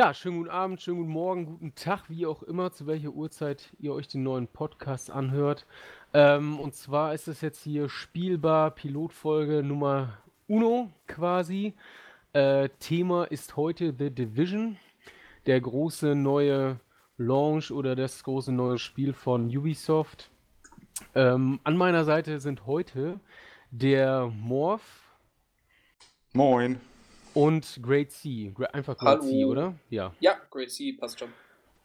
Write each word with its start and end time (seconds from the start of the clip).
Ja, 0.00 0.14
schönen 0.14 0.38
guten 0.38 0.48
Abend, 0.48 0.80
schönen 0.80 0.96
guten 0.96 1.12
Morgen, 1.12 1.44
guten 1.44 1.74
Tag, 1.74 2.08
wie 2.08 2.24
auch 2.24 2.42
immer, 2.42 2.72
zu 2.72 2.86
welcher 2.86 3.10
Uhrzeit 3.10 3.68
ihr 3.80 3.92
euch 3.92 4.08
den 4.08 4.22
neuen 4.22 4.48
Podcast 4.48 5.10
anhört. 5.10 5.66
Ähm, 6.14 6.58
und 6.58 6.74
zwar 6.74 7.12
ist 7.12 7.28
es 7.28 7.42
jetzt 7.42 7.62
hier 7.62 7.90
spielbar 7.90 8.70
Pilotfolge 8.70 9.62
Nummer 9.62 10.16
Uno 10.48 10.90
quasi. 11.06 11.74
Äh, 12.32 12.70
Thema 12.78 13.24
ist 13.24 13.58
heute 13.58 13.94
The 13.98 14.08
Division, 14.08 14.78
der 15.44 15.60
große 15.60 16.14
neue 16.14 16.80
Launch 17.18 17.70
oder 17.70 17.94
das 17.94 18.24
große 18.24 18.52
neue 18.52 18.78
Spiel 18.78 19.12
von 19.12 19.54
Ubisoft. 19.54 20.30
Ähm, 21.14 21.60
an 21.62 21.76
meiner 21.76 22.06
Seite 22.06 22.40
sind 22.40 22.64
heute 22.64 23.20
der 23.70 24.28
Morph. 24.28 25.02
Moin. 26.32 26.80
Und 27.34 27.80
Great 27.82 28.10
C. 28.12 28.52
Einfach 28.72 28.96
Great 28.98 29.20
Hallo. 29.20 29.22
C, 29.22 29.44
oder? 29.44 29.74
Ja. 29.88 30.12
Ja, 30.20 30.34
Great 30.50 30.70
C, 30.70 30.92
passt 30.92 31.18
schon. 31.18 31.28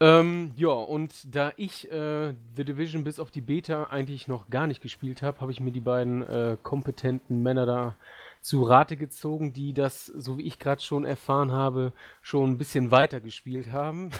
Ähm, 0.01 0.51
ja, 0.57 0.69
und 0.69 1.13
da 1.33 1.53
ich 1.55 1.89
äh, 1.89 2.33
The 2.55 2.65
Division 2.65 3.05
bis 3.05 3.19
auf 3.19 3.31
die 3.31 3.41
Beta 3.41 3.85
eigentlich 3.85 4.27
noch 4.27 4.49
gar 4.49 4.67
nicht 4.67 4.81
gespielt 4.81 5.21
habe, 5.21 5.39
habe 5.39 5.51
ich 5.51 5.61
mir 5.61 5.71
die 5.71 5.79
beiden 5.79 6.21
äh, 6.21 6.57
kompetenten 6.61 7.41
Männer 7.41 7.65
da 7.65 7.95
zu 8.41 8.63
Rate 8.63 8.97
gezogen, 8.97 9.53
die 9.53 9.73
das, 9.73 10.05
so 10.05 10.37
wie 10.37 10.43
ich 10.43 10.59
gerade 10.59 10.81
schon 10.81 11.05
erfahren 11.05 11.51
habe, 11.51 11.93
schon 12.21 12.51
ein 12.51 12.57
bisschen 12.57 12.91
weiter 12.91 13.19
gespielt 13.21 13.71
haben. 13.71 14.11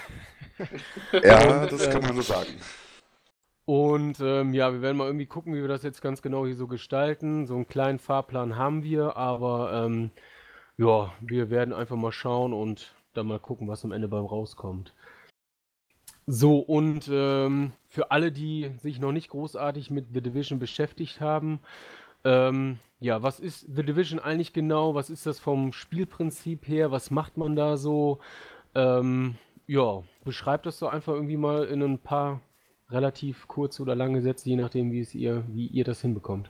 Ja, 1.11 1.63
Und, 1.63 1.71
das 1.73 1.89
kann 1.89 2.01
man 2.01 2.15
so 2.15 2.21
sagen. 2.21 2.47
Und 3.65 4.21
ähm, 4.21 4.53
ja, 4.53 4.71
wir 4.71 4.81
werden 4.81 4.95
mal 4.95 5.07
irgendwie 5.07 5.25
gucken, 5.25 5.53
wie 5.53 5.59
wir 5.59 5.67
das 5.67 5.83
jetzt 5.83 6.01
ganz 6.01 6.21
genau 6.21 6.45
hier 6.45 6.55
so 6.55 6.67
gestalten. 6.67 7.45
So 7.45 7.55
einen 7.55 7.67
kleinen 7.67 7.99
Fahrplan 7.99 8.55
haben 8.55 8.81
wir, 8.83 9.17
aber 9.17 9.85
ähm, 9.85 10.11
ja, 10.77 11.13
wir 11.21 11.49
werden 11.49 11.73
einfach 11.73 11.95
mal 11.95 12.11
schauen 12.11 12.53
und 12.53 12.93
dann 13.13 13.27
mal 13.27 13.39
gucken, 13.39 13.67
was 13.67 13.85
am 13.85 13.91
Ende 13.91 14.07
beim 14.07 14.25
rauskommt. 14.25 14.93
So, 16.27 16.59
und 16.59 17.07
ähm, 17.11 17.73
für 17.87 18.11
alle, 18.11 18.31
die 18.31 18.71
sich 18.79 18.99
noch 18.99 19.11
nicht 19.11 19.29
großartig 19.29 19.91
mit 19.91 20.07
The 20.13 20.21
Division 20.21 20.59
beschäftigt 20.59 21.21
haben, 21.21 21.59
ähm, 22.23 22.79
ja, 22.99 23.21
was 23.21 23.39
ist 23.39 23.67
The 23.73 23.83
Division 23.83 24.19
eigentlich 24.19 24.51
genau? 24.51 24.95
Was 24.95 25.09
ist 25.09 25.25
das 25.27 25.39
vom 25.39 25.71
Spielprinzip 25.71 26.67
her? 26.67 26.91
Was 26.91 27.11
macht 27.11 27.37
man 27.37 27.55
da 27.55 27.77
so? 27.77 28.19
Ähm, 28.73 29.35
ja, 29.67 30.03
beschreibt 30.23 30.65
das 30.65 30.79
doch 30.79 30.91
einfach 30.91 31.13
irgendwie 31.13 31.37
mal 31.37 31.65
in 31.65 31.83
ein 31.83 31.99
paar 31.99 32.41
relativ 32.89 33.47
kurze 33.47 33.81
oder 33.81 33.95
lange 33.95 34.21
Sätze, 34.21 34.49
je 34.49 34.55
nachdem, 34.55 34.91
wie 34.91 35.01
es 35.01 35.13
ihr, 35.13 35.43
wie 35.47 35.67
ihr 35.67 35.83
das 35.83 36.01
hinbekommt. 36.01 36.49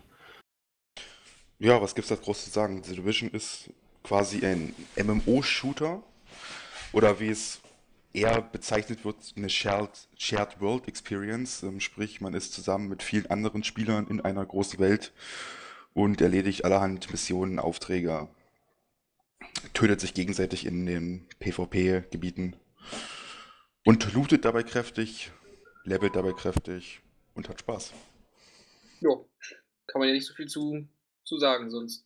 Ja, 1.59 1.81
was 1.81 1.95
gibt's 1.95 2.09
da 2.09 2.15
groß 2.15 2.45
zu 2.45 2.49
sagen? 2.49 2.83
The 2.83 2.95
Division 2.95 3.29
ist 3.29 3.71
quasi 4.05 4.45
ein 4.45 4.75
MMO-Shooter 4.95 6.03
oder 6.93 7.19
wie 7.19 7.29
es 7.29 7.59
eher 8.13 8.41
bezeichnet 8.41 9.03
wird, 9.03 9.17
eine 9.35 9.49
Shared, 9.49 10.07
Shared 10.15 10.61
World 10.61 10.87
Experience. 10.87 11.63
Ähm, 11.63 11.79
sprich, 11.79 12.21
man 12.21 12.35
ist 12.35 12.53
zusammen 12.53 12.87
mit 12.87 13.01
vielen 13.01 13.25
anderen 13.31 13.63
Spielern 13.63 14.07
in 14.07 14.21
einer 14.21 14.45
großen 14.45 14.79
Welt 14.79 15.11
und 15.93 16.21
erledigt 16.21 16.65
allerhand 16.65 17.09
Missionen, 17.09 17.57
Aufträge, 17.57 18.27
tötet 19.73 20.01
sich 20.01 20.13
gegenseitig 20.13 20.65
in 20.65 20.85
den 20.85 21.27
PvP-Gebieten 21.39 22.55
und 23.85 24.13
lootet 24.13 24.45
dabei 24.45 24.61
kräftig, 24.63 25.31
levelt 25.83 26.15
dabei 26.15 26.33
kräftig 26.33 27.01
und 27.33 27.49
hat 27.49 27.59
Spaß. 27.59 27.93
Jo, 29.01 29.27
kann 29.87 29.99
man 29.99 30.09
ja 30.09 30.13
nicht 30.13 30.27
so 30.27 30.33
viel 30.35 30.47
zu, 30.47 30.87
zu 31.23 31.39
sagen 31.39 31.71
sonst. 31.71 32.05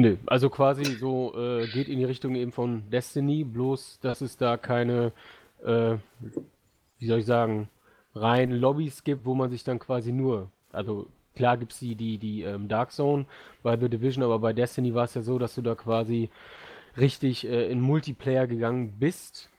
Nö, 0.00 0.16
also 0.24 0.48
quasi 0.48 0.94
so 0.94 1.34
äh, 1.36 1.66
geht 1.66 1.90
in 1.90 1.98
die 1.98 2.06
Richtung 2.06 2.34
eben 2.34 2.52
von 2.52 2.88
Destiny, 2.88 3.44
bloß 3.44 3.98
dass 4.00 4.22
es 4.22 4.38
da 4.38 4.56
keine, 4.56 5.12
äh, 5.62 5.96
wie 6.98 7.06
soll 7.06 7.18
ich 7.18 7.26
sagen, 7.26 7.68
rein 8.14 8.50
Lobbys 8.50 9.04
gibt, 9.04 9.26
wo 9.26 9.34
man 9.34 9.50
sich 9.50 9.62
dann 9.62 9.78
quasi 9.78 10.10
nur, 10.10 10.50
also 10.72 11.06
klar 11.34 11.58
gibt 11.58 11.72
es 11.72 11.80
die, 11.80 11.96
die, 11.96 12.16
die 12.16 12.44
ähm, 12.44 12.66
Dark 12.66 12.92
Zone 12.92 13.26
bei 13.62 13.76
The 13.76 13.90
Division, 13.90 14.24
aber 14.24 14.38
bei 14.38 14.54
Destiny 14.54 14.94
war 14.94 15.04
es 15.04 15.12
ja 15.12 15.20
so, 15.20 15.38
dass 15.38 15.54
du 15.54 15.60
da 15.60 15.74
quasi 15.74 16.30
richtig 16.96 17.46
äh, 17.46 17.70
in 17.70 17.82
Multiplayer 17.82 18.46
gegangen 18.46 18.94
bist, 18.98 19.50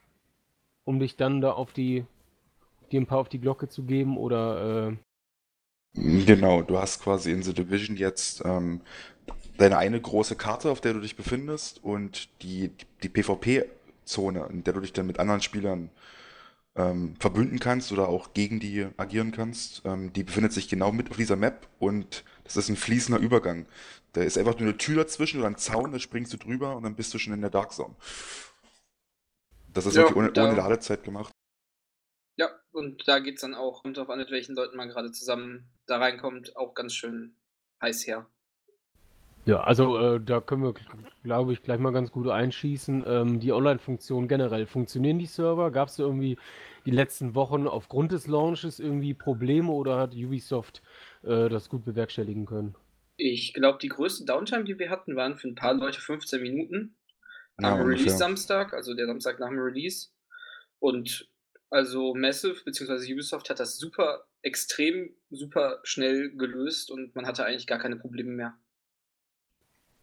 um 0.82 0.98
dich 0.98 1.14
dann 1.14 1.40
da 1.40 1.52
auf 1.52 1.72
die, 1.72 2.04
dir 2.90 3.00
ein 3.00 3.06
paar 3.06 3.18
auf 3.18 3.28
die 3.28 3.40
Glocke 3.40 3.68
zu 3.68 3.84
geben 3.84 4.18
oder 4.18 4.88
äh, 4.88 4.96
Genau, 5.94 6.62
du 6.62 6.78
hast 6.78 7.00
quasi 7.02 7.30
in 7.30 7.42
The 7.42 7.52
Division 7.52 7.96
jetzt 7.96 8.42
ähm, 8.44 8.80
deine 9.58 9.78
eine 9.78 10.00
große 10.00 10.36
Karte, 10.36 10.70
auf 10.70 10.80
der 10.80 10.94
du 10.94 11.00
dich 11.00 11.16
befindest 11.16 11.82
und 11.84 12.28
die, 12.42 12.70
die 13.02 13.08
PvP-Zone, 13.08 14.48
in 14.52 14.64
der 14.64 14.74
du 14.74 14.80
dich 14.80 14.92
dann 14.92 15.06
mit 15.06 15.18
anderen 15.18 15.42
Spielern 15.42 15.90
ähm, 16.76 17.14
verbünden 17.20 17.58
kannst 17.60 17.92
oder 17.92 18.08
auch 18.08 18.34
gegen 18.34 18.60
die 18.60 18.86
agieren 18.96 19.32
kannst, 19.32 19.82
ähm, 19.84 20.12
die 20.12 20.24
befindet 20.24 20.52
sich 20.52 20.68
genau 20.68 20.92
mit 20.92 21.10
auf 21.10 21.16
dieser 21.18 21.36
Map 21.36 21.68
und 21.78 22.24
das 22.44 22.56
ist 22.56 22.68
ein 22.70 22.76
fließender 22.76 23.20
Übergang. 23.20 23.66
Da 24.14 24.22
ist 24.22 24.38
einfach 24.38 24.54
nur 24.58 24.68
eine 24.70 24.78
Tür 24.78 24.96
dazwischen 25.04 25.40
oder 25.40 25.48
ein 25.48 25.58
Zaun, 25.58 25.92
da 25.92 25.98
springst 25.98 26.32
du 26.32 26.38
drüber 26.38 26.76
und 26.76 26.84
dann 26.84 26.96
bist 26.96 27.14
du 27.14 27.18
schon 27.18 27.34
in 27.34 27.42
der 27.42 27.50
Dark 27.50 27.72
Zone. 27.72 27.94
Das 29.74 29.86
ist 29.86 29.96
Ja, 29.96 30.06
wirklich 30.06 30.16
ohne, 30.16 30.30
da- 30.34 30.48
ohne 30.52 30.54
Ladezeit 30.54 31.02
gemacht. 31.02 31.32
Ja, 32.36 32.50
und 32.72 33.08
da 33.08 33.20
geht's 33.20 33.40
dann 33.40 33.54
auch, 33.54 33.82
kommt 33.82 33.96
drauf 33.96 34.10
an, 34.10 34.18
mit 34.18 34.30
welchen 34.30 34.54
Leuten 34.54 34.76
man 34.76 34.90
gerade 34.90 35.12
zusammen 35.12 35.72
da 35.86 35.96
reinkommt, 35.98 36.56
auch 36.56 36.74
ganz 36.74 36.94
schön 36.94 37.36
heiß 37.80 38.06
her. 38.06 38.30
Ja, 39.44 39.60
also 39.64 39.98
äh, 39.98 40.20
da 40.20 40.40
können 40.40 40.62
wir, 40.62 40.74
glaube 41.24 41.52
ich, 41.52 41.62
gleich 41.62 41.80
mal 41.80 41.92
ganz 41.92 42.12
gut 42.12 42.28
einschießen. 42.28 43.04
Ähm, 43.06 43.40
die 43.40 43.52
Online-Funktionen 43.52 44.28
generell, 44.28 44.66
funktionieren 44.66 45.18
die 45.18 45.26
Server? 45.26 45.72
Gab 45.72 45.88
es 45.88 45.98
irgendwie 45.98 46.38
die 46.86 46.92
letzten 46.92 47.34
Wochen 47.34 47.66
aufgrund 47.66 48.12
des 48.12 48.28
Launches 48.28 48.78
irgendwie 48.78 49.14
Probleme 49.14 49.72
oder 49.72 49.98
hat 49.98 50.14
Ubisoft 50.14 50.82
äh, 51.22 51.48
das 51.48 51.68
gut 51.68 51.84
bewerkstelligen 51.84 52.46
können? 52.46 52.76
Ich 53.16 53.52
glaube, 53.54 53.78
die 53.80 53.88
größte 53.88 54.24
Downtime, 54.24 54.64
die 54.64 54.78
wir 54.78 54.90
hatten, 54.90 55.16
waren 55.16 55.36
für 55.36 55.48
ein 55.48 55.54
paar 55.54 55.74
Leute 55.74 56.00
15 56.00 56.42
Minuten 56.42 56.96
Ja, 57.58 57.74
am 57.74 57.80
Release 57.80 58.16
ungefähr. 58.16 58.18
Samstag, 58.18 58.74
also 58.74 58.94
der 58.94 59.06
Samstag 59.06 59.38
nach 59.40 59.48
dem 59.48 59.58
Release. 59.58 60.08
Und 60.78 61.28
also 61.70 62.14
Massive 62.14 62.62
bzw. 62.64 63.12
Ubisoft 63.12 63.50
hat 63.50 63.60
das 63.60 63.78
super, 63.78 64.26
extrem, 64.42 65.14
super 65.30 65.80
schnell 65.84 66.36
gelöst 66.36 66.90
und 66.90 67.14
man 67.14 67.26
hatte 67.26 67.44
eigentlich 67.44 67.66
gar 67.66 67.78
keine 67.78 67.96
Probleme 67.96 68.30
mehr. 68.32 68.58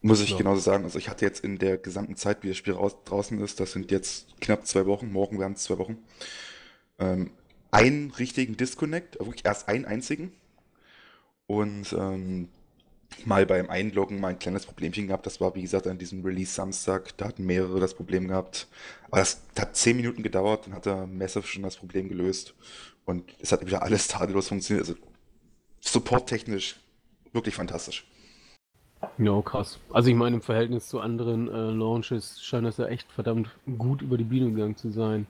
Muss 0.01 0.21
ich 0.21 0.31
Ja. 0.31 0.37
genauso 0.37 0.61
sagen. 0.61 0.85
Also 0.85 0.97
ich 0.97 1.09
hatte 1.09 1.25
jetzt 1.25 1.43
in 1.43 1.57
der 1.57 1.77
gesamten 1.77 2.15
Zeit, 2.15 2.43
wie 2.43 2.47
das 2.47 2.57
Spiel 2.57 2.73
raus, 2.73 2.95
draußen 3.05 3.39
ist, 3.41 3.59
das 3.59 3.73
sind 3.73 3.91
jetzt 3.91 4.39
knapp 4.39 4.65
zwei 4.65 4.85
Wochen, 4.85 5.11
morgen 5.11 5.39
werden 5.39 5.53
es 5.53 5.63
zwei 5.63 5.77
Wochen, 5.77 5.97
ähm, 6.99 7.31
einen 7.71 8.11
richtigen 8.11 8.55
Disconnect, 8.57 9.19
wirklich 9.19 9.45
erst 9.45 9.67
einen 9.67 9.85
einzigen. 9.85 10.31
Und 11.47 11.93
ähm, 11.93 12.49
mal 13.25 13.45
beim 13.45 13.69
Einloggen 13.69 14.19
mal 14.19 14.29
ein 14.29 14.39
kleines 14.39 14.65
Problemchen 14.65 15.07
gehabt. 15.07 15.25
Das 15.25 15.41
war, 15.41 15.55
wie 15.55 15.63
gesagt, 15.63 15.87
an 15.87 15.97
diesem 15.97 16.23
Release 16.23 16.53
Samstag. 16.53 17.17
Da 17.17 17.27
hatten 17.27 17.45
mehrere 17.45 17.79
das 17.79 17.93
Problem 17.95 18.27
gehabt. 18.27 18.67
Aber 19.07 19.17
das 19.17 19.41
hat 19.57 19.75
zehn 19.75 19.97
Minuten 19.97 20.23
gedauert, 20.23 20.67
dann 20.67 20.75
hat 20.75 20.85
der 20.85 21.07
Massive 21.07 21.45
schon 21.47 21.63
das 21.63 21.77
Problem 21.77 22.07
gelöst. 22.07 22.53
Und 23.05 23.35
es 23.39 23.51
hat 23.51 23.65
wieder 23.65 23.81
alles 23.81 24.07
tadellos 24.07 24.47
funktioniert. 24.47 24.87
Also 24.87 24.99
supporttechnisch 25.81 26.79
wirklich 27.33 27.55
fantastisch. 27.55 28.05
Ja, 29.19 29.41
krass. 29.43 29.79
Also 29.89 30.09
ich 30.09 30.15
meine, 30.15 30.37
im 30.37 30.41
Verhältnis 30.41 30.87
zu 30.87 30.99
anderen 30.99 31.47
äh, 31.47 31.71
Launches 31.71 32.41
scheint 32.41 32.65
das 32.65 32.77
ja 32.77 32.87
echt 32.87 33.11
verdammt 33.11 33.49
gut 33.77 34.01
über 34.01 34.17
die 34.17 34.23
Bühne 34.23 34.51
gegangen 34.51 34.77
zu 34.77 34.89
sein. 34.89 35.27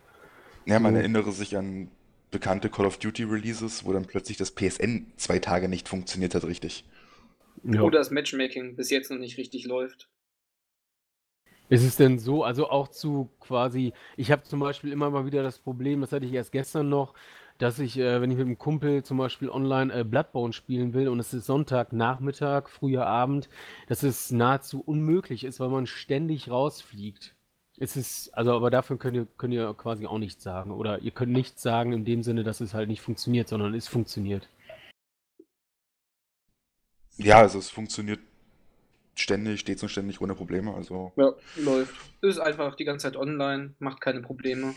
Ja, 0.66 0.80
man 0.80 0.96
So. 0.96 0.96
erinnere 0.96 1.32
sich 1.34 1.58
an 1.58 1.92
bekannte 2.32 2.70
Call 2.70 2.86
of 2.86 2.98
Duty 2.98 3.24
Releases, 3.24 3.84
wo 3.86 3.92
dann 3.94 4.06
plötzlich 4.06 4.38
das 4.38 4.52
PSN 4.52 5.12
zwei 5.18 5.40
Tage 5.40 5.68
nicht 5.68 5.90
funktioniert 5.90 6.34
hat, 6.36 6.44
richtig. 6.46 6.86
Ja. 7.64 7.84
Oder 7.84 8.00
das 8.00 8.12
Matchmaking 8.12 8.76
bis 8.76 8.90
jetzt 8.90 9.10
noch 9.12 9.18
nicht 9.18 9.38
richtig 9.38 9.66
läuft. 9.66 10.10
Ist 11.70 11.84
es 11.84 11.96
denn 11.98 12.18
so, 12.18 12.44
also 12.44 12.70
auch 12.70 12.88
zu 12.88 13.30
quasi, 13.40 13.94
ich 14.18 14.32
habe 14.32 14.44
zum 14.44 14.60
Beispiel 14.60 14.92
immer 14.92 15.12
mal 15.12 15.26
wieder 15.28 15.44
das 15.44 15.60
Problem, 15.60 16.02
das 16.02 16.12
hatte 16.12 16.26
ich 16.26 16.34
erst 16.34 16.52
gestern 16.52 16.90
noch, 16.90 17.14
dass 17.60 17.78
ich, 17.78 17.98
äh, 17.98 18.22
wenn 18.22 18.32
ich 18.32 18.38
mit 18.38 18.48
einem 18.48 18.58
Kumpel 18.58 19.04
zum 19.04 19.18
Beispiel 19.18 19.50
online 19.50 19.94
äh, 19.94 20.04
Bloodborne 20.04 20.54
spielen 20.54 20.94
will 20.94 21.10
und 21.10 21.20
es 21.20 21.34
ist 21.34 21.46
Sonntagnachmittag, 21.46 22.70
früher 22.70 23.06
Abend, 23.06 23.50
dass 23.88 24.02
es 24.02 24.32
nahezu 24.32 24.82
unmöglich 24.82 25.44
ist, 25.44 25.60
weil 25.60 25.70
man 25.70 25.86
ständig 25.86 26.50
rausfliegt. 26.50 27.36
Es 27.78 27.96
ist, 27.96 28.30
also 28.34 28.54
aber 28.54 28.72
dafür 28.72 28.98
könnt 28.98 29.16
ihr, 29.16 29.28
könnt 29.38 29.54
ihr 29.54 29.74
quasi 29.74 30.06
auch 30.08 30.18
nichts 30.18 30.42
sagen. 30.42 30.72
Oder 30.72 31.00
ihr 31.00 31.12
könnt 31.12 31.32
nichts 31.32 31.62
sagen 31.62 31.92
in 31.92 32.06
dem 32.06 32.24
Sinne, 32.24 32.44
dass 32.44 32.62
es 32.62 32.74
halt 32.74 32.88
nicht 32.88 33.02
funktioniert, 33.02 33.50
sondern 33.50 33.74
es 33.74 33.88
funktioniert. 33.88 34.48
Ja, 37.18 37.40
also 37.40 37.60
es 37.60 37.70
funktioniert 37.70 38.20
ständig, 39.16 39.60
stets 39.60 39.84
und 39.84 39.90
ständig 39.90 40.22
ohne 40.22 40.34
Probleme. 40.34 40.74
Also 40.74 41.12
Ja, 41.18 41.34
läuft. 41.58 41.94
Ist 42.22 42.40
einfach 42.40 42.76
die 42.76 42.86
ganze 42.86 43.08
Zeit 43.08 43.18
online, 43.18 43.76
macht 43.80 44.00
keine 44.00 44.22
Probleme. 44.22 44.76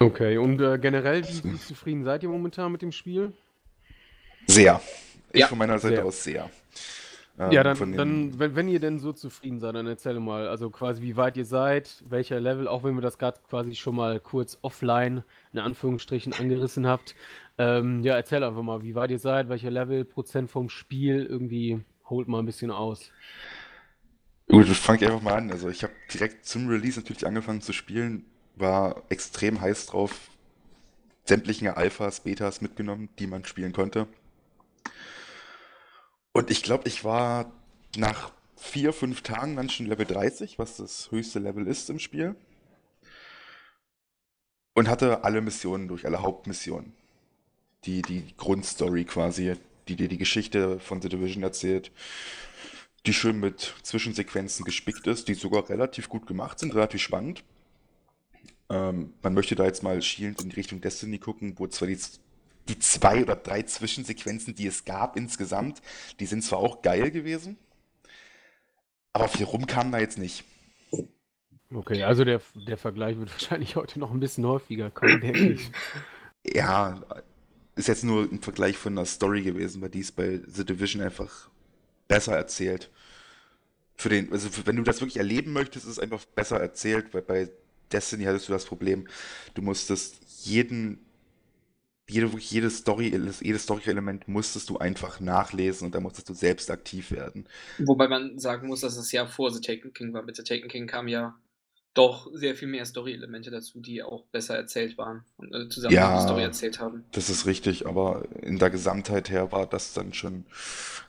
Okay, 0.00 0.38
und 0.38 0.60
äh, 0.60 0.78
generell, 0.78 1.22
wie, 1.24 1.52
wie 1.52 1.58
zufrieden 1.58 2.04
seid 2.04 2.22
ihr 2.22 2.28
momentan 2.28 2.70
mit 2.72 2.82
dem 2.82 2.92
Spiel? 2.92 3.32
sehr. 4.46 4.80
Ich 5.32 5.40
Ja. 5.40 5.46
von 5.48 5.58
meiner 5.58 5.78
Seite 5.78 5.96
Sehr. 5.96 6.04
aus 6.06 6.24
sehr. 6.24 6.50
Ähm, 7.38 7.52
Ja, 7.52 7.62
dann, 7.62 7.92
dann 7.92 8.38
wenn, 8.38 8.56
wenn 8.56 8.68
ihr 8.68 8.80
denn 8.80 8.98
so 8.98 9.12
zufrieden 9.12 9.60
seid, 9.60 9.74
dann 9.74 9.86
erzähl 9.86 10.18
mal, 10.20 10.48
also 10.48 10.70
quasi 10.70 11.02
wie 11.02 11.16
weit 11.16 11.36
ihr 11.36 11.44
seid, 11.44 12.02
welcher 12.08 12.40
Level, 12.40 12.66
auch 12.66 12.82
wenn 12.82 12.94
wir 12.94 13.02
das 13.02 13.18
gerade 13.18 13.38
quasi 13.48 13.74
schon 13.74 13.94
mal 13.96 14.20
kurz 14.20 14.58
offline, 14.62 15.22
in 15.52 15.58
Anführungsstrichen, 15.58 16.32
angerissen 16.32 16.86
habt. 16.86 17.14
Ähm, 17.58 18.02
ja, 18.02 18.16
erzähl 18.16 18.42
einfach 18.42 18.62
mal, 18.62 18.82
wie 18.82 18.94
weit 18.94 19.10
ihr 19.10 19.18
seid, 19.18 19.48
welcher 19.48 19.70
Level, 19.70 20.04
Prozent 20.04 20.50
vom 20.50 20.68
Spiel, 20.68 21.26
irgendwie 21.26 21.80
holt 22.08 22.28
mal 22.28 22.38
ein 22.38 22.46
bisschen 22.46 22.70
aus. 22.70 23.10
Gut, 24.48 24.66
fange 24.68 24.98
ich 25.00 25.06
einfach 25.06 25.22
mal 25.22 25.34
an. 25.34 25.50
Also 25.50 25.68
ich 25.68 25.82
habe 25.82 25.92
direkt 26.12 26.46
zum 26.46 26.68
Release 26.68 26.98
natürlich 26.98 27.26
angefangen 27.26 27.60
zu 27.60 27.74
spielen, 27.74 28.24
war 28.60 29.02
extrem 29.08 29.60
heiß 29.60 29.86
drauf, 29.86 30.30
sämtliche 31.24 31.76
Alphas, 31.76 32.20
Betas 32.20 32.60
mitgenommen, 32.60 33.08
die 33.18 33.26
man 33.26 33.44
spielen 33.44 33.72
konnte. 33.72 34.06
Und 36.32 36.50
ich 36.50 36.62
glaube, 36.62 36.88
ich 36.88 37.04
war 37.04 37.52
nach 37.96 38.32
vier, 38.56 38.92
fünf 38.92 39.22
Tagen 39.22 39.56
dann 39.56 39.70
schon 39.70 39.86
Level 39.86 40.06
30, 40.06 40.58
was 40.58 40.76
das 40.76 41.10
höchste 41.10 41.38
Level 41.38 41.66
ist 41.66 41.90
im 41.90 41.98
Spiel. 41.98 42.36
Und 44.74 44.88
hatte 44.88 45.24
alle 45.24 45.40
Missionen 45.40 45.88
durch, 45.88 46.06
alle 46.06 46.22
Hauptmissionen. 46.22 46.92
Die, 47.84 48.02
die 48.02 48.34
Grundstory 48.36 49.04
quasi, 49.04 49.54
die 49.88 49.96
dir 49.96 50.08
die 50.08 50.18
Geschichte 50.18 50.78
von 50.80 51.02
The 51.02 51.08
Division 51.08 51.42
erzählt 51.42 51.90
die 53.06 53.14
schön 53.14 53.40
mit 53.40 53.74
Zwischensequenzen 53.82 54.64
gespickt 54.64 55.06
ist, 55.06 55.28
die 55.28 55.34
sogar 55.34 55.68
relativ 55.70 56.08
gut 56.08 56.26
gemacht 56.26 56.58
sind, 56.58 56.74
relativ 56.74 57.00
spannend. 57.00 57.42
Ähm, 58.70 59.14
man 59.22 59.34
möchte 59.34 59.54
da 59.54 59.64
jetzt 59.64 59.82
mal 59.82 60.00
schielend 60.02 60.42
in 60.42 60.50
die 60.50 60.56
Richtung 60.56 60.80
Destiny 60.80 61.18
gucken, 61.18 61.54
wo 61.56 61.66
zwar 61.66 61.88
die, 61.88 61.98
die 62.68 62.78
zwei 62.78 63.22
oder 63.22 63.36
drei 63.36 63.62
Zwischensequenzen, 63.62 64.54
die 64.54 64.66
es 64.66 64.84
gab 64.84 65.16
insgesamt, 65.16 65.80
die 66.20 66.26
sind 66.26 66.42
zwar 66.42 66.58
auch 66.58 66.82
geil 66.82 67.10
gewesen, 67.10 67.56
aber 69.12 69.28
viel 69.28 69.46
rum 69.46 69.66
kam 69.66 69.90
da 69.90 69.98
jetzt 69.98 70.18
nicht. 70.18 70.44
Okay, 71.72 72.02
also 72.02 72.24
der, 72.24 72.40
der 72.54 72.76
Vergleich 72.76 73.18
wird 73.18 73.30
wahrscheinlich 73.32 73.76
heute 73.76 73.98
noch 73.98 74.10
ein 74.10 74.20
bisschen 74.20 74.46
häufiger 74.46 74.90
kommen, 74.90 75.20
denke 75.20 75.52
ich. 75.52 75.70
Ja, 76.46 77.02
ist 77.74 77.88
jetzt 77.88 78.04
nur 78.04 78.24
ein 78.24 78.40
Vergleich 78.40 78.76
von 78.76 78.96
der 78.96 79.04
Story 79.04 79.42
gewesen, 79.42 79.80
weil 79.80 79.90
die 79.90 80.00
ist 80.00 80.12
bei 80.12 80.40
The 80.46 80.64
Division 80.64 81.02
einfach 81.02 81.48
besser 82.06 82.36
erzählt. 82.36 82.90
Für 83.96 84.08
den, 84.08 84.32
also 84.32 84.48
wenn 84.64 84.76
du 84.76 84.82
das 84.82 85.00
wirklich 85.00 85.16
erleben 85.16 85.52
möchtest, 85.52 85.86
ist 85.86 85.92
es 85.92 85.98
einfach 85.98 86.24
besser 86.24 86.60
erzählt, 86.60 87.12
weil 87.12 87.22
bei 87.22 87.50
Destiny 87.92 88.24
hattest 88.24 88.48
du 88.48 88.52
das 88.52 88.64
Problem, 88.64 89.06
du 89.54 89.62
musstest 89.62 90.16
jeden, 90.44 90.98
jede, 92.08 92.30
jedes 92.38 92.78
Story, 92.78 93.08
jedes 93.40 93.62
Story-Element 93.64 94.28
musstest 94.28 94.70
du 94.70 94.78
einfach 94.78 95.20
nachlesen 95.20 95.86
und 95.86 95.94
da 95.94 96.00
musstest 96.00 96.28
du 96.28 96.34
selbst 96.34 96.70
aktiv 96.70 97.10
werden. 97.10 97.46
Wobei 97.78 98.08
man 98.08 98.38
sagen 98.38 98.68
muss, 98.68 98.80
dass 98.80 98.96
es 98.96 99.12
ja 99.12 99.26
vor 99.26 99.52
The 99.52 99.60
Taken 99.60 99.92
King 99.92 100.12
war. 100.14 100.22
Mit 100.22 100.36
The 100.36 100.42
Taken 100.42 100.68
King 100.68 100.86
kam 100.86 101.08
ja 101.08 101.38
doch 101.94 102.30
sehr 102.32 102.54
viel 102.54 102.68
mehr 102.68 102.84
Story-Elemente 102.84 103.50
dazu, 103.50 103.80
die 103.80 104.02
auch 104.02 104.24
besser 104.26 104.54
erzählt 104.56 104.96
waren 104.98 105.24
und 105.36 105.52
äh, 105.52 105.68
zusammen 105.68 105.94
Ja. 105.94 106.16
die 106.16 106.22
Story 106.22 106.42
erzählt 106.42 106.78
haben. 106.78 107.04
Das 107.12 107.28
ist 107.28 107.44
richtig, 107.46 107.86
aber 107.86 108.24
in 108.42 108.58
der 108.58 108.70
Gesamtheit 108.70 109.30
her 109.30 109.50
war 109.50 109.66
das 109.66 109.94
dann 109.94 110.12
schon 110.12 110.44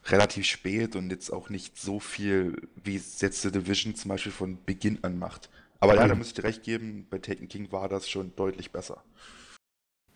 relativ 0.08 0.46
spät 0.46 0.96
und 0.96 1.12
jetzt 1.12 1.32
auch 1.32 1.50
nicht 1.50 1.78
so 1.78 2.00
viel, 2.00 2.68
wie 2.84 2.96
es 2.96 3.22
jetzt 3.22 3.44
The 3.44 3.52
Division 3.52 3.94
zum 3.96 4.10
Beispiel 4.10 4.32
von 4.32 4.58
Beginn 4.66 4.98
an 5.04 5.20
macht. 5.20 5.50
Aber 5.82 5.96
ja, 5.96 6.08
da 6.08 6.16
muss 6.16 6.28
ich 6.28 6.34
dir 6.34 6.44
recht 6.46 6.64
geben, 6.64 7.08
bei 7.10 7.18
Taken 7.20 7.48
King 7.50 7.72
war 7.72 7.90
das 7.90 8.10
schon 8.10 8.34
deutlich 8.36 8.72
besser. 8.72 9.04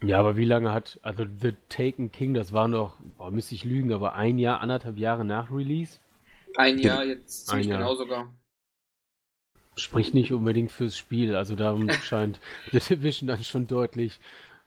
Ja, 0.03 0.19
aber 0.19 0.35
wie 0.37 0.45
lange 0.45 0.71
hat, 0.71 0.99
also 1.01 1.25
The 1.25 1.53
Taken 1.67 2.11
King, 2.11 2.35
das 2.35 2.51
war 2.53 2.67
noch, 2.67 2.97
boah, 3.17 3.31
müsste 3.31 3.55
ich 3.55 3.63
lügen, 3.63 3.91
aber 3.91 4.13
ein 4.13 4.37
Jahr, 4.37 4.61
anderthalb 4.61 4.97
Jahre 4.99 5.25
nach 5.25 5.49
Release? 5.51 5.99
Ein 6.55 6.79
Gen- 6.81 6.91
Jahr 6.91 7.05
jetzt 7.05 7.47
ziemlich 7.47 7.67
Ein 7.67 7.69
Jahr. 7.69 7.79
genau 7.79 7.95
sogar. 7.95 8.33
Spricht 9.77 10.15
nicht 10.15 10.33
unbedingt 10.33 10.71
fürs 10.71 10.97
Spiel, 10.97 11.35
also 11.35 11.55
darum 11.55 11.87
scheint 12.01 12.39
The 12.71 12.79
Division 12.79 13.27
dann 13.27 13.43
schon 13.43 13.67
deutlich, 13.67 14.19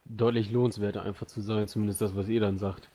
deutlich 0.04 0.52
lohnenswerter 0.52 1.02
einfach 1.02 1.26
zu 1.26 1.40
sein, 1.40 1.66
zumindest 1.66 2.00
das, 2.02 2.14
was 2.14 2.28
ihr 2.28 2.38
dann 2.40 2.58
sagt. 2.58 2.88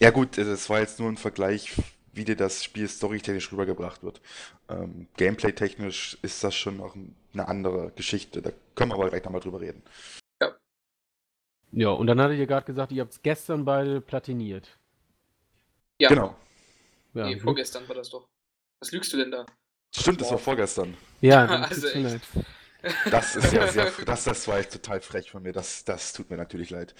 Ja 0.00 0.10
gut, 0.10 0.36
das 0.38 0.68
war 0.70 0.80
jetzt 0.80 0.98
nur 1.00 1.08
ein 1.08 1.16
Vergleich, 1.16 1.72
wie 2.14 2.24
dir 2.24 2.36
das 2.36 2.62
Spiel 2.64 2.88
storytechnisch 2.88 3.50
rübergebracht 3.52 4.02
wird. 4.02 4.20
Ähm, 4.68 5.08
Gameplay-technisch 5.16 6.18
ist 6.22 6.42
das 6.44 6.54
schon 6.54 6.76
noch 6.78 6.94
ein- 6.94 7.14
eine 7.32 7.48
andere 7.48 7.90
Geschichte. 7.96 8.40
Da 8.42 8.50
können 8.74 8.90
wir 8.90 8.94
aber 8.96 9.10
gleich 9.10 9.24
nochmal 9.24 9.40
drüber 9.40 9.60
reden. 9.60 9.82
Ja, 11.72 11.88
und 11.90 12.06
dann 12.06 12.20
hattet 12.20 12.38
ihr 12.38 12.46
gerade 12.46 12.66
gesagt, 12.66 12.92
ihr 12.92 13.02
habt 13.02 13.12
es 13.12 13.22
gestern 13.22 13.64
beide 13.64 14.00
platiniert. 14.00 14.78
Ja, 16.00 16.08
Genau. 16.08 16.36
Ja, 17.14 17.26
nee, 17.26 17.38
vorgestern 17.38 17.88
war 17.88 17.94
das 17.96 18.10
doch. 18.10 18.28
Was 18.80 18.92
lügst 18.92 19.12
du 19.12 19.16
denn 19.16 19.30
da? 19.30 19.46
Stimmt, 19.96 20.20
das 20.20 20.30
war 20.30 20.38
vorgestern. 20.38 20.96
Ja, 21.20 21.46
dann 21.46 21.64
Also 21.64 21.88
echt. 21.88 22.20
Das 23.10 23.34
ist 23.36 23.52
ja 23.52 23.66
sehr, 23.68 23.90
das, 24.06 24.24
das 24.24 24.46
war 24.46 24.58
jetzt 24.58 24.72
total 24.72 25.00
frech 25.00 25.30
von 25.30 25.42
mir. 25.42 25.52
Das, 25.52 25.84
das 25.84 26.12
tut 26.12 26.30
mir 26.30 26.36
natürlich 26.36 26.70
leid. 26.70 26.94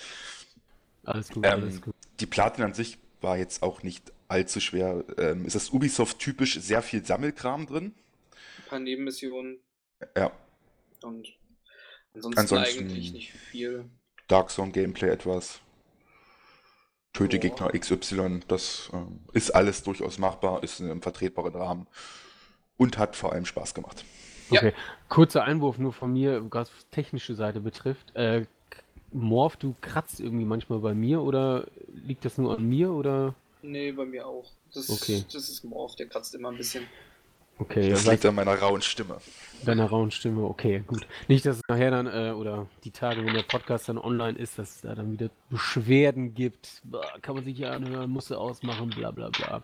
Alles 1.04 1.28
gut, 1.28 1.44
Ähm, 1.46 1.52
alles 1.62 1.80
gut. 1.80 1.94
Die 2.20 2.26
Platin 2.26 2.64
an 2.64 2.74
sich 2.74 2.98
war 3.24 3.36
jetzt 3.36 3.62
auch 3.62 3.82
nicht 3.82 4.12
allzu 4.28 4.60
schwer. 4.60 5.04
Ähm, 5.18 5.44
es 5.46 5.54
ist 5.56 5.72
Ubisoft 5.72 6.20
typisch 6.20 6.60
sehr 6.60 6.82
viel 6.82 7.04
Sammelkram 7.04 7.66
drin. 7.66 7.94
Ein 8.58 8.68
paar 8.68 8.78
Nebenmissionen 8.78 9.58
Ja, 10.16 10.30
und 11.02 11.26
ansonsten, 12.14 12.40
Ansonsten- 12.40 12.78
eigentlich 12.84 13.12
nicht 13.12 13.32
viel. 13.32 13.86
Dark 14.28 14.50
Zone 14.50 14.70
Gameplay 14.70 15.08
etwas. 15.08 15.60
Töte 17.12 17.36
Ja. 17.36 17.42
Gegner 17.42 17.70
XY, 17.72 18.40
das 18.48 18.90
ähm, 18.92 19.20
ist 19.32 19.50
alles 19.54 19.82
durchaus 19.82 20.18
machbar, 20.18 20.62
ist 20.62 20.80
in 20.80 20.90
einem 20.90 21.02
vertretbaren 21.02 21.54
Rahmen 21.54 21.86
und 22.76 22.98
hat 22.98 23.14
vor 23.16 23.32
allem 23.32 23.44
Spaß 23.46 23.74
gemacht. 23.74 24.04
Ja. 24.50 24.60
Okay, 24.60 24.74
kurzer 25.08 25.44
Einwurf 25.44 25.78
nur 25.78 25.92
von 25.92 26.12
mir, 26.12 26.44
was 26.50 26.70
technische 26.90 27.34
Seite 27.34 27.60
betrifft. 27.60 28.14
Äh, 28.16 28.46
Morph, 29.14 29.56
du 29.56 29.74
kratzt 29.80 30.20
irgendwie 30.20 30.44
manchmal 30.44 30.80
bei 30.80 30.92
mir 30.92 31.22
oder 31.22 31.66
liegt 32.06 32.24
das 32.24 32.36
nur 32.36 32.58
an 32.58 32.68
mir 32.68 32.90
oder? 32.92 33.34
Nee, 33.62 33.92
bei 33.92 34.04
mir 34.04 34.26
auch. 34.26 34.44
Das, 34.74 34.88
Okay. 34.90 35.24
das 35.32 35.48
ist 35.48 35.64
Morph, 35.64 35.96
der 35.96 36.06
kratzt 36.08 36.34
immer 36.34 36.50
ein 36.50 36.56
bisschen. 36.56 36.86
Okay, 37.58 37.88
Das 37.90 38.04
liegt 38.06 38.26
an 38.26 38.34
meiner 38.34 38.58
rauen 38.58 38.82
Stimme. 38.82 39.18
Deiner 39.64 39.86
rauen 39.86 40.10
Stimme, 40.10 40.42
okay, 40.44 40.82
gut. 40.86 41.06
Nicht, 41.28 41.44
dass 41.46 41.56
es 41.56 41.62
nachher 41.68 41.90
dann, 41.90 42.06
äh, 42.06 42.32
oder 42.32 42.66
die 42.84 42.90
Tage, 42.90 43.24
wenn 43.24 43.34
der 43.34 43.42
Podcast 43.42 43.88
dann 43.88 43.98
online 43.98 44.38
ist, 44.38 44.58
dass 44.58 44.76
es 44.76 44.80
da 44.82 44.94
dann 44.94 45.12
wieder 45.12 45.30
Beschwerden 45.50 46.34
gibt. 46.34 46.80
Boah, 46.84 47.04
kann 47.22 47.34
man 47.34 47.44
sich 47.44 47.58
ja 47.58 47.70
anhören, 47.70 48.10
muss 48.10 48.30
er 48.30 48.38
ausmachen, 48.40 48.90
bla 48.90 49.10
bla 49.10 49.28
bla. 49.30 49.62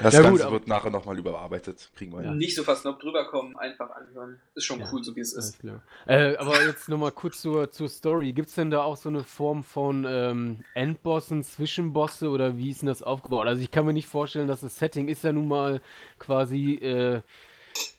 Das 0.00 0.14
Ja, 0.14 0.20
gut, 0.20 0.30
Ganze 0.30 0.44
aber- 0.46 0.52
wird 0.54 0.68
nachher 0.68 0.90
nochmal 0.90 1.18
überarbeitet. 1.18 1.90
Kriegen 1.96 2.12
wir 2.12 2.22
Ja. 2.22 2.32
Nicht 2.34 2.54
so 2.54 2.62
fast 2.62 2.84
noch 2.84 2.98
drüber 2.98 3.26
kommen, 3.26 3.56
einfach 3.56 3.90
anhören. 3.90 4.40
Ist 4.54 4.64
schon 4.64 4.80
Ja, 4.80 4.86
cool, 4.92 5.02
so 5.02 5.14
wie 5.16 5.20
es 5.20 5.32
ist. 5.32 5.58
klar. 5.60 5.82
Äh, 6.06 6.36
aber 6.36 6.62
jetzt 6.64 6.88
nochmal 6.88 7.12
kurz 7.12 7.40
zur, 7.40 7.70
zur 7.70 7.88
Story. 7.88 8.32
Gibt 8.32 8.48
es 8.48 8.54
denn 8.54 8.70
da 8.70 8.82
auch 8.82 8.96
so 8.96 9.08
eine 9.08 9.24
Form 9.24 9.64
von 9.64 10.04
ähm, 10.08 10.64
Endbossen, 10.74 11.42
Zwischenbosse 11.44 12.28
oder 12.30 12.56
wie 12.58 12.70
ist 12.70 12.82
denn 12.82 12.86
das 12.88 13.02
aufgebaut? 13.02 13.46
Also 13.46 13.62
ich 13.62 13.70
kann 13.70 13.84
mir 13.86 13.92
nicht 13.92 14.06
vorstellen, 14.08 14.48
dass 14.48 14.60
das 14.60 14.78
Setting 14.78 15.08
ist 15.08 15.24
ja 15.24 15.32
nun 15.32 15.48
mal 15.48 15.80
quasi 16.18 16.74
äh, 16.74 17.20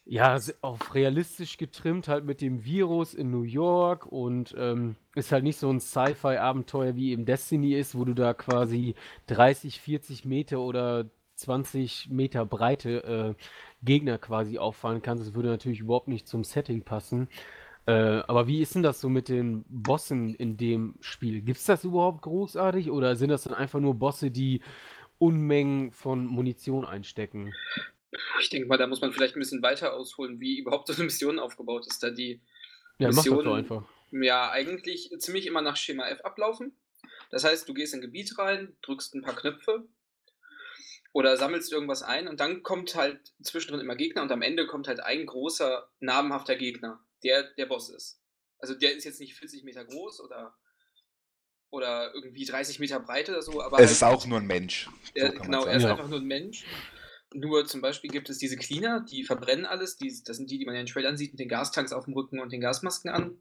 ja 0.05 0.37
auf 0.61 0.93
realistisch 0.95 1.57
getrimmt, 1.57 2.07
halt 2.07 2.25
mit 2.25 2.41
dem 2.41 2.65
Virus 2.65 3.13
in 3.13 3.31
New 3.31 3.43
York 3.43 4.05
und 4.05 4.53
ähm, 4.57 4.95
ist 5.15 5.31
halt 5.31 5.43
nicht 5.43 5.57
so 5.57 5.69
ein 5.69 5.79
Sci-Fi-Abenteuer 5.79 6.95
wie 6.95 7.13
im 7.13 7.25
Destiny 7.25 7.73
ist, 7.73 7.95
wo 7.95 8.05
du 8.05 8.13
da 8.13 8.33
quasi 8.33 8.95
30, 9.27 9.79
40 9.79 10.25
Meter 10.25 10.59
oder 10.59 11.09
20 11.35 12.09
Meter 12.09 12.45
breite 12.45 13.03
äh, 13.03 13.43
Gegner 13.83 14.17
quasi 14.17 14.57
auffahren 14.57 15.01
kannst. 15.01 15.25
Das 15.25 15.35
würde 15.35 15.49
natürlich 15.49 15.79
überhaupt 15.79 16.07
nicht 16.07 16.27
zum 16.27 16.43
Setting 16.43 16.83
passen. 16.83 17.27
Äh, 17.85 17.91
aber 18.27 18.47
wie 18.47 18.61
ist 18.61 18.75
denn 18.75 18.83
das 18.83 19.01
so 19.01 19.09
mit 19.09 19.29
den 19.29 19.65
Bossen 19.67 20.35
in 20.35 20.57
dem 20.57 20.95
Spiel? 21.01 21.41
Gibt 21.41 21.59
es 21.59 21.65
das 21.65 21.83
überhaupt 21.83 22.21
großartig 22.21 22.91
oder 22.91 23.15
sind 23.15 23.29
das 23.29 23.43
dann 23.43 23.53
einfach 23.53 23.79
nur 23.79 23.95
Bosse, 23.95 24.31
die 24.31 24.61
Unmengen 25.17 25.91
von 25.91 26.25
Munition 26.25 26.85
einstecken? 26.85 27.53
Ich 28.41 28.49
denke 28.49 28.67
mal, 28.67 28.77
da 28.77 28.87
muss 28.87 29.01
man 29.01 29.11
vielleicht 29.11 29.35
ein 29.35 29.39
bisschen 29.39 29.61
weiter 29.61 29.93
ausholen, 29.93 30.39
wie 30.39 30.57
überhaupt 30.59 30.87
so 30.87 30.93
eine 30.93 31.03
Mission 31.05 31.39
aufgebaut 31.39 31.85
ist. 31.87 32.01
Da 32.03 32.09
die 32.09 32.41
Ja, 32.99 33.07
Missionen- 33.09 33.53
einfach. 33.53 33.83
ja 34.11 34.51
eigentlich 34.51 35.09
ziemlich 35.19 35.45
immer 35.47 35.61
nach 35.61 35.77
Schema 35.77 36.07
F 36.07 36.21
ablaufen. 36.21 36.77
Das 37.31 37.43
heißt, 37.43 37.67
du 37.67 37.73
gehst 37.73 37.93
in 37.93 37.99
ein 37.99 38.03
Gebiet 38.03 38.37
rein, 38.37 38.75
drückst 38.83 39.15
ein 39.15 39.21
paar 39.23 39.35
Knöpfe 39.35 39.87
oder 41.13 41.37
sammelst 41.37 41.71
irgendwas 41.71 42.03
ein 42.03 42.27
und 42.27 42.39
dann 42.39 42.63
kommt 42.63 42.95
halt 42.95 43.33
zwischendrin 43.41 43.81
immer 43.81 43.95
Gegner 43.95 44.21
und 44.23 44.31
am 44.31 44.41
Ende 44.41 44.65
kommt 44.67 44.87
halt 44.87 44.99
ein 44.99 45.25
großer, 45.25 45.89
namhafter 45.99 46.55
Gegner, 46.55 47.03
der 47.23 47.43
der 47.43 47.65
Boss 47.67 47.89
ist. 47.89 48.19
Also 48.59 48.73
der 48.75 48.95
ist 48.95 49.03
jetzt 49.03 49.19
nicht 49.19 49.35
40 49.35 49.63
Meter 49.63 49.83
groß 49.85 50.21
oder, 50.21 50.55
oder 51.69 52.13
irgendwie 52.13 52.45
30 52.45 52.79
Meter 52.79 52.99
breit 52.99 53.29
oder 53.29 53.41
so, 53.41 53.61
aber 53.61 53.77
Es 53.77 53.81
halt- 53.81 53.91
ist 53.91 54.03
auch 54.03 54.25
nur 54.25 54.39
ein 54.39 54.47
Mensch. 54.47 54.85
So 54.85 55.11
er, 55.15 55.31
genau, 55.31 55.65
er 55.65 55.75
ist 55.77 55.83
Ja. 55.83 55.91
einfach 55.91 56.07
nur 56.07 56.19
ein 56.19 56.25
Mensch. 56.25 56.65
Nur 57.33 57.65
zum 57.65 57.81
Beispiel 57.81 58.09
gibt 58.09 58.29
es 58.29 58.37
diese 58.37 58.57
Cleaner, 58.57 59.01
die 59.01 59.23
verbrennen 59.23 59.65
alles. 59.65 59.97
Die, 59.97 60.13
das 60.25 60.37
sind 60.37 60.49
die, 60.49 60.57
die 60.59 60.65
man 60.65 60.75
in 60.75 60.85
den 60.85 60.91
Trailern 60.91 61.17
sieht, 61.17 61.33
mit 61.33 61.39
den 61.39 61.49
Gastanks 61.49 61.93
auf 61.93 62.05
dem 62.05 62.13
Rücken 62.13 62.39
und 62.39 62.51
den 62.51 62.61
Gasmasken 62.61 63.09
an. 63.09 63.37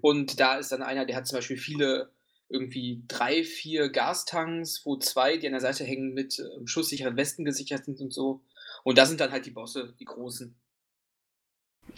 Und 0.00 0.40
da 0.40 0.56
ist 0.56 0.72
dann 0.72 0.82
einer, 0.82 1.04
der 1.04 1.16
hat 1.16 1.26
zum 1.26 1.38
Beispiel 1.38 1.56
viele 1.56 2.10
irgendwie 2.48 3.02
drei, 3.08 3.44
vier 3.44 3.88
Gastanks, 3.88 4.82
wo 4.84 4.96
zwei, 4.98 5.36
die 5.36 5.46
an 5.46 5.52
der 5.52 5.60
Seite 5.60 5.84
hängen, 5.84 6.12
mit 6.12 6.38
äh, 6.38 6.66
schusssicheren 6.66 7.16
Westen 7.16 7.44
gesichert 7.44 7.84
sind 7.84 8.00
und 8.00 8.12
so. 8.12 8.42
Und 8.84 8.98
da 8.98 9.06
sind 9.06 9.20
dann 9.20 9.32
halt 9.32 9.46
die 9.46 9.50
Bosse, 9.50 9.94
die 9.98 10.04
großen. 10.04 10.54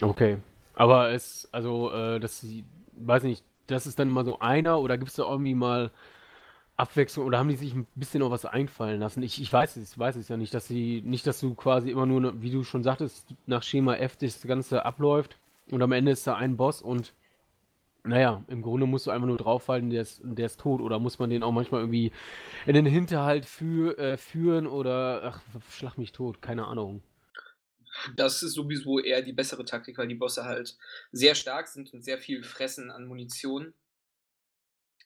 Okay. 0.01 0.37
Aber 0.73 1.11
es, 1.11 1.47
also, 1.51 1.91
äh, 1.91 2.19
das, 2.19 2.45
weiß 2.93 3.23
nicht, 3.23 3.43
das 3.67 3.87
ist 3.87 3.99
dann 3.99 4.09
mal 4.09 4.25
so 4.25 4.39
einer 4.39 4.79
oder 4.79 4.97
gibt 4.97 5.09
es 5.09 5.15
da 5.15 5.23
irgendwie 5.23 5.55
mal 5.55 5.91
Abwechslung 6.77 7.25
oder 7.25 7.37
haben 7.37 7.49
die 7.49 7.55
sich 7.55 7.73
ein 7.73 7.87
bisschen 7.95 8.19
noch 8.19 8.31
was 8.31 8.45
einfallen 8.45 8.99
lassen? 8.99 9.23
Ich, 9.23 9.41
ich 9.41 9.51
weiß 9.51 9.77
es, 9.77 9.97
weiß 9.97 10.17
es 10.17 10.27
ja 10.27 10.37
nicht, 10.37 10.53
dass 10.53 10.67
sie, 10.67 11.01
nicht, 11.05 11.25
dass 11.25 11.39
du 11.39 11.55
quasi 11.55 11.89
immer 11.89 12.05
nur, 12.05 12.41
wie 12.41 12.51
du 12.51 12.63
schon 12.63 12.83
sagtest, 12.83 13.27
nach 13.45 13.63
Schema 13.63 13.95
F 13.95 14.17
das 14.17 14.41
Ganze 14.41 14.83
abläuft 14.85 15.37
und 15.71 15.81
am 15.81 15.93
Ende 15.93 16.11
ist 16.11 16.27
da 16.27 16.35
ein 16.35 16.57
Boss 16.57 16.81
und 16.81 17.13
naja, 18.05 18.43
im 18.47 18.61
Grunde 18.61 18.85
musst 18.85 19.07
du 19.07 19.11
einfach 19.11 19.27
nur 19.27 19.37
draufhalten, 19.37 19.89
der 19.89 20.03
ist, 20.03 20.21
der 20.23 20.45
ist 20.45 20.59
tot. 20.59 20.79
Oder 20.79 20.99
muss 20.99 21.17
man 21.17 21.29
den 21.29 21.43
auch 21.43 21.51
manchmal 21.51 21.81
irgendwie 21.81 22.11
in 22.65 22.75
den 22.75 22.85
Hinterhalt 22.85 23.45
für, 23.45 23.97
äh, 23.97 24.17
führen 24.17 24.67
oder 24.67 25.23
ach, 25.23 25.41
schlag 25.71 25.97
mich 25.97 26.11
tot, 26.11 26.41
keine 26.41 26.67
Ahnung. 26.67 27.01
Das 28.15 28.43
ist 28.43 28.53
sowieso 28.53 28.99
eher 28.99 29.21
die 29.21 29.33
bessere 29.33 29.65
Taktik, 29.65 29.97
weil 29.97 30.07
die 30.07 30.15
Bosse 30.15 30.43
halt 30.43 30.77
sehr 31.11 31.33
stark 31.33 31.67
sind 31.67 31.93
und 31.93 32.03
sehr 32.03 32.19
viel 32.19 32.43
fressen 32.43 32.91
an 32.91 33.07
Munition. 33.07 33.73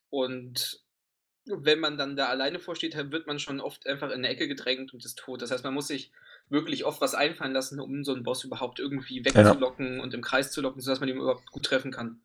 Und 0.09 0.81
wenn 1.46 1.79
man 1.79 1.98
dann 1.98 2.15
da 2.15 2.27
alleine 2.27 2.60
vorsteht, 2.60 2.96
wird 3.12 3.27
man 3.27 3.39
schon 3.39 3.60
oft 3.60 3.88
einfach 3.88 4.10
in 4.10 4.19
eine 4.19 4.29
Ecke 4.29 4.48
gedrängt 4.48 4.93
und 4.93 5.03
ist 5.03 5.17
tot. 5.17 5.41
Das 5.41 5.51
heißt, 5.51 5.63
man 5.63 5.74
muss 5.74 5.88
sich 5.88 6.12
wirklich 6.50 6.86
oft 6.86 7.01
was 7.01 7.15
einfallen 7.15 7.53
lassen, 7.53 7.79
um 7.79 8.03
so 8.03 8.13
einen 8.13 8.24
Boss 8.24 8.43
überhaupt 8.43 8.79
irgendwie 8.79 9.24
wegzulocken 9.24 9.98
ja. 9.98 10.03
und 10.03 10.13
im 10.13 10.22
Kreis 10.22 10.51
zu 10.51 10.62
locken, 10.62 10.81
sodass 10.81 11.00
man 11.00 11.10
ihn 11.10 11.17
überhaupt 11.17 11.51
gut 11.51 11.63
treffen 11.63 11.91
kann. 11.91 12.22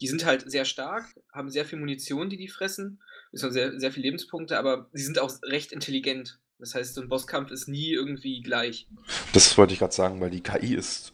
Die 0.00 0.08
sind 0.08 0.24
halt 0.24 0.50
sehr 0.50 0.64
stark, 0.64 1.06
haben 1.32 1.50
sehr 1.50 1.64
viel 1.64 1.78
Munition, 1.78 2.30
die 2.30 2.36
die 2.36 2.48
fressen, 2.48 3.00
sehr, 3.32 3.78
sehr 3.78 3.92
viele 3.92 4.06
Lebenspunkte, 4.06 4.58
aber 4.58 4.88
sie 4.92 5.04
sind 5.04 5.18
auch 5.18 5.30
recht 5.42 5.72
intelligent. 5.72 6.38
Das 6.58 6.74
heißt, 6.74 6.94
so 6.94 7.00
ein 7.00 7.08
Bosskampf 7.08 7.50
ist 7.50 7.68
nie 7.68 7.92
irgendwie 7.92 8.40
gleich. 8.40 8.86
Das 9.32 9.56
wollte 9.58 9.72
ich 9.72 9.78
gerade 9.78 9.94
sagen, 9.94 10.20
weil 10.20 10.30
die 10.30 10.42
KI 10.42 10.74
ist 10.74 11.12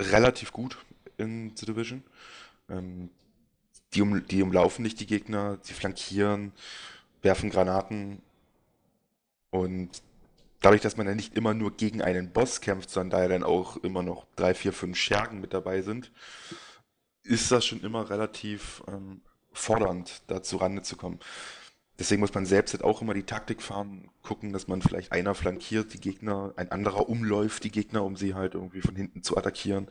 relativ 0.00 0.52
gut 0.52 0.78
in 1.16 1.52
The 1.56 1.66
Division. 1.66 2.04
Ähm, 2.68 3.10
die, 3.94 4.02
um, 4.02 4.26
die 4.26 4.42
umlaufen 4.42 4.82
nicht 4.82 5.00
die 5.00 5.06
Gegner, 5.06 5.58
sie 5.62 5.74
flankieren, 5.74 6.52
werfen 7.22 7.50
Granaten 7.50 8.22
und 9.50 10.02
dadurch, 10.60 10.80
dass 10.80 10.96
man 10.96 11.06
ja 11.06 11.14
nicht 11.14 11.34
immer 11.34 11.54
nur 11.54 11.76
gegen 11.76 12.02
einen 12.02 12.32
Boss 12.32 12.60
kämpft, 12.60 12.90
sondern 12.90 13.10
da 13.10 13.22
ja 13.22 13.28
dann 13.28 13.42
auch 13.42 13.76
immer 13.78 14.02
noch 14.02 14.26
drei, 14.36 14.54
vier, 14.54 14.72
fünf 14.72 14.96
Schergen 14.96 15.40
mit 15.40 15.52
dabei 15.52 15.82
sind, 15.82 16.12
ist 17.22 17.50
das 17.50 17.66
schon 17.66 17.80
immer 17.80 18.10
relativ 18.10 18.82
ähm, 18.88 19.22
fordernd, 19.52 20.22
da 20.28 20.42
zu 20.42 20.56
Rande 20.56 20.82
zu 20.82 20.96
kommen. 20.96 21.20
Deswegen 21.98 22.20
muss 22.20 22.32
man 22.32 22.46
selbst 22.46 22.72
halt 22.72 22.82
auch 22.82 23.02
immer 23.02 23.12
die 23.12 23.24
Taktik 23.24 23.60
fahren, 23.60 24.08
gucken, 24.22 24.54
dass 24.54 24.68
man 24.68 24.80
vielleicht 24.80 25.12
einer 25.12 25.34
flankiert, 25.34 25.92
die 25.92 26.00
Gegner, 26.00 26.54
ein 26.56 26.72
anderer 26.72 27.10
umläuft 27.10 27.64
die 27.64 27.70
Gegner, 27.70 28.04
um 28.04 28.16
sie 28.16 28.34
halt 28.34 28.54
irgendwie 28.54 28.80
von 28.80 28.96
hinten 28.96 29.22
zu 29.22 29.36
attackieren. 29.36 29.88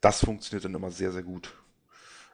Das 0.00 0.24
funktioniert 0.24 0.64
dann 0.64 0.74
immer 0.74 0.90
sehr, 0.90 1.12
sehr 1.12 1.22
gut. 1.22 1.52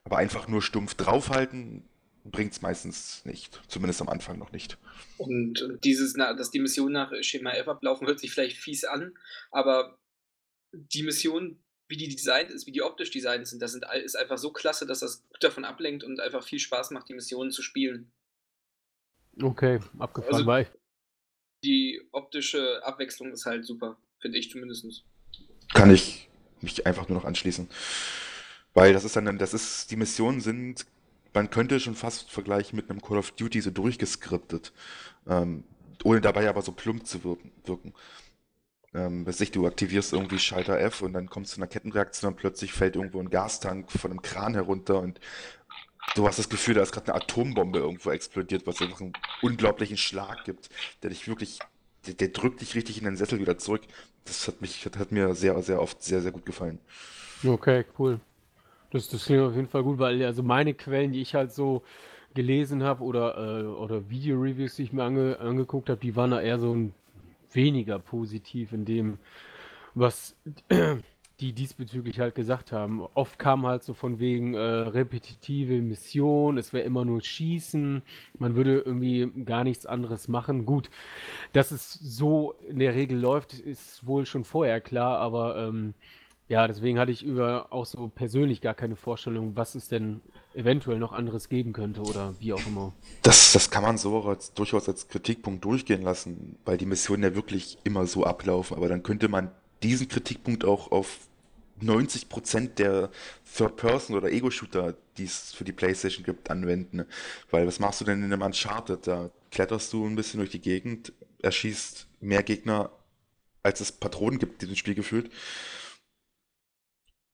Aber 0.07 0.19
einfach 0.19 0.47
nur 0.47 0.63
stumpf 0.63 0.95
draufhalten 0.95 1.83
bringt 2.23 2.53
es 2.53 2.63
meistens 2.63 3.25
nicht. 3.25 3.61
Zumindest 3.67 4.01
am 4.01 4.09
Anfang 4.09 4.39
noch 4.39 4.53
nicht. 4.53 4.79
Und 5.19 5.69
dieses, 5.83 6.13
dass 6.13 6.53
die 6.53 6.61
Missionen 6.61 6.93
nach 6.93 7.13
Schema 7.23 7.51
F 7.51 7.67
ablaufen, 7.67 8.07
hört 8.07 8.21
sich 8.21 8.31
vielleicht 8.31 8.57
fies 8.57 8.85
an, 8.85 9.19
aber 9.51 9.99
die 10.73 11.03
Mission, 11.03 11.59
wie 11.89 11.97
die 11.97 12.09
designt 12.09 12.51
ist, 12.51 12.69
wie 12.69 12.73
die 12.73 12.83
optisch 12.83 13.11
designt 13.11 13.49
sind, 13.49 13.61
das 13.61 13.73
sind, 13.73 13.85
ist 14.05 14.17
einfach 14.17 14.39
so 14.39 14.53
klasse, 14.53 14.87
dass 14.87 15.01
das 15.01 15.27
gut 15.29 15.43
davon 15.43 15.65
ablenkt 15.65 16.05
und 16.05 16.21
einfach 16.21 16.45
viel 16.45 16.61
Spaß 16.61 16.93
macht, 16.93 17.09
die 17.09 17.15
Missionen 17.15 17.51
zu 17.51 17.63
spielen. 17.63 18.13
Okay, 19.43 19.81
abgefahren 19.99 20.49
also, 20.49 20.71
Die 21.65 22.01
optische 22.13 22.81
Abwechslung 22.85 23.33
ist 23.33 23.45
halt 23.45 23.67
super, 23.67 23.99
finde 24.21 24.39
ich 24.39 24.53
zumindest. 24.53 25.05
Kann 25.75 25.93
ich 25.93 26.29
mich 26.61 26.87
einfach 26.87 27.09
nur 27.09 27.19
noch 27.19 27.25
anschließen. 27.25 27.69
Weil 28.77 28.93
das 28.93 29.05
ist 29.05 29.17
dann, 29.17 29.39
das 29.39 29.55
ist, 29.55 29.91
die 29.91 29.97
Missionen 29.97 30.43
sind, 30.43 30.85
man 31.33 31.49
könnte 31.49 31.81
schon 31.81 31.95
fast 31.95 32.31
vergleichen 32.31 32.77
mit 32.77 32.91
einem 32.91 33.01
Call 33.01 33.17
of 33.17 33.31
Duty 33.31 33.63
so 33.63 33.71
durchgeskriptet. 33.71 34.75
Ähm, 35.27 35.65
ohne 36.05 36.21
dabei 36.21 36.47
aber 36.47 36.61
so 36.61 36.73
plump 36.73 37.07
zu 37.07 37.25
wirken. 37.25 37.53
wirken. 37.65 37.95
Ähm, 38.93 39.27
weiß 39.27 39.41
ich, 39.41 39.51
du 39.51 39.67
aktivierst 39.67 40.13
irgendwie 40.13 40.39
Schalter 40.39 40.79
F 40.79 41.01
und 41.01 41.15
dann 41.15 41.31
kommst 41.31 41.53
du 41.53 41.55
zu 41.55 41.61
einer 41.63 41.69
Kettenreaktion 41.69 42.33
und 42.33 42.37
plötzlich 42.37 42.75
fällt 42.75 42.97
irgendwo 42.97 43.19
ein 43.19 43.31
Gastank 43.31 43.91
von 43.91 44.11
einem 44.11 44.21
Kran 44.21 44.53
herunter 44.53 44.99
und 44.99 45.21
du 46.15 46.29
hast 46.29 46.39
das 46.39 46.51
Gefühl, 46.51 46.75
da 46.75 46.83
ist 46.83 46.93
gerade 46.93 47.15
eine 47.15 47.23
Atombombe 47.23 47.79
irgendwo 47.79 48.11
explodiert, 48.11 48.67
was 48.67 48.83
einfach 48.83 49.01
einen 49.01 49.15
unglaublichen 49.41 49.97
Schlag 49.97 50.45
gibt, 50.45 50.69
der 51.03 51.09
dich 51.09 51.27
wirklich, 51.29 51.61
der, 52.07 52.13
der, 52.13 52.29
drückt 52.29 52.61
dich 52.61 52.75
richtig 52.75 52.99
in 52.99 53.05
den 53.05 53.17
Sessel 53.17 53.41
wieder 53.41 53.57
zurück. 53.57 53.85
Das 54.27 54.47
hat 54.47 54.61
mich, 54.61 54.85
hat, 54.85 54.99
hat 54.99 55.13
mir 55.13 55.35
sehr, 55.35 55.63
sehr 55.63 55.81
oft 55.81 56.03
sehr, 56.03 56.21
sehr 56.21 56.33
gut 56.33 56.45
gefallen. 56.45 56.79
Okay, 57.43 57.87
cool. 57.99 58.21
Das, 58.97 59.11
das 59.11 59.27
klingt 59.27 59.43
auf 59.43 59.55
jeden 59.55 59.69
Fall 59.69 59.83
gut, 59.83 59.99
weil 59.99 60.25
also 60.25 60.43
meine 60.43 60.73
Quellen, 60.73 61.13
die 61.13 61.21
ich 61.21 61.35
halt 61.35 61.53
so 61.53 61.83
gelesen 62.33 62.83
habe 62.83 63.05
oder, 63.05 63.61
äh, 63.61 63.67
oder 63.67 64.09
Video-Reviews, 64.09 64.77
die 64.77 64.85
ich 64.85 64.93
mir 64.95 65.05
ange, 65.05 65.39
angeguckt 65.39 65.91
habe, 65.91 66.01
die 66.01 66.17
waren 66.17 66.31
da 66.31 66.41
eher 66.41 66.59
so 66.59 66.75
ein 66.75 66.95
weniger 67.53 67.99
positiv 67.99 68.73
in 68.73 68.87
dem, 68.87 69.19
was 69.95 70.35
die 71.41 71.53
diesbezüglich 71.53 72.21
halt 72.21 72.35
gesagt 72.35 72.73
haben. 72.73 73.03
Oft 73.13 73.39
kam 73.39 73.67
halt 73.67 73.83
so 73.83 73.93
von 73.93 74.19
wegen 74.19 74.55
äh, 74.55 74.61
repetitive 74.61 75.83
Mission, 75.83 76.57
es 76.57 76.73
wäre 76.73 76.87
immer 76.87 77.05
nur 77.05 77.21
Schießen, 77.21 78.01
man 78.39 78.55
würde 78.55 78.79
irgendwie 78.79 79.31
gar 79.45 79.63
nichts 79.63 79.85
anderes 79.85 80.27
machen. 80.27 80.65
Gut, 80.65 80.89
dass 81.53 81.71
es 81.71 81.93
so 81.93 82.55
in 82.67 82.79
der 82.79 82.95
Regel 82.95 83.19
läuft, 83.19 83.53
ist 83.53 84.07
wohl 84.07 84.25
schon 84.25 84.45
vorher 84.45 84.81
klar, 84.81 85.19
aber 85.19 85.69
ähm, 85.69 85.93
ja, 86.49 86.67
deswegen 86.69 86.99
hatte 86.99 87.11
ich 87.11 87.25
über 87.25 87.73
auch 87.73 87.87
so 87.87 88.09
persönlich 88.09 88.61
gar 88.61 88.75
keine 88.75 88.95
Vorstellung, 88.95 89.57
was 89.57 89.75
es 89.75 89.89
denn 89.89 90.21
eventuell 90.55 90.99
noch 90.99 91.13
anderes 91.13 91.49
geben 91.49 91.73
könnte 91.73 92.03
oder 92.03 92.35
wie 92.39 92.53
auch 92.53 92.67
immer. 92.67 92.93
Das, 93.23 93.53
das 93.53 93.71
kann 93.71 93.83
man 93.83 93.99
so 93.99 94.23
als, 94.23 94.55
durchaus 94.55 94.89
als 94.89 95.09
Kritikpunkt 95.09 95.65
durchgehen 95.65 96.03
lassen, 96.03 96.57
weil 96.65 96.79
die 96.79 96.87
Missionen 96.87 97.25
ja 97.25 97.35
wirklich 97.35 97.79
immer 97.85 98.07
so 98.07 98.25
ablaufen. 98.25 98.77
Aber 98.77 98.89
dann 98.89 99.03
könnte 99.03 99.29
man 99.29 99.51
diesen 99.83 100.09
Kritikpunkt 100.09 100.65
auch 100.65 100.93
auf 100.93 101.19
90% 101.83 102.75
der 102.75 103.11
Third-Person- 103.57 104.17
oder 104.17 104.31
Ego-Shooter, 104.31 104.95
die 105.19 105.25
es 105.25 105.53
für 105.53 105.65
die 105.65 105.73
Playstation 105.73 106.25
gibt, 106.25 106.51
anwenden. 106.51 107.05
Weil 107.51 107.67
was 107.67 107.81
machst 107.81 108.01
du 108.01 108.05
denn 108.05 108.23
in 108.23 108.33
einem 108.33 108.43
Uncharted? 108.43 109.07
Da 109.07 109.31
kletterst 109.51 109.93
du 109.93 110.07
ein 110.07 110.17
bisschen 110.17 110.39
durch 110.39 110.51
die 110.51 110.61
Gegend, 110.61 111.13
erschießt 111.43 112.07
mehr 112.21 112.43
Gegner, 112.43 112.91
als 113.63 113.81
es 113.81 113.93
Patronen 113.93 114.39
gibt, 114.39 114.63
die 114.63 114.69
das 114.69 114.79
Spiel 114.79 114.95
gefühlt. 114.95 115.31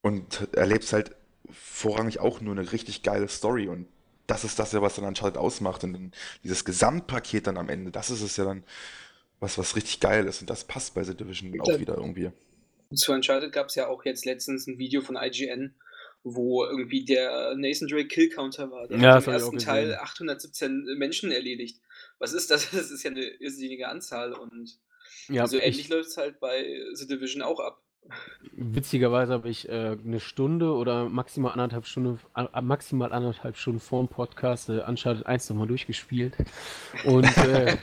Und 0.02 0.48
erlebst 0.52 0.92
halt 0.92 1.14
vorrangig 1.50 2.20
auch 2.20 2.40
nur 2.40 2.54
eine 2.54 2.72
richtig 2.72 3.02
geile 3.02 3.28
Story. 3.28 3.68
Und 3.68 3.86
das 4.26 4.44
ist 4.44 4.58
das 4.58 4.72
ja, 4.72 4.82
was 4.82 4.96
dann 4.96 5.04
Uncharted 5.04 5.38
ausmacht. 5.38 5.84
Und 5.84 5.92
dann 5.92 6.12
dieses 6.44 6.64
Gesamtpaket 6.64 7.46
dann 7.46 7.56
am 7.56 7.68
Ende, 7.68 7.90
das 7.90 8.10
ist 8.10 8.22
es 8.22 8.36
ja 8.36 8.44
dann, 8.44 8.64
was, 9.40 9.58
was 9.58 9.76
richtig 9.76 10.00
geil 10.00 10.26
ist. 10.26 10.40
Und 10.40 10.50
das 10.50 10.64
passt 10.64 10.94
bei 10.94 11.04
The 11.04 11.16
Division 11.16 11.58
auch 11.60 11.78
wieder 11.78 11.96
irgendwie. 11.96 12.30
Zu 12.94 13.12
Uncharted 13.12 13.52
gab 13.52 13.68
es 13.68 13.74
ja 13.74 13.88
auch 13.88 14.04
jetzt 14.04 14.24
letztens 14.24 14.66
ein 14.66 14.78
Video 14.78 15.00
von 15.00 15.16
IGN, 15.16 15.74
wo 16.24 16.64
irgendwie 16.64 17.04
der 17.04 17.54
Nathan 17.56 17.88
Drake 17.88 18.08
Kill 18.08 18.28
Counter 18.28 18.70
war. 18.70 18.88
Der 18.88 18.98
ja, 18.98 19.14
hat 19.14 19.26
im 19.26 19.32
ersten 19.32 19.58
Teil 19.58 19.94
817 19.94 20.96
Menschen 20.98 21.32
erledigt. 21.32 21.80
Was 22.18 22.32
ist 22.32 22.50
das? 22.50 22.70
Das 22.72 22.90
ist 22.90 23.02
ja 23.02 23.10
eine 23.10 23.24
irrsinnige 23.24 23.88
Anzahl 23.88 24.32
und 24.32 24.78
ja, 25.28 25.46
so 25.46 25.58
ähnlich 25.58 25.88
läuft 25.88 26.10
es 26.10 26.16
halt 26.16 26.40
bei 26.40 26.64
The 26.94 27.06
Division 27.06 27.42
auch 27.42 27.60
ab. 27.60 27.82
Witzigerweise 28.52 29.32
habe 29.32 29.48
ich 29.48 29.68
äh, 29.68 29.96
eine 30.04 30.20
Stunde 30.20 30.74
oder 30.74 31.08
maximal 31.08 31.52
anderthalb 31.52 31.86
Stunden, 31.86 32.18
äh, 32.36 32.60
maximal 32.60 33.12
anderthalb 33.12 33.56
Stunden 33.56 33.80
vor 33.80 34.02
dem 34.02 34.08
Podcast 34.08 34.68
äh, 34.68 34.80
Uncharted 34.80 35.26
1 35.26 35.48
nochmal 35.50 35.68
durchgespielt. 35.68 36.36
Und 37.04 37.36
äh, 37.38 37.76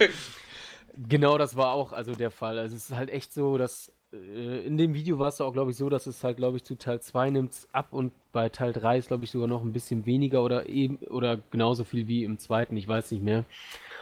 genau 1.07 1.37
das 1.37 1.55
war 1.55 1.71
auch 1.71 1.93
also 1.93 2.13
der 2.13 2.31
Fall. 2.31 2.59
Also 2.59 2.75
es 2.75 2.89
ist 2.89 2.95
halt 2.95 3.09
echt 3.09 3.33
so, 3.33 3.57
dass 3.57 3.91
äh, 4.13 4.65
in 4.65 4.77
dem 4.77 4.93
Video 4.93 5.19
war 5.19 5.29
es 5.29 5.41
auch, 5.41 5.53
glaube 5.53 5.71
ich, 5.71 5.77
so, 5.77 5.89
dass 5.89 6.07
es 6.07 6.23
halt, 6.23 6.37
glaube 6.37 6.57
ich, 6.57 6.63
zu 6.63 6.75
Teil 6.75 7.01
2 7.01 7.31
nimmt 7.31 7.67
ab 7.71 7.87
und 7.91 8.13
bei 8.31 8.49
Teil 8.49 8.73
3 8.73 8.97
ist, 8.97 9.07
glaube 9.07 9.25
ich, 9.25 9.31
sogar 9.31 9.47
noch 9.47 9.63
ein 9.63 9.73
bisschen 9.73 10.05
weniger 10.05 10.43
oder 10.43 10.67
eben 10.67 10.97
oder 11.07 11.37
genauso 11.51 11.83
viel 11.83 12.07
wie 12.07 12.23
im 12.23 12.37
zweiten, 12.37 12.77
ich 12.77 12.87
weiß 12.87 13.11
nicht 13.11 13.23
mehr. 13.23 13.45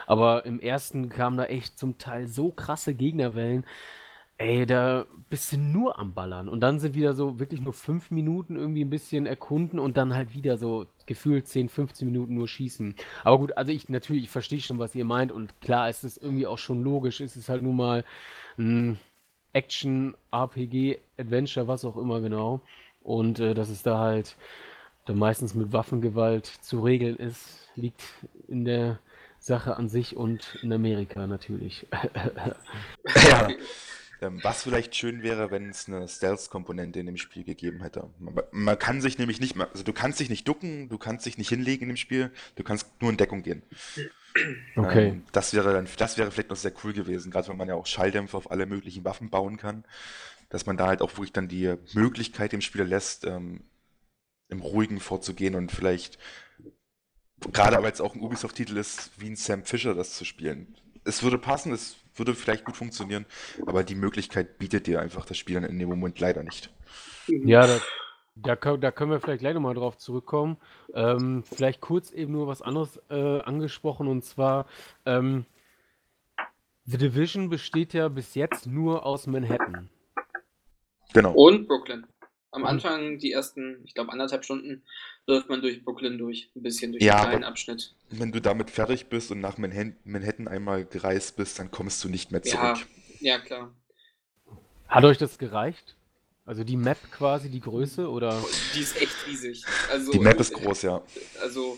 Aber 0.06 0.46
im 0.46 0.60
ersten 0.60 1.10
kamen 1.10 1.38
da 1.38 1.46
echt 1.46 1.78
zum 1.78 1.98
Teil 1.98 2.28
so 2.28 2.52
krasse 2.52 2.94
Gegnerwellen. 2.94 3.66
Ey, 4.40 4.68
da 4.68 5.08
bist 5.30 5.52
du 5.52 5.58
nur 5.58 5.98
am 5.98 6.14
Ballern. 6.14 6.48
Und 6.48 6.60
dann 6.60 6.80
sind 6.80 6.94
wieder 6.94 7.14
so 7.14 7.40
wirklich 7.40 7.60
nur 7.60 7.74
fünf 7.74 8.12
Minuten 8.12 8.56
irgendwie 8.56 8.84
ein 8.86 8.90
bisschen 8.90 9.26
erkunden 9.26 9.80
und 9.80 9.98
dann 9.98 10.14
halt 10.14 10.34
wieder 10.36 10.58
so 10.58 10.86
gefühlt 11.08 11.48
10, 11.48 11.70
15 11.70 12.08
Minuten 12.08 12.36
nur 12.36 12.48
schießen. 12.48 12.96
Aber 13.24 13.40
gut, 13.40 13.58
also 13.58 13.72
ich 13.72 13.90
natürlich, 13.90 14.26
ich 14.26 14.30
verstehe 14.30 14.62
schon, 14.62 14.78
was 14.78 14.94
ihr 14.94 15.06
meint 15.06 15.32
und 15.32 15.60
klar 15.62 15.90
ist 15.90 16.04
es 16.04 16.18
irgendwie 16.18 16.46
auch 16.46 16.60
schon 16.60 16.84
logisch. 16.84 17.20
Es 17.20 17.36
ist 17.36 17.50
halt 17.50 17.64
nun 17.64 17.76
mal 17.78 18.06
ein 18.60 19.00
Action, 19.54 20.16
RPG, 20.32 21.00
Adventure, 21.18 21.68
was 21.68 21.84
auch 21.84 21.98
immer 21.98 22.22
genau. 22.22 22.62
Und 23.02 23.40
äh, 23.40 23.56
dass 23.56 23.70
es 23.70 23.82
da 23.82 23.98
halt 23.98 24.36
da 25.06 25.14
meistens 25.14 25.56
mit 25.56 25.74
Waffengewalt 25.74 26.46
zu 26.46 26.82
regeln 26.82 27.16
ist, 27.16 27.70
liegt 27.76 28.04
in 28.48 28.66
der 28.66 29.00
Sache 29.40 29.78
an 29.78 29.90
sich 29.90 30.16
und 30.16 30.60
in 30.62 30.74
Amerika 30.74 31.26
natürlich. 31.26 31.88
ja. 33.32 33.48
Ähm, 34.22 34.40
was 34.44 34.64
vielleicht 34.64 34.96
schön 34.96 35.22
wäre, 35.22 35.52
wenn 35.52 35.70
es 35.70 35.88
eine 35.88 36.08
Stealth-Komponente 36.08 37.00
in 37.00 37.06
dem 37.06 37.18
Spiel 37.18 37.44
gegeben 37.44 37.82
hätte. 37.82 38.10
Man, 38.20 38.44
man, 38.52 38.80
kann 38.80 39.00
sich 39.00 39.18
nämlich 39.20 39.40
nicht, 39.40 39.60
also 39.60 39.84
du 39.84 39.94
kannst 39.94 40.20
dich 40.20 40.30
nicht 40.30 40.48
ducken, 40.48 40.90
du 40.90 40.98
kannst 40.98 41.26
dich 41.26 41.38
nicht 41.38 41.50
hinlegen 41.50 41.84
in 41.84 41.90
dem 41.90 41.98
Spiel, 41.98 42.32
du 42.56 42.64
kannst 42.64 42.90
nur 43.00 43.12
in 43.12 43.18
Deckung 43.18 43.44
gehen. 43.44 43.64
Okay. 44.76 45.08
Ähm, 45.08 45.24
das 45.32 45.56
wäre 45.56 45.74
dann, 45.74 45.88
das 45.98 46.20
wäre 46.20 46.30
vielleicht 46.30 46.52
noch 46.52 46.58
sehr 46.58 46.74
cool 46.84 46.94
gewesen, 46.94 47.32
gerade 47.32 47.48
wenn 47.48 47.58
man 47.58 47.68
ja 47.68 47.74
auch 47.74 47.88
Schalldämpfer 47.88 48.38
auf 48.38 48.52
alle 48.52 48.68
möglichen 48.68 49.04
Waffen 49.04 49.32
bauen 49.32 49.58
kann, 49.58 49.84
dass 50.50 50.68
man 50.68 50.78
da 50.78 50.86
halt 50.86 51.02
auch 51.02 51.10
wirklich 51.14 51.34
dann 51.34 51.48
die 51.48 51.74
Möglichkeit 51.94 52.52
dem 52.52 52.62
Spieler 52.62 52.86
lässt, 52.86 53.26
ähm, 53.26 53.62
im 54.50 54.62
Ruhigen 54.62 55.00
vorzugehen 55.00 55.56
und 55.56 55.72
vielleicht, 55.72 56.20
gerade 57.52 57.82
weil 57.82 57.92
es 57.92 58.00
auch 58.00 58.14
ein 58.14 58.22
Ubisoft-Titel 58.22 58.78
ist, 58.78 59.10
wie 59.18 59.30
ein 59.32 59.36
Sam 59.36 59.64
Fisher 59.64 59.96
das 59.96 60.14
zu 60.14 60.24
spielen. 60.24 60.76
Es 61.04 61.24
würde 61.24 61.40
passen, 61.40 61.74
es 61.74 61.96
würde 62.18 62.34
vielleicht 62.36 62.66
gut 62.66 62.76
funktionieren, 62.76 63.26
aber 63.66 63.84
die 63.84 63.96
Möglichkeit 63.96 64.58
bietet 64.58 64.88
dir 64.88 65.02
einfach 65.02 65.26
das 65.26 65.38
Spiel 65.38 65.56
dann 65.56 65.64
in 65.64 65.80
dem 65.80 65.90
Moment 65.90 66.20
leider 66.20 66.44
nicht. 66.44 66.72
Ja, 67.28 67.68
da, 68.36 68.56
da, 68.56 68.78
da 68.78 68.92
können 68.92 69.12
wir 69.12 69.20
vielleicht 69.20 69.42
gleich 69.42 69.54
nochmal 69.54 69.76
drauf 69.76 69.98
zurückkommen. 69.98 70.58
Ähm, 70.94 71.44
vielleicht 71.44 71.82
kurz 71.82 72.12
eben 72.12 72.32
nur 72.32 72.48
was 72.48 72.62
anderes 72.62 73.00
äh, 73.10 73.42
angesprochen 73.42 74.08
und 74.08 74.24
zwar 74.24 74.66
ähm, 75.06 75.46
The 76.86 76.98
Division 76.98 77.50
besteht 77.50 77.94
ja 77.94 78.08
bis 78.08 78.34
jetzt 78.36 78.66
nur 78.66 79.06
aus 79.06 79.28
Manhattan. 79.28 79.90
Genau. 81.14 81.34
Und 81.34 81.68
Brooklyn. 81.68 82.06
Am 82.58 82.66
Anfang, 82.66 83.20
die 83.20 83.32
ersten, 83.32 83.84
ich 83.86 83.94
glaube, 83.94 84.12
anderthalb 84.12 84.44
Stunden, 84.44 84.82
läuft 85.28 85.48
man 85.48 85.62
durch 85.62 85.84
Brooklyn 85.84 86.18
durch, 86.18 86.50
ein 86.56 86.64
bisschen 86.64 86.92
durch 86.92 87.04
ja, 87.04 87.18
einen 87.18 87.30
kleinen 87.30 87.44
Abschnitt. 87.44 87.94
Wenn 88.10 88.32
du 88.32 88.42
damit 88.42 88.72
fertig 88.72 89.10
bist 89.10 89.30
und 89.32 89.42
nach 89.42 89.60
Manhattan 89.60 90.48
einmal 90.48 90.86
gereist 90.86 91.36
bist, 91.36 91.60
dann 91.60 91.70
kommst 91.70 92.04
du 92.04 92.10
nicht 92.10 92.32
mehr 92.32 92.42
zurück. 92.42 92.88
Ja, 93.20 93.36
ja 93.36 93.40
klar. 93.40 93.76
Hat 94.88 95.04
euch 95.04 95.20
das 95.20 95.38
gereicht? 95.38 95.96
Also 96.46 96.64
die 96.64 96.78
Map 96.78 96.98
quasi, 97.12 97.52
die 97.52 97.60
Größe, 97.60 98.10
oder? 98.10 98.44
Die 98.74 98.80
ist 98.80 99.00
echt 99.00 99.28
riesig. 99.28 99.64
Also, 99.92 100.12
die 100.12 100.20
Map 100.20 100.40
ist 100.40 100.54
groß, 100.54 100.82
ja. 100.82 101.04
Also, 101.42 101.78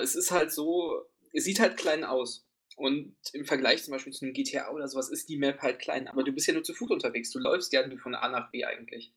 es 0.00 0.14
ist 0.14 0.30
halt 0.30 0.52
so, 0.52 1.02
es 1.34 1.44
sieht 1.44 1.60
halt 1.60 1.76
klein 1.76 2.02
aus. 2.02 2.47
Und 2.78 3.16
im 3.32 3.44
Vergleich 3.44 3.82
zum 3.82 3.90
Beispiel 3.90 4.12
zu 4.12 4.24
einem 4.24 4.34
GTA 4.34 4.70
oder 4.70 4.86
sowas 4.86 5.08
ist 5.08 5.28
die 5.28 5.36
Map 5.36 5.62
halt 5.62 5.80
klein. 5.80 6.06
Aber 6.06 6.22
du 6.22 6.30
bist 6.30 6.46
ja 6.46 6.54
nur 6.54 6.62
zu 6.62 6.74
Fuß 6.74 6.90
unterwegs. 6.90 7.30
Du 7.32 7.40
läufst 7.40 7.72
ja 7.72 7.84
nur 7.84 7.98
von 7.98 8.14
A 8.14 8.28
nach 8.28 8.52
B 8.52 8.64
eigentlich. 8.64 9.12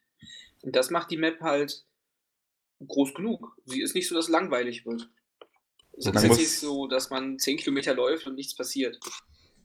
Und 0.63 0.75
das 0.75 0.89
macht 0.89 1.11
die 1.11 1.17
Map 1.17 1.41
halt 1.41 1.85
groß 2.85 3.13
genug. 3.13 3.55
Sie 3.65 3.81
ist 3.81 3.93
nicht 3.93 4.07
so, 4.07 4.15
dass 4.15 4.25
es 4.25 4.31
langweilig 4.31 4.87
wird. 4.87 5.11
Es 5.95 6.07
ist 6.07 6.23
nicht 6.23 6.59
so, 6.59 6.87
dass 6.87 7.11
man 7.11 7.37
10 7.37 7.57
Kilometer 7.57 7.93
läuft 7.93 8.25
und 8.25 8.33
nichts 8.33 8.55
passiert. 8.55 8.99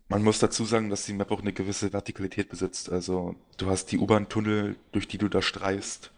Man 0.09 0.23
muss 0.23 0.41
dazu 0.41 0.67
sagen, 0.67 0.91
dass 0.91 1.07
die 1.07 1.15
Map 1.15 1.31
auch 1.31 1.41
eine 1.41 1.55
gewisse 1.55 1.91
Vertikalität 1.95 2.51
besitzt. 2.51 2.91
Also 2.91 3.35
du 3.57 3.69
hast 3.71 3.93
die 3.93 3.99
U-Bahn-Tunnel, 3.99 4.77
durch 4.93 5.09
die 5.09 5.17
du 5.17 5.31
da 5.31 5.41
streifst. 5.41 6.13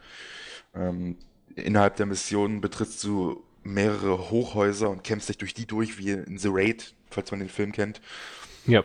Ähm, 0.74 1.16
innerhalb 1.54 1.94
der 1.94 2.06
Mission 2.06 2.60
betrittst 2.60 3.04
du 3.04 3.44
mehrere 3.62 4.30
Hochhäuser 4.30 4.90
und 4.90 5.04
kämpfst 5.04 5.28
dich 5.28 5.38
durch 5.38 5.54
die 5.54 5.66
durch, 5.66 5.98
wie 5.98 6.10
in 6.10 6.38
The 6.38 6.48
Raid, 6.50 6.94
falls 7.10 7.30
man 7.30 7.40
den 7.40 7.48
Film 7.48 7.72
kennt. 7.72 8.00
Ja. 8.66 8.84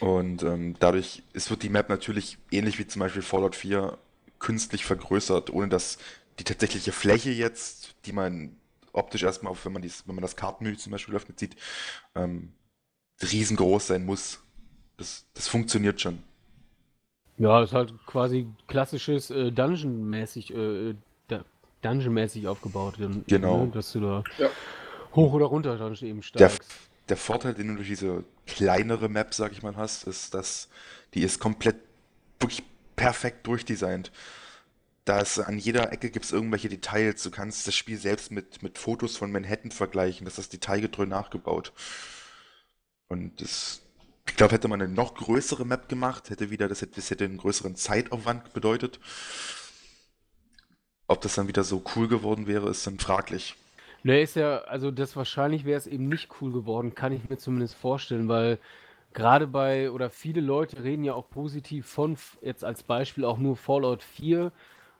Und 0.00 0.42
ähm, 0.42 0.76
dadurch 0.78 1.22
es 1.32 1.50
wird 1.50 1.62
die 1.62 1.68
Map 1.68 1.88
natürlich 1.88 2.38
ähnlich 2.50 2.78
wie 2.78 2.86
zum 2.86 3.00
Beispiel 3.00 3.22
Fallout 3.22 3.56
4 3.56 3.98
künstlich 4.38 4.84
vergrößert, 4.84 5.50
ohne 5.50 5.68
dass 5.68 5.98
die 6.38 6.44
tatsächliche 6.44 6.92
Fläche 6.92 7.30
jetzt, 7.30 7.94
die 8.06 8.12
man 8.12 8.56
optisch 8.92 9.22
erstmal, 9.22 9.54
wenn 9.64 9.72
man, 9.72 9.82
dies, 9.82 10.04
wenn 10.06 10.14
man 10.14 10.22
das 10.22 10.36
Kartenmenü 10.36 10.76
zum 10.76 10.92
Beispiel 10.92 11.14
öffnet, 11.14 11.38
sieht, 11.38 11.56
ähm, 12.14 12.52
riesengroß 13.22 13.88
sein 13.88 14.04
muss. 14.04 14.40
Das, 14.96 15.26
das 15.34 15.48
funktioniert 15.48 16.00
schon. 16.00 16.22
Ja, 17.38 17.62
ist 17.62 17.72
halt 17.72 17.94
quasi 18.06 18.48
klassisches 18.66 19.30
äh, 19.30 19.50
Dungeon-mäßig 19.50 20.54
äh, 20.54 20.94
Dungeon-mäßig 21.82 22.46
aufgebaut. 22.46 22.98
Genau. 23.26 23.64
Ne? 23.64 23.70
Dass 23.72 23.92
du 23.92 24.00
da 24.00 24.24
ja. 24.38 24.50
hoch 25.14 25.32
oder 25.32 25.46
runter 25.46 25.76
dann 25.78 25.94
eben 25.94 26.22
steigst. 26.22 26.60
Der, 26.60 26.66
der, 27.10 27.16
Vorteil, 27.16 27.54
den 27.54 27.68
du 27.68 27.74
durch 27.76 27.88
diese 27.88 28.24
kleinere 28.46 29.08
Map, 29.08 29.34
sag 29.34 29.52
ich 29.52 29.62
mal, 29.62 29.76
hast, 29.76 30.04
ist, 30.04 30.34
dass 30.34 30.68
die 31.14 31.22
ist 31.22 31.40
komplett 31.40 31.76
wirklich 32.38 32.62
perfekt 32.96 33.46
durchdesignt. 33.46 34.12
Da 35.04 35.20
ist 35.20 35.38
an 35.38 35.58
jeder 35.58 35.92
Ecke 35.92 36.10
gibt 36.10 36.24
es 36.24 36.32
irgendwelche 36.32 36.68
Details. 36.68 37.22
Du 37.22 37.30
kannst 37.30 37.66
das 37.66 37.74
Spiel 37.74 37.98
selbst 37.98 38.30
mit, 38.30 38.62
mit 38.62 38.78
Fotos 38.78 39.16
von 39.16 39.32
Manhattan 39.32 39.70
vergleichen. 39.70 40.24
Das 40.24 40.38
ist 40.38 40.52
detailgetreu 40.52 41.06
nachgebaut. 41.06 41.72
Und 43.08 43.40
das, 43.40 43.80
ich 44.28 44.36
glaube, 44.36 44.54
hätte 44.54 44.68
man 44.68 44.80
eine 44.80 44.92
noch 44.92 45.14
größere 45.14 45.64
Map 45.64 45.88
gemacht, 45.88 46.30
hätte 46.30 46.50
wieder, 46.50 46.68
das 46.68 46.80
hätte, 46.80 46.96
das 46.96 47.10
hätte 47.10 47.24
einen 47.24 47.38
größeren 47.38 47.74
Zeitaufwand 47.74 48.52
bedeutet. 48.52 49.00
Ob 51.08 51.20
das 51.22 51.34
dann 51.34 51.48
wieder 51.48 51.64
so 51.64 51.82
cool 51.96 52.06
geworden 52.06 52.46
wäre, 52.46 52.70
ist 52.70 52.86
dann 52.86 53.00
fraglich. 53.00 53.56
Ne, 54.02 54.22
ist 54.22 54.36
ja, 54.36 54.58
also 54.62 54.90
das 54.90 55.14
wahrscheinlich 55.16 55.64
wäre 55.64 55.78
es 55.78 55.86
eben 55.86 56.08
nicht 56.08 56.28
cool 56.40 56.52
geworden, 56.52 56.94
kann 56.94 57.12
ich 57.12 57.28
mir 57.28 57.36
zumindest 57.36 57.74
vorstellen, 57.74 58.28
weil 58.28 58.58
gerade 59.12 59.46
bei, 59.46 59.90
oder 59.90 60.08
viele 60.08 60.40
Leute 60.40 60.82
reden 60.82 61.04
ja 61.04 61.14
auch 61.14 61.28
positiv 61.28 61.86
von, 61.86 62.16
jetzt 62.40 62.64
als 62.64 62.82
Beispiel 62.82 63.24
auch 63.24 63.38
nur 63.38 63.56
Fallout 63.56 64.02
4, 64.02 64.52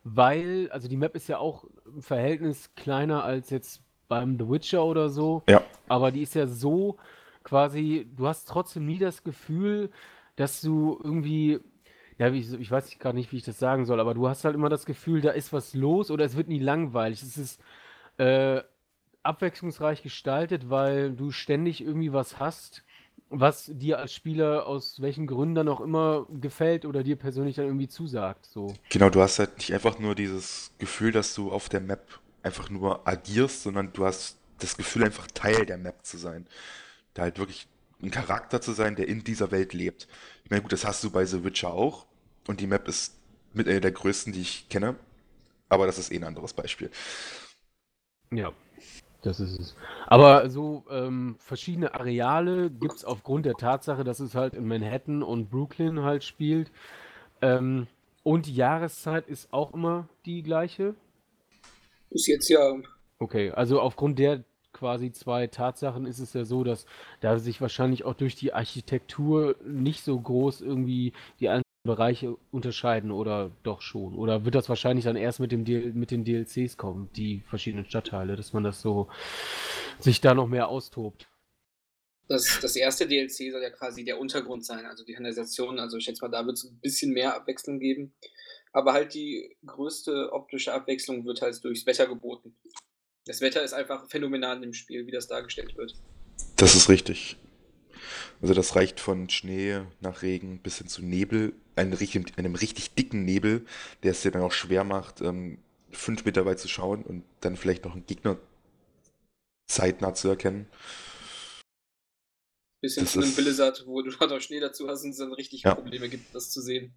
weil, 0.04 0.68
also 0.70 0.88
die 0.88 0.96
Map 0.96 1.14
ist 1.14 1.28
ja 1.28 1.38
auch 1.38 1.64
im 1.86 2.02
Verhältnis 2.02 2.74
kleiner 2.74 3.24
als 3.24 3.50
jetzt 3.50 3.82
beim 4.08 4.38
The 4.38 4.48
Witcher 4.48 4.84
oder 4.84 5.08
so, 5.08 5.42
ja. 5.48 5.62
aber 5.88 6.10
die 6.10 6.22
ist 6.22 6.34
ja 6.34 6.46
so 6.46 6.98
quasi, 7.42 8.06
du 8.16 8.26
hast 8.26 8.48
trotzdem 8.48 8.84
nie 8.84 8.98
das 8.98 9.24
Gefühl, 9.24 9.90
dass 10.36 10.60
du 10.60 11.00
irgendwie 11.02 11.60
ja, 12.18 12.30
ich, 12.30 12.52
ich 12.52 12.70
weiß 12.70 12.98
gar 12.98 13.14
nicht, 13.14 13.32
wie 13.32 13.38
ich 13.38 13.44
das 13.44 13.58
sagen 13.58 13.86
soll, 13.86 13.98
aber 13.98 14.12
du 14.12 14.28
hast 14.28 14.44
halt 14.44 14.54
immer 14.54 14.68
das 14.68 14.84
Gefühl, 14.84 15.22
da 15.22 15.30
ist 15.30 15.54
was 15.54 15.72
los 15.72 16.10
oder 16.10 16.26
es 16.26 16.36
wird 16.36 16.48
nie 16.48 16.58
langweilig. 16.58 17.22
Es 17.22 17.38
ist 17.38 17.62
äh, 18.18 18.60
abwechslungsreich 19.22 20.02
gestaltet, 20.02 20.70
weil 20.70 21.12
du 21.12 21.30
ständig 21.30 21.80
irgendwie 21.80 22.12
was 22.12 22.38
hast, 22.38 22.83
was 23.28 23.70
dir 23.72 23.98
als 23.98 24.12
Spieler 24.12 24.66
aus 24.66 25.00
welchen 25.00 25.26
Gründen 25.26 25.54
dann 25.54 25.68
auch 25.68 25.80
immer 25.80 26.26
gefällt 26.40 26.85
oder 26.85 27.02
dir 27.02 27.16
persönlich 27.16 27.56
dann 27.56 27.66
irgendwie 27.66 27.88
zusagt. 27.88 28.46
So. 28.46 28.74
Genau, 28.88 29.09
du 29.09 29.20
hast 29.20 29.38
halt 29.38 29.59
nicht 29.59 29.72
einfach 29.72 29.98
nur 29.98 30.14
dieses 30.14 30.72
Gefühl, 30.78 31.12
dass 31.12 31.35
du 31.35 31.52
auf 31.52 31.68
der 31.68 31.80
Map 31.80 32.18
einfach 32.42 32.70
nur 32.70 33.06
agierst, 33.06 33.62
sondern 33.62 33.92
du 33.92 34.04
hast 34.04 34.38
das 34.59 34.76
Gefühl, 34.76 35.04
einfach 35.04 35.26
Teil 35.28 35.64
der 35.64 35.78
Map 35.78 36.04
zu 36.04 36.18
sein. 36.18 36.46
Da 37.14 37.22
halt 37.22 37.38
wirklich 37.38 37.68
ein 38.02 38.11
Charakter 38.11 38.61
zu 38.61 38.72
sein, 38.72 38.96
der 38.96 39.09
in 39.09 39.24
dieser 39.24 39.50
Welt 39.50 39.74
lebt. 39.74 40.09
Ich 40.44 40.50
meine, 40.50 40.62
gut, 40.62 40.72
das 40.72 40.85
hast 40.85 41.04
du 41.04 41.11
bei 41.11 41.24
The 41.24 41.44
Witcher 41.44 41.72
auch. 41.72 42.06
Und 42.46 42.61
die 42.61 42.66
Map 42.66 42.88
ist 42.88 43.16
mit 43.52 43.68
einer 43.68 43.80
der 43.80 43.92
größten, 43.92 44.33
die 44.33 44.40
ich 44.40 44.68
kenne. 44.68 44.96
Aber 45.68 45.87
das 45.87 45.98
ist 45.98 46.11
eh 46.11 46.16
ein 46.16 46.24
anderes 46.24 46.52
Beispiel. 46.52 46.90
Ja, 48.33 48.52
das 49.22 49.40
ist 49.40 49.59
es. 49.59 49.76
Aber 50.06 50.48
so 50.50 50.85
ähm, 50.90 51.37
verschiedene 51.38 51.94
Areale 51.94 52.70
gibt 52.70 52.94
es 52.94 53.04
aufgrund 53.04 53.46
der 53.46 53.54
Tatsache, 53.54 54.04
dass 54.04 54.20
es 54.20 54.35
halt 54.35 54.54
in 54.54 54.66
Manhattan 54.66 55.22
und 55.22 55.50
Brooklyn 55.50 56.02
halt 56.02 56.24
spielt. 56.24 56.70
Ähm, 57.42 57.87
und 58.22 58.46
die 58.46 58.54
Jahreszeit 58.54 59.28
ist 59.28 59.52
auch 59.52 59.72
immer 59.72 60.09
die 60.26 60.42
gleiche? 60.42 60.94
Bis 62.11 62.26
jetzt 62.26 62.48
ja. 62.48 62.76
Okay, 63.18 63.50
also 63.50 63.80
aufgrund 63.80 64.18
der 64.18 64.44
quasi 64.72 65.12
zwei 65.12 65.46
Tatsachen 65.46 66.06
ist 66.06 66.20
es 66.20 66.33
ja 66.33 66.44
so, 66.44 66.64
dass 66.64 66.87
da 67.20 67.38
sich 67.38 67.61
wahrscheinlich 67.61 68.04
auch 68.04 68.14
durch 68.14 68.37
die 68.37 68.52
Architektur 68.52 69.56
nicht 69.64 70.04
so 70.04 70.18
groß 70.18 70.61
irgendwie 70.61 71.12
die 71.40 71.48
Bereiche 71.83 72.37
unterscheiden 72.51 73.11
oder 73.11 73.57
doch 73.62 73.81
schon? 73.81 74.14
Oder 74.14 74.45
wird 74.45 74.55
das 74.55 74.69
wahrscheinlich 74.69 75.05
dann 75.05 75.16
erst 75.16 75.40
mit, 75.40 75.51
dem 75.53 75.64
mit 75.99 76.11
den 76.11 76.25
DLCs 76.25 76.77
kommen, 76.77 77.11
die 77.16 77.43
verschiedenen 77.49 77.87
Stadtteile, 77.87 78.37
dass 78.37 78.53
man 78.53 78.64
das 78.64 78.83
so 78.83 79.09
sich 79.99 80.21
da 80.21 80.35
noch 80.35 80.47
mehr 80.47 80.69
austobt? 80.69 81.29
Das, 82.29 82.61
das 82.61 82.77
erste 82.77 83.09
DLC 83.09 83.51
soll 83.51 83.62
ja 83.62 83.71
quasi 83.71 84.05
der 84.05 84.21
Untergrund 84.21 84.64
sein, 84.64 84.87
also 84.87 85.05
die 85.05 85.14
Kanalisation. 85.14 85.79
Also 85.81 85.97
ich 85.97 86.05
schätze 86.05 86.23
mal, 86.23 86.31
da 86.31 86.47
wird 86.47 86.59
es 86.59 86.64
ein 86.64 86.79
bisschen 86.81 87.12
mehr 87.12 87.35
Abwechslung 87.35 87.81
geben. 87.81 88.14
Aber 88.73 88.93
halt 88.93 89.14
die 89.14 89.57
größte 89.66 90.33
optische 90.33 90.73
Abwechslung 90.73 91.25
wird 91.25 91.43
halt 91.43 91.62
durchs 91.64 91.87
Wetter 91.87 92.07
geboten. 92.07 92.57
Das 93.25 93.40
Wetter 93.40 93.62
ist 93.62 93.73
einfach 93.73 94.09
phänomenal 94.09 94.62
im 94.62 94.75
Spiel, 94.75 95.07
wie 95.07 95.11
das 95.11 95.27
dargestellt 95.27 95.77
wird. 95.77 95.95
Das 96.57 96.77
ist 96.77 96.88
richtig. 96.88 97.37
Also 98.40 98.55
das 98.55 98.77
reicht 98.77 99.01
von 99.01 99.29
Schnee 99.29 99.83
nach 100.01 100.23
Regen 100.23 100.61
bis 100.62 100.79
hin 100.79 100.88
zu 100.88 101.03
Nebel, 101.03 101.53
einem 101.81 101.93
richtig, 101.93 102.38
einem 102.38 102.55
richtig 102.55 102.95
dicken 102.95 103.25
Nebel, 103.25 103.66
der 104.03 104.12
es 104.12 104.23
dir 104.23 104.31
dann 104.31 104.43
auch 104.43 104.53
schwer 104.53 104.85
macht, 104.85 105.21
ähm, 105.21 105.59
fünf 105.90 106.25
Meter 106.25 106.47
weit 106.47 106.59
zu 106.59 106.69
schauen 106.69 107.03
und 107.03 107.25
dann 107.40 107.57
vielleicht 107.57 107.85
noch 107.85 107.93
einen 107.93 108.07
Gegner 108.07 108.38
zeitnah 109.66 110.14
zu 110.14 110.29
erkennen. 110.29 110.66
Bisschen 112.81 113.05
das 113.05 113.12
zu 113.12 113.21
einem 113.21 113.35
Blizzard, 113.35 113.85
wo 113.87 114.03
du 114.03 114.11
noch 114.11 114.40
Schnee 114.40 114.61
dazu 114.61 114.88
hast 114.88 115.05
und 115.05 115.11
es 115.11 115.19
dann 115.19 115.33
richtig 115.33 115.62
ja. 115.62 115.75
Probleme 115.75 116.09
gibt, 116.09 116.35
das 116.35 116.51
zu 116.51 116.61
sehen. 116.61 116.95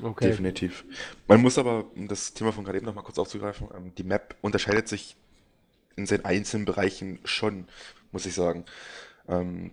Okay. 0.00 0.28
Definitiv. 0.28 0.84
Man 1.26 1.40
muss 1.40 1.58
aber, 1.58 1.90
um 1.96 2.06
das 2.06 2.34
Thema 2.34 2.52
von 2.52 2.64
gerade 2.64 2.78
eben 2.78 2.86
nochmal 2.86 3.04
kurz 3.04 3.18
aufzugreifen, 3.18 3.68
ähm, 3.74 3.94
die 3.96 4.04
Map 4.04 4.36
unterscheidet 4.42 4.86
sich 4.86 5.16
in 5.96 6.06
seinen 6.06 6.24
einzelnen 6.24 6.66
Bereichen 6.66 7.18
schon, 7.24 7.66
muss 8.12 8.26
ich 8.26 8.34
sagen. 8.34 8.64
Ähm, 9.28 9.72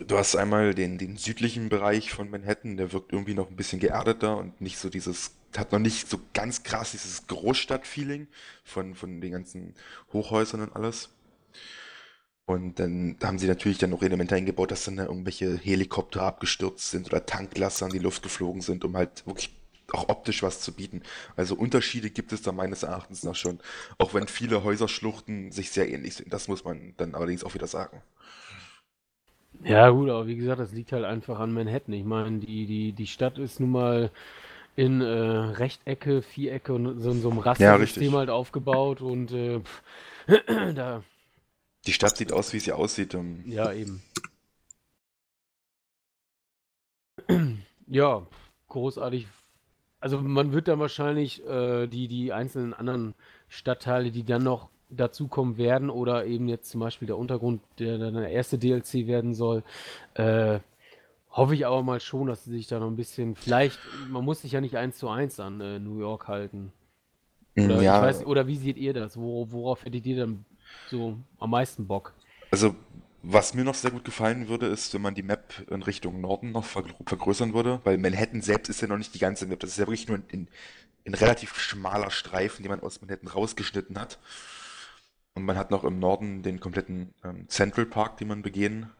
du 0.00 0.18
hast 0.18 0.36
einmal 0.36 0.74
den, 0.74 0.98
den 0.98 1.16
südlichen 1.16 1.68
Bereich 1.68 2.12
von 2.12 2.30
Manhattan, 2.30 2.76
der 2.76 2.92
wirkt 2.92 3.12
irgendwie 3.12 3.34
noch 3.34 3.50
ein 3.50 3.56
bisschen 3.56 3.80
geerdeter 3.80 4.36
und 4.36 4.60
nicht 4.60 4.78
so 4.78 4.88
dieses, 4.88 5.32
hat 5.56 5.72
noch 5.72 5.78
nicht 5.78 6.08
so 6.08 6.18
ganz 6.34 6.62
krass 6.62 6.92
dieses 6.92 7.26
Großstadt-Feeling 7.26 8.28
von, 8.64 8.94
von 8.94 9.20
den 9.20 9.32
ganzen 9.32 9.74
Hochhäusern 10.12 10.62
und 10.62 10.76
alles. 10.76 11.10
Und 12.46 12.78
dann 12.78 13.16
haben 13.22 13.40
sie 13.40 13.48
natürlich 13.48 13.78
dann 13.78 13.90
noch 13.90 14.02
Elemente 14.02 14.36
eingebaut, 14.36 14.70
dass 14.70 14.84
dann 14.84 14.96
da 14.96 15.04
irgendwelche 15.04 15.56
Helikopter 15.56 16.22
abgestürzt 16.22 16.90
sind 16.90 17.08
oder 17.08 17.26
Tanklaster 17.26 17.86
in 17.86 17.92
die 17.92 17.98
Luft 17.98 18.22
geflogen 18.22 18.60
sind, 18.60 18.84
um 18.84 18.96
halt 18.96 19.26
wirklich 19.26 19.50
auch 19.92 20.08
optisch 20.08 20.42
was 20.42 20.60
zu 20.60 20.72
bieten. 20.72 21.02
Also 21.36 21.56
Unterschiede 21.56 22.10
gibt 22.10 22.32
es 22.32 22.42
da 22.42 22.52
meines 22.52 22.82
Erachtens 22.84 23.24
nach 23.24 23.34
schon. 23.34 23.58
Auch 23.98 24.14
wenn 24.14 24.28
viele 24.28 24.62
Häuserschluchten 24.62 25.50
sich 25.52 25.70
sehr 25.70 25.88
ähnlich 25.88 26.14
sind. 26.14 26.32
Das 26.32 26.48
muss 26.48 26.64
man 26.64 26.94
dann 26.96 27.14
allerdings 27.14 27.42
auch 27.42 27.54
wieder 27.54 27.66
sagen. 27.66 28.02
Ja, 29.64 29.88
gut, 29.90 30.10
aber 30.10 30.26
wie 30.26 30.36
gesagt, 30.36 30.60
das 30.60 30.72
liegt 30.72 30.92
halt 30.92 31.04
einfach 31.04 31.38
an 31.40 31.52
Manhattan. 31.52 31.94
Ich 31.94 32.04
meine, 32.04 32.38
die, 32.38 32.66
die, 32.66 32.92
die 32.92 33.06
Stadt 33.06 33.38
ist 33.38 33.60
nun 33.60 33.70
mal 33.70 34.10
in 34.76 35.00
äh, 35.00 35.06
Rechtecke, 35.06 36.22
Vierecke 36.22 36.74
und 36.74 37.00
so 37.00 37.10
in 37.12 37.20
so 37.22 37.30
einem 37.30 37.38
Ja, 37.38 37.44
Rastersystem 37.44 37.80
richtig. 37.80 38.14
halt 38.16 38.30
aufgebaut 38.30 39.00
und 39.02 39.32
äh, 39.32 39.60
da, 40.74 41.02
Die 41.86 41.94
Stadt 41.94 42.18
sieht 42.18 42.32
aus, 42.32 42.52
wie 42.52 42.60
sie 42.60 42.72
aussieht. 42.72 43.14
ähm, 43.14 43.42
ja, 43.46 43.72
eben. 43.72 44.02
Ja, 47.86 48.26
großartig. 48.68 49.26
Also 50.00 50.20
man 50.20 50.52
wird 50.52 50.68
dann 50.68 50.80
wahrscheinlich 50.80 51.44
äh, 51.46 51.86
die, 51.88 52.08
die 52.08 52.32
einzelnen 52.32 52.74
anderen 52.74 53.14
Stadtteile, 53.48 54.10
die 54.12 54.24
dann 54.24 54.44
noch 54.44 54.70
dazukommen 54.90 55.56
werden, 55.58 55.90
oder 55.90 56.26
eben 56.26 56.48
jetzt 56.48 56.70
zum 56.70 56.80
Beispiel 56.80 57.06
der 57.06 57.18
Untergrund, 57.18 57.62
der 57.78 57.98
dann 57.98 58.14
der 58.14 58.30
erste 58.30 58.58
DLC 58.58 59.06
werden 59.06 59.34
soll, 59.34 59.62
äh, 60.14 60.60
hoffe 61.30 61.54
ich 61.54 61.66
aber 61.66 61.82
mal 61.82 62.00
schon, 62.00 62.28
dass 62.28 62.44
sie 62.44 62.52
sich 62.52 62.68
da 62.68 62.80
noch 62.80 62.88
ein 62.88 62.96
bisschen, 62.96 63.36
vielleicht, 63.36 63.80
man 63.92 64.24
muss 64.24 64.42
sich 64.42 64.52
ja 64.52 64.60
nicht 64.60 64.76
eins 64.76 64.98
zu 64.98 65.08
eins 65.08 65.40
an 65.40 65.60
äh, 65.60 65.78
New 65.80 65.98
York 66.00 66.28
halten. 66.28 66.72
Oder, 67.58 67.84
ich 67.84 68.00
Ja, 68.00 68.00
weiß, 68.00 68.26
oder 68.26 68.46
wie 68.48 68.56
seht 68.56 68.78
ihr 68.78 68.94
das? 68.94 69.18
Wo, 69.18 69.50
worauf 69.52 69.84
hättet 69.84 70.06
ihr 70.06 70.16
dann 70.18 70.44
so 70.86 71.18
am 71.38 71.50
meisten 71.50 71.86
Bock? 71.86 72.14
also 72.50 72.76
was 73.22 73.54
mir 73.54 73.64
noch 73.64 73.74
sehr 73.74 73.90
gut 73.90 74.04
gefallen 74.04 74.46
würde, 74.48 74.66
ist, 74.66 74.94
wenn 74.94 75.02
man 75.02 75.14
die 75.16 75.22
Map 75.24 75.66
in 75.68 75.82
Richtung 75.82 76.20
Norden 76.20 76.52
noch 76.52 76.64
vergr 76.64 76.94
vergrößern 77.06 77.54
würde, 77.54 77.80
weil 77.82 77.98
Manhattan 77.98 78.40
selbst 78.40 78.68
ist 78.68 78.80
ja 78.82 78.86
noch 78.88 78.98
nicht 78.98 79.14
die 79.14 79.18
ganze 79.18 79.46
Map. 79.46 79.58
Das 79.60 79.70
ist 79.70 79.78
ja 79.78 79.82
wirklich 79.86 80.06
nur 80.06 80.18
ein, 80.32 80.48
ein 81.06 81.14
relativ 81.14 81.58
schmaler 81.58 82.10
Streifen, 82.12 82.62
den 82.62 82.70
man 82.70 82.80
aus 82.80 83.00
Manhattan 83.00 83.28
rausgeschnitten 83.28 83.98
hat. 84.00 84.18
Und 85.36 85.44
man 85.44 85.56
hat 85.56 85.70
noch 85.70 85.84
im 85.84 85.98
Norden 86.00 86.42
den 86.42 86.58
kompletten 86.60 87.14
ähm, 87.22 87.46
Central 87.48 87.86
Park, 87.86 88.16
den 88.16 88.28
man 88.28 88.42
begehen 88.42 88.90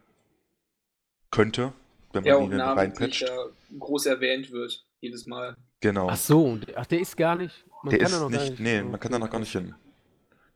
könnte, 1.30 1.72
wenn 2.12 2.24
Ja, 2.24 2.34
man 2.38 2.42
auch 2.48 2.52
ihn 2.54 2.60
reinpatcht. 2.60 3.22
da 3.22 3.46
groß 3.78 4.06
erwähnt 4.06 4.52
wird, 4.52 4.84
jedes 5.00 5.26
Mal. 5.26 5.56
Genau. 5.80 6.08
Ach 6.08 6.16
so, 6.16 6.44
und- 6.44 6.76
ach, 6.76 6.86
der 6.86 7.00
ist 7.00 7.16
gar 7.16 7.36
nicht, 7.36 7.64
man 7.82 7.90
Der 7.90 8.00
kann 8.00 8.10
da 8.10 8.16
ist 8.16 8.22
noch 8.22 8.30
gar 8.30 8.38
nicht, 8.40 8.50
nicht. 8.50 8.60
nee, 8.60 8.82
man 8.82 9.00
kann 9.00 9.12
da 9.12 9.18
noch 9.18 9.30
gar 9.30 9.40
nicht 9.40 9.52
hin. 9.52 9.74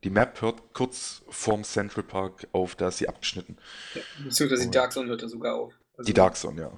Die 0.05 0.11
Map 0.11 0.41
hört 0.41 0.73
kurz 0.73 1.23
vorm 1.29 1.63
Central 1.65 2.05
Park 2.05 2.47
auf, 2.53 2.75
da 2.75 2.89
ist 2.89 2.99
sie 2.99 3.09
abgeschnitten. 3.09 3.57
Ja, 3.95 4.01
beziehungsweise 4.25 4.65
die 4.65 4.71
Dark 4.71 4.93
Zone 4.93 5.09
hört 5.09 5.23
da 5.23 5.29
sogar 5.29 5.57
auf. 5.57 5.75
Also 5.97 6.07
Die 6.07 6.15
Dark 6.15 6.37
Zone, 6.37 6.61
ja. 6.61 6.73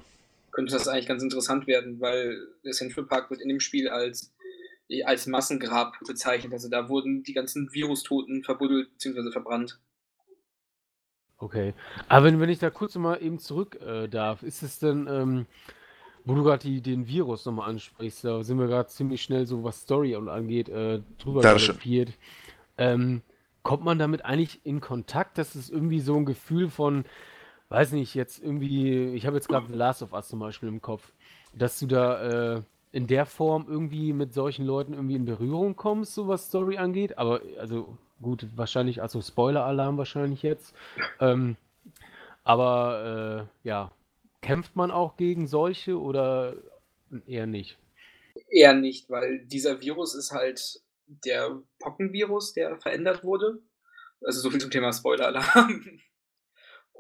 könnte 0.51 0.73
das 0.73 0.89
eigentlich 0.89 1.07
ganz 1.07 1.23
interessant 1.23 1.67
werden, 1.69 2.01
weil 2.01 2.37
der 2.65 2.73
Central 2.73 3.05
Park 3.07 3.31
wird 3.31 3.41
in 3.41 3.49
dem 3.49 3.61
Spiel 3.61 3.89
als, 3.89 4.32
als 5.07 5.27
Massengrab 5.27 5.99
bezeichnet. 6.07 6.53
Also 6.53 6.69
da 6.69 6.89
wurden 6.89 7.23
die 7.23 7.33
ganzen 7.33 7.73
Virustoten 7.73 8.43
verbuddelt 8.45 8.93
bzw. 8.93 9.31
verbrannt. 9.31 9.79
Okay. 11.39 11.75
Aber 12.09 12.27
wenn, 12.27 12.41
wenn 12.41 12.51
ich 12.51 12.61
da 12.61 12.71
kurz 12.71 12.95
mal 12.95 13.21
eben 13.21 13.39
zurück 13.39 13.81
äh, 13.81 14.09
darf, 14.09 14.43
ist 14.43 14.63
es 14.63 14.79
denn, 14.79 15.09
ähm, 15.11 15.47
wo 16.25 16.35
du 16.35 16.45
gerade 16.45 16.81
den 16.81 17.09
Virus 17.09 17.45
nochmal 17.47 17.71
ansprichst, 17.71 18.25
da 18.25 18.45
sind 18.45 18.61
wir 18.61 18.69
gerade 18.69 18.89
ziemlich 18.89 19.23
schnell 19.23 19.45
so, 19.47 19.65
was 19.65 19.81
Story 19.81 20.15
und 20.15 20.29
angeht, 20.29 20.69
äh, 20.69 21.01
drüber 21.19 21.41
galoppiert. 21.41 22.13
Ähm, 22.79 23.23
kommt 23.65 23.85
man 23.85 23.99
damit 23.99 24.25
eigentlich 24.25 24.61
in 24.65 24.81
Kontakt? 24.81 25.37
Das 25.37 25.57
ist 25.57 25.69
irgendwie 25.69 26.01
so 26.01 26.17
ein 26.17 26.27
Gefühl 26.27 26.71
von, 26.71 27.05
weiß 27.71 27.91
nicht, 27.93 28.15
jetzt 28.15 28.41
irgendwie, 28.41 29.13
ich 29.15 29.27
habe 29.27 29.37
jetzt 29.37 29.49
gerade 29.49 29.67
The 29.67 29.75
Last 29.75 30.03
of 30.03 30.13
Us 30.13 30.29
zum 30.29 30.39
Beispiel 30.39 30.69
im 30.69 30.81
Kopf, 30.81 31.13
dass 31.55 31.79
du 31.81 31.87
da 31.87 32.57
äh, 32.57 32.63
in 32.93 33.07
der 33.07 33.25
Form 33.25 33.67
irgendwie 33.69 34.13
mit 34.13 34.35
solchen 34.35 34.67
Leuten 34.67 34.93
irgendwie 34.93 35.17
in 35.17 35.25
Berührung 35.25 35.77
kommst, 35.77 36.15
so 36.15 36.29
was 36.29 36.49
Story 36.49 36.77
angeht. 36.77 37.19
Aber, 37.19 37.41
also 37.59 37.97
gut, 38.21 38.47
wahrscheinlich, 38.55 39.01
also 39.01 39.21
Spoiler-Alarm 39.21 39.97
wahrscheinlich 39.97 40.43
jetzt. 40.43 40.75
Ähm, 41.19 41.57
aber 42.45 43.49
äh, 43.65 43.69
ja, 43.69 43.91
kämpft 44.43 44.77
man 44.77 44.91
auch 44.91 45.17
gegen 45.17 45.47
solche 45.47 45.99
oder 45.99 46.55
eher 47.27 47.47
nicht? 47.47 47.79
Eher 48.49 48.75
nicht, 48.75 49.09
weil 49.09 49.45
dieser 49.47 49.81
Virus 49.81 50.15
ist 50.15 50.33
halt 50.33 50.83
der 51.07 51.63
Pockenvirus, 51.79 52.53
der 52.53 52.77
verändert 52.77 53.25
wurde. 53.25 53.59
Also 54.25 54.41
so 54.41 54.51
viel 54.51 54.61
zum 54.61 54.71
Thema 54.71 54.93
Spoiler-Alarm. 54.93 55.99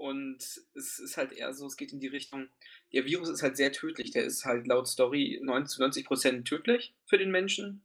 Und 0.03 0.39
es 0.75 0.99
ist 0.99 1.17
halt 1.17 1.31
eher 1.31 1.55
so, 1.55 1.65
es 1.65 1.77
geht 1.77 1.93
in 1.93 2.01
die 2.01 2.09
Richtung, 2.09 2.49
der 2.93 3.05
Virus 3.05 3.29
ist 3.29 3.45
halt 3.45 3.57
sehr 3.57 3.71
tödlich. 3.71 4.11
Der 4.11 4.25
ist 4.25 4.45
halt 4.45 4.67
laut 4.67 4.89
Story 4.89 5.39
90 5.41 5.77
zu 5.77 5.81
90 5.81 6.05
Prozent 6.05 6.49
tödlich 6.49 6.93
für 7.07 7.19
den 7.19 7.31
Menschen. 7.31 7.85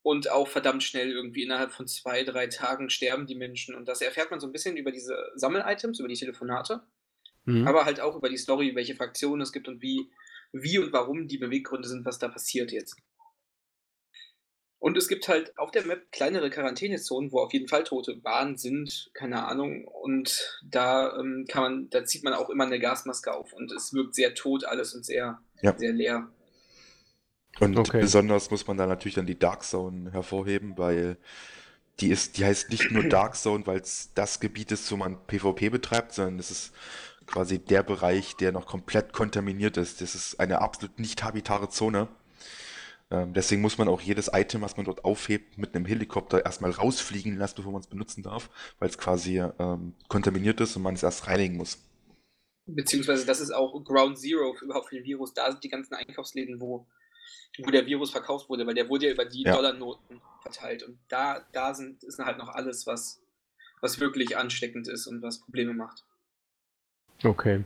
Und 0.00 0.30
auch 0.30 0.48
verdammt 0.48 0.82
schnell 0.82 1.10
irgendwie 1.10 1.42
innerhalb 1.42 1.72
von 1.72 1.86
zwei, 1.86 2.24
drei 2.24 2.46
Tagen 2.46 2.88
sterben 2.88 3.26
die 3.26 3.34
Menschen. 3.34 3.74
Und 3.74 3.86
das 3.86 4.00
erfährt 4.00 4.30
man 4.30 4.40
so 4.40 4.46
ein 4.46 4.52
bisschen 4.52 4.78
über 4.78 4.90
diese 4.90 5.30
Sammel-Items, 5.34 6.00
über 6.00 6.08
die 6.08 6.14
Telefonate. 6.14 6.80
Mhm. 7.44 7.68
aber 7.68 7.84
halt 7.84 8.00
auch 8.00 8.16
über 8.16 8.30
die 8.30 8.38
Story, 8.38 8.74
welche 8.74 8.96
Fraktionen 8.96 9.42
es 9.42 9.52
gibt 9.52 9.68
und 9.68 9.82
wie, 9.82 10.10
wie 10.52 10.78
und 10.78 10.92
warum 10.94 11.28
die 11.28 11.38
Beweggründe 11.38 11.86
sind, 11.86 12.06
was 12.06 12.18
da 12.18 12.28
passiert 12.28 12.72
jetzt. 12.72 12.96
Und 14.78 14.96
es 14.96 15.08
gibt 15.08 15.28
halt 15.28 15.56
auf 15.58 15.70
der 15.70 15.86
Map 15.86 16.12
kleinere 16.12 16.50
Quarantänezonen, 16.50 17.32
wo 17.32 17.40
auf 17.40 17.52
jeden 17.52 17.68
Fall 17.68 17.84
Tote 17.84 18.22
waren, 18.22 18.56
sind, 18.58 19.10
keine 19.14 19.46
Ahnung. 19.46 19.86
Und 19.86 20.60
da 20.64 21.16
ähm, 21.18 21.46
kann 21.48 21.62
man, 21.62 21.90
da 21.90 22.04
zieht 22.04 22.24
man 22.24 22.34
auch 22.34 22.50
immer 22.50 22.64
eine 22.66 22.78
Gasmaske 22.78 23.32
auf 23.34 23.52
und 23.52 23.72
es 23.72 23.92
wirkt 23.94 24.14
sehr 24.14 24.34
tot 24.34 24.64
alles 24.64 24.94
und 24.94 25.04
sehr, 25.04 25.40
Ja. 25.62 25.74
sehr 25.76 25.92
leer. 25.92 26.28
Und 27.58 27.76
Okay. 27.78 28.00
besonders 28.00 28.50
muss 28.50 28.66
man 28.66 28.76
da 28.76 28.86
natürlich 28.86 29.14
dann 29.14 29.26
die 29.26 29.38
Dark 29.38 29.62
Zone 29.64 30.12
hervorheben, 30.12 30.76
weil 30.76 31.16
die 32.00 32.10
ist, 32.10 32.38
die 32.38 32.44
heißt 32.44 32.70
nicht 32.70 32.90
nur 32.92 33.04
Dark 33.04 33.36
Zone, 33.36 33.66
weil 33.66 33.80
es 33.80 34.12
das 34.14 34.40
Gebiet 34.40 34.72
ist, 34.72 34.90
wo 34.92 34.96
man 34.96 35.18
PvP 35.26 35.70
betreibt, 35.70 36.12
sondern 36.14 36.38
es 36.38 36.50
ist 36.50 36.74
quasi 37.26 37.58
der 37.58 37.82
Bereich, 37.82 38.36
der 38.36 38.52
noch 38.52 38.66
komplett 38.66 39.12
kontaminiert 39.14 39.76
ist. 39.78 40.00
Das 40.02 40.14
ist 40.14 40.40
eine 40.40 40.60
absolut 40.62 40.98
nicht 41.00 41.24
habitare 41.24 41.68
Zone. 41.70 42.08
Ähm, 43.10 43.32
deswegen 43.34 43.62
muss 43.62 43.78
man 43.78 43.88
auch 43.88 44.00
jedes 44.00 44.30
Item, 44.32 44.62
was 44.62 44.76
man 44.76 44.84
dort 44.84 45.04
aufhebt, 45.04 45.58
mit 45.58 45.74
einem 45.74 45.84
Helikopter 45.86 46.44
erstmal 46.44 46.72
rausfliegen 46.72 47.36
lassen, 47.36 47.56
bevor 47.56 47.72
man 47.72 47.80
es 47.80 47.86
benutzen 47.86 48.22
darf, 48.22 48.50
weil 48.80 48.88
es 48.88 48.98
quasi 48.98 49.38
ähm, 49.38 49.94
kontaminiert 50.08 50.60
ist 50.60 50.76
und 50.76 50.82
man 50.82 50.94
es 50.94 51.04
erst 51.04 51.28
reinigen 51.28 51.56
muss. 51.56 51.78
Beziehungsweise 52.66 53.24
das 53.24 53.40
ist 53.40 53.52
auch 53.52 53.80
Ground 53.84 54.18
Zero 54.18 54.54
für, 54.54 54.64
überhaupt 54.64 54.88
für 54.88 54.96
den 54.96 55.04
Virus. 55.04 55.32
Da 55.34 55.52
sind 55.52 55.62
die 55.62 55.68
ganzen 55.68 55.94
Einkaufsläden, 55.94 56.60
wo, 56.60 56.84
wo 57.62 57.70
der 57.70 57.86
Virus 57.86 58.10
verkauft 58.10 58.48
wurde, 58.48 58.66
weil 58.66 58.74
der 58.74 58.88
wurde 58.88 59.06
ja 59.06 59.12
über 59.12 59.24
die 59.24 59.44
Ja. 59.44 59.54
Dollarnoten 59.54 60.20
verteilt. 60.42 60.82
Und 60.82 60.98
da, 61.08 61.46
da 61.52 61.74
sind, 61.74 62.02
ist 62.02 62.18
halt 62.18 62.38
noch 62.38 62.48
alles, 62.48 62.88
was, 62.88 63.22
was 63.80 64.00
wirklich 64.00 64.36
ansteckend 64.36 64.88
ist 64.88 65.06
und 65.06 65.22
was 65.22 65.40
Probleme 65.40 65.74
macht. 65.74 66.04
Okay. 67.22 67.64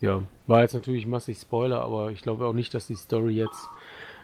Ja, 0.00 0.26
war 0.46 0.62
jetzt 0.62 0.74
natürlich 0.74 1.06
massig 1.06 1.38
Spoiler, 1.38 1.82
aber 1.82 2.10
ich 2.10 2.22
glaube 2.22 2.46
auch 2.46 2.54
nicht, 2.54 2.72
dass 2.74 2.86
die 2.86 2.96
Story 2.96 3.34
jetzt 3.34 3.68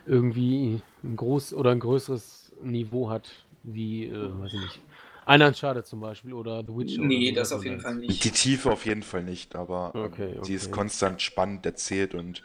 irgendwie 0.07 0.81
ein 1.03 1.17
groß 1.17 1.55
oder 1.55 1.71
ein 1.71 1.81
größeres 1.81 2.53
Niveau 2.63 3.11
hat, 3.11 3.29
wie, 3.63 4.07
äh, 4.07 4.39
weiß 4.39 4.53
ich 4.55 4.61
nicht, 4.61 4.81
ein 5.27 5.43
Uncharted 5.43 5.87
zum 5.87 6.01
Beispiel 6.01 6.33
oder 6.33 6.63
The 6.63 6.73
Witcher. 6.73 7.03
Nee, 7.03 7.33
das 7.33 7.53
auf 7.53 7.65
jeden 7.65 7.81
Fall 7.81 7.97
nicht. 7.97 8.23
Die 8.25 8.31
Tiefe 8.31 8.71
auf 8.71 8.87
jeden 8.87 9.03
Fall 9.03 9.25
nicht, 9.25 9.57
aber 9.57 9.93
ähm, 9.95 10.05
Okay, 10.05 10.39
sie 10.43 10.55
ist 10.55 10.67
okay. 10.67 10.75
konstant 10.75 11.21
spannend 11.21 11.67
erzählt 11.67 12.15
und 12.15 12.43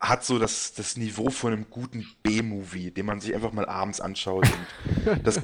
hat 0.00 0.24
so 0.24 0.38
das, 0.38 0.74
das 0.74 0.96
Niveau 0.96 1.30
von 1.30 1.52
einem 1.52 1.66
guten 1.70 2.06
B-Movie, 2.22 2.90
den 2.90 3.06
man 3.06 3.20
sich 3.20 3.34
einfach 3.34 3.52
mal 3.52 3.66
abends 3.66 4.00
anschaut. 4.00 4.48
Und 5.06 5.26
das, 5.26 5.40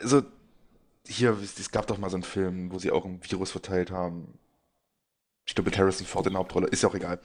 also, 0.00 0.22
hier, 1.06 1.36
es 1.42 1.70
gab 1.70 1.86
doch 1.86 1.98
mal 1.98 2.08
so 2.08 2.16
einen 2.16 2.22
Film, 2.22 2.72
wo 2.72 2.78
sie 2.78 2.90
auch 2.90 3.04
ein 3.04 3.20
Virus 3.22 3.50
verteilt 3.50 3.90
haben. 3.90 4.38
Ich 5.46 5.54
glaube, 5.54 5.68
mit 5.68 5.78
Harrison 5.78 6.06
Ford 6.06 6.26
in 6.26 6.32
der 6.32 6.40
Hauptrolle, 6.40 6.68
ist 6.68 6.82
ja 6.82 6.88
auch 6.88 6.94
egal. 6.94 7.20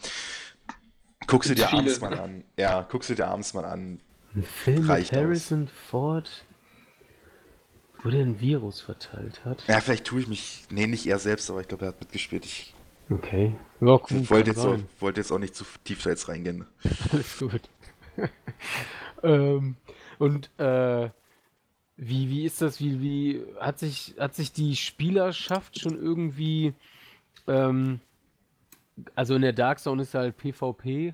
Guck 1.30 1.44
sie 1.44 1.56
Gibt's 1.56 1.72
dir 1.72 1.78
abends 1.78 2.02
mal 2.02 2.20
an. 2.20 2.44
Ja, 2.58 2.88
guck 2.90 3.04
sie 3.04 3.16
dir 3.16 3.28
abends 3.28 3.54
mal 3.54 3.66
an. 3.66 4.00
Ein 4.36 4.44
Film 4.44 4.82
mit 4.82 4.90
Reicht 4.90 5.12
aus. 5.12 5.18
Harrison 5.18 5.68
Ford, 5.90 6.46
wo 8.04 8.10
der 8.10 8.22
ein 8.22 8.40
Virus 8.40 8.82
verteilt 8.82 9.46
hat. 9.46 9.64
Ja, 9.68 9.80
vielleicht 9.82 10.06
tue 10.06 10.22
ich 10.22 10.28
mich, 10.28 10.66
nee, 10.70 10.88
nicht 10.88 11.06
er 11.08 11.20
selbst, 11.20 11.50
aber 11.50 11.62
ich 11.62 11.68
glaube, 11.68 11.86
er 11.86 11.90
hat 11.90 12.00
mitgespielt. 12.00 12.46
Ich 12.46 12.74
Okay. 13.10 13.56
Ja, 13.82 14.00
Ich 14.10 14.30
wollte 14.30 14.52
jetzt, 14.52 14.60
auch, 14.60 14.78
wollte 15.00 15.20
jetzt 15.22 15.32
auch 15.32 15.40
nicht 15.40 15.56
zu 15.56 15.66
tief 15.84 16.04
da 16.04 16.12
jetzt 16.12 16.28
reingehen. 16.28 16.66
Alles 17.12 17.40
gut. 17.40 17.62
Ähm, 19.22 19.76
und 20.18 20.50
äh, 20.60 21.10
wie, 21.98 22.30
wie 22.30 22.46
ist 22.46 22.62
das? 22.62 22.80
Wie, 22.80 23.02
wie 23.02 23.44
hat 23.60 23.78
sich, 23.78 24.16
hat 24.18 24.34
sich 24.34 24.54
die 24.54 24.78
Spielerschaft 24.78 25.78
schon 25.78 26.02
irgendwie, 26.02 26.74
ähm, 27.46 28.00
also 29.16 29.36
in 29.36 29.42
der 29.42 29.54
Dark 29.54 29.80
Zone 29.80 30.04
ist 30.04 30.14
halt 30.14 30.38
PvP. 30.38 31.14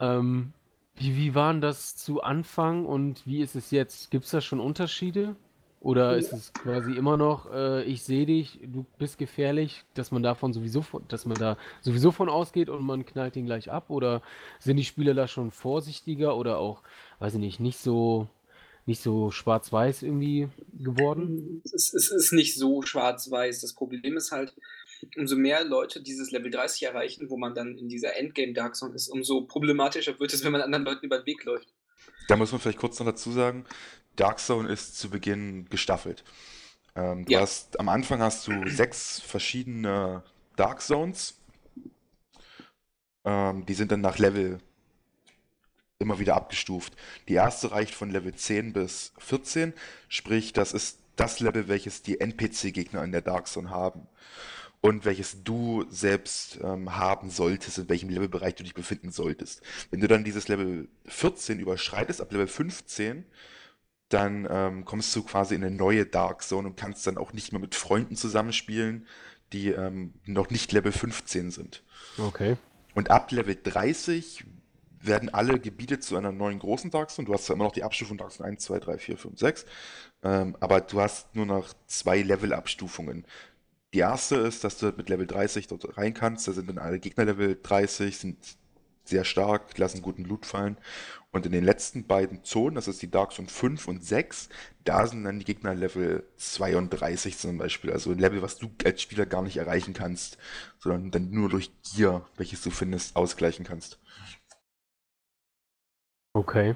Ähm, 0.00 0.52
wie, 0.96 1.16
wie 1.16 1.34
waren 1.34 1.60
das 1.60 1.96
zu 1.96 2.22
Anfang 2.22 2.86
und 2.86 3.26
wie 3.26 3.40
ist 3.40 3.56
es 3.56 3.70
jetzt? 3.70 4.10
Gibt 4.10 4.24
es 4.24 4.30
da 4.30 4.40
schon 4.40 4.60
Unterschiede? 4.60 5.36
Oder 5.84 6.16
ist 6.16 6.32
es 6.32 6.50
quasi 6.54 6.92
immer 6.92 7.18
noch, 7.18 7.52
äh, 7.52 7.82
ich 7.84 8.02
sehe 8.02 8.24
dich, 8.24 8.58
du 8.62 8.86
bist 8.96 9.18
gefährlich, 9.18 9.84
dass 9.92 10.10
man 10.10 10.22
davon 10.22 10.54
sowieso 10.54 10.82
dass 11.08 11.26
man 11.26 11.36
da 11.36 11.58
sowieso 11.82 12.10
von 12.10 12.30
ausgeht 12.30 12.70
und 12.70 12.82
man 12.86 13.04
knallt 13.04 13.36
ihn 13.36 13.44
gleich 13.44 13.70
ab? 13.70 13.90
Oder 13.90 14.22
sind 14.58 14.78
die 14.78 14.84
Spieler 14.84 15.12
da 15.12 15.28
schon 15.28 15.50
vorsichtiger 15.50 16.38
oder 16.38 16.56
auch, 16.56 16.82
weiß 17.18 17.34
ich 17.34 17.40
nicht, 17.40 17.60
nicht 17.60 17.78
so, 17.78 18.28
nicht 18.86 19.02
so 19.02 19.30
schwarz-weiß 19.30 20.04
irgendwie 20.04 20.48
geworden? 20.72 21.60
Es 21.66 21.92
ist 21.92 22.32
nicht 22.32 22.56
so 22.56 22.80
schwarz-weiß. 22.80 23.60
Das 23.60 23.74
Problem 23.74 24.16
ist 24.16 24.32
halt, 24.32 24.54
umso 25.16 25.36
mehr 25.36 25.64
Leute 25.64 26.02
dieses 26.02 26.30
Level 26.30 26.50
30 26.50 26.84
erreichen, 26.84 27.30
wo 27.30 27.36
man 27.36 27.54
dann 27.54 27.76
in 27.76 27.88
dieser 27.88 28.16
Endgame 28.16 28.52
Dark 28.52 28.76
Zone 28.76 28.94
ist, 28.94 29.08
umso 29.08 29.42
problematischer 29.42 30.18
wird 30.18 30.32
es, 30.32 30.44
wenn 30.44 30.52
man 30.52 30.60
anderen 30.62 30.84
Leuten 30.84 31.06
über 31.06 31.18
den 31.18 31.26
Weg 31.26 31.44
läuft. 31.44 31.72
Da 32.28 32.36
muss 32.36 32.52
man 32.52 32.60
vielleicht 32.60 32.78
kurz 32.78 32.98
noch 32.98 33.06
dazu 33.06 33.32
sagen, 33.32 33.64
Dark 34.16 34.38
Zone 34.38 34.68
ist 34.68 34.98
zu 34.98 35.10
Beginn 35.10 35.66
gestaffelt. 35.68 36.24
Ähm, 36.96 37.24
Ja. 37.28 37.40
hast, 37.40 37.78
am 37.80 37.88
Anfang 37.88 38.20
hast 38.20 38.46
du 38.46 38.52
sechs 38.68 39.20
verschiedene 39.20 40.22
Dark 40.56 40.80
Zones. 40.80 41.40
Ähm, 43.24 43.66
die 43.66 43.74
sind 43.74 43.90
dann 43.90 44.00
nach 44.00 44.18
Level 44.18 44.58
immer 45.98 46.18
wieder 46.18 46.34
abgestuft. 46.36 46.94
Die 47.28 47.34
erste 47.34 47.70
reicht 47.70 47.94
von 47.94 48.10
Level 48.10 48.34
10 48.34 48.72
bis 48.72 49.12
14, 49.18 49.72
sprich, 50.08 50.52
das 50.52 50.72
ist 50.72 50.98
das 51.16 51.40
Level, 51.40 51.68
welches 51.68 52.02
die 52.02 52.20
NPC-Gegner 52.20 53.02
in 53.04 53.12
der 53.12 53.22
Dark 53.22 53.46
Zone 53.46 53.70
haben. 53.70 54.06
Und 54.84 55.06
welches 55.06 55.42
du 55.42 55.86
selbst 55.88 56.58
ähm, 56.62 56.94
haben 56.94 57.30
solltest, 57.30 57.78
in 57.78 57.88
welchem 57.88 58.10
Levelbereich 58.10 58.54
du 58.54 58.64
dich 58.64 58.74
befinden 58.74 59.12
solltest. 59.12 59.62
Wenn 59.90 60.00
du 60.00 60.08
dann 60.08 60.24
dieses 60.24 60.46
Level 60.48 60.88
14 61.06 61.58
überschreitest, 61.58 62.20
ab 62.20 62.30
Level 62.30 62.46
15, 62.46 63.24
dann 64.10 64.46
ähm, 64.50 64.84
kommst 64.84 65.16
du 65.16 65.22
quasi 65.22 65.54
in 65.54 65.64
eine 65.64 65.74
neue 65.74 66.04
Dark 66.04 66.42
Zone 66.42 66.68
und 66.68 66.76
kannst 66.76 67.06
dann 67.06 67.16
auch 67.16 67.32
nicht 67.32 67.50
mehr 67.50 67.62
mit 67.62 67.74
Freunden 67.74 68.14
zusammenspielen, 68.14 69.06
die 69.54 69.70
ähm, 69.70 70.12
noch 70.26 70.50
nicht 70.50 70.70
Level 70.72 70.92
15 70.92 71.50
sind. 71.50 71.82
Okay. 72.18 72.58
Und 72.94 73.10
ab 73.10 73.32
Level 73.32 73.56
30 73.56 74.44
werden 75.00 75.32
alle 75.32 75.58
Gebiete 75.60 75.98
zu 75.98 76.14
einer 76.14 76.30
neuen 76.30 76.58
großen 76.58 76.90
Dark 76.90 77.08
Zone. 77.08 77.24
Du 77.24 77.32
hast 77.32 77.46
zwar 77.46 77.56
immer 77.56 77.64
noch 77.64 77.72
die 77.72 77.84
Abstufung 77.84 78.18
Dark 78.18 78.32
Zone 78.32 78.50
1, 78.50 78.62
2, 78.62 78.80
3, 78.80 78.98
4, 78.98 79.16
5, 79.16 79.38
6, 79.38 79.66
ähm, 80.24 80.56
aber 80.60 80.82
du 80.82 81.00
hast 81.00 81.34
nur 81.34 81.46
noch 81.46 81.72
zwei 81.86 82.20
Level-Abstufungen. 82.20 83.24
Die 83.94 84.00
erste 84.00 84.34
ist, 84.36 84.64
dass 84.64 84.78
du 84.78 84.92
mit 84.96 85.08
Level 85.08 85.26
30 85.26 85.68
dort 85.68 85.96
rein 85.96 86.14
kannst. 86.14 86.48
Da 86.48 86.52
sind 86.52 86.68
dann 86.68 86.78
alle 86.78 86.98
Gegner 86.98 87.24
Level 87.24 87.56
30, 87.62 88.18
sind 88.18 88.56
sehr 89.04 89.24
stark, 89.24 89.78
lassen 89.78 90.02
guten 90.02 90.24
Loot 90.24 90.46
fallen. 90.46 90.78
Und 91.30 91.46
in 91.46 91.52
den 91.52 91.62
letzten 91.62 92.04
beiden 92.04 92.42
Zonen, 92.42 92.74
das 92.74 92.88
ist 92.88 93.02
die 93.02 93.10
Dark 93.10 93.32
Zone 93.32 93.46
5 93.46 93.86
und 93.86 94.04
6, 94.04 94.48
da 94.82 95.06
sind 95.06 95.22
dann 95.22 95.38
die 95.38 95.44
Gegner 95.44 95.76
Level 95.76 96.24
32 96.38 97.38
zum 97.38 97.58
Beispiel. 97.58 97.92
Also 97.92 98.10
ein 98.10 98.18
Level, 98.18 98.42
was 98.42 98.58
du 98.58 98.68
als 98.84 99.00
Spieler 99.00 99.26
gar 99.26 99.42
nicht 99.42 99.58
erreichen 99.58 99.94
kannst, 99.94 100.38
sondern 100.80 101.12
dann 101.12 101.30
nur 101.30 101.48
durch 101.48 101.70
Gear, 101.94 102.28
welches 102.36 102.62
du 102.62 102.70
findest, 102.70 103.14
ausgleichen 103.14 103.64
kannst. 103.64 104.00
Okay. 106.32 106.74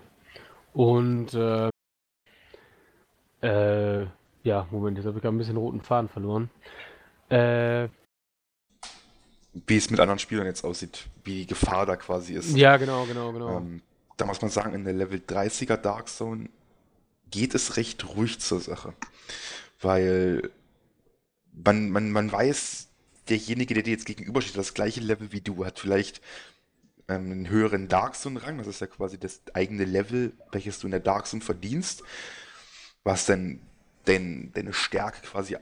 Und 0.73 1.35
äh, 1.35 1.69
äh, 3.43 4.07
ja, 4.45 4.69
Moment, 4.71 4.99
jetzt 4.99 5.07
habe 5.07 5.19
ich 5.19 5.23
gerade 5.23 5.35
ein 5.35 5.39
bisschen 5.39 5.57
roten 5.57 5.81
Faden 5.81 6.09
verloren. 6.09 6.51
Äh, 7.31 7.89
Wie 9.67 9.77
es 9.77 9.91
mit 9.91 10.01
anderen 10.01 10.19
Spielern 10.19 10.47
jetzt 10.47 10.65
aussieht, 10.65 11.07
wie 11.25 11.41
die 11.41 11.47
Gefahr 11.47 11.87
da 11.87 11.97
quasi 11.97 12.35
ist. 12.35 12.57
ja, 12.57 12.77
genau, 12.77 13.05
genau, 13.05 13.33
genau. 13.33 13.59
Ähm, 13.59 13.83
da 14.17 14.27
muss 14.27 14.41
man 14.41 14.51
sagen, 14.51 14.75
in 14.75 14.85
der 14.85 14.95
Level 14.95 15.21
30er 15.27 15.77
Dark 15.77 16.09
Zone 16.09 16.49
geht 17.31 17.55
es 17.55 17.77
recht 17.77 18.07
ruhig 18.09 18.41
zur 18.41 18.61
Sache. 18.61 18.95
Weil 19.81 20.51
man, 21.53 21.91
man, 21.91 22.11
man 22.11 22.31
weiß, 22.31 22.89
derjenige, 23.29 23.75
der 23.75 23.83
dir 23.83 23.93
jetzt 23.93 24.07
gegenübersteht, 24.07 24.57
das 24.57 24.75
gleiche 24.75 25.01
Level 25.01 25.33
wie 25.33 25.41
du, 25.41 25.65
hat 25.65 25.79
vielleicht 25.79 26.21
ähm, 27.09 27.31
einen 27.31 27.49
höheren 27.49 27.89
Dark 27.89 28.17
Zone-Rang. 28.17 28.59
Das 28.59 28.67
ist 28.67 28.81
ja 28.81 28.87
quasi 28.87 29.19
das 29.19 29.41
eigene 29.55 29.85
Level, 29.85 30.33
welches 30.53 30.79
du 30.79 30.87
in 30.87 30.93
der 30.93 31.01
Dark 31.01 31.27
Zone 31.27 31.43
verdienst, 31.43 32.03
was 33.05 33.27
dann 33.27 33.61
dein, 34.05 34.53
deine 34.55 34.73
Stärke 34.73 35.21
quasi 35.23 35.57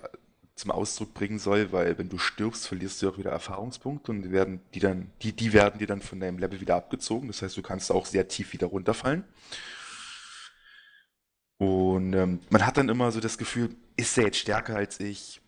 zum 0.57 0.71
Ausdruck 0.71 1.13
bringen 1.13 1.39
soll, 1.39 1.71
weil 1.71 1.99
wenn 1.99 2.09
du 2.09 2.17
stirbst, 2.19 2.67
verlierst 2.67 3.03
du 3.03 3.11
auch 3.11 3.19
wieder 3.19 3.31
Erfahrungspunkte 3.31 4.11
und 4.11 4.23
die 4.23 4.33
werden, 4.33 4.61
die 4.73 4.81
dann, 4.81 5.11
die, 5.23 5.33
die 5.33 5.53
werden 5.53 5.79
dir 5.79 5.87
dann 5.87 6.01
von 6.01 6.19
deinem 6.19 6.39
Level 6.39 6.61
wieder 6.61 6.77
abgezogen. 6.77 7.29
Das 7.29 7.43
heißt, 7.43 7.57
du 7.57 7.63
kannst 7.63 7.93
auch 7.93 8.07
sehr 8.07 8.27
tief 8.27 8.55
wieder 8.55 8.69
runterfallen. 8.69 9.25
Und 11.59 12.15
ähm, 12.15 12.41
man 12.49 12.67
hat 12.67 12.79
dann 12.79 12.89
immer 12.89 13.13
so 13.13 13.21
das 13.21 13.37
Gefühl, 13.37 13.77
ist 13.97 14.17
der 14.17 14.25
jetzt 14.25 14.39
stärker 14.39 14.77
als 14.77 14.99
ich? 14.99 15.43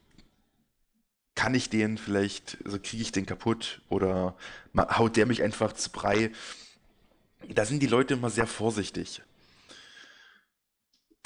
Kann 1.35 1.55
ich 1.55 1.71
den 1.71 1.97
vielleicht, 1.97 2.59
also 2.65 2.79
kriege 2.79 3.03
ich 3.03 3.13
den 3.13 3.25
kaputt 3.25 3.81
oder 3.89 4.37
haut 4.77 5.17
der 5.17 5.25
mich 5.25 5.43
einfach 5.43 5.73
zu 5.73 5.91
Brei? 5.91 6.33
Da 7.49 7.65
sind 7.65 7.83
die 7.83 7.87
Leute 7.87 8.15
immer 8.15 8.29
sehr 8.29 8.47
vorsichtig. 8.47 9.23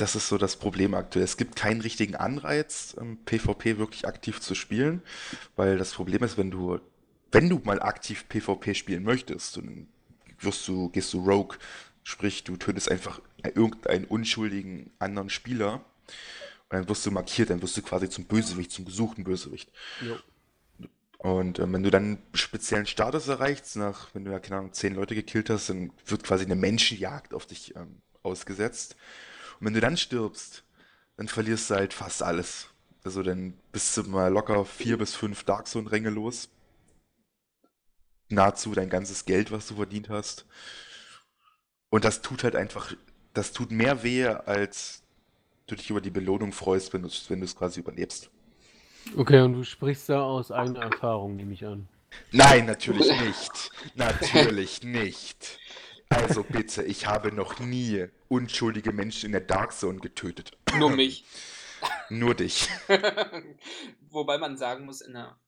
Das 0.03 0.17
ist 0.17 0.27
so 0.27 0.37
das 0.37 0.57
Problem 0.57 0.95
aktuell. 0.95 1.25
Es 1.25 1.37
gibt 1.37 1.55
keinen 1.55 1.81
richtigen 1.81 2.17
Anreiz, 2.17 2.97
ähm, 3.01 3.19
PvP 3.25 3.79
wirklich 3.79 4.05
aktiv 4.05 4.41
zu 4.41 4.57
spielen, 4.57 5.01
weil 5.55 5.79
das 5.79 5.93
Problem 5.93 6.25
ist, 6.25 6.37
wenn 6.37 6.51
du, 6.51 6.81
wenn 7.31 7.49
du 7.49 7.61
mal 7.63 7.81
aktiv 7.81 8.29
PvP 8.29 8.75
spielen 8.75 9.05
möchtest, 9.05 9.59
dann 9.59 9.87
wirst 10.41 10.67
du, 10.67 10.89
gehst 10.89 11.13
du 11.13 11.25
Rogue, 11.25 11.57
sprich, 12.03 12.43
du 12.43 12.57
tötest 12.57 12.91
einfach 12.91 13.21
irgendeinen 13.45 14.05
unschuldigen 14.07 14.91
anderen 14.99 15.31
Spieler 15.31 15.75
und 15.75 16.73
dann 16.73 16.89
wirst 16.89 17.07
du 17.07 17.13
markiert, 17.13 17.51
dann 17.51 17.63
wirst 17.63 17.77
du 17.77 17.83
quasi 17.83 18.11
zum 18.11 18.25
Bösewicht, 18.25 18.73
zum 18.73 18.85
gesuchten 18.85 19.23
Bösewicht. 19.23 19.71
Jo. 20.01 20.17
Und 21.19 21.61
ähm, 21.61 21.75
wenn 21.75 21.85
du 21.85 21.93
dann 21.93 22.03
einen 22.03 22.23
speziellen 22.35 22.87
Status 22.87 23.29
erreichst, 23.29 23.77
nach, 23.77 24.13
wenn 24.17 24.25
du 24.25 24.33
ja, 24.33 24.41
keine 24.41 24.59
Ahnung, 24.59 24.73
zehn 24.73 24.97
Leute 24.97 25.15
gekillt 25.15 25.49
hast, 25.49 25.69
dann 25.69 25.93
wird 26.07 26.25
quasi 26.25 26.45
eine 26.45 26.57
Menschenjagd 26.57 27.35
auf 27.35 27.47
dich 27.47 27.77
ähm, 27.77 28.03
ausgesetzt. 28.25 28.97
Und 29.63 29.67
wenn 29.67 29.75
du 29.75 29.81
dann 29.81 29.97
stirbst, 29.97 30.65
dann 31.17 31.29
verlierst 31.29 31.71
du 31.71 31.77
halt 31.77 31.95
fast 31.95 32.21
alles. 32.25 32.67
Also 33.05 33.23
dann 33.23 33.55
bist 33.71 33.97
du 33.97 34.03
mal 34.03 34.27
locker 34.27 34.65
vier 34.65 34.99
bis 34.99 35.15
fünf 35.15 35.45
Dark 35.45 35.69
Zone-Ränge 35.69 36.11
los. 36.11 36.49
Nahezu 38.29 38.75
dein 38.75 38.91
ganzes 38.91 39.25
Geld, 39.25 39.53
was 39.53 39.69
du 39.69 39.77
verdient 39.77 40.09
hast. 40.09 40.47
Und 41.91 42.05
das 42.05 42.23
tut 42.23 42.43
halt 42.43 42.57
einfach, 42.57 42.93
das 43.35 43.53
tut 43.53 43.71
mehr 43.71 44.03
weh, 44.03 44.27
als 44.27 45.05
du 45.69 45.77
dich 45.77 45.91
über 45.91 46.01
die 46.01 46.11
Belohnung 46.11 46.51
freust, 46.51 46.93
wenn 46.93 47.03
du 47.03 47.09
es 47.09 47.31
wenn 47.31 47.39
du 47.39 47.45
es 47.45 47.55
quasi 47.55 47.79
überlebst. 47.79 48.31
Okay, 49.17 49.43
und 49.43 49.53
du 49.53 49.63
sprichst 49.63 50.09
da 50.09 50.23
aus 50.23 50.51
eigener 50.51 50.83
Erfahrung, 50.83 51.37
nehme 51.37 51.53
ich 51.53 51.65
an. 51.65 51.87
Nein, 52.33 52.67
natürlich 52.67 53.09
nicht. 53.21 53.71
Natürlich 53.95 54.83
nicht. 54.83 55.61
Also 56.13 56.43
bitte, 56.43 56.83
ich 56.83 57.07
habe 57.07 57.33
noch 57.33 57.59
nie 57.59 58.07
unschuldige 58.29 58.93
Menschen 58.93 59.27
in 59.27 59.33
der 59.33 59.41
Dark 59.41 59.73
Zone 59.73 59.99
getötet. 60.01 60.53
Nur 60.77 60.91
mich. 60.91 61.25
Nur 62.11 62.35
dich. 62.35 62.69
Wobei 64.11 64.39
man 64.39 64.57
sagen 64.57 64.85
muss, 64.85 65.01
in 65.01 65.15
der, 65.15 65.39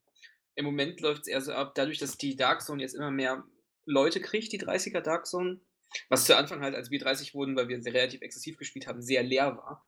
im 0.55 0.64
Moment 0.64 1.00
läuft 1.00 1.22
es 1.22 1.29
eher 1.29 1.40
so 1.40 1.53
ab, 1.53 1.74
dadurch, 1.74 1.98
dass 1.98 2.16
die 2.16 2.37
Dark 2.37 2.62
Zone 2.62 2.83
jetzt 2.83 2.94
immer 2.94 3.11
mehr 3.11 3.44
Leute 3.85 4.20
kriegt, 4.20 4.53
die 4.53 4.61
30er 4.61 5.00
Dark 5.00 5.27
Zone, 5.27 5.61
was 6.09 6.24
zu 6.24 6.37
Anfang 6.37 6.62
halt, 6.62 6.74
als 6.74 6.90
wir 6.90 6.98
30 6.98 7.35
wurden, 7.35 7.57
weil 7.57 7.68
wir 7.68 7.81
sehr 7.83 7.94
relativ 7.94 8.22
exzessiv 8.22 8.57
gespielt 8.57 8.87
haben, 8.87 9.03
sehr 9.03 9.22
leer 9.22 9.57
war. 9.57 9.87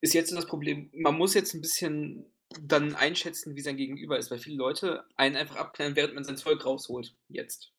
Ist 0.00 0.14
jetzt 0.14 0.30
so 0.30 0.36
das 0.36 0.46
Problem, 0.46 0.90
man 0.94 1.16
muss 1.16 1.34
jetzt 1.34 1.54
ein 1.54 1.60
bisschen 1.60 2.24
dann 2.62 2.94
einschätzen, 2.94 3.56
wie 3.56 3.60
sein 3.60 3.76
Gegenüber 3.76 4.16
ist, 4.16 4.30
weil 4.30 4.38
viele 4.38 4.56
Leute 4.56 5.04
einen 5.16 5.36
einfach 5.36 5.56
abknallen, 5.56 5.96
während 5.96 6.14
man 6.14 6.24
sein 6.24 6.36
Zeug 6.36 6.64
rausholt. 6.64 7.14
Jetzt. 7.28 7.72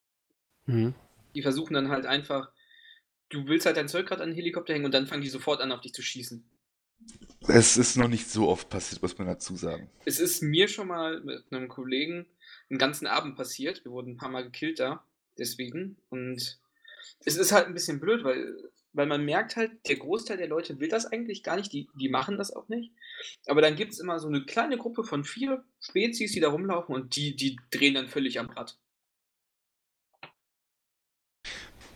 Mhm. 0.65 0.93
Die 1.35 1.41
versuchen 1.41 1.73
dann 1.73 1.89
halt 1.89 2.05
einfach, 2.05 2.51
du 3.29 3.47
willst 3.47 3.65
halt 3.65 3.77
dein 3.77 3.87
Zeug 3.87 4.07
gerade 4.07 4.23
an 4.23 4.29
den 4.29 4.35
Helikopter 4.35 4.73
hängen 4.73 4.85
und 4.85 4.93
dann 4.93 5.07
fangen 5.07 5.21
die 5.21 5.29
sofort 5.29 5.61
an, 5.61 5.71
auf 5.71 5.81
dich 5.81 5.93
zu 5.93 6.01
schießen. 6.01 6.43
Es 7.47 7.77
ist 7.77 7.95
noch 7.95 8.07
nicht 8.07 8.29
so 8.29 8.49
oft 8.49 8.69
passiert, 8.69 9.01
muss 9.01 9.17
man 9.17 9.27
dazu 9.27 9.55
sagen. 9.55 9.89
Es 10.05 10.19
ist 10.19 10.41
mir 10.41 10.67
schon 10.67 10.87
mal 10.87 11.21
mit 11.21 11.45
einem 11.51 11.67
Kollegen 11.67 12.27
einen 12.69 12.79
ganzen 12.79 13.07
Abend 13.07 13.35
passiert. 13.35 13.83
Wir 13.85 13.91
wurden 13.91 14.11
ein 14.11 14.17
paar 14.17 14.29
Mal 14.29 14.43
gekillt 14.43 14.79
da, 14.79 15.03
deswegen. 15.37 15.97
Und 16.09 16.59
es 17.25 17.37
ist 17.37 17.51
halt 17.51 17.67
ein 17.67 17.73
bisschen 17.73 17.99
blöd, 17.99 18.23
weil 18.23 18.69
weil 18.93 19.05
man 19.05 19.23
merkt 19.23 19.55
halt, 19.55 19.71
der 19.87 19.97
Großteil 19.97 20.37
der 20.37 20.47
Leute 20.47 20.79
will 20.79 20.89
das 20.89 21.05
eigentlich 21.05 21.43
gar 21.43 21.55
nicht, 21.55 21.71
die, 21.71 21.87
die 21.99 22.09
machen 22.09 22.37
das 22.37 22.51
auch 22.51 22.67
nicht. 22.69 22.91
Aber 23.45 23.61
dann 23.61 23.75
gibt 23.75 23.93
es 23.93 23.99
immer 23.99 24.19
so 24.19 24.27
eine 24.27 24.43
kleine 24.45 24.77
Gruppe 24.77 25.03
von 25.03 25.23
vier 25.23 25.63
Spezies, 25.79 26.31
die 26.31 26.39
da 26.39 26.49
rumlaufen 26.49 26.95
und 26.95 27.15
die, 27.15 27.35
die 27.35 27.57
drehen 27.71 27.93
dann 27.93 28.07
völlig 28.07 28.39
am 28.39 28.49
Rad. 28.49 28.77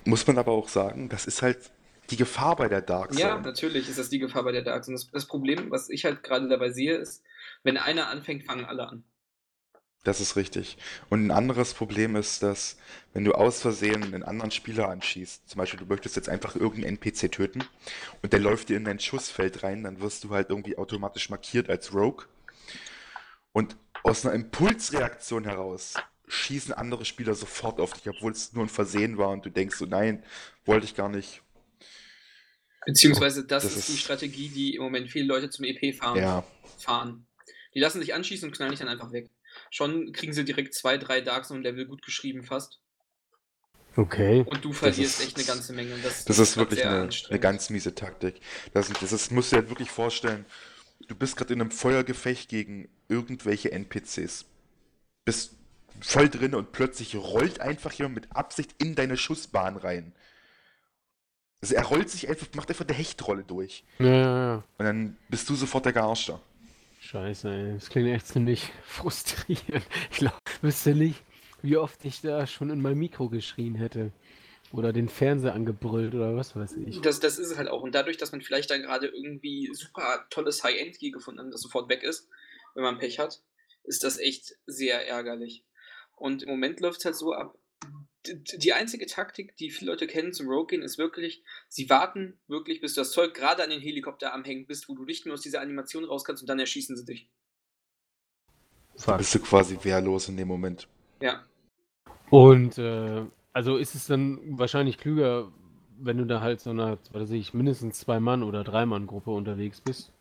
Muss 0.05 0.27
man 0.27 0.37
aber 0.37 0.51
auch 0.51 0.69
sagen, 0.69 1.09
das 1.09 1.25
ist 1.25 1.41
halt 1.41 1.71
die 2.09 2.17
Gefahr 2.17 2.55
bei 2.55 2.67
der 2.67 2.81
Dark 2.81 3.13
Zone. 3.13 3.21
Ja, 3.21 3.39
natürlich 3.39 3.89
ist 3.89 3.97
das 3.97 4.09
die 4.09 4.19
Gefahr 4.19 4.43
bei 4.43 4.51
der 4.51 4.61
Dark 4.61 4.83
Zone. 4.83 4.95
Das, 4.95 5.09
das 5.11 5.27
Problem, 5.27 5.71
was 5.71 5.89
ich 5.89 6.05
halt 6.05 6.23
gerade 6.23 6.47
dabei 6.49 6.71
sehe, 6.71 6.95
ist, 6.95 7.23
wenn 7.63 7.77
einer 7.77 8.09
anfängt, 8.09 8.43
fangen 8.43 8.65
alle 8.65 8.87
an. 8.87 9.03
Das 10.03 10.19
ist 10.19 10.35
richtig. 10.35 10.77
Und 11.09 11.25
ein 11.25 11.31
anderes 11.31 11.73
Problem 11.73 12.17
ist, 12.17 12.43
dass 12.43 12.77
wenn 13.13 13.23
du 13.23 13.33
aus 13.33 13.61
Versehen 13.61 14.03
einen 14.03 14.23
anderen 14.23 14.51
Spieler 14.51 14.89
anschießt, 14.89 15.49
zum 15.49 15.59
Beispiel 15.59 15.79
du 15.79 15.85
möchtest 15.85 16.17
jetzt 16.17 16.27
einfach 16.27 16.57
irgendeinen 16.57 16.97
NPC 16.97 17.31
töten 17.31 17.63
und 18.21 18.33
der 18.33 18.41
läuft 18.41 18.67
dir 18.67 18.75
in 18.75 18.83
dein 18.83 18.99
Schussfeld 18.99 19.63
rein, 19.63 19.83
dann 19.83 20.01
wirst 20.01 20.25
du 20.25 20.31
halt 20.31 20.49
irgendwie 20.49 20.77
automatisch 20.77 21.29
markiert 21.29 21.69
als 21.69 21.93
Rogue. 21.93 22.25
Und 23.53 23.77
aus 24.03 24.25
einer 24.25 24.35
Impulsreaktion 24.35 25.45
heraus 25.45 25.93
schießen 26.27 26.73
andere 26.73 27.05
Spieler 27.05 27.35
sofort 27.35 27.79
auf 27.79 27.93
dich, 27.93 28.07
obwohl 28.09 28.31
es 28.31 28.53
nur 28.53 28.65
ein 28.65 28.69
Versehen 28.69 29.17
war 29.17 29.29
und 29.29 29.45
du 29.45 29.49
denkst 29.49 29.75
so, 29.77 29.85
nein, 29.85 30.23
wollte 30.65 30.85
ich 30.85 30.95
gar 30.95 31.09
nicht. 31.09 31.41
Beziehungsweise 32.85 33.45
das, 33.45 33.63
Das 33.63 33.75
ist 33.77 33.87
die 33.89 33.93
ist- 33.93 33.99
Strategie, 34.01 34.49
die 34.49 34.75
im 34.75 34.83
Moment 34.83 35.09
viele 35.09 35.25
Leute 35.25 35.49
zum 35.49 35.65
EP 35.65 35.93
fahren. 35.95 36.17
Ja, 36.17 36.43
fahren. 36.79 37.25
Die 37.73 37.79
lassen 37.79 37.99
sich 38.01 38.13
anschießen 38.13 38.47
und 38.49 38.55
knallen 38.55 38.71
dich 38.71 38.79
dann 38.79 38.89
einfach 38.89 39.11
weg. 39.11 39.29
Schon 39.69 40.11
kriegen 40.11 40.33
sie 40.33 40.43
direkt 40.43 40.73
zwei, 40.73 40.97
drei 40.97 41.21
Dark 41.21 41.45
Zone-Level 41.45 41.85
gut 41.85 42.01
geschrieben 42.03 42.43
fast. 42.43 42.79
Okay. 43.95 44.43
Und 44.47 44.65
du 44.65 44.73
verlierst 44.73 45.19
ist- 45.19 45.25
echt 45.27 45.37
eine 45.37 45.45
ganze 45.45 45.71
Menge. 45.73 45.93
Und 45.93 46.03
Das, 46.03 46.25
das 46.25 46.39
ist 46.39 46.57
wirklich 46.57 46.83
eine, 46.85 47.09
eine 47.29 47.39
ganz 47.39 47.69
miese 47.69 47.93
Taktik. 47.95 48.39
Das, 48.73 48.89
das 48.89 49.11
ist, 49.11 49.31
musst 49.31 49.51
du 49.51 49.55
dir 49.55 49.61
halt 49.61 49.69
wirklich 49.69 49.91
vorstellen, 49.91 50.45
du 51.07 51.15
bist 51.15 51.37
gerade 51.37 51.53
in 51.53 51.61
einem 51.61 51.71
Feuergefecht 51.71 52.49
gegen 52.49 52.89
irgendwelche 53.07 53.71
NPCs. 53.71 54.45
Bist 55.25 55.55
voll 56.01 56.29
drin 56.29 56.55
und 56.55 56.71
plötzlich 56.71 57.15
rollt 57.15 57.59
einfach 57.59 57.91
jemand 57.93 58.15
mit 58.15 58.35
Absicht 58.35 58.75
in 58.79 58.95
deine 58.95 59.17
Schussbahn 59.17 59.77
rein. 59.77 60.13
Also 61.61 61.75
er 61.75 61.85
rollt 61.85 62.09
sich 62.09 62.27
einfach, 62.27 62.47
macht 62.55 62.69
einfach 62.69 62.85
eine 62.85 62.97
Hechtrolle 62.97 63.43
durch. 63.43 63.85
Ja, 63.99 64.05
ja, 64.05 64.37
ja. 64.37 64.63
Und 64.77 64.85
dann 64.85 65.17
bist 65.29 65.49
du 65.49 65.55
sofort 65.55 65.85
der 65.85 65.93
Gearschter. 65.93 66.41
Scheiße, 66.99 67.49
ey. 67.49 67.73
Das 67.75 67.89
klingt 67.89 68.09
echt 68.09 68.27
ziemlich 68.27 68.71
frustrierend. 68.83 69.85
Ich 70.11 70.17
glaube, 70.17 70.35
wüsste 70.61 70.93
nicht, 70.93 71.21
wie 71.61 71.77
oft 71.77 72.03
ich 72.05 72.21
da 72.21 72.47
schon 72.47 72.69
in 72.69 72.81
mein 72.81 72.97
Mikro 72.97 73.29
geschrien 73.29 73.75
hätte. 73.75 74.11
Oder 74.73 74.91
den 74.91 75.07
Fernseher 75.07 75.53
angebrüllt 75.53 76.15
oder 76.15 76.35
was 76.35 76.55
weiß 76.55 76.73
ich. 76.77 76.99
Das, 77.01 77.19
das 77.19 77.37
ist 77.37 77.51
es 77.51 77.57
halt 77.57 77.69
auch. 77.69 77.83
Und 77.83 77.93
dadurch, 77.93 78.17
dass 78.17 78.31
man 78.31 78.41
vielleicht 78.41 78.71
dann 78.71 78.81
gerade 78.81 79.07
irgendwie 79.07 79.69
super 79.71 80.25
tolles 80.31 80.63
High-End-Gear 80.63 81.11
gefunden 81.11 81.41
hat, 81.41 81.53
das 81.53 81.61
sofort 81.61 81.89
weg 81.89 82.01
ist, 82.01 82.27
wenn 82.73 82.83
man 82.83 82.97
Pech 82.97 83.19
hat, 83.19 83.41
ist 83.83 84.03
das 84.03 84.17
echt 84.17 84.55
sehr 84.65 85.07
ärgerlich. 85.07 85.63
Und 86.15 86.43
im 86.43 86.49
Moment 86.49 86.79
läuft 86.79 86.99
es 86.99 87.05
halt 87.05 87.15
so 87.15 87.33
ab. 87.33 87.57
Die 88.25 88.71
einzige 88.71 89.05
Taktik, 89.05 89.57
die 89.57 89.69
viele 89.69 89.91
Leute 89.91 90.07
kennen 90.07 90.31
zum 90.31 90.47
Rogue 90.47 90.67
gehen, 90.67 90.81
ist 90.81 90.97
wirklich, 90.97 91.43
sie 91.67 91.89
warten 91.89 92.39
wirklich, 92.47 92.79
bis 92.79 92.93
du 92.93 93.01
das 93.01 93.11
Zeug 93.11 93.33
gerade 93.33 93.63
an 93.63 93.69
den 93.69 93.81
Helikopter 93.81 94.33
am 94.33 94.45
Hängen 94.45 94.65
bist, 94.65 94.87
wo 94.87 94.95
du 94.95 95.03
nicht 95.03 95.25
mehr 95.25 95.33
aus 95.33 95.41
dieser 95.41 95.59
Animation 95.59 96.05
raus 96.05 96.23
kannst 96.23 96.41
und 96.41 96.47
dann 96.47 96.59
erschießen 96.59 96.95
sie 96.95 97.05
dich. 97.05 97.29
Da 98.95 99.03
Fuck. 99.03 99.17
bist 99.17 99.35
du 99.35 99.39
quasi 99.39 99.77
wehrlos 99.83 100.29
in 100.29 100.37
dem 100.37 100.47
Moment. 100.47 100.87
Ja. 101.19 101.45
Und 102.29 102.77
äh, 102.77 103.25
also 103.51 103.77
ist 103.77 103.95
es 103.95 104.07
dann 104.07 104.39
wahrscheinlich 104.57 104.97
klüger, 104.97 105.51
wenn 105.99 106.17
du 106.17 106.25
da 106.25 106.41
halt 106.41 106.59
so 106.59 106.69
einer, 106.69 106.97
was 107.11 107.23
weiß 107.23 107.31
ich, 107.31 107.53
mindestens 107.53 107.99
zwei 107.99 108.19
Mann 108.19 108.43
oder 108.43 108.63
drei 108.63 108.85
Mann 108.85 109.07
Gruppe 109.07 109.31
unterwegs 109.31 109.81
bist, 109.81 110.11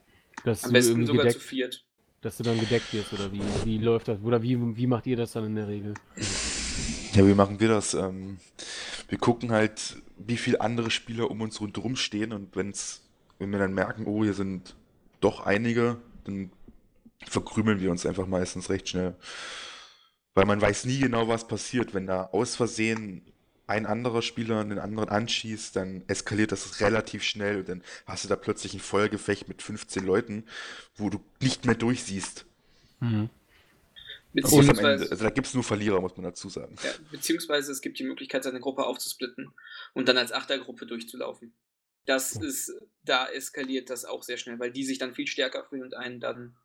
dass 0.44 0.64
Am 0.64 0.70
du 0.70 0.74
besten 0.74 0.92
irgendwie 0.92 1.06
sogar 1.06 1.28
zu 1.28 1.38
gedeckt, 1.38 1.48
viert. 1.48 1.84
Dass 2.22 2.36
du 2.36 2.44
dann 2.44 2.58
gedeckt 2.58 2.92
wirst 2.94 3.12
oder 3.12 3.30
wie, 3.32 3.42
wie 3.64 3.78
läuft 3.78 4.08
das? 4.08 4.18
Oder 4.22 4.42
wie, 4.42 4.76
wie 4.76 4.86
macht 4.86 5.06
ihr 5.06 5.16
das 5.16 5.32
dann 5.32 5.44
in 5.44 5.56
der 5.56 5.68
Regel? 5.68 5.94
Ja, 7.12 7.26
wie 7.26 7.34
machen 7.34 7.60
wir 7.60 7.68
das? 7.68 7.94
Ähm, 7.94 8.38
wir 9.08 9.18
gucken 9.18 9.50
halt, 9.50 9.96
wie 10.16 10.36
viele 10.36 10.60
andere 10.60 10.90
Spieler 10.90 11.30
um 11.30 11.40
uns 11.40 11.60
rundherum 11.60 11.96
stehen 11.96 12.32
und 12.32 12.56
wenn's, 12.56 13.02
wenn 13.38 13.50
wir 13.50 13.58
dann 13.58 13.74
merken, 13.74 14.06
oh, 14.06 14.24
hier 14.24 14.34
sind 14.34 14.76
doch 15.20 15.44
einige, 15.44 15.98
dann 16.24 16.52
verkrümeln 17.26 17.80
wir 17.80 17.90
uns 17.90 18.06
einfach 18.06 18.26
meistens 18.26 18.70
recht 18.70 18.88
schnell. 18.88 19.14
Weil 20.34 20.46
man 20.46 20.60
weiß 20.60 20.86
nie 20.86 20.98
genau, 20.98 21.28
was 21.28 21.46
passiert. 21.46 21.92
Wenn 21.92 22.06
da 22.06 22.30
aus 22.32 22.56
Versehen 22.56 23.22
ein 23.72 23.86
anderer 23.86 24.22
Spieler 24.22 24.62
den 24.64 24.78
anderen 24.78 25.08
anschießt, 25.08 25.74
dann 25.74 26.02
eskaliert 26.06 26.52
das 26.52 26.80
relativ 26.80 27.22
schnell 27.22 27.58
und 27.60 27.68
dann 27.68 27.82
hast 28.06 28.24
du 28.24 28.28
da 28.28 28.36
plötzlich 28.36 28.74
ein 28.74 28.80
Feuergefecht 28.80 29.48
mit 29.48 29.62
15 29.62 30.04
Leuten, 30.04 30.44
wo 30.96 31.10
du 31.10 31.20
nicht 31.40 31.64
mehr 31.64 31.74
durchsiehst. 31.74 32.44
Mhm. 33.00 33.30
Beziehungsweise, 34.34 35.10
also 35.10 35.24
da 35.24 35.30
gibt 35.30 35.46
es 35.46 35.54
nur 35.54 35.64
Verlierer, 35.64 36.00
muss 36.00 36.16
man 36.16 36.24
dazu 36.24 36.48
sagen. 36.48 36.74
ja, 36.82 36.90
beziehungsweise 37.10 37.70
es 37.72 37.82
gibt 37.82 37.98
die 37.98 38.04
Möglichkeit, 38.04 38.44
seine 38.44 38.60
Gruppe 38.60 38.84
aufzusplitten 38.86 39.52
und 39.92 40.08
dann 40.08 40.16
als 40.16 40.32
Achtergruppe 40.32 40.86
durchzulaufen. 40.86 41.52
Das 42.06 42.32
ist, 42.36 42.72
da 43.04 43.28
eskaliert 43.28 43.90
das 43.90 44.04
auch 44.04 44.22
sehr 44.22 44.36
schnell, 44.38 44.58
weil 44.58 44.72
die 44.72 44.84
sich 44.84 44.98
dann 44.98 45.14
viel 45.14 45.26
stärker 45.26 45.64
fühlen 45.64 45.82
und 45.82 45.94
einen 45.94 46.18
dann 46.18 46.56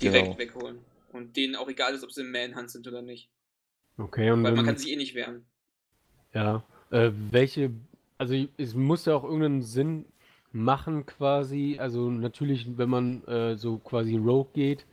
direkt 0.00 0.26
Genau. 0.26 0.38
wegholen. 0.38 0.78
Und 1.12 1.36
denen 1.36 1.54
auch 1.56 1.68
egal 1.68 1.94
ist, 1.94 2.02
ob 2.02 2.12
sie 2.12 2.22
im 2.22 2.30
Manhunt 2.30 2.70
sind 2.70 2.86
oder 2.88 3.02
nicht. 3.02 3.28
Okay, 3.98 4.30
und 4.30 4.42
Weil 4.42 4.52
man 4.52 4.64
kann 4.66 4.76
sich 4.76 4.90
eh 4.90 4.96
nicht 4.96 5.14
wehren. 5.14 5.46
Ja, 6.34 6.62
äh, 6.90 7.10
welche, 7.30 7.70
also 8.18 8.34
es 8.58 8.74
muss 8.74 9.06
ja 9.06 9.14
auch 9.14 9.24
irgendeinen 9.24 9.62
Sinn 9.62 10.06
machen 10.52 11.06
quasi, 11.06 11.76
also 11.80 12.10
natürlich, 12.10 12.76
wenn 12.78 12.88
man 12.90 13.24
äh, 13.24 13.56
so 13.56 13.78
quasi 13.78 14.16
Rogue 14.16 14.50
geht 14.52 14.86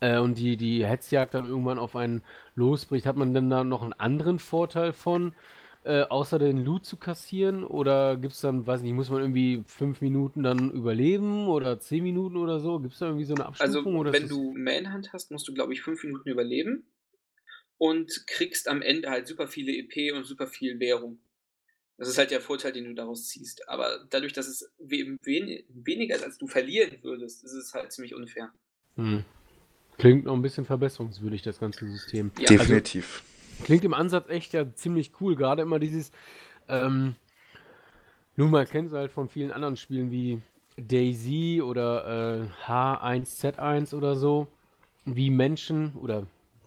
äh, 0.00 0.18
und 0.18 0.38
die, 0.38 0.56
die 0.56 0.84
Hetzjagd 0.86 1.34
dann 1.34 1.46
irgendwann 1.48 1.78
auf 1.78 1.96
einen 1.96 2.22
losbricht, 2.54 3.06
hat 3.06 3.16
man 3.16 3.34
denn 3.34 3.50
da 3.50 3.64
noch 3.64 3.82
einen 3.82 3.92
anderen 3.94 4.38
Vorteil 4.38 4.92
von, 4.92 5.34
äh, 5.84 6.02
außer 6.02 6.38
den 6.38 6.64
Loot 6.64 6.84
zu 6.84 6.96
kassieren? 6.96 7.64
Oder 7.64 8.16
gibt 8.16 8.34
es 8.34 8.40
dann, 8.40 8.66
weiß 8.66 8.82
nicht, 8.82 8.92
muss 8.94 9.10
man 9.10 9.20
irgendwie 9.20 9.62
fünf 9.66 10.00
Minuten 10.00 10.42
dann 10.42 10.70
überleben 10.70 11.48
oder 11.48 11.78
zehn 11.80 12.02
Minuten 12.02 12.36
oder 12.36 12.60
so? 12.60 12.78
Gibt 12.80 12.94
es 12.94 12.98
da 12.98 13.06
irgendwie 13.06 13.24
so 13.24 13.34
eine 13.34 13.46
Also, 13.58 13.80
Abstufung? 13.80 13.96
oder 13.96 14.10
ist 14.10 14.22
wenn 14.22 14.28
du 14.28 14.54
Manhunt 14.56 15.12
hast, 15.12 15.30
musst 15.30 15.48
du, 15.48 15.54
glaube 15.54 15.72
ich, 15.72 15.82
fünf 15.82 16.02
Minuten 16.04 16.28
überleben 16.28 16.84
und 17.78 18.26
kriegst 18.26 18.68
am 18.68 18.82
Ende 18.82 19.10
halt 19.10 19.26
super 19.26 19.48
viele 19.48 19.72
EP 19.72 20.14
und 20.14 20.24
super 20.24 20.46
viel 20.46 20.78
Währung. 20.80 21.18
Das 21.98 22.08
ist 22.08 22.18
halt 22.18 22.30
der 22.30 22.40
Vorteil, 22.40 22.72
den 22.72 22.84
du 22.84 22.94
daraus 22.94 23.28
ziehst. 23.28 23.68
Aber 23.68 24.04
dadurch, 24.10 24.32
dass 24.32 24.48
es 24.48 24.70
we 24.78 25.16
wen 25.22 25.64
weniger 25.68 26.16
ist, 26.16 26.24
als 26.24 26.38
du 26.38 26.46
verlieren 26.46 26.98
würdest, 27.02 27.42
ist 27.44 27.52
es 27.52 27.72
halt 27.72 27.92
ziemlich 27.92 28.14
unfair. 28.14 28.52
Hm. 28.96 29.24
Klingt 29.98 30.26
noch 30.26 30.34
ein 30.34 30.42
bisschen 30.42 30.66
verbesserungswürdig, 30.66 31.40
das 31.42 31.58
ganze 31.58 31.88
System. 31.88 32.30
Ja, 32.38 32.48
also 32.48 32.58
Definitiv. 32.58 33.22
Klingt 33.64 33.84
im 33.84 33.94
Ansatz 33.94 34.28
echt 34.28 34.52
ja 34.52 34.70
ziemlich 34.74 35.12
cool. 35.20 35.36
Gerade 35.36 35.62
immer 35.62 35.78
dieses, 35.78 36.12
ähm, 36.68 37.16
nun 38.36 38.50
man 38.50 38.66
kennt 38.66 38.88
es 38.88 38.94
halt 38.94 39.10
von 39.10 39.30
vielen 39.30 39.50
anderen 39.50 39.78
Spielen 39.78 40.10
wie 40.10 40.42
Daisy 40.76 41.62
oder 41.62 42.42
äh, 42.42 42.70
H1Z1 42.70 43.94
oder 43.94 44.16
so, 44.16 44.48
wie 45.06 45.30
Menschen 45.30 45.94
oder 45.94 46.26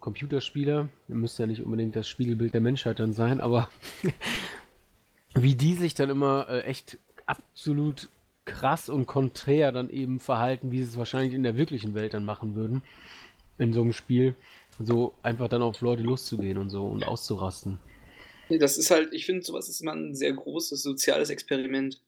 Computerspieler, 0.10 0.90
müsste 1.08 1.44
ja 1.44 1.48
nicht 1.48 1.62
unbedingt 1.62 1.96
das 1.96 2.08
Spiegelbild 2.08 2.56
der 2.56 2.62
Menschheit 2.62 3.00
dann 3.00 3.14
sein, 3.14 3.40
aber 3.40 3.70
wie 5.36 5.54
die 5.54 5.76
sich 5.76 5.94
dann 5.94 6.10
immer 6.10 6.50
äh, 6.50 6.62
echt 6.62 6.98
absolut 7.28 8.10
krass 8.46 8.90
und 8.90 9.06
konträr 9.06 9.72
dann 9.72 9.92
eben 9.92 10.20
verhalten, 10.20 10.72
wie 10.72 10.80
sie 10.80 10.90
es 10.90 10.98
wahrscheinlich 10.98 11.36
in 11.36 11.44
der 11.44 11.58
wirklichen 11.58 11.94
Welt 11.94 12.16
dann 12.16 12.26
machen 12.26 12.56
würden, 12.56 12.82
in 13.60 13.72
so 13.72 13.82
einem 13.82 13.94
Spiel. 13.94 14.36
So 14.80 15.14
einfach 15.22 15.48
dann 15.48 15.62
auf 15.62 15.80
Leute 15.82 16.02
loszugehen 16.02 16.58
und 16.58 16.72
so 16.72 16.88
und 16.88 17.04
auszurasten. 17.04 17.78
Das 18.50 18.80
ist 18.80 18.90
halt, 18.90 19.14
ich 19.14 19.28
finde, 19.28 19.44
sowas 19.44 19.70
ist 19.70 19.82
immer 19.82 19.94
ein 19.94 20.16
sehr 20.16 20.34
großes 20.34 20.82
soziales 20.82 21.30
Experiment, 21.30 22.02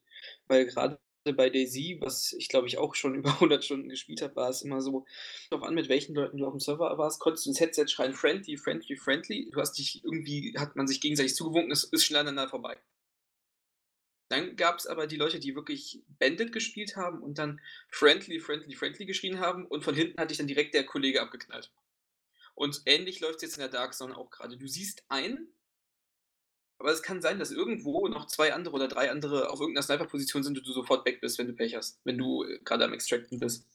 weil 0.47 0.65
gerade 0.65 0.97
bei 1.23 1.49
Daisy, 1.49 1.97
was 2.01 2.33
ich 2.33 2.49
glaube 2.49 2.67
ich 2.67 2.77
auch 2.77 2.95
schon 2.95 3.15
über 3.15 3.33
100 3.33 3.63
Stunden 3.63 3.89
gespielt 3.89 4.21
habe, 4.21 4.35
war 4.35 4.49
es 4.49 4.61
immer 4.61 4.81
so, 4.81 5.05
darauf 5.49 5.65
an, 5.67 5.75
mit 5.75 5.89
welchen 5.89 6.15
Leuten 6.15 6.37
du 6.37 6.45
auf 6.45 6.53
dem 6.53 6.59
Server 6.59 6.97
warst, 6.97 7.19
konntest 7.19 7.45
du 7.45 7.49
ins 7.51 7.59
Headset 7.59 7.87
schreien, 7.87 8.13
friendly, 8.13 8.57
friendly, 8.57 8.95
friendly, 8.95 9.49
du 9.51 9.59
hast 9.59 9.77
dich 9.77 10.03
irgendwie, 10.03 10.55
hat 10.57 10.75
man 10.75 10.87
sich 10.87 11.01
gegenseitig 11.01 11.35
zugewunken, 11.35 11.71
es 11.71 11.83
ist 11.83 12.05
schnell 12.05 12.21
aneinander 12.21 12.49
vorbei. 12.49 12.77
Dann 14.29 14.55
gab 14.55 14.77
es 14.77 14.87
aber 14.87 15.07
die 15.07 15.17
Leute, 15.17 15.39
die 15.39 15.55
wirklich 15.55 16.03
Bandit 16.07 16.53
gespielt 16.53 16.95
haben 16.95 17.21
und 17.21 17.37
dann 17.37 17.59
friendly, 17.89 18.39
friendly, 18.39 18.75
friendly 18.75 19.05
geschrien 19.05 19.39
haben 19.39 19.65
und 19.65 19.83
von 19.83 19.93
hinten 19.93 20.21
hat 20.21 20.29
dich 20.29 20.37
dann 20.37 20.47
direkt 20.47 20.73
der 20.73 20.85
Kollege 20.85 21.21
abgeknallt. 21.21 21.69
Und 22.55 22.81
ähnlich 22.85 23.19
läuft 23.19 23.37
es 23.37 23.41
jetzt 23.41 23.57
in 23.57 23.61
der 23.61 23.69
Dark 23.69 23.93
Zone 23.93 24.15
auch 24.15 24.29
gerade. 24.29 24.57
Du 24.57 24.67
siehst 24.67 25.03
einen, 25.09 25.53
aber 26.81 26.91
es 26.91 27.03
kann 27.03 27.21
sein, 27.21 27.37
dass 27.37 27.51
irgendwo 27.51 28.07
noch 28.07 28.25
zwei 28.25 28.53
andere 28.53 28.73
oder 28.73 28.87
drei 28.87 29.11
andere 29.11 29.51
auf 29.51 29.59
irgendeiner 29.59 29.83
Sniper-Position 29.83 30.43
sind 30.43 30.57
und 30.57 30.67
du 30.67 30.73
sofort 30.73 31.05
weg 31.05 31.21
bist, 31.21 31.37
wenn 31.37 31.47
du 31.47 31.53
Pech 31.53 31.75
hast, 31.75 31.99
wenn 32.03 32.17
du 32.17 32.43
äh, 32.43 32.59
gerade 32.65 32.85
am 32.85 32.93
Extracten 32.93 33.39
bist. 33.39 33.67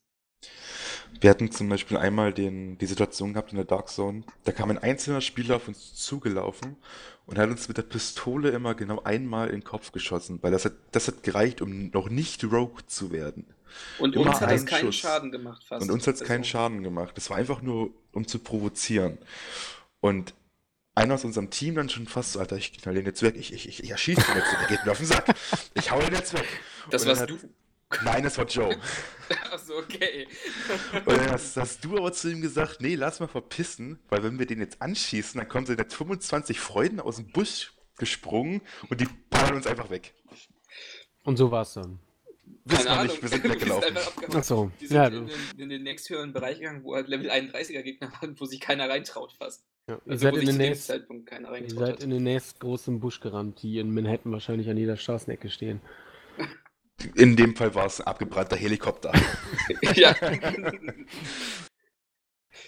Wir 1.20 1.30
hatten 1.30 1.52
zum 1.52 1.68
Beispiel 1.68 1.96
einmal 1.96 2.34
den, 2.34 2.78
die 2.78 2.86
Situation 2.86 3.32
gehabt 3.32 3.52
in 3.52 3.56
der 3.56 3.64
Dark 3.64 3.88
Zone, 3.88 4.24
da 4.44 4.50
kam 4.50 4.70
ein 4.70 4.78
einzelner 4.78 5.20
Spieler 5.20 5.56
auf 5.56 5.68
uns 5.68 5.94
zugelaufen 5.94 6.76
und 7.26 7.38
hat 7.38 7.48
uns 7.48 7.68
mit 7.68 7.76
der 7.76 7.82
Pistole 7.82 8.50
immer 8.50 8.74
genau 8.74 9.00
einmal 9.04 9.48
in 9.48 9.60
den 9.60 9.64
Kopf 9.64 9.92
geschossen, 9.92 10.40
weil 10.42 10.50
das 10.50 10.64
hat, 10.64 10.74
das 10.90 11.06
hat 11.06 11.22
gereicht, 11.22 11.62
um 11.62 11.90
noch 11.90 12.08
nicht 12.10 12.42
Rogue 12.44 12.84
zu 12.86 13.12
werden. 13.12 13.46
Und 13.98 14.16
Immer 14.16 14.30
uns 14.30 14.40
hat 14.40 14.50
das 14.50 14.62
ein 14.62 14.66
keinen 14.66 14.86
Schuss. 14.86 14.96
Schaden 14.96 15.30
gemacht 15.30 15.62
fast. 15.64 15.82
Und 15.82 15.90
uns 15.92 16.06
hat 16.06 16.16
es 16.16 16.24
keinen 16.24 16.40
Also, 16.40 16.50
Schaden 16.50 16.82
gemacht. 16.82 17.16
Das 17.16 17.30
war 17.30 17.36
einfach 17.36 17.62
nur, 17.62 17.90
um 18.12 18.26
zu 18.26 18.38
provozieren. 18.40 19.18
Und 20.00 20.34
einer 20.96 21.14
aus 21.14 21.24
unserem 21.24 21.50
Team 21.50 21.76
dann 21.76 21.88
schon 21.88 22.06
fast 22.08 22.32
so, 22.32 22.40
Alter, 22.40 22.56
ich 22.56 22.72
knall 22.72 22.94
den 22.94 23.06
jetzt 23.06 23.22
weg, 23.22 23.36
ich, 23.36 23.52
ich, 23.52 23.68
ich, 23.68 23.84
ich 23.84 23.90
erschieße 23.90 24.20
den 24.20 24.36
jetzt, 24.36 24.52
der 24.52 24.66
geht 24.66 24.84
mir 24.84 24.90
auf 24.92 24.98
den 24.98 25.06
Sack. 25.06 25.26
Ich 25.74 25.90
hau 25.92 26.00
den 26.00 26.12
jetzt 26.14 26.32
weg. 26.34 26.46
Das 26.90 27.06
warst 27.06 27.22
hat- 27.22 27.30
du. 27.30 27.38
Nein, 28.02 28.24
das 28.24 28.36
war 28.36 28.46
Joe. 28.46 28.76
Achso, 29.52 29.78
okay. 29.78 30.26
Und 31.04 31.06
dann 31.16 31.30
hast, 31.30 31.56
hast 31.56 31.84
du 31.84 31.96
aber 31.96 32.12
zu 32.12 32.28
ihm 32.32 32.40
gesagt, 32.40 32.80
nee, 32.80 32.96
lass 32.96 33.20
mal 33.20 33.28
verpissen, 33.28 34.00
weil 34.08 34.24
wenn 34.24 34.40
wir 34.40 34.46
den 34.46 34.58
jetzt 34.58 34.82
anschießen, 34.82 35.38
dann 35.38 35.48
kommen 35.48 35.66
so 35.66 35.72
jetzt 35.72 35.94
25 35.94 36.58
Freuden 36.58 36.98
aus 36.98 37.16
dem 37.16 37.28
Busch 37.30 37.74
gesprungen 37.96 38.60
und 38.88 39.00
die 39.00 39.06
ballern 39.30 39.54
uns 39.54 39.68
einfach 39.68 39.88
weg. 39.90 40.14
Und 41.22 41.36
so 41.36 41.50
war's 41.52 41.74
dann. 41.74 42.00
Wissen 42.68 42.84
Keine 42.84 42.88
wir 42.88 43.00
Ahnung. 43.00 43.06
nicht, 43.12 43.22
wir 43.22 43.28
sind 43.28 43.44
Die 43.44 43.50
weggelaufen. 43.50 43.96
einfach 43.96 44.06
abgehauen. 44.08 44.36
Ach 44.40 44.44
so. 44.44 44.70
Die 44.80 44.86
sind 44.88 44.96
Ja, 44.96 45.06
in, 45.06 45.26
den, 45.28 45.36
in 45.58 45.68
den 45.68 45.82
nächsthöheren 45.84 46.32
Bereich 46.32 46.58
gegangen, 46.58 46.82
wo 46.82 46.94
halt 46.96 47.06
Level 47.08 47.30
31er 47.30 47.82
Gegner 47.82 48.10
waren, 48.20 48.38
wo 48.40 48.44
sich 48.44 48.58
keiner 48.60 48.88
reintraut 48.88 49.32
fast. 49.32 49.64
ja. 49.88 49.94
Ihr 49.94 50.10
Also 50.12 50.22
seid 50.22 50.32
wo 50.34 50.38
in 50.38 50.46
sich 50.46 50.56
den 50.56 51.24
keiner 51.24 51.56
ihr 51.56 51.70
seid 51.70 51.92
hat. 51.94 52.02
in 52.02 52.10
den 52.10 52.24
nächstgroßen 52.24 52.98
Busch 52.98 53.20
gerannt, 53.20 53.62
die 53.62 53.78
in 53.78 53.94
Manhattan 53.94 54.32
wahrscheinlich 54.32 54.68
an 54.68 54.76
jeder 54.76 54.96
Straßenecke 54.96 55.48
stehen. 55.50 55.80
In 57.14 57.36
dem 57.36 57.54
Fall 57.54 57.74
war 57.74 57.84
es 57.84 58.00
ein 58.00 58.06
abgebrannter 58.06 58.56
Helikopter. 58.56 59.12
ja. 59.94 60.16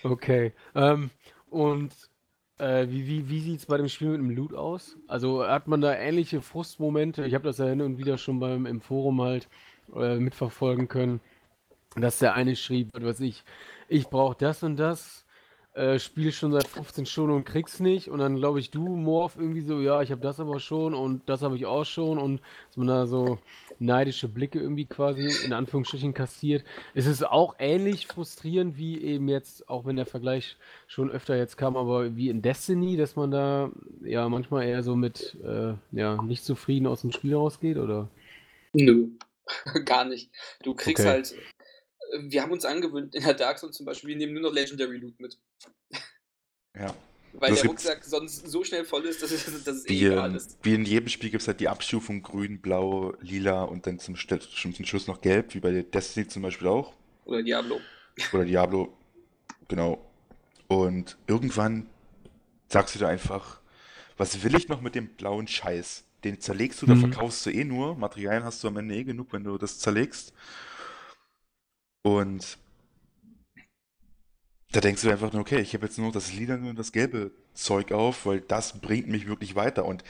Okay. 0.05 0.53
Ähm, 0.75 1.11
und 1.49 1.93
äh, 2.59 2.87
wie, 2.89 3.07
wie, 3.07 3.29
wie 3.29 3.41
sieht 3.41 3.61
es 3.61 3.67
bei 3.67 3.77
dem 3.79 3.89
Spiel 3.89 4.09
mit 4.09 4.19
dem 4.21 4.31
Loot 4.31 4.53
aus? 4.55 4.97
Also 5.07 5.47
hat 5.47 5.67
man 5.67 5.81
da 5.81 5.95
ähnliche 5.95 6.43
Frustmomente? 6.43 7.25
Ich 7.25 7.35
habe 7.35 7.45
das 7.45 7.59
ja 7.59 7.67
hin 7.67 7.81
und 7.81 7.99
wieder 7.99 8.19
schon 8.19 8.39
beim 8.41 8.67
im 8.67 8.81
Forum 8.81 9.23
halt 9.23 9.49
äh, 9.95 10.17
mitverfolgen 10.17 10.89
können, 10.89 11.21
dass 11.97 12.19
der 12.19 12.35
eine 12.35 12.57
schrieb, 12.57 12.91
was 12.93 13.03
weiß 13.03 13.21
ich, 13.21 13.45
ich 13.89 14.09
brauche 14.09 14.37
das 14.39 14.63
und 14.63 14.77
das, 14.77 15.27
äh, 15.79 16.01
spiele 16.01 16.33
schon 16.33 16.51
seit 16.51 16.67
15 16.67 17.07
Stunden 17.07 17.37
und 17.37 17.45
krieg's 17.45 17.79
nicht. 17.79 18.09
Und 18.09 18.19
dann 18.19 18.37
glaube 18.37 18.59
ich, 18.59 18.73
du, 18.73 18.85
Morph, 18.97 19.37
irgendwie 19.37 19.61
so, 19.61 19.81
ja, 19.81 20.03
ich 20.03 20.11
habe 20.11 20.21
das 20.21 20.41
aber 20.41 20.59
schon 20.59 20.93
und 20.93 21.29
das 21.29 21.43
habe 21.43 21.57
ich 21.57 21.67
auch 21.67 21.85
schon 21.85 22.19
und 22.19 22.41
dass 22.67 22.77
man 22.77 22.89
da 22.89 23.07
so 23.07 23.39
neidische 23.79 24.27
Blicke 24.27 24.59
irgendwie 24.59 24.87
quasi 24.87 25.31
in 25.45 25.53
Anführungsstrichen 25.53 26.15
kassiert. 26.15 26.65
Es 26.95 27.07
ist 27.07 27.25
auch 27.25 27.55
ähnlich 27.61 28.09
frustrierend 28.09 28.77
wie 28.77 29.01
eben 29.01 29.29
jetzt, 29.29 29.69
auch 29.69 29.85
wenn 29.87 29.95
der 29.95 30.07
Vergleich 30.07 30.57
schon 30.89 31.11
öfter 31.11 31.37
jetzt 31.37 31.57
kam, 31.57 31.77
aber 31.77 32.17
wie 32.17 32.29
in 32.29 32.43
Destiny, 32.43 32.97
dass 32.97 33.15
man 33.15 33.31
da 33.31 33.71
ja 34.03 34.29
manchmal 34.29 34.65
eher 34.65 34.83
so 34.83 34.97
mit 34.97 35.37
äh, 35.45 35.75
ja, 35.93 36.21
nicht 36.21 36.45
zufrieden 36.45 36.89
aus 36.89 37.03
dem 37.03 37.13
Spiel 37.13 37.37
rausgeht, 37.37 37.77
oder? 37.77 38.09
Nö, 38.73 39.11
gar 39.85 40.05
nicht. 40.05 40.31
Du 40.63 40.75
kriegst 40.75 41.01
Okay. 41.05 41.09
halt, 41.11 41.33
äh, 41.33 42.19
wir 42.31 42.43
haben 42.43 42.53
uns 42.53 42.65
angewöhnt, 42.65 43.15
in 43.15 43.23
der 43.25 43.35
Dark 43.35 43.59
Zone 43.59 43.73
zum 43.73 43.87
Beispiel, 43.87 44.09
wir 44.11 44.17
nehmen 44.17 44.35
nur 44.35 44.43
noch 44.43 44.53
Legendary 44.53 44.99
Loot 44.99 45.19
mit. 45.21 45.39
Ja. 46.77 46.95
Weil 47.35 47.51
Das 47.51 47.61
der 47.61 47.69
Rucksack 47.71 48.05
sonst 48.05 48.49
so 48.49 48.65
schnell 48.65 48.85
voll 48.87 49.05
ist, 49.05 49.23
dass 49.23 49.31
es, 49.31 49.45
dass 49.65 49.77
es 49.77 49.87
eh 49.87 49.91
Wie, 49.91 50.07
egal 50.07 50.35
ist. 50.35 50.59
wie 50.63 50.75
in 50.75 50.85
jedem 50.85 51.09
Spiel 51.09 51.31
gibt 51.31 51.43
es 51.43 51.47
halt 51.49 51.61
die 51.61 51.69
Abstufung 51.69 52.23
grün, 52.23 52.61
blau, 52.61 53.15
lila 53.21 53.65
und 53.65 53.87
dann 53.87 53.99
zum, 53.99 54.17
zum 54.17 54.85
Schluss 54.85 55.07
noch 55.07 55.21
gelb, 55.21 55.55
wie 55.55 55.61
bei 55.61 55.83
Destiny 55.83 56.27
zum 56.27 56.43
Beispiel 56.43 56.69
auch. 56.69 56.95
Oder 57.27 57.43
Diablo. 57.43 57.81
Oder 58.33 58.45
Diablo. 58.47 58.97
Genau. 59.69 60.05
Und 60.69 61.19
irgendwann 61.27 61.89
sagst 62.69 62.95
du 62.95 62.99
dir 62.99 63.09
einfach, 63.09 63.61
was 64.17 64.43
will 64.43 64.55
ich 64.57 64.69
noch 64.69 64.81
mit 64.81 64.95
dem 64.95 65.09
blauen 65.09 65.47
Scheiß? 65.47 66.05
Den 66.25 66.41
zerlegst 66.41 66.83
du, 66.83 66.87
da 66.87 66.95
Mhm. 66.95 67.01
verkaufst 67.01 67.47
du 67.47 67.51
eh 67.51 67.65
nur. 67.65 67.97
Materialien 67.97 68.45
hast 68.45 68.63
du 68.65 68.69
am 68.69 68.77
Ende 68.77 68.95
eh 68.97 69.05
genug, 69.05 69.33
wenn 69.33 69.45
du 69.45 69.57
das 69.59 69.79
zerlegst. 69.79 70.33
Und 72.03 72.59
da 74.73 74.81
denkst 74.81 75.03
du 75.03 75.11
einfach 75.11 75.33
nur, 75.33 75.41
okay, 75.43 75.61
ich 75.61 75.75
habe 75.75 75.87
jetzt 75.87 75.99
nur 75.99 76.13
das 76.13 76.33
lila 76.33 76.55
und 76.57 76.77
das 76.77 76.93
gelbe 76.93 77.31
Zeug 77.55 77.93
auf, 77.93 78.27
weil 78.27 78.41
das 78.41 78.81
bringt 78.81 79.09
mich 79.09 79.27
wirklich 79.27 79.55
weiter. 79.55 79.85
Und 79.87 80.05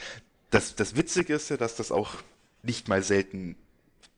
das, 0.51 0.75
das 0.75 0.97
Witzige 0.97 1.35
ist 1.35 1.51
ja, 1.51 1.57
dass 1.57 1.77
das 1.77 1.93
auch 1.93 2.15
nicht 2.63 2.89
mal 2.89 3.03
selten 3.03 3.57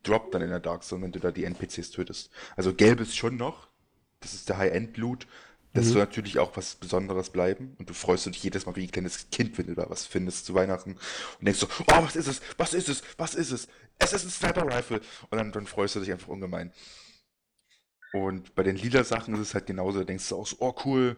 droppt 0.03 0.35
dann 0.35 0.43
in 0.43 0.51
der 0.51 0.61
Dark 0.61 0.83
Zone, 0.85 1.05
wenn 1.05 1.13
du 1.13 1.21
da 1.21 1.31
die 1.31 1.45
NPCs 1.45 1.91
tötest. 1.91 2.31
Also 2.57 2.75
gelb 2.75 3.01
ist 3.01 3.17
schon 3.17 3.37
noch, 3.37 3.69
das 4.21 4.35
ist 4.35 4.49
der 4.49 4.59
High-End-Loot. 4.59 5.27
Das 5.73 5.87
Mhm. 5.87 5.91
soll 5.91 5.99
natürlich 6.01 6.39
auch 6.39 6.57
was 6.57 6.75
Besonderes 6.75 7.31
bleiben. 7.31 7.75
Und 7.79 7.89
du 7.89 7.95
freust 7.95 8.27
dich 8.27 8.43
jedes 8.43 8.67
Mal 8.67 8.75
wie 8.77 8.85
ein 8.85 8.91
kleines 8.91 9.31
Kind, 9.31 9.57
wenn 9.59 9.67
du 9.67 9.75
da 9.75 9.89
was 9.89 10.07
findest 10.07 10.47
zu 10.47 10.55
Weihnachten. 10.55 10.93
Und 11.39 11.45
denkst 11.45 11.61
so, 11.61 11.69
oh, 11.83 12.03
was 12.03 12.17
ist 12.17 12.27
es? 12.27 12.41
Was 12.57 12.75
ist 12.75 12.89
es? 12.89 13.03
Was 13.17 13.35
ist 13.35 13.53
es? 13.53 13.69
Es 13.99 14.13
ist 14.13 14.25
ein 14.25 14.31
Sniper 14.31 14.67
Rifle. 14.67 15.01
Und 15.31 15.39
dann, 15.39 15.53
dann 15.53 15.67
freust 15.67 15.95
du 15.97 16.01
dich 16.01 16.11
einfach 16.13 16.29
ungemein. 16.29 16.73
Und 18.13 18.55
bei 18.57 18.63
den 18.65 18.77
lila 18.77 19.05
Sachen 19.05 19.35
ist 19.35 19.41
es 19.41 19.55
halt 19.55 19.67
genauso. 19.67 20.01
Da 20.01 20.05
denkst 20.05 20.29
du 20.29 20.37
auch 20.37 20.47
so, 20.47 20.57
oh 20.59 20.75
cool, 20.85 21.17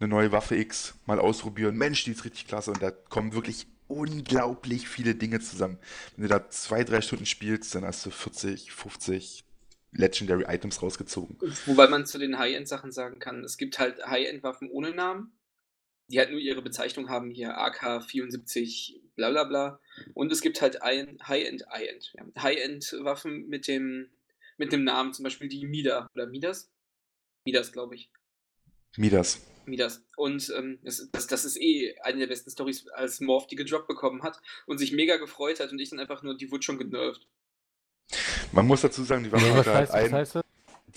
eine 0.00 0.08
neue 0.08 0.32
Waffe 0.32 0.56
X, 0.56 0.94
mal 1.06 1.18
ausprobieren. 1.20 1.76
Mensch, 1.76 2.04
die 2.04 2.12
ist 2.12 2.24
richtig 2.24 2.46
klasse. 2.46 2.70
Und 2.70 2.82
da 2.82 2.90
kommen 2.90 3.34
wirklich 3.34 3.66
unglaublich 3.88 4.88
viele 4.88 5.14
Dinge 5.14 5.40
zusammen. 5.40 5.78
Wenn 6.16 6.22
du 6.22 6.28
da 6.28 6.48
zwei, 6.48 6.82
drei 6.84 7.02
Stunden 7.02 7.26
spielst, 7.26 7.74
dann 7.74 7.84
hast 7.84 8.06
du 8.06 8.10
40, 8.10 8.72
50 8.72 9.44
Legendary 9.92 10.44
Items 10.48 10.82
rausgezogen. 10.82 11.36
Wobei 11.66 11.86
man 11.86 12.06
zu 12.06 12.18
den 12.18 12.38
High-End-Sachen 12.38 12.92
sagen 12.92 13.18
kann, 13.18 13.44
es 13.44 13.56
gibt 13.56 13.78
halt 13.78 14.04
High-End-Waffen 14.04 14.70
ohne 14.70 14.92
Namen, 14.92 15.32
die 16.08 16.18
halt 16.18 16.30
nur 16.30 16.40
ihre 16.40 16.62
Bezeichnung 16.62 17.08
haben, 17.08 17.30
hier 17.30 17.58
AK-74, 17.58 19.00
bla 19.14 19.30
bla 19.30 19.44
bla. 19.44 19.80
Und 20.14 20.32
es 20.32 20.40
gibt 20.40 20.60
halt 20.62 20.82
High-End, 20.82 21.28
High-End, 21.28 22.12
ja. 22.14 22.42
High-End-Waffen 22.42 23.48
mit 23.48 23.68
dem, 23.68 24.10
mit 24.56 24.72
dem 24.72 24.84
Namen, 24.84 25.12
zum 25.12 25.24
Beispiel 25.24 25.48
die 25.48 25.66
Mida 25.66 26.08
oder 26.14 26.26
Midas? 26.26 26.70
Midas, 27.44 27.72
glaube 27.72 27.94
ich. 27.94 28.10
Midas. 28.96 29.40
Midas. 29.66 30.04
Und 30.16 30.52
ähm, 30.56 30.78
das, 30.82 31.08
das, 31.12 31.26
das 31.26 31.44
ist 31.44 31.60
eh 31.60 31.94
eine 32.02 32.20
der 32.20 32.26
besten 32.26 32.50
Stories, 32.50 32.88
als 32.88 33.20
Morph 33.20 33.46
die 33.46 33.56
gedroppt 33.56 33.88
bekommen 33.88 34.22
hat 34.22 34.40
und 34.66 34.78
sich 34.78 34.92
mega 34.92 35.16
gefreut 35.16 35.60
hat 35.60 35.70
und 35.70 35.78
ich 35.78 35.90
dann 35.90 36.00
einfach 36.00 36.22
nur, 36.22 36.36
die 36.36 36.50
wurde 36.50 36.62
schon 36.62 36.78
genervt. 36.78 37.26
Man 38.52 38.66
muss 38.66 38.82
dazu 38.82 39.02
sagen, 39.04 39.24
die 39.24 39.32
Waffe 39.32 39.54
was, 39.54 39.66
hatte 39.66 39.72
halt 39.72 39.90
heißt, 39.90 39.94
einen? 39.94 40.22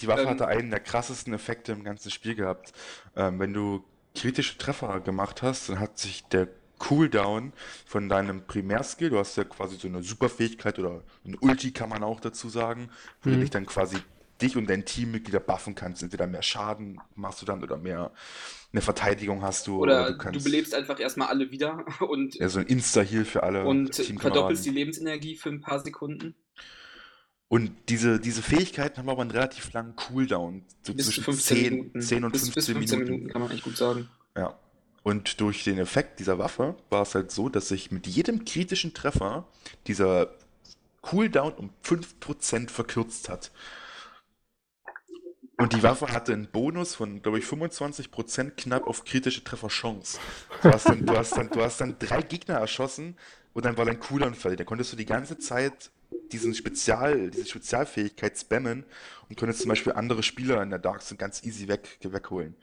Die 0.01 0.07
Waffe 0.07 0.23
Ähm, 0.23 0.29
hatte 0.29 0.47
einen 0.47 0.71
der 0.71 0.79
krassesten 0.81 1.33
Effekte 1.33 1.71
im 1.71 1.83
ganzen 1.83 2.11
Spiel 2.11 2.35
gehabt. 2.35 2.73
Ähm, 3.15 3.39
wenn 3.39 3.53
du 3.53 3.83
kritische 4.15 4.57
Treffer 4.57 4.99
gemacht 5.01 5.41
hast, 5.41 5.69
dann 5.69 5.79
hat 5.79 5.97
sich 5.97 6.27
der 6.29 6.49
Cooldown 6.79 7.53
von 7.85 8.09
deinem 8.09 8.45
Primärskill, 8.47 9.09
du 9.11 9.19
hast 9.19 9.37
ja 9.37 9.45
quasi 9.45 9.77
so 9.77 9.87
eine 9.87 10.03
Superfähigkeit 10.03 10.77
oder 10.79 11.03
eine 11.25 11.37
Ulti 11.39 11.71
kann 11.71 11.89
man 11.89 12.03
auch 12.03 12.19
dazu 12.19 12.49
sagen, 12.49 12.89
wo 13.23 13.29
du 13.29 13.37
Mhm. 13.37 13.39
dich 13.39 13.49
dann 13.49 13.65
quasi 13.65 14.03
dich 14.41 14.57
und 14.57 14.69
dein 14.69 14.85
Teammitglieder 14.85 15.39
buffen 15.39 15.75
kannst. 15.75 16.03
Entweder 16.03 16.27
mehr 16.27 16.43
Schaden 16.43 17.01
machst 17.15 17.41
du 17.41 17.45
dann 17.45 17.63
oder 17.63 17.77
mehr 17.77 18.11
eine 18.73 18.81
Verteidigung 18.81 19.41
hast 19.43 19.67
du 19.67 19.81
Oder 19.81 20.07
du 20.07 20.17
du, 20.17 20.17
kannst 20.17 20.43
belebst 20.43 20.73
einfach 20.73 20.99
erstmal 20.99 21.27
alle 21.29 21.51
wieder 21.51 21.85
und, 22.09 22.35
ja, 22.39 22.49
so 22.49 22.59
ein 22.59 22.67
Insta-Heal 22.67 23.25
für 23.25 23.43
alle 23.43 23.63
und 23.65 23.95
verdoppelst 24.19 24.65
die 24.65 24.69
Lebensenergie 24.69 25.35
für 25.35 25.49
ein 25.49 25.61
paar 25.61 25.79
Sekunden. 25.79 26.35
Und 27.47 27.71
diese, 27.89 28.19
diese 28.19 28.41
Fähigkeiten 28.41 28.97
haben 28.97 29.09
aber 29.09 29.21
einen 29.21 29.31
relativ 29.31 29.71
langen 29.73 29.95
Cooldown, 29.95 30.63
so 30.81 30.93
Bis 30.93 31.05
zwischen 31.05 31.23
15 31.23 31.57
10, 31.57 31.73
Minuten. 31.73 32.01
10 32.01 32.23
und 32.23 32.31
bis, 32.31 32.41
15, 32.49 32.53
bis 32.55 32.65
15 32.65 32.99
Minuten. 32.99 33.13
Minuten. 33.13 33.31
kann 33.31 33.41
man 33.41 33.51
eigentlich 33.51 33.63
gut 33.63 33.77
sagen. 33.77 34.09
Ja. 34.35 34.57
Und 35.03 35.39
durch 35.39 35.63
den 35.63 35.77
Effekt 35.77 36.19
dieser 36.19 36.39
Waffe 36.39 36.75
war 36.89 37.03
es 37.03 37.13
halt 37.13 37.31
so, 37.31 37.47
dass 37.47 37.67
sich 37.67 37.91
mit 37.91 38.07
jedem 38.07 38.43
kritischen 38.43 38.95
Treffer 38.95 39.47
dieser 39.85 40.33
Cooldown 41.01 41.53
um 41.53 41.69
5% 41.83 42.69
verkürzt 42.71 43.29
hat. 43.29 43.51
Und 45.57 45.73
die 45.73 45.83
Waffe 45.83 46.11
hatte 46.11 46.33
einen 46.33 46.47
Bonus 46.47 46.95
von, 46.95 47.21
glaube 47.21 47.39
ich, 47.39 47.45
25% 47.45 48.51
knapp 48.57 48.87
auf 48.87 49.05
kritische 49.05 49.43
Trefferchance. 49.43 50.19
Du 50.63 50.69
hast 50.69 50.89
dann, 50.89 51.05
du 51.05 51.15
hast 51.15 51.37
dann, 51.37 51.49
du 51.49 51.61
hast 51.61 51.79
dann 51.79 51.97
drei 51.99 52.21
Gegner 52.23 52.55
erschossen 52.55 53.15
und 53.53 53.63
dann 53.63 53.77
war 53.77 53.85
dein 53.85 53.99
Cooldown 53.99 54.33
fertig. 54.33 54.57
Da 54.57 54.63
konntest 54.65 54.91
du 54.91 54.97
die 54.97 55.05
ganze 55.05 55.37
Zeit 55.37 55.91
diesen 56.31 56.53
Spezial, 56.53 57.29
diese 57.31 57.45
Spezialfähigkeit 57.47 58.37
spammen 58.37 58.85
und 59.29 59.37
konntest 59.37 59.61
zum 59.61 59.69
Beispiel 59.69 59.93
andere 59.93 60.23
Spieler 60.23 60.61
in 60.63 60.69
der 60.69 60.79
Dark 60.79 61.01
Zone 61.03 61.17
ganz 61.17 61.43
easy 61.43 61.67
weg, 61.67 61.97
wegholen. 62.01 62.55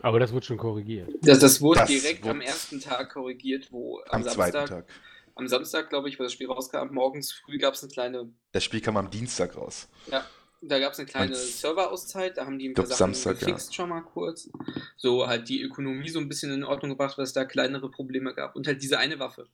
Aber 0.00 0.20
das 0.20 0.32
wird 0.32 0.44
schon 0.44 0.58
korrigiert. 0.58 1.10
Das, 1.22 1.40
das 1.40 1.60
wurde 1.60 1.80
Das 1.80 1.88
direkt 1.88 2.24
am 2.26 2.36
wurde- 2.38 2.46
ersten 2.46 2.80
Tag 2.80 3.10
korrigiert, 3.12 3.72
wo 3.72 3.98
am, 4.08 4.22
Am 4.22 4.22
zweiten 4.22 4.52
Samstag, 4.52 4.68
Tag. 4.68 4.86
am 5.34 5.48
Samstag, 5.48 5.88
glaube 5.90 6.08
ich, 6.08 6.18
wo 6.18 6.22
das 6.22 6.32
Spiel 6.32 6.46
rauskam, 6.46 6.92
morgens 6.92 7.32
früh 7.32 7.58
gab 7.58 7.74
es 7.74 7.82
eine 7.82 7.90
kleine, 7.92 8.32
Das 8.52 8.62
Spiel 8.62 8.80
kam 8.80 8.96
am 8.96 9.10
Dienstag 9.10 9.56
raus. 9.56 9.88
ja, 10.10 10.24
da 10.60 10.78
gab 10.78 10.92
es 10.92 10.98
eine 11.00 11.06
kleine 11.08 11.34
Serverauszeit, 11.34 12.36
da 12.36 12.46
haben 12.46 12.58
die 12.60 12.68
ein 12.68 12.74
paar 12.74 12.86
Sachen 12.86 13.12
Samstag, 13.14 13.40
ja. 13.40 13.46
gefixt 13.48 13.74
schon 13.74 13.88
mal 13.88 14.02
kurz. 14.02 14.48
So 14.96 15.26
halt 15.26 15.48
die 15.48 15.62
Ökonomie 15.62 16.08
so 16.10 16.20
ein 16.20 16.28
bisschen 16.28 16.52
in 16.52 16.62
Ordnung 16.64 16.90
gebracht, 16.90 17.18
weil 17.18 17.24
es 17.24 17.32
da 17.32 17.44
kleinere 17.44 17.90
Probleme 17.90 18.34
gab. 18.34 18.54
Und 18.54 18.66
halt 18.68 18.80
diese 18.82 18.98
eine 18.98 19.18
Waffe. 19.18 19.48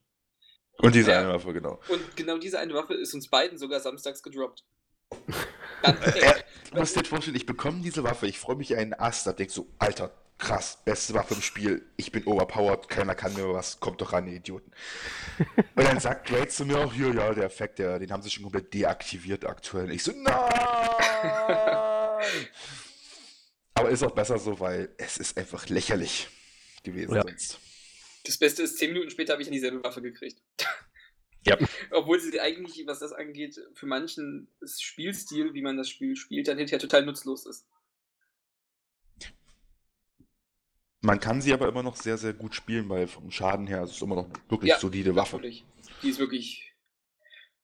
Und 0.79 0.95
diese 0.95 1.11
Ja. 1.11 1.19
eine 1.21 1.29
Waffe, 1.33 1.53
genau. 1.53 1.79
Und 1.87 2.15
genau 2.15 2.37
diese 2.37 2.59
eine 2.59 2.73
Waffe 2.73 2.93
ist 2.95 3.13
uns 3.13 3.27
beiden 3.29 3.57
sogar 3.57 3.79
samstags 3.79 4.21
gedroppt. 4.23 4.63
äh, 5.83 6.33
du 6.71 6.79
musst 6.79 6.95
dir 6.95 7.05
vorstellen, 7.05 7.35
ich 7.37 7.45
bekomme 7.45 7.81
diese 7.81 8.03
Waffe, 8.03 8.27
ich 8.27 8.39
freue 8.39 8.55
mich 8.55 8.75
einen 8.75 8.93
Ast, 8.93 9.27
da 9.27 9.33
denk 9.33 9.51
so, 9.51 9.67
Alter, 9.79 10.11
krass, 10.37 10.79
beste 10.83 11.13
Waffe 11.13 11.35
im 11.35 11.41
Spiel, 11.41 11.85
ich 11.95 12.11
bin 12.11 12.25
overpowered, 12.25 12.89
keiner 12.89 13.15
kann 13.15 13.33
mir 13.35 13.53
was, 13.53 13.79
kommt 13.79 14.01
doch 14.01 14.11
ran, 14.13 14.27
ihr 14.27 14.33
Idioten. 14.37 14.71
Und 15.75 15.83
dann 15.85 15.99
sagt 15.99 16.27
Grade 16.27 16.49
zu 16.49 16.65
mir 16.65 16.79
auch, 16.79 16.91
hier, 16.93 17.13
ja, 17.13 17.33
der 17.33 17.45
Effekt, 17.45 17.79
der, 17.79 17.99
den 17.99 18.11
haben 18.11 18.21
sie 18.21 18.29
schon 18.29 18.43
komplett 18.43 18.73
deaktiviert 18.73 19.45
aktuell. 19.45 19.91
Ich 19.91 20.03
so, 20.03 20.11
nein! 20.11 20.33
Aber 23.75 23.89
ist 23.89 24.03
auch 24.03 24.11
besser 24.11 24.37
so, 24.39 24.59
weil 24.59 24.89
es 24.97 25.17
ist 25.17 25.37
einfach 25.37 25.67
lächerlich 25.69 26.29
gewesen 26.83 27.15
Ja. 27.15 27.21
sonst. 27.21 27.59
Das 28.25 28.37
Beste 28.37 28.63
ist, 28.63 28.77
zehn 28.77 28.91
Minuten 28.91 29.09
später 29.09 29.33
habe 29.33 29.41
ich 29.41 29.47
dann 29.47 29.53
dieselbe 29.53 29.83
Waffe 29.83 30.01
gekriegt. 30.01 30.41
Ja. 31.45 31.57
Obwohl 31.91 32.19
sie 32.19 32.39
eigentlich, 32.39 32.85
was 32.87 32.99
das 32.99 33.13
angeht, 33.13 33.59
für 33.73 33.85
manchen 33.85 34.47
Spielstil, 34.65 35.53
wie 35.53 35.61
man 35.61 35.77
das 35.77 35.89
Spiel 35.89 36.15
spielt, 36.15 36.47
dann 36.47 36.57
hinterher 36.57 36.79
total 36.79 37.05
nutzlos 37.05 37.45
ist. 37.45 37.67
Man 41.01 41.19
kann 41.19 41.39
sie 41.39 41.53
aber 41.53 41.69
immer 41.69 41.83
noch 41.83 41.95
sehr, 41.95 42.17
sehr 42.17 42.33
gut 42.33 42.55
spielen, 42.55 42.89
weil 42.89 43.07
vom 43.07 43.29
Schaden 43.29 43.67
her 43.67 43.83
ist 43.83 43.91
es 43.91 44.01
immer 44.01 44.15
noch 44.15 44.25
eine 44.25 44.33
wirklich 44.49 44.71
Ja, 44.71 44.79
solide 44.79 45.15
Waffe. 45.15 45.35
Natürlich. 45.35 45.63
Die 46.01 46.09
ist 46.09 46.17
wirklich 46.17 46.73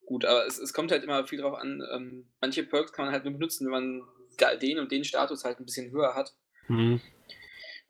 gut, 0.05 0.25
aber 0.25 0.45
es, 0.45 0.59
es 0.59 0.73
kommt 0.73 0.91
halt 0.91 1.03
immer 1.03 1.25
viel 1.25 1.41
drauf 1.41 1.55
an. 1.55 1.81
Ähm, 1.91 2.27
manche 2.39 2.63
Perks 2.63 2.93
kann 2.93 3.05
man 3.05 3.13
halt 3.13 3.23
nur 3.23 3.33
benutzen, 3.33 3.65
wenn 3.65 3.71
man 3.71 4.03
den 4.61 4.77
und 4.77 4.91
den 4.91 5.03
Status 5.03 5.43
halt 5.43 5.59
ein 5.59 5.65
bisschen 5.65 5.91
höher 5.91 6.13
hat. 6.13 6.35
Mhm. 6.67 7.01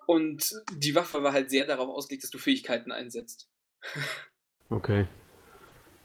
Und 0.08 0.54
die 0.76 0.95
Waffe 0.95 1.24
war 1.24 1.34
halt 1.34 1.49
sehr 1.49 1.66
darauf 1.66 1.89
ausgelegt, 1.89 2.24
dass 2.24 2.32
du 2.32 2.38
Fähigkeiten 2.38 2.91
einsetzt. 2.91 3.49
Okay. 4.70 5.08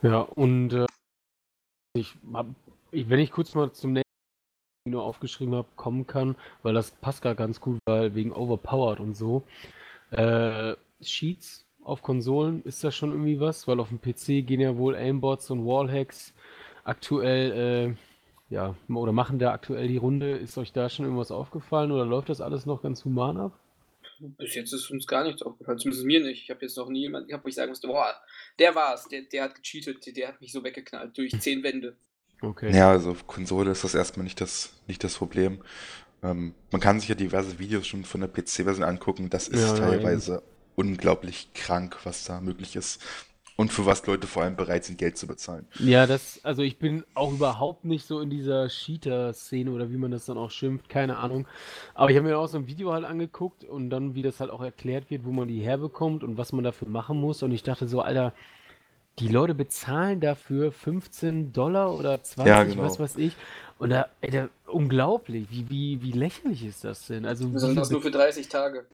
Ja, 0.03 0.21
und 0.21 0.73
äh, 0.73 0.87
ich 1.95 2.15
hab, 2.33 2.47
ich, 2.91 3.09
wenn 3.09 3.21
ich 3.21 3.31
kurz 3.31 3.55
mal 3.55 3.73
zum 3.73 3.93
nächsten 3.93 4.07
nur 4.91 5.03
aufgeschrieben 5.03 5.55
habe, 5.55 5.69
kommen 5.77 6.07
kann, 6.07 6.37
weil 6.63 6.75
das 6.75 6.91
passt 6.91 7.23
gar 7.23 7.35
ganz 7.35 7.61
gut, 7.61 7.79
weil 7.87 8.15
wegen 8.15 8.33
Overpowered 8.33 9.01
und 9.01 9.17
so. 9.17 9.43
Äh, 10.11 10.75
Sheets 11.01 11.67
auf 11.83 12.03
Konsolen, 12.03 12.63
ist 12.63 12.83
das 12.85 12.95
schon 12.95 13.11
irgendwie 13.11 13.41
was? 13.41 13.69
Weil 13.69 13.81
auf 13.81 13.89
dem 13.89 14.01
PC 14.01 14.47
gehen 14.47 14.61
ja 14.61 14.77
wohl 14.77 14.95
Aimbots 14.95 15.51
und 15.51 15.65
Wallhacks 15.65 16.35
aktuell, 16.85 17.97
äh, 18.51 18.55
ja, 18.55 18.77
oder 18.89 19.13
machen 19.13 19.39
da 19.39 19.53
aktuell 19.53 19.89
die 19.89 19.97
Runde. 19.97 20.37
Ist 20.37 20.59
euch 20.59 20.73
da 20.73 20.89
schon 20.89 21.05
irgendwas 21.05 21.31
aufgefallen 21.31 21.93
oder 21.93 22.05
läuft 22.05 22.29
das 22.29 22.41
alles 22.41 22.67
noch 22.67 22.83
ganz 22.83 23.05
human 23.05 23.37
ab? 23.37 23.59
Bis 24.21 24.55
jetzt 24.55 24.73
ist 24.73 24.91
uns 24.91 25.07
gar 25.07 25.25
nichts 25.25 25.43
aufgefallen, 25.43 25.79
zumindest 25.79 26.05
mir 26.05 26.21
nicht. 26.21 26.43
Ich 26.43 26.51
habe 26.51 26.63
jetzt 26.63 26.77
noch 26.77 26.89
nie 26.89 27.01
jemanden 27.01 27.29
gehabt, 27.29 27.45
wo 27.45 27.49
ich 27.49 27.55
sagen 27.55 27.71
musste, 27.71 27.87
boah, 27.87 28.15
der 28.59 28.75
war's, 28.75 29.09
der, 29.09 29.23
der 29.23 29.45
hat 29.45 29.55
gecheatet, 29.55 30.05
der, 30.07 30.13
der 30.13 30.29
hat 30.29 30.41
mich 30.41 30.53
so 30.53 30.63
weggeknallt 30.65 31.17
durch 31.17 31.33
zehn 31.41 31.63
Wände. 31.63 31.97
Okay. 32.41 32.75
Ja, 32.75 32.91
also 32.91 33.13
auf 33.13 33.27
Konsole 33.27 33.71
ist 33.71 33.85
das 33.85 33.95
erstmal 33.95 34.25
nicht 34.25 34.41
das, 34.41 34.73
nicht 34.87 35.03
das 35.03 35.15
Problem. 35.17 35.63
Ähm, 36.23 36.55
man 36.71 36.81
kann 36.81 37.01
sich 37.01 37.09
ja 37.09 37.15
diverse 37.15 37.59
Videos 37.59 37.87
schon 37.87 38.05
von 38.05 38.21
der 38.21 38.29
PC-Version 38.29 38.85
angucken. 38.85 39.31
Das 39.31 39.49
ist 39.49 39.61
Ja, 39.61 39.69
ja, 39.69 39.79
teilweise 39.79 40.43
unglaublich 40.75 41.53
krank, 41.55 41.99
was 42.05 42.25
da 42.25 42.41
möglich 42.41 42.77
ist. 42.77 43.03
Und 43.59 43.73
für 43.73 43.87
was 43.87 44.07
Leute 44.07 44.27
vor 44.27 44.43
allem 44.43 44.55
bereit 44.55 44.85
sind, 44.85 44.99
Geld 44.99 45.17
zu 45.17 45.27
bezahlen. 45.27 45.67
Ja, 45.79 46.07
das, 46.07 46.41
also 46.45 46.61
ich 46.61 46.79
bin 46.79 47.05
auch 47.15 47.33
überhaupt 47.33 47.87
nicht 47.87 48.07
so 48.07 48.21
in 48.21 48.29
dieser 48.29 48.69
Cheater-Szene 48.69 49.71
oder 49.71 49.91
wie 49.91 49.97
man 49.97 50.11
das 50.11 50.27
dann 50.27 50.37
auch 50.37 50.51
schimpft, 50.51 50.91
keine 50.91 51.17
Ahnung. 51.17 51.49
Aber 51.95 52.11
ich 52.11 52.17
habe 52.19 52.29
mir 52.29 52.39
auch 52.39 52.49
so 52.49 52.59
ein 52.59 52.67
Video 52.67 52.93
halt 52.93 53.07
angeguckt 53.07 53.65
und 53.65 53.89
dann, 53.89 54.15
wie 54.15 54.21
das 54.23 54.41
halt 54.41 54.51
auch 54.51 54.61
erklärt 54.63 55.09
wird, 55.11 55.25
wo 55.25 55.31
man 55.31 55.49
die 55.49 55.61
herbekommt 55.61 56.23
und 56.23 56.37
was 56.37 56.53
man 56.53 56.65
dafür 56.65 56.89
machen 56.89 57.19
muss. 57.19 57.43
Und 57.43 57.51
ich 57.53 57.63
dachte 57.63 57.89
so, 57.89 58.03
Alter, 58.03 58.35
die 59.19 59.29
Leute 59.29 59.55
bezahlen 59.55 60.21
dafür 60.21 60.71
15 60.71 61.55
Dollar 61.55 61.95
oder 61.95 62.23
20, 62.23 62.47
Ja, 62.47 62.63
genau. 62.65 62.83
was 62.83 63.01
weiß 63.01 63.17
ich. 63.17 63.35
Und 63.79 63.89
da, 63.91 64.09
ey, 64.21 64.31
da, 64.31 64.49
unglaublich, 64.67 65.47
wie, 65.51 65.71
wie, 65.71 66.03
wie 66.03 66.13
lächerlich 66.13 66.63
ist 66.65 66.85
das 66.85 67.07
denn? 67.07 67.25
Also, 67.25 67.49
das 67.49 67.91
nur 67.91 68.03
für 68.03 68.11
30 68.11 68.49
Tage. 68.49 68.85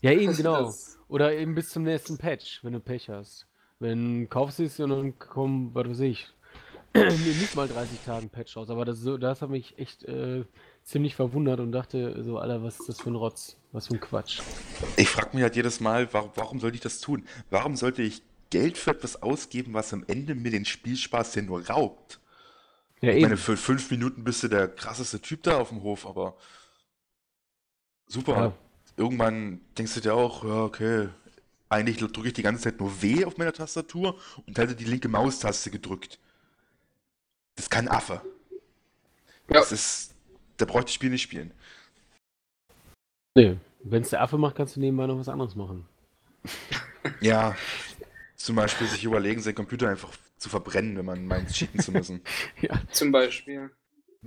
ja, 0.00 0.12
eben 0.12 0.32
genau. 0.36 0.72
Oder 1.08 1.34
eben 1.34 1.54
bis 1.56 1.70
zum 1.70 1.82
nächsten 1.82 2.18
Patch, 2.18 2.62
wenn 2.62 2.72
du 2.72 2.80
Pech 2.80 3.08
hast. 3.08 3.46
Wenn 3.82 4.28
kaufst 4.28 4.60
du 4.60 4.64
es 4.64 4.78
und 4.78 4.90
dann 4.90 5.18
kommen, 5.18 5.74
was 5.74 5.88
weiß 5.88 6.00
ich, 6.00 6.28
nicht 6.94 7.56
mal 7.56 7.66
30 7.66 7.98
Tage 8.06 8.26
ein 8.26 8.30
Patch 8.30 8.56
raus. 8.56 8.70
Aber 8.70 8.84
das, 8.84 8.98
so, 8.98 9.18
das 9.18 9.42
hat 9.42 9.50
mich 9.50 9.76
echt 9.76 10.04
äh, 10.04 10.44
ziemlich 10.84 11.16
verwundert 11.16 11.58
und 11.58 11.72
dachte 11.72 12.22
so, 12.22 12.38
Alter, 12.38 12.62
was 12.62 12.78
ist 12.78 12.88
das 12.88 13.00
für 13.00 13.10
ein 13.10 13.16
Rotz? 13.16 13.56
Was 13.72 13.88
für 13.88 13.94
ein 13.94 14.00
Quatsch. 14.00 14.40
Ich 14.96 15.08
frage 15.08 15.30
mich 15.34 15.42
halt 15.42 15.56
jedes 15.56 15.80
Mal, 15.80 16.08
warum, 16.12 16.30
warum 16.36 16.60
sollte 16.60 16.76
ich 16.76 16.80
das 16.80 17.00
tun? 17.00 17.24
Warum 17.50 17.74
sollte 17.74 18.02
ich 18.02 18.22
Geld 18.50 18.78
für 18.78 18.92
etwas 18.92 19.20
ausgeben, 19.20 19.74
was 19.74 19.92
am 19.92 20.04
Ende 20.06 20.36
mir 20.36 20.52
den 20.52 20.64
Spielspaß 20.64 21.34
ja 21.34 21.42
nur 21.42 21.66
raubt? 21.66 22.20
Ja, 23.00 23.08
Ich 23.10 23.16
eben. 23.16 23.22
meine, 23.22 23.36
für 23.36 23.56
fünf 23.56 23.90
Minuten 23.90 24.22
bist 24.22 24.44
du 24.44 24.48
der 24.48 24.68
krasseste 24.68 25.20
Typ 25.20 25.42
da 25.42 25.58
auf 25.58 25.70
dem 25.70 25.82
Hof, 25.82 26.06
aber 26.06 26.36
super. 28.06 28.32
Ja. 28.36 28.52
Irgendwann 28.96 29.60
denkst 29.76 29.94
du 29.94 30.00
dir 30.00 30.14
auch, 30.14 30.44
ja, 30.44 30.62
okay, 30.62 31.08
eigentlich 31.72 31.98
drücke 32.12 32.28
ich 32.28 32.34
die 32.34 32.42
ganze 32.42 32.64
Zeit 32.64 32.80
nur 32.80 33.02
W 33.02 33.24
auf 33.24 33.38
meiner 33.38 33.52
Tastatur 33.52 34.18
und 34.46 34.58
halte 34.58 34.76
die 34.76 34.84
linke 34.84 35.08
Maustaste 35.08 35.70
gedrückt. 35.70 36.18
Das 37.56 37.70
kann 37.70 37.88
Affe. 37.88 38.22
Ja. 39.48 39.60
Das 39.60 39.72
ist, 39.72 40.14
da 40.56 40.64
braucht 40.64 40.84
das 40.84 40.94
Spiel 40.94 41.10
nicht 41.10 41.22
spielen. 41.22 41.52
Nee, 43.34 43.56
wenn 43.82 44.02
es 44.02 44.10
der 44.10 44.22
Affe 44.22 44.38
macht, 44.38 44.56
kannst 44.56 44.76
du 44.76 44.80
nebenbei 44.80 45.06
noch 45.06 45.18
was 45.18 45.28
anderes 45.28 45.54
machen. 45.54 45.86
Ja, 47.20 47.56
zum 48.36 48.54
Beispiel 48.54 48.86
sich 48.86 49.02
überlegen, 49.02 49.40
seinen 49.40 49.56
Computer 49.56 49.88
einfach 49.88 50.16
zu 50.36 50.48
verbrennen, 50.48 50.96
wenn 50.96 51.04
man 51.04 51.26
meint, 51.26 51.50
cheaten 51.50 51.80
zu 51.80 51.90
müssen. 51.90 52.20
Ja, 52.60 52.80
Zum 52.92 53.10
Beispiel. 53.10 53.72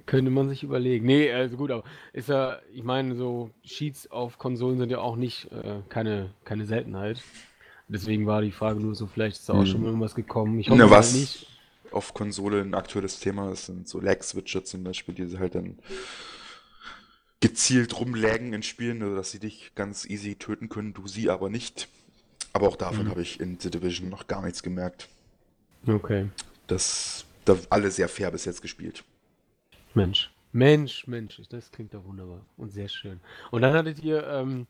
Könnte 0.06 0.32
man 0.32 0.50
sich 0.50 0.64
überlegen. 0.64 1.06
Nee, 1.06 1.32
also 1.32 1.58
gut, 1.58 1.72
aber 1.72 1.84
ist 2.14 2.30
ja, 2.30 2.60
ich 2.72 2.84
meine, 2.84 3.16
so 3.16 3.52
Cheats 3.64 4.10
auf 4.12 4.38
Konsolen 4.38 4.78
sind 4.80 4.89
ja 4.89 5.00
auch 5.00 5.16
nicht 5.16 5.52
äh, 5.52 5.82
keine, 5.89 6.34
keine 6.43 6.66
Seltenheit. 6.66 7.26
Deswegen 7.88 8.26
war 8.28 8.41
die 8.41 8.52
Frage 8.52 8.80
nur 8.82 8.96
so, 8.96 9.08
vielleicht 9.08 9.38
ist 9.38 9.50
da 9.50 9.54
auch 9.54 9.66
Hm. 9.66 9.66
schon 9.66 9.82
mal 9.82 9.88
irgendwas 9.88 10.16
gekommen. 10.16 10.60
Ich 10.60 10.72
hoffe 10.72 10.88
mal 10.88 10.91
was 10.91 11.12
nicht. 11.12 11.48
auf 11.91 12.14
Konsole 12.14 12.62
ein 12.62 12.74
aktuelles 12.74 13.20
Thema 13.20 13.52
ist, 13.52 13.68
sind 13.68 13.88
so 13.88 14.00
Lag-Switcher 14.00 14.64
zum 14.66 14.84
Beispiel, 14.84 15.16
die 15.16 15.26
sie 15.28 15.39
halt 15.39 15.56
dann 15.56 15.80
gezielt 17.39 17.98
rumlaggen 18.00 18.54
in 18.54 18.64
Spielen, 18.64 19.02
also 19.02 19.16
dass 19.16 19.32
sie 19.32 19.39
dich 19.39 19.74
ganz 19.76 20.06
easy 20.06 20.36
töten 20.36 20.68
können, 20.70 20.93
du 20.93 21.08
sie 21.08 21.30
aber 21.30 21.50
nicht. 21.50 21.88
Aber 22.54 22.68
auch 22.68 22.78
davon 22.78 23.06
Mhm. 23.06 23.10
habe 23.10 23.22
ich 23.22 23.39
in 23.39 23.60
The 23.60 23.70
Division 23.72 24.10
noch 24.10 24.28
gar 24.28 24.43
nichts 24.43 24.64
gemerkt. 24.64 25.10
Okay. 25.88 26.30
Das, 26.68 27.26
da 27.46 27.58
alle 27.70 27.91
sehr 27.91 28.10
fair 28.10 28.32
bis 28.32 28.46
jetzt 28.46 28.62
gespielt. 28.62 29.04
Mensch. 29.96 30.32
Mensch, 30.52 31.08
Mensch, 31.08 31.41
das 31.50 31.72
klingt 31.72 31.93
doch 31.93 32.06
wunderbar 32.06 32.46
und 32.58 32.72
sehr 32.72 32.88
schön. 32.88 33.20
Und 33.52 33.62
dann 33.62 33.74
hattet 33.74 34.02
ihr 34.02 34.26
ähm, 34.26 34.68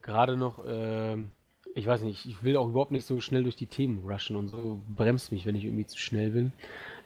gerade 0.00 0.36
noch, 0.36 0.62
ähm, 0.66 1.32
ich 1.74 1.86
weiß 1.86 2.02
nicht, 2.02 2.24
ich 2.26 2.42
will 2.44 2.56
auch 2.56 2.68
überhaupt 2.68 2.92
nicht 2.92 3.06
so 3.06 3.20
schnell 3.20 3.42
durch 3.42 3.56
die 3.56 3.66
Themen 3.66 4.08
rushen 4.08 4.36
und 4.36 4.48
so 4.48 4.80
bremst 4.94 5.32
mich, 5.32 5.44
wenn 5.44 5.56
ich 5.56 5.64
irgendwie 5.64 5.86
zu 5.86 5.98
schnell 5.98 6.30
bin. 6.30 6.52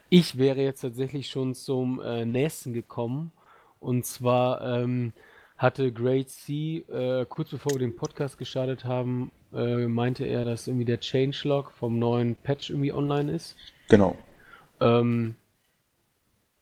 Ich 0.09 0.37
wäre 0.37 0.61
jetzt 0.61 0.81
tatsächlich 0.81 1.29
schon 1.29 1.55
zum 1.55 2.01
äh, 2.01 2.25
nächsten 2.25 2.73
gekommen 2.73 3.31
und 3.79 4.05
zwar 4.05 4.61
ähm, 4.61 5.13
hatte 5.57 5.91
Grade 5.91 6.27
C, 6.27 6.85
äh, 6.87 7.25
kurz 7.27 7.49
bevor 7.49 7.73
wir 7.73 7.79
den 7.79 7.95
Podcast 7.95 8.37
gestartet 8.37 8.85
haben, 8.85 9.31
äh, 9.53 9.87
meinte 9.87 10.25
er, 10.25 10.45
dass 10.45 10.67
irgendwie 10.67 10.85
der 10.85 10.99
Changelog 10.99 11.71
vom 11.71 11.99
neuen 11.99 12.35
Patch 12.35 12.69
irgendwie 12.69 12.93
online 12.93 13.31
ist. 13.31 13.55
Genau. 13.89 14.15
Ähm, 14.79 15.35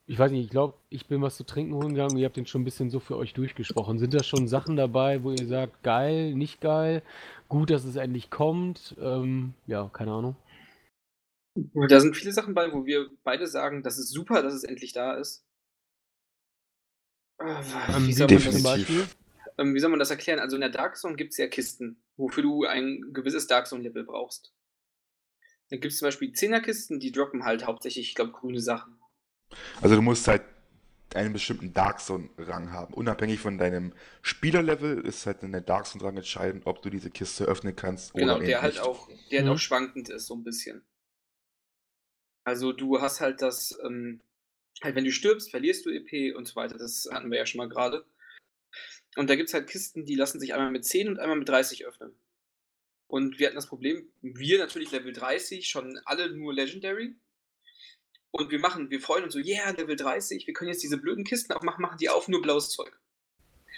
ich 0.10 0.18
weiß 0.18 0.32
nicht, 0.32 0.46
ich 0.46 0.50
glaube, 0.50 0.78
ich 0.90 1.08
bin 1.08 1.22
was 1.22 1.36
zu 1.36 1.44
trinken 1.46 1.74
holen 1.74 1.90
gegangen 1.90 2.14
und 2.14 2.18
ihr 2.18 2.26
habt 2.26 2.38
den 2.38 2.46
schon 2.46 2.62
ein 2.62 2.66
bisschen 2.66 2.90
so 2.90 3.02
für 3.02 3.18
euch 3.18 3.34
durchgesprochen. 3.34 4.00
Sind 4.00 4.14
da 4.14 4.24
schon 4.24 4.48
Sachen 4.48 4.78
dabei, 4.78 5.22
wo 5.22 5.32
ihr 5.32 5.46
sagt, 5.46 5.84
geil, 5.84 6.34
nicht 6.34 6.62
geil, 6.62 7.04
gut, 7.50 7.70
dass 7.70 7.84
es 7.84 7.98
endlich 7.98 8.30
kommt? 8.30 8.96
Ähm, 9.02 9.54
ja, 9.68 9.90
keine 9.94 10.14
Ahnung. 10.14 10.38
Da 11.90 12.00
sind 12.00 12.16
viele 12.16 12.32
Sachen 12.32 12.54
bei, 12.54 12.72
wo 12.72 12.86
wir 12.86 13.10
beide 13.24 13.48
sagen, 13.48 13.84
das 13.84 13.98
ist 13.98 14.10
super, 14.12 14.42
dass 14.42 14.54
es 14.54 14.64
endlich 14.64 14.94
da 14.94 15.16
ist. 15.16 15.44
Ah, 17.40 17.62
Ähm, 17.96 18.08
Wie 18.08 18.14
soll, 18.14 18.28
man 18.28 18.36
das, 18.38 18.64
Definitiv. 18.64 19.18
ähm, 19.58 19.76
wie 19.76 19.80
soll 19.80 19.90
man 19.90 20.00
das 20.00 20.10
erklären? 20.10 20.40
Also 20.40 20.56
in 20.56 20.62
der 20.62 20.70
Dark 20.70 20.98
Zone 20.98 21.16
gibt 21.16 21.32
es 21.32 21.38
ja 21.38 21.48
Kisten, 21.48 22.02
wofür 22.16 22.44
du 22.44 22.64
ein 22.64 23.02
gewisses 23.12 23.48
Dark 23.48 23.68
Zone-Level 23.68 24.06
brauchst. 24.06 24.54
Da 25.70 25.76
gibt 25.76 25.92
es 25.92 26.00
zum 26.00 26.08
Beispiel 26.08 26.32
10er-Kisten, 26.32 27.00
die 27.00 27.12
droppen 27.12 27.44
halt 27.44 27.66
hauptsächlich, 27.66 28.10
ich 28.10 28.16
glaube, 28.16 28.32
grüne 28.32 28.62
Sachen. 28.62 28.97
Also 29.82 29.96
du 29.96 30.02
musst 30.02 30.28
halt 30.28 30.44
einen 31.16 31.32
bestimmten 31.34 31.74
Dark 31.74 32.00
Zone-Rang 32.02 32.72
haben. 32.72 32.94
Unabhängig 32.94 33.40
von 33.40 33.58
deinem 33.58 33.94
Spielerlevel 34.22 35.00
ist 35.06 35.26
halt 35.26 35.42
in 35.44 35.52
der 35.54 35.62
Dark 35.62 35.86
Zone-Rang 35.86 36.18
entscheidend, 36.18 36.66
ob 36.66 36.82
du 36.82 36.90
diese 36.90 37.10
Kiste 37.10 37.46
öffnen 37.46 37.76
kannst 37.76 38.14
oder 38.14 38.22
Genau, 38.24 38.38
eben 38.38 38.46
der 38.48 38.62
halt 38.62 38.74
nicht. 38.74 38.84
auch, 38.84 39.08
der 39.32 39.42
Mhm. 39.44 39.48
halt 39.48 39.56
auch 39.56 39.60
schwankend 39.60 40.10
ist, 40.10 40.26
so 40.28 40.36
ein 40.36 40.44
bisschen. 40.44 40.84
Also 42.44 42.72
du 42.74 43.02
hast 43.02 43.20
halt 43.22 43.42
das, 43.42 43.78
ähm, 43.86 44.22
halt 44.82 44.96
wenn 44.96 45.06
du 45.06 45.12
stirbst, 45.12 45.50
verlierst 45.50 45.86
du 45.86 45.90
EP 45.92 46.34
und 46.36 46.48
so 46.48 46.56
weiter. 46.56 46.78
Das 46.78 47.08
hatten 47.12 47.32
wir 47.32 47.38
ja 47.38 47.46
schon 47.46 47.58
mal 47.60 47.70
gerade. 47.70 48.06
Und 49.16 49.30
da 49.30 49.36
gibt 49.36 49.50
es 49.50 49.54
halt 49.54 49.68
Kisten, 49.68 50.06
die 50.06 50.16
lassen 50.16 50.40
sich 50.40 50.54
einmal 50.54 50.72
mit 50.72 50.86
10 50.86 51.08
und 51.08 51.20
einmal 51.20 51.38
mit 51.38 51.50
30 51.50 51.86
öffnen. 51.86 52.14
Und 53.08 53.40
wir 53.40 53.48
hatten 53.48 53.56
das 53.56 53.68
Problem, 53.68 54.08
wir 54.22 54.60
natürlich 54.60 54.92
Level 54.92 55.14
30, 55.14 55.68
schon 55.68 56.00
alle 56.06 56.36
nur 56.36 56.54
Legendary. 56.54 57.16
Und 58.38 58.52
wir 58.52 58.60
machen, 58.60 58.90
wir 58.90 59.02
freuen 59.02 59.24
uns 59.24 59.34
so, 59.34 59.40
yeah, 59.40 59.72
Level 59.72 59.96
30, 59.96 60.46
wir 60.46 60.54
können 60.54 60.70
jetzt 60.70 60.84
diese 60.84 60.98
blöden 60.98 61.24
Kisten 61.24 61.54
aufmachen, 61.54 61.82
machen 61.82 61.98
die 62.00 62.10
auf, 62.10 62.28
nur 62.28 62.42
blaues 62.42 62.70
Zeug. 62.70 63.00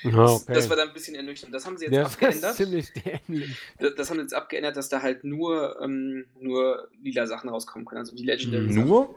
Das, 0.03 0.43
okay. 0.43 0.53
das 0.53 0.69
war 0.69 0.77
dann 0.77 0.89
ein 0.89 0.93
bisschen 0.93 1.15
ernüchternd. 1.15 1.53
Das 1.53 1.65
haben 1.65 1.77
sie 1.77 1.85
jetzt 1.85 1.93
Ja, 1.93 2.03
das 2.03 2.13
ist 2.35 2.43
abgeändert. 2.45 3.51
Das, 3.79 3.95
das 3.95 4.09
haben 4.09 4.17
sie 4.17 4.23
jetzt 4.23 4.33
abgeändert, 4.33 4.77
dass 4.77 4.89
da 4.89 5.01
halt 5.01 5.23
nur, 5.23 5.79
ähm, 5.81 6.25
nur 6.39 6.89
lila 7.01 7.27
Sachen 7.27 7.49
rauskommen 7.49 7.85
können. 7.85 7.99
Also 7.99 8.15
die 8.15 8.23
Legendary 8.23 8.63
Mhm. 8.63 8.73
Sachen. 8.73 8.87
Nur? 8.87 9.15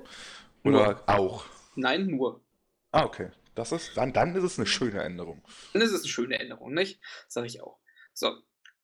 Nur. 0.64 0.80
Oder 0.80 1.02
auch? 1.06 1.44
Nein, 1.76 2.06
nur. 2.06 2.40
Ah, 2.90 3.04
okay. 3.04 3.30
Das 3.54 3.70
ist, 3.70 3.96
dann, 3.96 4.12
dann 4.12 4.34
ist 4.34 4.44
es 4.44 4.58
eine 4.58 4.66
schöne 4.66 5.02
Änderung. 5.02 5.42
Das 5.72 5.84
ist 5.84 6.00
eine 6.00 6.08
schöne 6.08 6.38
Änderung, 6.40 6.72
nicht? 6.72 7.00
Sag 7.28 7.44
ich 7.46 7.60
auch. 7.62 7.78
So. 8.12 8.32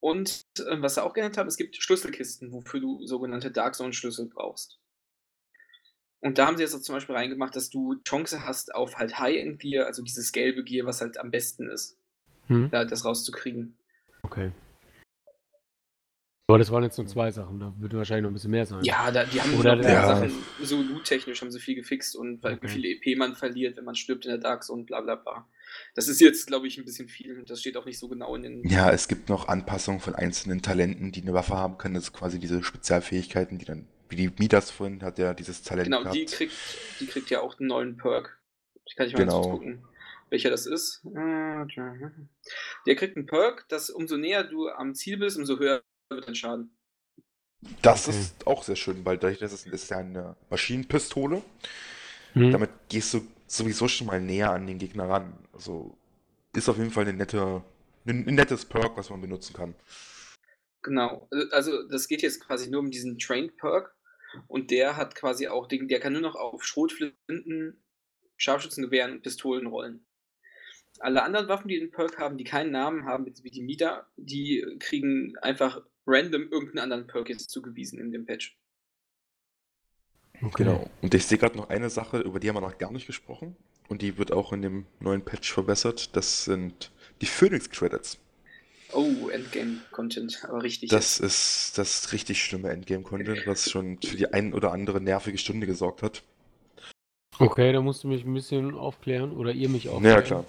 Und 0.00 0.46
äh, 0.58 0.80
was 0.80 0.94
sie 0.94 1.02
auch 1.02 1.14
geändert 1.14 1.38
haben, 1.38 1.48
es 1.48 1.56
gibt 1.56 1.76
Schlüsselkisten, 1.76 2.52
wofür 2.52 2.80
du 2.80 3.06
sogenannte 3.06 3.50
Dark 3.50 3.74
Zone 3.74 3.92
Schlüssel 3.92 4.26
brauchst. 4.26 4.78
Und 6.20 6.38
da 6.38 6.46
haben 6.46 6.56
sie 6.56 6.62
jetzt 6.64 6.74
auch 6.74 6.80
zum 6.80 6.94
Beispiel 6.96 7.14
reingemacht, 7.14 7.54
dass 7.54 7.70
du 7.70 7.94
Chance 8.04 8.44
hast 8.44 8.74
auf 8.74 8.96
halt 8.96 9.18
High-End 9.18 9.60
Gear, 9.60 9.86
also 9.86 10.02
dieses 10.02 10.32
gelbe 10.32 10.64
Gear, 10.64 10.86
was 10.86 11.00
halt 11.00 11.18
am 11.18 11.30
besten 11.30 11.68
ist, 11.68 11.96
Hm? 12.48 12.70
da 12.70 12.84
das 12.84 13.04
rauszukriegen. 13.04 13.76
Okay. 14.22 14.50
Aber 16.50 16.58
das 16.58 16.70
waren 16.70 16.82
jetzt 16.82 16.96
nur 16.96 17.06
zwei 17.06 17.30
Sachen, 17.30 17.60
da 17.60 17.74
würde 17.78 17.98
wahrscheinlich 17.98 18.22
noch 18.22 18.30
ein 18.30 18.34
bisschen 18.34 18.50
mehr 18.50 18.64
sein. 18.64 18.82
Ja, 18.82 19.10
da, 19.10 19.24
die 19.24 19.38
haben 19.40 19.52
Oder 19.58 19.76
noch 19.76 19.82
der- 19.82 19.92
mehr 19.92 20.00
Ja. 20.00 20.16
Sachen, 20.16 20.32
so 20.62 20.80
loot-technisch 20.80 21.42
haben 21.42 21.50
sie 21.50 21.60
viel 21.60 21.74
gefixt 21.74 22.16
und 22.16 22.42
weil, 22.42 22.54
wie 22.54 22.56
Okay. 22.56 22.68
viel 22.68 22.84
EP 22.86 23.18
man 23.18 23.34
verliert, 23.36 23.76
wenn 23.76 23.84
man 23.84 23.94
stirbt 23.94 24.24
in 24.24 24.30
der 24.30 24.38
Dark 24.38 24.64
Zone, 24.64 24.84
bla 24.84 25.02
bla 25.02 25.16
bla. 25.16 25.46
Das 25.94 26.08
ist 26.08 26.22
jetzt, 26.22 26.46
glaube 26.46 26.66
ich, 26.66 26.78
ein 26.78 26.86
bisschen 26.86 27.06
viel. 27.06 27.44
Das 27.46 27.60
steht 27.60 27.76
auch 27.76 27.84
nicht 27.84 27.98
so 27.98 28.08
genau 28.08 28.34
in 28.34 28.42
den. 28.42 28.66
Ja, 28.66 28.90
es 28.90 29.08
gibt 29.08 29.28
noch 29.28 29.48
Anpassungen 29.48 30.00
von 30.00 30.14
einzelnen 30.14 30.62
Talenten, 30.62 31.12
die 31.12 31.20
eine 31.20 31.34
Waffe 31.34 31.54
haben 31.54 31.76
können. 31.76 31.94
Das 31.94 32.04
ist 32.04 32.12
quasi 32.14 32.38
diese 32.38 32.62
Spezialfähigkeiten, 32.62 33.58
die 33.58 33.66
dann, 33.66 33.86
wie 34.08 34.16
die 34.16 34.30
Midas 34.38 34.70
vorhin 34.70 35.02
hat 35.02 35.18
ja 35.18 35.34
dieses 35.34 35.62
Talent 35.62 35.86
Genau, 35.86 36.02
gehabt. 36.02 36.16
die 36.16 36.24
kriegt, 36.26 36.52
die 37.00 37.06
kriegt 37.06 37.30
ja 37.30 37.40
auch 37.40 37.58
einen 37.58 37.68
neuen 37.68 37.96
Perk. 37.96 38.38
Ich 38.86 38.96
kann 38.96 39.06
ich 39.06 39.12
mal 39.14 39.20
Genau. 39.24 39.42
gucken, 39.50 39.84
welcher 40.30 40.50
das 40.50 40.66
ist. 40.66 41.02
Äh, 41.04 41.66
Der 42.86 42.96
kriegt 42.96 43.16
einen 43.16 43.26
Perk, 43.26 43.68
dass 43.68 43.90
umso 43.90 44.16
näher 44.16 44.44
du 44.44 44.68
am 44.68 44.94
Ziel 44.94 45.18
bist, 45.18 45.36
umso 45.36 45.58
höher 45.58 45.82
wird 46.10 46.26
dein 46.26 46.34
Schaden. 46.34 46.76
Das 47.82 48.06
Okay. 48.06 48.18
ist 48.20 48.46
auch 48.46 48.62
sehr 48.62 48.76
schön, 48.76 49.04
weil 49.04 49.18
dadurch, 49.18 49.38
dass 49.40 49.52
es 49.52 49.64
das 49.64 49.82
ist 49.82 49.90
ja 49.90 49.98
eine 49.98 50.36
Maschinenpistole, 50.50 51.42
Hm? 52.34 52.50
damit 52.52 52.70
gehst 52.88 53.14
du 53.14 53.26
sowieso 53.46 53.88
schon 53.88 54.06
mal 54.06 54.20
näher 54.20 54.52
an 54.52 54.66
den 54.66 54.78
Gegner 54.78 55.08
ran. 55.08 55.32
Also 55.52 55.96
ist 56.54 56.68
auf 56.68 56.78
jeden 56.78 56.90
Fall 56.90 57.04
eine 57.04 57.14
nette, 57.14 57.62
ein, 58.06 58.26
ein 58.28 58.34
nettes 58.34 58.64
Perk, 58.64 58.96
was 58.96 59.10
man 59.10 59.20
benutzen 59.20 59.54
kann. 59.54 59.74
Genau. 60.82 61.28
Also 61.50 61.86
das 61.88 62.08
geht 62.08 62.22
jetzt 62.22 62.40
quasi 62.40 62.70
nur 62.70 62.80
um 62.80 62.90
diesen 62.90 63.18
Trained 63.18 63.56
Perk 63.56 63.94
und 64.46 64.70
der 64.70 64.96
hat 64.96 65.14
quasi 65.14 65.48
auch, 65.48 65.66
den, 65.66 65.88
der 65.88 66.00
kann 66.00 66.12
nur 66.12 66.22
noch 66.22 66.36
auf 66.36 66.64
Schrotflinten, 66.64 67.82
Scharfschützengewehren 68.36 69.12
und 69.12 69.22
Pistolen 69.22 69.66
rollen. 69.66 70.04
Alle 71.00 71.22
anderen 71.22 71.48
Waffen, 71.48 71.68
die 71.68 71.78
den 71.78 71.90
Perk 71.90 72.18
haben, 72.18 72.38
die 72.38 72.44
keinen 72.44 72.72
Namen 72.72 73.04
haben, 73.04 73.26
wie 73.42 73.50
die 73.50 73.62
Mida, 73.62 74.06
die 74.16 74.64
kriegen 74.80 75.36
einfach 75.38 75.82
random 76.06 76.48
irgendeinen 76.50 76.84
anderen 76.84 77.06
Perk 77.06 77.28
jetzt 77.28 77.50
zugewiesen 77.50 77.98
in 78.00 78.10
dem 78.10 78.26
Patch. 78.26 78.58
Okay. 80.40 80.64
Genau. 80.64 80.90
Und 81.02 81.14
ich 81.14 81.26
sehe 81.26 81.38
gerade 81.38 81.56
noch 81.56 81.68
eine 81.68 81.90
Sache, 81.90 82.20
über 82.20 82.40
die 82.40 82.48
haben 82.48 82.56
wir 82.56 82.60
noch 82.60 82.78
gar 82.78 82.92
nicht 82.92 83.06
gesprochen. 83.06 83.56
Und 83.88 84.02
die 84.02 84.18
wird 84.18 84.32
auch 84.32 84.52
in 84.52 84.62
dem 84.62 84.86
neuen 85.00 85.24
Patch 85.24 85.52
verbessert. 85.52 86.14
Das 86.14 86.44
sind 86.44 86.92
die 87.20 87.26
Phoenix 87.26 87.70
Credits. 87.70 88.18
Oh, 88.92 89.28
Endgame-Content, 89.28 90.44
aber 90.48 90.62
richtig. 90.62 90.90
Das 90.90 91.18
ist 91.20 91.76
das 91.76 92.12
richtig 92.12 92.42
schlimme 92.42 92.70
Endgame-Content, 92.70 93.46
was 93.46 93.70
schon 93.70 93.98
für 94.00 94.16
die 94.16 94.32
ein 94.32 94.54
oder 94.54 94.72
andere 94.72 95.00
nervige 95.00 95.38
Stunde 95.38 95.66
gesorgt 95.66 96.02
hat. 96.02 96.22
Okay, 97.38 97.72
da 97.72 97.80
musst 97.80 98.02
du 98.02 98.08
mich 98.08 98.24
ein 98.24 98.34
bisschen 98.34 98.74
aufklären 98.74 99.32
oder 99.32 99.52
ihr 99.52 99.68
mich 99.68 99.88
aufklären. 99.88 100.16
Ja, 100.16 100.22
klar. 100.22 100.44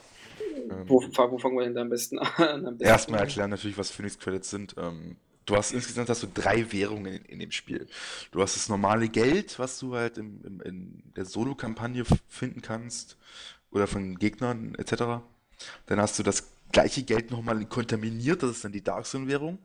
Ähm, 0.56 0.84
wo, 0.88 1.02
wo 1.02 1.38
fangen 1.38 1.58
wir 1.58 1.66
denn 1.66 1.76
da 1.76 1.82
am 1.82 1.90
besten 1.90 2.20
an? 2.20 2.28
Am 2.38 2.78
besten 2.78 2.84
Erstmal 2.84 3.20
erklären 3.22 3.50
natürlich, 3.50 3.78
was 3.78 3.92
Phoenix 3.92 4.18
Credits 4.18 4.50
sind. 4.50 4.76
Ähm, 4.78 5.18
du 5.46 5.56
hast 5.56 5.72
insgesamt 5.72 6.10
hast 6.10 6.24
du 6.24 6.28
drei 6.34 6.72
Währungen 6.72 7.14
in, 7.14 7.26
in 7.26 7.40
dem 7.40 7.52
Spiel. 7.52 7.88
Du 8.32 8.42
hast 8.42 8.56
das 8.56 8.70
normale 8.70 9.10
Geld, 9.10 9.60
was 9.60 9.80
du 9.80 9.96
halt 9.96 10.18
im, 10.18 10.42
im, 10.44 10.62
in 10.62 11.04
der 11.16 11.26
Solo-Kampagne 11.26 12.04
finden 12.28 12.62
kannst 12.62 13.18
oder 13.72 13.86
von 13.86 14.18
Gegnern 14.18 14.76
etc. 14.76 15.22
Dann 15.86 16.00
hast 16.00 16.18
du 16.18 16.24
das 16.24 16.52
gleiche 16.72 17.04
Geld 17.04 17.32
nochmal 17.32 17.66
kontaminiert, 17.66 18.44
das 18.44 18.52
ist 18.52 18.66
dann 18.66 18.72
die 18.72 18.84
Dark 18.84 19.06
Zone-Währung. 19.06 19.60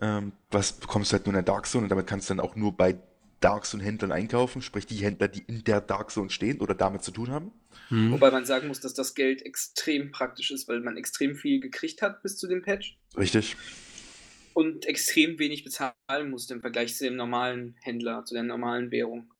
Ähm, 0.00 0.32
was 0.50 0.72
bekommst 0.72 1.12
du 1.12 1.16
halt 1.16 1.26
nur 1.26 1.32
in 1.32 1.44
der 1.44 1.54
Dark 1.54 1.66
Zone 1.66 1.84
und 1.84 1.88
damit 1.88 2.06
kannst 2.06 2.28
du 2.28 2.34
dann 2.34 2.44
auch 2.44 2.56
nur 2.56 2.76
bei 2.76 2.98
Dark 3.40 3.66
Zone-Händlern 3.66 4.10
einkaufen, 4.10 4.62
sprich 4.62 4.86
die 4.86 4.96
Händler, 4.96 5.28
die 5.28 5.42
in 5.46 5.64
der 5.64 5.80
Dark 5.80 6.10
Zone 6.10 6.30
stehen 6.30 6.60
oder 6.60 6.74
damit 6.74 7.02
zu 7.02 7.10
tun 7.10 7.30
haben. 7.30 7.52
Hm? 7.88 8.12
Wobei 8.12 8.30
man 8.30 8.46
sagen 8.46 8.68
muss, 8.68 8.80
dass 8.80 8.94
das 8.94 9.14
Geld 9.14 9.42
extrem 9.42 10.10
praktisch 10.10 10.50
ist, 10.50 10.66
weil 10.66 10.80
man 10.80 10.96
extrem 10.96 11.36
viel 11.36 11.60
gekriegt 11.60 12.00
hat 12.00 12.22
bis 12.22 12.38
zu 12.38 12.48
dem 12.48 12.62
Patch 12.62 12.98
Richtig? 13.16 13.56
und 14.54 14.86
extrem 14.86 15.38
wenig 15.38 15.62
bezahlen 15.62 16.30
musste 16.30 16.54
im 16.54 16.60
Vergleich 16.60 16.96
zu 16.96 17.04
dem 17.04 17.16
normalen 17.16 17.76
Händler, 17.82 18.24
zu 18.24 18.34
der 18.34 18.44
normalen 18.44 18.90
Währung. 18.90 19.30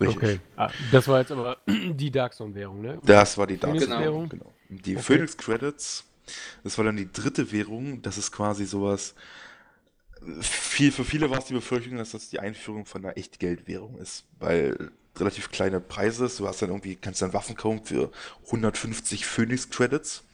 Richtig. 0.00 0.16
Okay. 0.16 0.40
Ah, 0.56 0.70
das 0.90 1.06
war 1.08 1.20
jetzt 1.20 1.32
aber 1.32 1.58
die 1.66 2.10
Dark 2.10 2.32
Zone-Währung, 2.32 2.80
ne? 2.80 2.98
Das 3.04 3.36
war 3.36 3.46
die 3.46 3.58
Dark 3.58 3.78
Zone 3.78 4.00
Währung? 4.00 4.28
Genau. 4.28 4.54
Die 4.68 4.96
Okay. 4.96 5.02
Phoenix 5.02 5.36
Credits, 5.36 6.04
das 6.64 6.76
war 6.78 6.84
dann 6.84 6.96
die 6.96 7.10
dritte 7.10 7.52
Währung. 7.52 8.02
Das 8.02 8.18
ist 8.18 8.32
quasi 8.32 8.66
sowas. 8.66 9.14
Viel, 10.40 10.90
für 10.90 11.04
viele 11.04 11.30
war 11.30 11.38
es 11.38 11.44
die 11.44 11.54
Befürchtung, 11.54 11.96
dass 11.96 12.10
das 12.10 12.28
die 12.28 12.40
Einführung 12.40 12.86
von 12.86 13.04
einer 13.04 13.16
Echtgeldwährung 13.16 13.98
ist, 13.98 14.24
weil 14.40 14.90
relativ 15.16 15.50
kleine 15.50 15.80
Preise 15.80 16.26
ist. 16.26 16.40
Du 16.40 16.46
hast 16.48 16.60
dann 16.60 16.70
irgendwie, 16.70 16.96
kannst 16.96 17.22
dann 17.22 17.32
Waffen 17.32 17.56
kaufen 17.56 17.84
für 17.84 18.10
150 18.46 19.26
Phoenix 19.26 19.70
Credits. 19.70 20.24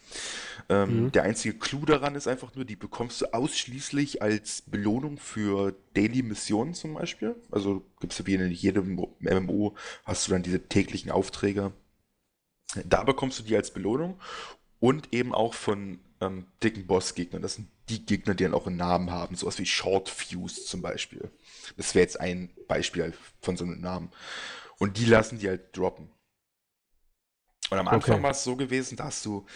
Ähm, 0.68 1.04
Mhm. 1.04 1.12
Der 1.12 1.24
einzige 1.24 1.58
Clou 1.58 1.84
daran 1.86 2.14
ist 2.14 2.28
einfach 2.28 2.54
nur, 2.54 2.64
die 2.64 2.76
bekommst 2.76 3.20
du 3.20 3.34
ausschließlich 3.34 4.22
als 4.22 4.62
Belohnung 4.66 5.18
für 5.18 5.74
Daily 5.94 6.22
Missionen 6.22 6.74
zum 6.74 6.94
Beispiel. 6.94 7.36
Also 7.50 7.84
gibt's 8.00 8.18
ja 8.18 8.26
wie 8.26 8.34
in 8.34 8.50
jedem 8.50 8.98
MMO, 9.20 9.74
hast 10.04 10.26
du 10.28 10.32
dann 10.32 10.42
diese 10.42 10.68
täglichen 10.68 11.10
Aufträge. 11.10 11.72
Da 12.84 13.04
bekommst 13.04 13.38
du 13.38 13.42
die 13.42 13.56
als 13.56 13.72
Belohnung 13.72 14.20
und 14.80 15.12
eben 15.12 15.34
auch 15.34 15.54
von 15.54 16.00
ähm, 16.20 16.46
dicken 16.62 16.86
Bossgegnern. 16.86 17.42
Das 17.42 17.54
sind 17.54 17.68
die 17.88 18.04
Gegner, 18.04 18.34
die 18.34 18.44
dann 18.44 18.54
auch 18.54 18.66
einen 18.66 18.76
Namen 18.76 19.10
haben, 19.10 19.36
sowas 19.36 19.58
wie 19.58 19.66
Short 19.66 20.08
Fuse 20.08 20.64
zum 20.64 20.82
Beispiel. 20.82 21.30
Das 21.76 21.94
wäre 21.94 22.02
jetzt 22.02 22.20
ein 22.20 22.50
Beispiel 22.66 23.12
von 23.40 23.56
so 23.56 23.64
einem 23.64 23.80
Namen. 23.80 24.10
Und 24.78 24.98
die 24.98 25.04
lassen 25.04 25.38
die 25.38 25.48
halt 25.48 25.76
droppen. 25.76 26.10
Und 27.70 27.78
am 27.78 27.88
Anfang 27.88 28.16
Okay. 28.16 28.22
war 28.22 28.30
es 28.30 28.44
so 28.44 28.56
gewesen, 28.56 28.96
da 28.96 29.04
hast 29.04 29.24
du 29.24 29.46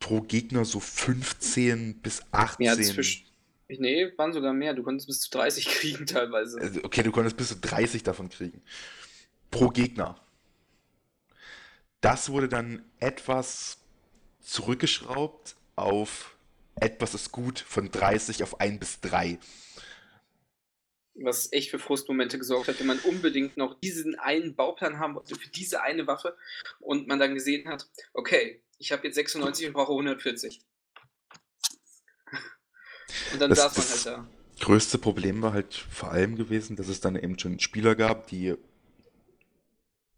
pro 0.00 0.20
Gegner 0.20 0.64
so 0.64 0.80
15 0.80 2.00
bis 2.00 2.22
18. 2.32 2.66
Ja, 2.66 2.74
zwischen. 2.74 3.26
Nee, 3.68 4.12
waren 4.16 4.32
sogar 4.32 4.52
mehr. 4.52 4.74
Du 4.74 4.82
konntest 4.82 5.06
bis 5.08 5.20
zu 5.20 5.30
30 5.30 5.66
kriegen 5.68 6.06
teilweise. 6.06 6.58
Also, 6.60 6.80
Okay, 6.84 7.02
du 7.02 7.12
konntest 7.12 7.36
bis 7.36 7.48
zu 7.48 7.56
30 7.56 8.02
davon 8.02 8.28
kriegen. 8.28 8.62
Pro 9.50 9.68
Gegner. 9.68 10.20
Das 12.00 12.30
wurde 12.30 12.48
dann 12.48 12.84
etwas 13.00 13.78
zurückgeschraubt 14.40 15.56
auf 15.76 16.36
etwas 16.80 17.14
ist 17.14 17.32
gut 17.32 17.58
von 17.58 17.90
30 17.90 18.42
auf 18.44 18.60
1 18.60 18.78
bis 18.78 19.00
3. 19.00 19.38
Was 21.20 21.52
echt 21.52 21.70
für 21.70 21.80
Frustmomente 21.80 22.38
gesorgt 22.38 22.68
hat, 22.68 22.78
wenn 22.78 22.86
man 22.86 23.00
unbedingt 23.00 23.56
noch 23.56 23.80
diesen 23.80 24.14
einen 24.16 24.54
Bauplan 24.54 25.00
haben 25.00 25.16
wollte 25.16 25.34
für 25.34 25.48
diese 25.48 25.82
eine 25.82 26.06
Waffe 26.06 26.36
und 26.78 27.08
man 27.08 27.18
dann 27.18 27.34
gesehen 27.34 27.68
hat, 27.68 27.90
okay, 28.14 28.62
ich 28.78 28.92
habe 28.92 29.04
jetzt 29.08 29.16
96 29.16 29.66
und 29.66 29.72
brauche 29.72 29.92
140. 29.92 30.60
Und 33.32 33.40
dann 33.40 33.50
Das- 33.50 33.58
saß 33.58 33.76
man 33.76 33.86
das- 33.88 34.06
halt 34.06 34.18
da. 34.18 34.28
Größte 34.64 34.98
Problem 34.98 35.42
war 35.42 35.52
halt 35.52 35.74
vor 35.74 36.10
allem 36.12 36.36
gewesen, 36.36 36.76
dass 36.76 36.88
es 36.88 37.00
dann 37.00 37.16
eben 37.16 37.38
schon 37.38 37.58
Spieler 37.58 37.94
gab, 37.96 38.26
die 38.28 38.54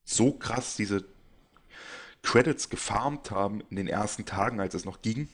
so 0.04 0.32
krass 0.32 0.76
diese 0.76 1.04
Credits 2.22 2.68
gefarmt 2.68 3.30
haben 3.30 3.62
in 3.70 3.76
den 3.76 3.88
ersten 3.88 4.24
Tagen, 4.24 4.60
als 4.60 4.74
es 4.74 4.84
noch 4.84 5.02
ging. 5.02 5.28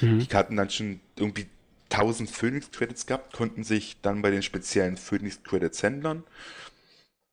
Mhm. 0.00 0.20
Die 0.20 0.34
hatten 0.34 0.56
dann 0.56 0.70
schon 0.70 1.00
irgendwie 1.16 1.46
1000 1.90 2.30
Phoenix 2.30 2.70
Credits 2.70 3.06
gehabt, 3.06 3.32
konnten 3.32 3.64
sich 3.64 4.00
dann 4.00 4.22
bei 4.22 4.30
den 4.30 4.42
speziellen 4.42 4.96
Phoenix 4.96 5.42
Credits 5.42 5.82
händlern. 5.82 6.24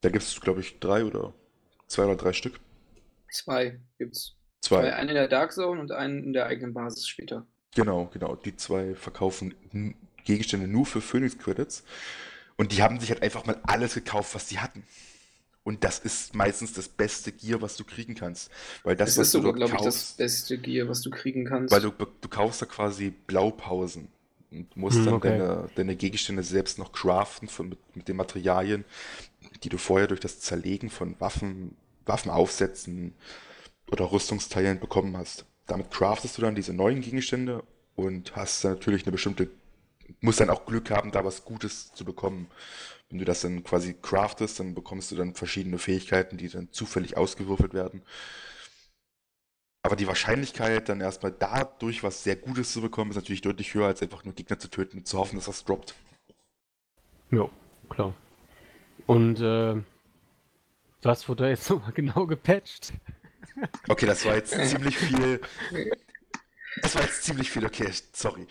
Da 0.01 0.09
gibt 0.09 0.23
es, 0.23 0.39
glaube 0.39 0.61
ich, 0.61 0.79
drei 0.79 1.03
oder 1.03 1.33
zwei 1.87 2.05
oder 2.05 2.15
drei 2.15 2.33
Stück. 2.33 2.59
Zwei 3.31 3.79
gibt's. 3.97 4.35
Zwei. 4.61 4.81
Zwei. 4.81 4.93
Einen 4.93 5.09
in 5.09 5.15
der 5.15 5.27
Dark 5.27 5.53
Zone 5.53 5.79
und 5.79 5.91
einen 5.91 6.23
in 6.23 6.33
der 6.33 6.45
eigenen 6.47 6.73
Basis 6.73 7.07
später. 7.07 7.45
Genau, 7.75 8.09
genau. 8.13 8.35
Die 8.35 8.55
zwei 8.55 8.95
verkaufen 8.95 9.53
Gegenstände 10.25 10.67
nur 10.67 10.85
für 10.85 11.01
Phoenix 11.01 11.37
Credits. 11.37 11.83
Und 12.57 12.73
die 12.73 12.83
haben 12.83 12.99
sich 12.99 13.09
halt 13.09 13.21
einfach 13.21 13.45
mal 13.45 13.57
alles 13.63 13.93
gekauft, 13.93 14.35
was 14.35 14.47
die 14.47 14.59
hatten. 14.59 14.83
Und 15.63 15.83
das 15.83 15.99
ist 15.99 16.35
meistens 16.35 16.73
das 16.73 16.87
beste 16.89 17.31
Gear, 17.31 17.61
was 17.61 17.75
du 17.77 17.83
kriegen 17.83 18.15
kannst. 18.15 18.49
Weil 18.83 18.95
das, 18.95 19.15
Das 19.15 19.17
was 19.17 19.29
ist 19.29 19.33
du 19.33 19.41
sogar, 19.41 19.53
glaube 19.53 19.75
ich, 19.75 19.81
das 19.81 20.05
kaufst, 20.05 20.17
beste 20.17 20.57
Gear, 20.57 20.87
was 20.87 21.01
du 21.01 21.09
kriegen 21.09 21.45
kannst. 21.45 21.71
weil 21.71 21.81
du, 21.81 21.91
du 21.91 22.29
kaufst 22.29 22.61
da 22.61 22.65
quasi 22.65 23.11
Blaupausen 23.27 24.09
und 24.51 24.75
musst 24.75 25.05
Hm, 25.05 25.05
dann 25.05 25.15
okay. 25.15 25.21
deine, 25.21 25.69
deine 25.75 25.95
Gegenstände 25.95 26.43
selbst 26.43 26.79
noch 26.79 26.91
craften 26.91 27.47
von, 27.47 27.69
mit, 27.69 27.95
mit 27.95 28.07
den 28.07 28.15
Materialien. 28.15 28.85
die 29.63 29.69
du 29.69 29.77
vorher 29.77 30.07
durch 30.07 30.19
das 30.21 30.39
Zerlegen 30.39 30.89
von 30.89 31.15
Waffen, 31.19 31.75
Waffenaufsätzen 32.05 33.13
oder 33.91 34.11
Rüstungsteilen 34.11 34.79
bekommen 34.79 35.17
hast. 35.17 35.45
Damit 35.67 35.91
craftest 35.91 36.37
du 36.37 36.41
dann 36.43 36.55
diese 36.55 36.73
neuen 36.73 37.01
Gegenstände 37.01 37.63
und 37.95 38.35
hast 38.35 38.63
dann 38.63 38.73
natürlich 38.73 39.03
eine 39.03 39.11
bestimmte, 39.13 39.49
musst 40.21 40.39
dann 40.39 40.49
auch 40.49 40.65
Glück 40.65 40.91
haben, 40.91 41.11
da 41.11 41.25
was 41.25 41.45
Gutes 41.45 41.93
zu 41.93 42.05
bekommen. 42.05 42.47
Wenn 43.09 43.17
du 43.19 43.25
das 43.25 43.41
dann 43.41 43.63
quasi 43.63 43.95
craftest, 43.99 44.59
dann 44.59 44.75
bekommst 44.75 45.11
du 45.11 45.15
dann 45.15 45.33
verschiedene 45.33 45.79
Fähigkeiten, 45.79 46.37
die 46.37 46.47
dann 46.47 46.71
zufällig 46.71 47.17
ausgewürfelt 47.17 47.73
werden. 47.73 48.03
Aber 49.81 49.95
die 49.95 50.07
Wahrscheinlichkeit, 50.07 50.89
dann 50.89 51.01
erstmal 51.01 51.31
dadurch 51.31 52.03
was 52.03 52.23
sehr 52.23 52.35
Gutes 52.35 52.73
zu 52.73 52.81
bekommen, 52.81 53.11
ist 53.11 53.15
natürlich 53.15 53.41
deutlich 53.41 53.73
höher, 53.73 53.87
als 53.87 54.01
einfach 54.01 54.25
nur 54.25 54.35
Gegner 54.35 54.59
zu 54.59 54.69
töten 54.69 54.99
und 54.99 55.07
zu 55.07 55.17
hoffen, 55.17 55.37
dass 55.37 55.45
das 55.45 55.63
droppt. 55.63 55.95
Ja, 57.31 57.49
klar. 57.89 58.13
Und 59.07 59.39
äh, 59.39 59.81
was 61.01 61.27
wurde 61.27 61.43
da 61.43 61.49
jetzt 61.49 61.69
nochmal 61.69 61.93
genau 61.93 62.27
gepatcht? 62.27 62.93
Okay, 63.87 64.05
das 64.05 64.25
war 64.25 64.35
jetzt 64.35 64.51
ziemlich 64.51 64.97
viel. 64.97 65.41
Das 66.81 66.95
war 66.95 67.01
jetzt 67.01 67.23
ziemlich 67.23 67.49
viel, 67.49 67.65
okay, 67.65 67.91
sorry. 68.13 68.47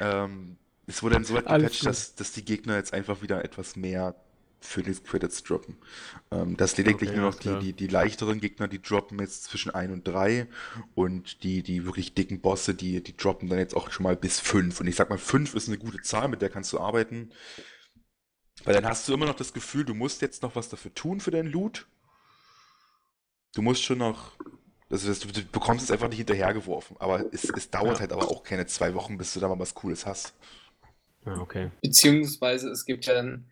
Ähm, 0.00 0.56
es 0.90 1.02
wurde 1.02 1.14
dann 1.14 1.24
so 1.24 1.34
weit 1.34 1.46
gepatcht, 1.46 1.86
dass, 1.86 2.14
dass 2.14 2.32
die 2.32 2.44
Gegner 2.44 2.76
jetzt 2.76 2.92
einfach 2.92 3.22
wieder 3.22 3.44
etwas 3.44 3.76
mehr 3.76 4.14
Phoenix 4.62 5.02
Credits 5.04 5.42
droppen. 5.42 5.76
Ähm, 6.30 6.56
dass 6.56 6.76
lediglich 6.76 7.10
Okay, 7.10 7.18
nur 7.18 7.30
noch 7.30 7.38
die, 7.38 7.56
die, 7.58 7.72
die 7.72 7.86
leichteren 7.86 8.40
Gegner, 8.40 8.68
die 8.68 8.82
droppen 8.82 9.18
jetzt 9.18 9.44
zwischen 9.44 9.70
1 9.70 9.92
und 9.92 10.04
3 10.06 10.48
und 10.94 11.42
die, 11.44 11.62
die 11.62 11.86
wirklich 11.86 12.14
dicken 12.14 12.40
Bosse, 12.40 12.74
die, 12.74 13.02
die 13.02 13.16
droppen 13.16 13.48
dann 13.48 13.58
jetzt 13.58 13.74
auch 13.74 13.90
schon 13.90 14.04
mal 14.04 14.16
bis 14.16 14.38
5. 14.40 14.80
Und 14.80 14.86
ich 14.86 14.96
sag 14.96 15.08
mal, 15.10 15.18
5 15.18 15.54
ist 15.54 15.68
eine 15.68 15.78
gute 15.78 16.02
Zahl, 16.02 16.28
mit 16.28 16.42
der 16.42 16.50
kannst 16.50 16.72
du 16.72 16.78
arbeiten. 16.80 17.30
Weil 18.64 18.72
dann 18.74 18.86
hast 18.86 19.06
du 19.08 19.12
immer 19.12 19.26
noch 19.26 19.34
das 19.36 19.52
Gefühl, 19.52 19.84
du 19.84 19.92
musst 19.94 20.22
jetzt 20.22 20.42
noch 20.42 20.56
was 20.56 20.68
dafür 20.70 20.94
tun 20.94 21.20
für 21.20 21.30
deinen 21.30 21.50
Loot. 21.50 21.86
Du 23.54 23.62
musst 23.62 23.82
schon 23.82 23.98
noch. 23.98 24.32
Also 24.90 25.08
das, 25.08 25.20
du, 25.20 25.28
du 25.28 25.42
bekommst 25.44 25.84
es 25.84 25.90
einfach 25.90 26.08
nicht 26.08 26.18
hinterhergeworfen. 26.18 26.96
Aber 26.98 27.32
es, 27.32 27.52
es 27.54 27.70
dauert 27.70 27.96
Ja. 27.96 28.00
halt 28.00 28.12
aber 28.12 28.28
auch 28.28 28.42
keine 28.42 28.66
zwei 28.66 28.94
Wochen, 28.94 29.18
bis 29.18 29.32
du 29.34 29.40
da 29.40 29.48
mal 29.48 29.58
was 29.58 29.74
Cooles 29.74 30.06
hast. 30.06 30.34
Ja, 31.26 31.34
okay. 31.38 31.70
Beziehungsweise 31.82 32.70
es 32.70 32.84
gibt 32.84 33.06
ja 33.06 33.14
dann 33.14 33.50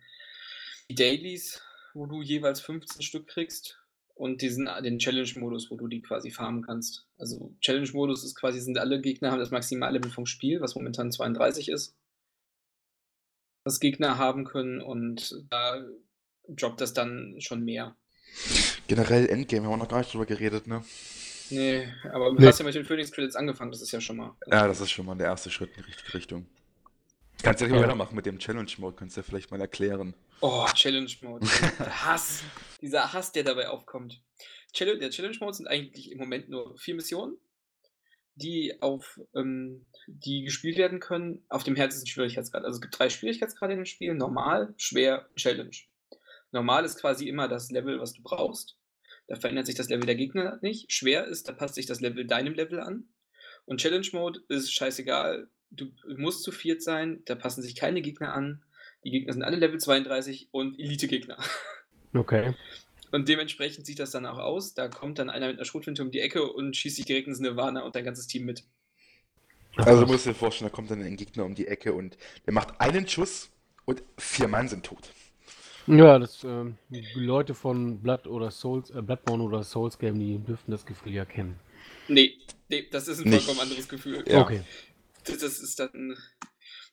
die 0.89 0.95
Dailies, 0.95 1.61
wo 1.93 2.05
du 2.05 2.21
jeweils 2.21 2.61
15 2.61 3.01
Stück 3.01 3.27
kriegst 3.27 3.79
und 4.15 4.41
diesen, 4.41 4.67
den 4.83 4.99
Challenge-Modus, 4.99 5.69
wo 5.71 5.77
du 5.77 5.87
die 5.87 6.01
quasi 6.01 6.31
farmen 6.31 6.63
kannst. 6.63 7.05
Also 7.17 7.55
Challenge-Modus 7.61 8.23
ist 8.23 8.35
quasi, 8.35 8.59
sind 8.59 8.77
alle 8.77 9.01
Gegner 9.01 9.31
haben 9.31 9.39
das 9.39 9.51
Maximallevel 9.51 10.11
vom 10.11 10.25
Spiel, 10.25 10.61
was 10.61 10.75
momentan 10.75 11.11
32 11.11 11.69
ist. 11.69 11.95
Was 13.63 13.79
Gegner 13.79 14.17
haben 14.17 14.45
können 14.45 14.81
und 14.81 15.43
da 15.49 15.83
droppt 16.47 16.81
das 16.81 16.93
dann 16.93 17.35
schon 17.39 17.63
mehr. 17.63 17.95
Generell 18.87 19.27
Endgame 19.29 19.65
haben 19.65 19.73
wir 19.73 19.77
noch 19.77 19.89
gar 19.89 19.99
nicht 19.99 20.13
drüber 20.13 20.25
geredet, 20.25 20.67
ne? 20.67 20.83
Nee, 21.51 21.87
aber 22.11 22.31
du 22.31 22.35
Nee. 22.39 22.47
hast 22.47 22.59
ja 22.59 22.65
mit 22.65 22.75
den 22.75 22.85
Phoenix 22.85 23.11
Credits 23.11 23.35
angefangen, 23.35 23.71
das 23.71 23.81
ist 23.81 23.91
ja 23.91 24.01
schon 24.01 24.17
mal. 24.17 24.35
Ja, 24.47 24.67
das 24.67 24.81
ist 24.81 24.91
schon 24.91 25.05
mal 25.05 25.15
der 25.15 25.27
erste 25.27 25.49
Schritt 25.49 25.69
in 25.75 25.83
die 25.83 25.89
richtige 25.89 26.13
Richtung. 26.13 26.47
Kannst 27.43 27.61
ja 27.61 27.67
nicht 27.67 27.73
mal 27.73 27.81
Ja. 27.81 27.87
weitermachen 27.87 28.15
mit 28.15 28.25
dem 28.25 28.37
Challenge-Mode, 28.39 28.95
kannst 28.97 29.15
du 29.15 29.21
ja 29.21 29.23
vielleicht 29.23 29.51
mal 29.51 29.61
erklären. 29.61 30.13
Oh, 30.41 30.65
Challenge 30.73 31.11
Mode. 31.21 31.47
Der 31.79 32.05
Hass. 32.05 32.43
Dieser 32.81 33.13
Hass, 33.13 33.31
der 33.31 33.43
dabei 33.43 33.69
aufkommt. 33.69 34.21
Challenge, 34.73 34.99
der 34.99 35.09
Challenge 35.09 35.37
Mode 35.39 35.53
sind 35.53 35.67
eigentlich 35.67 36.11
im 36.11 36.17
Moment 36.17 36.49
nur 36.49 36.77
vier 36.77 36.95
Missionen, 36.95 37.37
die 38.35 38.81
auf 38.81 39.19
ähm, 39.35 39.85
die 40.07 40.43
gespielt 40.43 40.77
werden 40.77 40.99
können 40.99 41.43
auf 41.49 41.63
dem 41.63 41.75
härtesten 41.75 42.07
Schwierigkeitsgrad. 42.07 42.63
Also 42.63 42.75
es 42.77 42.81
gibt 42.81 42.97
drei 42.97 43.09
Schwierigkeitsgrade 43.09 43.73
in 43.73 43.79
dem 43.79 43.85
Spiel: 43.85 44.13
normal, 44.13 44.73
schwer, 44.77 45.27
Challenge. 45.35 45.75
Normal 46.51 46.85
ist 46.85 46.99
quasi 46.99 47.27
immer 47.27 47.47
das 47.47 47.69
Level, 47.71 47.99
was 47.99 48.13
du 48.13 48.21
brauchst. 48.23 48.77
Da 49.27 49.35
verändert 49.35 49.65
sich 49.65 49.75
das 49.75 49.89
Level 49.89 50.05
der 50.05 50.15
Gegner 50.15 50.57
nicht. 50.61 50.91
Schwer 50.91 51.25
ist, 51.25 51.47
da 51.47 51.53
passt 51.53 51.75
sich 51.75 51.85
das 51.85 51.99
Level 51.99 52.25
deinem 52.25 52.53
Level 52.53 52.79
an. 52.79 53.09
Und 53.65 53.81
Challenge 53.81 54.07
Mode 54.13 54.39
ist 54.49 54.73
scheißegal. 54.73 55.49
Du 55.71 55.91
musst 56.17 56.43
zu 56.43 56.51
viert 56.51 56.81
sein, 56.81 57.21
da 57.25 57.35
passen 57.35 57.61
sich 57.61 57.75
keine 57.75 58.01
Gegner 58.01 58.33
an. 58.33 58.63
Die 59.03 59.11
Gegner 59.11 59.33
sind 59.33 59.43
alle 59.43 59.57
Level 59.57 59.79
32 59.79 60.49
und 60.51 60.79
Elite-Gegner. 60.79 61.37
Okay. 62.13 62.55
Und 63.11 63.29
dementsprechend 63.29 63.85
sieht 63.85 63.99
das 63.99 64.11
dann 64.11 64.25
auch 64.25 64.37
aus. 64.37 64.73
Da 64.73 64.87
kommt 64.87 65.19
dann 65.19 65.29
einer 65.29 65.47
mit 65.47 65.57
einer 65.57 65.65
Schrotflinte 65.65 66.01
um 66.01 66.11
die 66.11 66.19
Ecke 66.19 66.51
und 66.51 66.75
schießt 66.75 66.95
sich 66.95 67.05
direkt 67.05 67.27
ins 67.27 67.39
Nirvana 67.39 67.81
und 67.81 67.95
dein 67.95 68.03
ganzes 68.03 68.27
Team 68.27 68.45
mit. 68.45 68.63
Also 69.77 70.05
du 70.05 70.11
musst 70.11 70.25
dir 70.25 70.33
vorstellen, 70.33 70.69
da 70.69 70.75
kommt 70.75 70.91
dann 70.91 71.01
ein 71.01 71.15
Gegner 71.15 71.45
um 71.45 71.55
die 71.55 71.67
Ecke 71.67 71.93
und 71.93 72.17
der 72.45 72.53
macht 72.53 72.81
einen 72.81 73.07
Schuss 73.07 73.51
und 73.85 74.03
vier 74.17 74.47
Mann 74.47 74.67
sind 74.67 74.85
tot. 74.85 75.11
Ja, 75.87 76.19
das, 76.19 76.43
ähm, 76.43 76.77
die 76.89 77.05
Leute 77.15 77.55
von 77.55 77.99
Blood 77.99 78.27
oder 78.27 78.51
Souls, 78.51 78.91
äh, 78.91 79.01
Bloodborne 79.01 79.43
oder 79.43 79.63
Souls 79.63 79.97
Game, 79.97 80.19
die 80.19 80.37
dürften 80.37 80.71
das 80.71 80.85
Gefühl 80.85 81.13
ja 81.13 81.25
kennen. 81.25 81.59
Nee, 82.07 82.37
nee, 82.69 82.87
das 82.91 83.07
ist 83.07 83.19
ein 83.19 83.29
Nicht. 83.29 83.45
vollkommen 83.45 83.61
anderes 83.61 83.87
Gefühl. 83.87 84.23
Ja. 84.27 84.41
Okay. 84.41 84.61
Das, 85.25 85.39
das 85.39 85.59
ist 85.59 85.79
dann. 85.79 86.17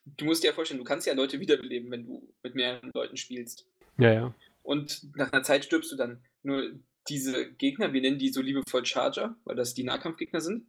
Du 0.05 0.25
musst 0.25 0.43
dir 0.43 0.49
ja 0.49 0.53
vorstellen, 0.53 0.79
du 0.79 0.85
kannst 0.85 1.07
ja 1.07 1.15
Leute 1.15 1.41
wiederbeleben, 1.41 1.91
wenn 1.91 2.05
du 2.05 2.33
mit 2.43 2.55
mehreren 2.55 2.91
Leuten 2.95 3.17
spielst. 3.17 3.67
Ja, 3.99 4.13
ja. 4.13 4.35
Und 4.63 5.03
nach 5.17 5.33
einer 5.33 5.43
Zeit 5.43 5.65
stirbst 5.65 5.91
du 5.93 5.97
dann. 5.97 6.23
Nur 6.43 6.79
diese 7.09 7.53
Gegner, 7.53 7.93
wir 7.93 8.01
nennen 8.01 8.19
die 8.19 8.31
so 8.31 8.41
liebevoll 8.41 8.85
Charger, 8.85 9.37
weil 9.45 9.57
das 9.57 9.75
die 9.75 9.85
Nahkampfgegner 9.85 10.41
sind, 10.41 10.67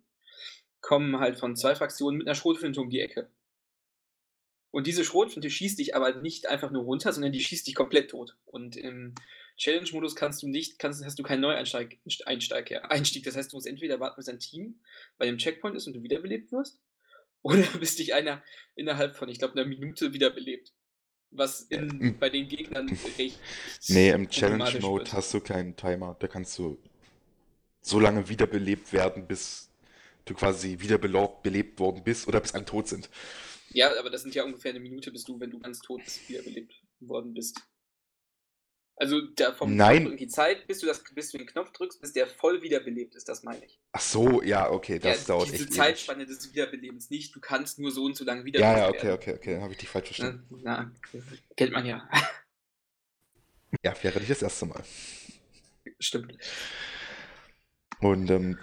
kommen 0.81 1.19
halt 1.19 1.37
von 1.37 1.55
zwei 1.55 1.75
Fraktionen 1.75 2.17
mit 2.17 2.27
einer 2.27 2.35
Schrotflinte 2.35 2.79
um 2.79 2.89
die 2.89 2.99
Ecke. 2.99 3.29
Und 4.71 4.85
diese 4.85 5.03
Schrotflinte 5.03 5.49
schießt 5.49 5.79
dich 5.79 5.95
aber 5.95 6.15
nicht 6.21 6.47
einfach 6.47 6.71
nur 6.71 6.83
runter, 6.83 7.11
sondern 7.11 7.31
die 7.31 7.39
schießt 7.39 7.65
dich 7.65 7.75
komplett 7.75 8.11
tot. 8.11 8.35
Und 8.45 8.75
im 8.75 9.15
Challenge-Modus 9.57 10.15
kannst 10.15 10.43
du 10.43 10.47
nicht, 10.47 10.77
kannst, 10.77 11.03
hast 11.03 11.17
du 11.17 11.23
keinen 11.23 11.41
Neueinsteig, 11.41 11.97
Einsteig, 12.25 12.69
ja, 12.69 12.81
Einstieg. 12.81 13.23
Das 13.23 13.35
heißt, 13.35 13.51
du 13.51 13.57
musst 13.57 13.65
entweder 13.65 13.99
warten, 13.99 14.17
bis 14.17 14.27
dein 14.27 14.39
Team 14.39 14.79
bei 15.17 15.25
dem 15.25 15.37
Checkpoint 15.37 15.75
ist 15.75 15.87
und 15.87 15.93
du 15.93 16.03
wiederbelebt 16.03 16.51
wirst, 16.51 16.79
oder 17.41 17.61
bis 17.79 17.95
dich 17.95 18.13
einer 18.13 18.43
innerhalb 18.75 19.15
von, 19.15 19.29
ich 19.29 19.39
glaube, 19.39 19.53
einer 19.59 19.67
Minute 19.67 20.13
wiederbelebt. 20.13 20.73
Was 21.31 21.61
in, 21.63 21.87
Mhm. 21.87 22.19
bei 22.19 22.29
den 22.29 22.47
Gegnern 22.47 22.87
recht. 23.17 23.37
Nee, 23.89 24.09
im 24.11 24.27
problematisch 24.27 24.71
Challenge-Mode 24.79 25.03
wird. 25.05 25.13
hast 25.13 25.33
du 25.33 25.41
keinen 25.41 25.75
Timer. 25.75 26.15
Da 26.19 26.27
kannst 26.27 26.57
du 26.57 26.77
so 27.81 27.99
lange 27.99 28.29
wiederbelebt 28.29 28.93
werden, 28.93 29.27
bis 29.27 29.69
du 30.25 30.33
quasi 30.33 30.77
wiederbelebt 30.79 31.41
belebt 31.43 31.79
worden 31.79 32.03
bist 32.03 32.27
oder 32.27 32.39
bis 32.39 32.53
alle 32.53 32.65
tot 32.65 32.87
sind. 32.87 33.09
Ja, 33.69 33.97
aber 33.99 34.09
das 34.09 34.21
sind 34.21 34.35
ja 34.35 34.43
ungefähr 34.45 34.71
eine 34.71 34.79
Minute, 34.79 35.11
bis 35.11 35.23
du, 35.25 35.39
wenn 35.39 35.51
du 35.51 35.59
ganz 35.59 35.79
tot 35.79 36.01
bist, 36.03 36.27
wiederbelebt 36.29 36.73
worden 37.01 37.33
bist. 37.33 37.61
Also 38.99 39.21
der 39.21 39.53
vom 39.53 39.75
Nein. 39.75 40.05
Knopf- 40.07 40.17
die 40.17 40.27
Zeit, 40.27 40.65
bis 40.65 40.79
du, 40.79 40.87
das, 40.87 41.03
bis 41.13 41.31
du 41.31 41.37
den 41.37 41.45
Knopf 41.45 41.71
drückst, 41.71 42.01
bis 42.01 42.13
der 42.13 42.25
voll 42.27 42.63
wiederbelebt 42.63 43.13
ist, 43.15 43.29
das 43.29 43.43
meine 43.43 43.63
ich. 43.63 43.79
Ach 43.91 44.01
so, 44.01 44.41
ja, 44.41 44.71
okay, 44.71 44.97
das 44.97 45.21
ja, 45.21 45.35
dauert 45.35 45.45
diese 45.49 45.55
echt 45.57 45.65
ewig. 45.65 45.75
Zeitspanne 45.75 46.25
des 46.25 46.51
Wiederbelebens 46.51 47.09
nicht. 47.11 47.35
Du 47.35 47.39
kannst 47.39 47.77
nur 47.77 47.91
so 47.91 48.03
und 48.05 48.15
so 48.17 48.25
lange 48.25 48.41
Ja, 48.41 48.45
wiederbelebt 48.45 48.79
ja, 48.79 48.89
okay, 48.89 49.03
werden. 49.03 49.15
okay, 49.15 49.33
okay, 49.35 49.53
dann 49.53 49.61
habe 49.61 49.73
ich 49.73 49.79
dich 49.79 49.89
falsch 49.89 50.07
verstanden. 50.07 50.47
Na, 50.63 50.91
na, 51.13 51.21
kennt 51.55 51.73
man 51.73 51.85
ja. 51.85 52.09
Ja, 53.83 53.93
wäre 54.01 54.19
nicht 54.19 54.31
das 54.31 54.41
erste 54.41 54.65
Mal. 54.65 54.81
Stimmt. 55.99 56.37
Und 57.99 58.29
ähm, 58.29 58.57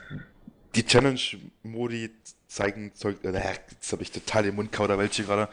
die 0.75 0.85
Challenge-Modi 0.87 2.11
zeigen, 2.49 2.95
zeug, 2.95 3.23
äh, 3.25 3.33
jetzt 3.71 3.93
habe 3.93 4.03
ich 4.03 4.11
total 4.11 4.45
den 4.45 4.55
Mundkauderwelsch 4.55 5.17
hier 5.17 5.27
gerade. 5.27 5.49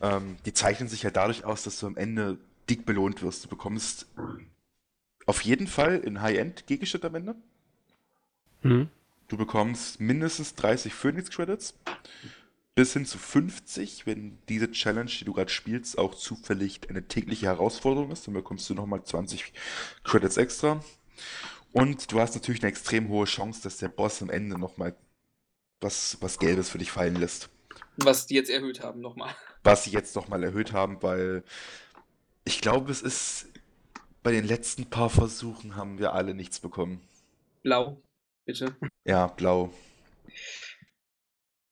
Ähm, 0.00 0.36
die 0.46 0.52
zeichnen 0.52 0.88
sich 0.88 1.02
ja 1.02 1.10
dadurch 1.10 1.44
aus, 1.44 1.62
dass 1.64 1.78
du 1.78 1.86
am 1.86 1.96
Ende 1.96 2.38
dick 2.68 2.86
belohnt 2.86 3.22
wirst. 3.22 3.44
Du 3.44 3.48
bekommst 3.48 4.06
auf 5.26 5.40
jeden 5.42 5.66
Fall 5.66 5.98
in 5.98 6.20
High-End 6.20 6.66
Gegenstände 6.66 7.06
am 7.06 7.14
Ende. 7.14 7.34
Hm. 8.62 8.88
Du 9.28 9.36
bekommst 9.36 10.00
mindestens 10.00 10.54
30 10.54 10.92
Phoenix 10.92 11.30
Credits. 11.30 11.74
Bis 12.74 12.92
hin 12.92 13.06
zu 13.06 13.18
50, 13.18 14.04
wenn 14.04 14.38
diese 14.48 14.72
Challenge, 14.72 15.10
die 15.10 15.24
du 15.24 15.32
gerade 15.32 15.50
spielst, 15.50 15.96
auch 15.96 16.14
zufällig 16.14 16.80
eine 16.90 17.06
tägliche 17.06 17.46
Herausforderung 17.46 18.10
ist. 18.10 18.26
Dann 18.26 18.34
bekommst 18.34 18.68
du 18.68 18.74
nochmal 18.74 19.04
20 19.04 19.52
Credits 20.02 20.36
extra. 20.36 20.82
Und 21.72 22.10
du 22.10 22.20
hast 22.20 22.34
natürlich 22.34 22.62
eine 22.62 22.70
extrem 22.70 23.08
hohe 23.08 23.26
Chance, 23.26 23.62
dass 23.62 23.78
der 23.78 23.88
Boss 23.88 24.22
am 24.22 24.30
Ende 24.30 24.58
nochmal 24.58 24.96
was, 25.80 26.18
was 26.20 26.38
Gelbes 26.38 26.70
für 26.70 26.78
dich 26.78 26.90
fallen 26.90 27.16
lässt. 27.16 27.48
Was 27.96 28.26
die 28.26 28.34
jetzt 28.34 28.50
erhöht 28.50 28.80
haben, 28.82 29.00
nochmal. 29.00 29.34
Was 29.62 29.84
sie 29.84 29.90
jetzt 29.90 30.16
nochmal 30.16 30.42
erhöht 30.42 30.72
haben, 30.72 31.02
weil 31.02 31.44
ich 32.44 32.60
glaube, 32.60 32.90
es 32.90 33.02
ist 33.02 33.46
bei 34.22 34.32
den 34.32 34.46
letzten 34.46 34.86
paar 34.86 35.10
Versuchen 35.10 35.76
haben 35.76 35.98
wir 35.98 36.12
alle 36.14 36.34
nichts 36.34 36.60
bekommen. 36.60 37.00
Blau, 37.62 38.00
bitte. 38.46 38.74
Ja, 39.04 39.26
blau. 39.26 39.72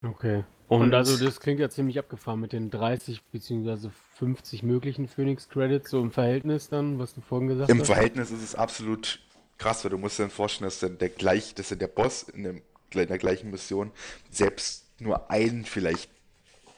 Okay. 0.03 0.43
Und, 0.67 0.81
Und- 0.81 0.93
also 0.93 1.23
das 1.23 1.39
klingt 1.39 1.59
ja 1.59 1.69
ziemlich 1.69 1.99
abgefahren 1.99 2.39
mit 2.39 2.51
den 2.53 2.69
30 2.69 3.21
bzw. 3.31 3.89
50 4.17 4.63
möglichen 4.63 5.07
Phoenix 5.07 5.49
Credits, 5.49 5.89
so 5.89 6.01
im 6.01 6.11
Verhältnis 6.11 6.69
dann, 6.69 6.99
was 6.99 7.13
du 7.13 7.21
vorhin 7.21 7.47
gesagt 7.49 7.69
Im 7.69 7.79
hast. 7.79 7.87
Verhältnis 7.87 8.31
ist 8.31 8.41
es 8.43 8.55
absolut 8.55 9.19
krass, 9.57 9.83
weil 9.83 9.91
du 9.91 9.97
musst 9.97 10.17
dir 10.19 10.23
dann 10.23 10.31
vorstellen, 10.31 10.67
dass 10.67 10.79
dann 10.79 10.97
der 10.97 11.09
gleich, 11.09 11.53
dass 11.55 11.69
dann 11.69 11.79
der 11.79 11.87
Boss 11.87 12.23
in, 12.23 12.43
dem, 12.43 12.61
in 12.91 13.07
der 13.07 13.17
gleichen 13.17 13.51
Mission 13.51 13.91
selbst 14.31 14.85
nur 14.99 15.29
einen 15.29 15.65
vielleicht 15.65 16.09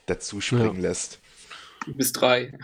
dazu 0.08 0.42
springen 0.42 0.80
lässt. 0.82 1.20
Bis 1.88 2.12
drei. 2.12 2.58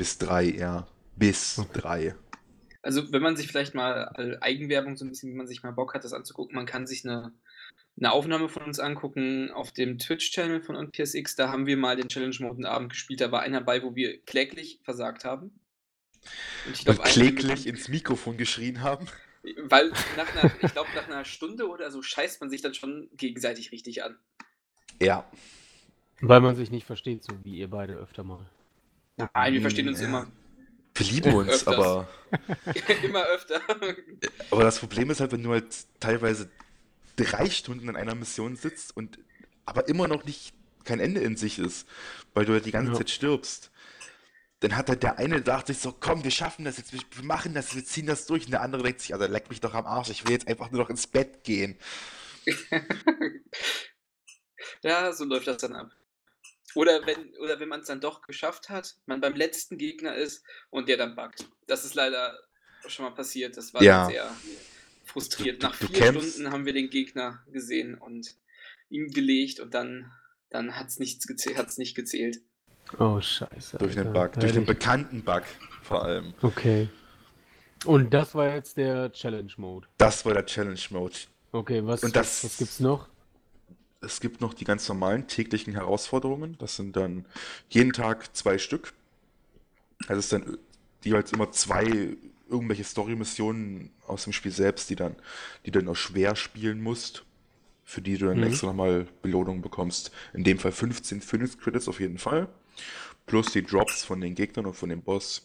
Bis 0.00 0.18
drei, 0.18 0.44
ja. 0.50 0.86
Bis 1.16 1.56
Okay. 1.58 1.72
drei. 1.72 2.14
Also, 2.82 3.12
wenn 3.12 3.22
man 3.22 3.36
sich 3.36 3.48
vielleicht 3.48 3.74
mal 3.74 4.38
Eigenwerbung 4.40 4.96
so 4.96 5.04
ein 5.04 5.10
bisschen, 5.10 5.30
wie 5.32 5.36
man 5.36 5.46
sich 5.46 5.62
mal 5.62 5.72
Bock 5.72 5.94
hat, 5.94 6.04
das 6.04 6.12
anzugucken, 6.12 6.54
man 6.56 6.66
kann 6.66 6.86
sich 6.86 7.04
eine 7.04 7.32
'ne 7.96 8.12
Aufnahme 8.12 8.48
von 8.48 8.64
uns 8.64 8.80
angucken 8.80 9.50
auf 9.52 9.72
dem 9.72 9.98
Twitch-Channel 9.98 10.62
von 10.62 10.76
OnPSX. 10.76 11.36
Da 11.36 11.50
haben 11.50 11.66
wir 11.66 11.76
mal 11.78 11.96
den 11.96 12.08
Challenge-Mode 12.08 12.62
'n 12.62 12.66
Abend 12.66 12.90
gespielt. 12.90 13.20
Da 13.22 13.32
war 13.32 13.42
einer 13.42 13.60
bei, 13.62 13.82
wo 13.82 13.94
wir 13.96 14.22
kläglich 14.24 14.80
versagt 14.84 15.24
haben. 15.24 15.60
Und 16.64 16.76
ich 16.76 16.84
glaube, 16.84 17.00
kläglich 17.02 17.66
ins 17.66 17.88
Mikrofon 17.88 18.36
geschrien 18.36 18.82
haben? 18.82 19.06
Weil 19.68 19.94
nach 20.14 20.32
'ner 20.32 20.54
ich 20.58 20.72
glaube, 20.72 20.92
nach 20.94 21.06
einer 21.06 21.24
Stunde 21.24 21.68
oder 21.68 21.90
so 21.90 22.02
scheißt 22.02 22.40
man 22.40 22.50
sich 22.50 22.62
dann 22.62 22.74
schon 22.74 23.08
gegenseitig 23.16 23.70
richtig 23.72 24.02
an. 24.02 24.18
Ja. 25.00 25.24
Weil 26.20 26.40
man 26.40 26.56
sich 26.56 26.70
nicht 26.70 26.86
versteht, 26.86 27.24
so 27.24 27.44
wie 27.44 27.56
ihr 27.58 27.70
beide 27.70 27.94
öfter 27.94 28.24
mal. 28.24 28.46
Nein, 29.16 29.54
wir 29.54 29.60
verstehen 29.60 29.88
uns 29.88 30.00
immer. 30.00 30.26
Wir 30.94 31.06
lieben 31.06 31.34
uns, 31.34 31.48
Öfters. 31.48 31.74
aber. 31.74 32.08
immer 33.02 33.24
öfter. 33.24 33.60
Aber 34.50 34.64
das 34.64 34.78
Problem 34.78 35.10
ist 35.10 35.20
halt, 35.20 35.32
wenn 35.32 35.42
du 35.42 35.50
halt 35.50 35.74
teilweise 36.00 36.50
drei 37.16 37.50
Stunden 37.50 37.88
in 37.88 37.96
einer 37.96 38.14
Mission 38.14 38.56
sitzt 38.56 38.96
und 38.96 39.18
aber 39.64 39.88
immer 39.88 40.08
noch 40.08 40.24
nicht 40.24 40.54
kein 40.84 41.00
Ende 41.00 41.20
in 41.20 41.36
sich 41.36 41.58
ist, 41.58 41.86
weil 42.34 42.44
du 42.44 42.52
halt 42.52 42.64
die 42.64 42.70
ganze 42.70 42.92
ja. 42.92 42.98
Zeit 42.98 43.10
stirbst. 43.10 43.70
Dann 44.60 44.76
hat 44.76 44.88
halt 44.88 45.02
der 45.02 45.18
eine 45.18 45.36
gedacht 45.36 45.66
sich 45.66 45.78
so, 45.78 45.92
komm, 45.92 46.24
wir 46.24 46.30
schaffen 46.30 46.64
das 46.64 46.78
jetzt, 46.78 46.92
wir 46.92 47.24
machen 47.24 47.52
das, 47.52 47.74
wir 47.74 47.84
ziehen 47.84 48.06
das 48.06 48.26
durch. 48.26 48.46
Und 48.46 48.52
der 48.52 48.62
andere 48.62 48.82
denkt 48.82 49.02
sich, 49.02 49.12
also 49.12 49.26
leck 49.26 49.50
mich 49.50 49.60
doch 49.60 49.74
am 49.74 49.84
Arsch, 49.86 50.08
ich 50.08 50.24
will 50.24 50.32
jetzt 50.32 50.48
einfach 50.48 50.70
nur 50.70 50.80
noch 50.80 50.90
ins 50.90 51.06
Bett 51.06 51.44
gehen. 51.44 51.78
ja, 54.82 55.12
so 55.12 55.24
läuft 55.24 55.48
das 55.48 55.58
dann 55.58 55.74
ab. 55.74 55.90
Oder 56.76 57.06
wenn, 57.06 57.34
oder 57.38 57.58
wenn 57.58 57.68
man 57.68 57.80
es 57.80 57.86
dann 57.86 58.00
doch 58.00 58.20
geschafft 58.22 58.68
hat, 58.68 58.96
man 59.06 59.20
beim 59.20 59.34
letzten 59.34 59.78
Gegner 59.78 60.14
ist 60.14 60.44
und 60.70 60.88
der 60.88 60.98
dann 60.98 61.16
buggt. 61.16 61.48
Das 61.66 61.84
ist 61.84 61.94
leider 61.94 62.38
schon 62.86 63.06
mal 63.06 63.14
passiert. 63.14 63.56
Das 63.56 63.72
war 63.72 63.82
ja. 63.82 64.06
sehr 64.06 64.30
frustriert. 65.04 65.62
Nach 65.62 65.76
du, 65.78 65.86
du 65.86 65.92
vier 65.92 66.02
kämpfst. 66.02 66.34
Stunden 66.34 66.52
haben 66.52 66.66
wir 66.66 66.74
den 66.74 66.90
Gegner 66.90 67.42
gesehen 67.50 67.96
und 67.96 68.36
ihm 68.90 69.08
gelegt 69.10 69.58
und 69.58 69.72
dann, 69.72 70.12
dann 70.50 70.76
hat 70.76 70.88
es 70.88 70.98
nicht 70.98 71.26
gezählt. 71.26 72.42
Oh, 72.98 73.20
scheiße. 73.20 73.78
Durch 73.78 73.94
den 73.94 74.12
Bug, 74.12 74.34
durch 74.34 74.52
den 74.52 74.66
bekannten 74.66 75.24
Bug 75.24 75.44
vor 75.82 76.04
allem. 76.04 76.34
Okay. 76.42 76.88
Und 77.84 78.12
das 78.12 78.34
war 78.34 78.54
jetzt 78.54 78.76
der 78.76 79.10
Challenge 79.12 79.52
Mode. 79.56 79.88
Das 79.96 80.24
war 80.24 80.34
der 80.34 80.44
Challenge 80.44 80.80
Mode. 80.90 81.14
Okay, 81.52 81.84
was, 81.84 82.02
und 82.02 82.14
das, 82.14 82.44
was 82.44 82.58
gibt's 82.58 82.80
noch? 82.80 83.08
Es 84.06 84.20
gibt 84.20 84.40
noch 84.40 84.54
die 84.54 84.64
ganz 84.64 84.88
normalen 84.88 85.26
täglichen 85.26 85.74
Herausforderungen. 85.74 86.56
Das 86.58 86.76
sind 86.76 86.96
dann 86.96 87.26
jeden 87.68 87.92
Tag 87.92 88.34
zwei 88.36 88.58
Stück. 88.58 88.94
Also 90.08 90.20
es 90.20 90.28
sind 90.30 90.46
dann 90.46 90.58
jeweils 91.02 91.32
immer 91.32 91.50
zwei 91.52 92.16
irgendwelche 92.48 92.84
Story-Missionen 92.84 93.90
aus 94.06 94.24
dem 94.24 94.32
Spiel 94.32 94.52
selbst, 94.52 94.88
die 94.88 94.96
dann, 94.96 95.16
die 95.64 95.70
du 95.72 95.80
dann 95.80 95.88
auch 95.88 95.96
schwer 95.96 96.36
spielen 96.36 96.80
musst, 96.80 97.24
für 97.84 98.00
die 98.00 98.16
du 98.16 98.26
dann 98.26 98.38
mhm. 98.38 98.44
extra 98.44 98.68
nochmal 98.68 99.06
Belohnungen 99.22 99.62
bekommst. 99.62 100.12
In 100.32 100.44
dem 100.44 100.58
Fall 100.58 100.72
15 100.72 101.20
Phoenix 101.20 101.58
Credits 101.58 101.88
auf 101.88 102.00
jeden 102.00 102.18
Fall. 102.18 102.48
Plus 103.26 103.52
die 103.52 103.62
Drops 103.62 104.04
von 104.04 104.20
den 104.20 104.36
Gegnern 104.36 104.66
und 104.66 104.74
von 104.74 104.88
dem 104.88 105.02
Boss 105.02 105.42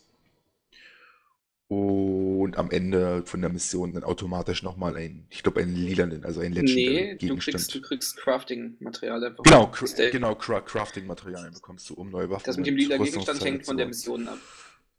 und 1.71 2.57
am 2.57 2.69
Ende 2.69 3.23
von 3.25 3.39
der 3.39 3.49
Mission 3.49 3.93
dann 3.93 4.03
automatisch 4.03 4.61
nochmal 4.61 4.97
ein, 4.97 5.25
ich 5.29 5.41
glaube, 5.41 5.61
ein 5.61 5.73
lilanen, 5.73 6.25
also 6.25 6.41
ein 6.41 6.51
Legendary 6.51 7.17
nee, 7.21 7.29
du 7.29 7.37
kriegst, 7.37 7.73
du 7.73 7.81
kriegst 7.81 8.17
Crafting-Material 8.17 9.23
einfach. 9.23 9.41
Genau, 9.45 9.67
cr 9.67 10.09
genau 10.09 10.35
Crafting-Materialien 10.35 11.53
bekommst 11.53 11.89
du, 11.89 11.93
um 11.93 12.09
neue 12.09 12.29
Waffen 12.29 12.43
Das 12.45 12.57
mit 12.57 12.67
dem 12.67 12.75
lila 12.75 12.97
Gegenstand 12.97 13.45
hängt 13.45 13.65
von 13.65 13.77
der 13.77 13.85
Mission 13.85 14.27
ab. 14.27 14.37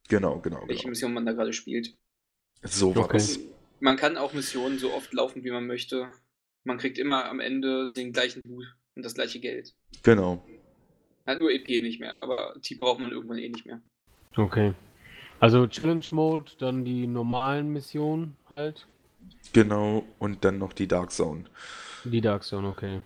Genau, 0.08 0.40
genau. 0.40 0.62
Welche 0.66 0.84
genau. 0.84 0.90
Mission 0.92 1.12
man 1.12 1.26
da 1.26 1.32
gerade 1.32 1.52
spielt. 1.52 1.94
So 2.62 2.96
war 2.96 3.04
okay. 3.04 3.22
Man 3.80 3.98
kann 3.98 4.16
auch 4.16 4.32
Missionen 4.32 4.78
so 4.78 4.94
oft 4.94 5.12
laufen, 5.12 5.44
wie 5.44 5.50
man 5.50 5.66
möchte. 5.66 6.10
Man 6.64 6.78
kriegt 6.78 6.96
immer 6.96 7.26
am 7.26 7.40
Ende 7.40 7.92
den 7.92 8.14
gleichen 8.14 8.40
Loot 8.46 8.64
und 8.94 9.04
das 9.04 9.12
gleiche 9.12 9.40
Geld. 9.40 9.74
Genau. 10.02 10.42
Hat 11.26 11.38
nur 11.38 11.50
EP 11.50 11.68
nicht 11.82 12.00
mehr, 12.00 12.14
aber 12.20 12.54
die 12.64 12.76
braucht 12.76 13.00
man 13.00 13.10
irgendwann 13.10 13.36
eh 13.36 13.50
nicht 13.50 13.66
mehr. 13.66 13.82
Okay. 14.36 14.72
Also 15.42 15.66
Challenge 15.66 16.06
Mode, 16.12 16.52
dann 16.60 16.84
die 16.84 17.08
normalen 17.08 17.70
Missionen 17.70 18.36
halt. 18.54 18.86
Genau, 19.52 20.04
und 20.20 20.44
dann 20.44 20.58
noch 20.58 20.72
die 20.72 20.86
Dark 20.86 21.10
Zone. 21.10 21.46
Die 22.04 22.20
Dark 22.20 22.44
Zone, 22.44 22.68
okay. 22.68 23.02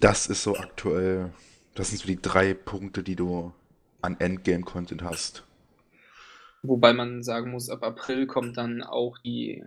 Das 0.00 0.26
ist 0.26 0.42
so 0.42 0.54
aktuell, 0.54 1.32
das 1.74 1.88
sind 1.88 2.00
so 2.00 2.06
die 2.06 2.20
drei 2.20 2.52
Punkte, 2.52 3.02
die 3.02 3.16
du 3.16 3.54
an 4.02 4.20
Endgame-Content 4.20 5.02
hast. 5.02 5.44
Wobei 6.62 6.92
man 6.92 7.22
sagen 7.22 7.52
muss, 7.52 7.70
ab 7.70 7.82
April 7.82 8.26
kommt 8.26 8.58
dann 8.58 8.82
auch 8.82 9.16
die 9.16 9.64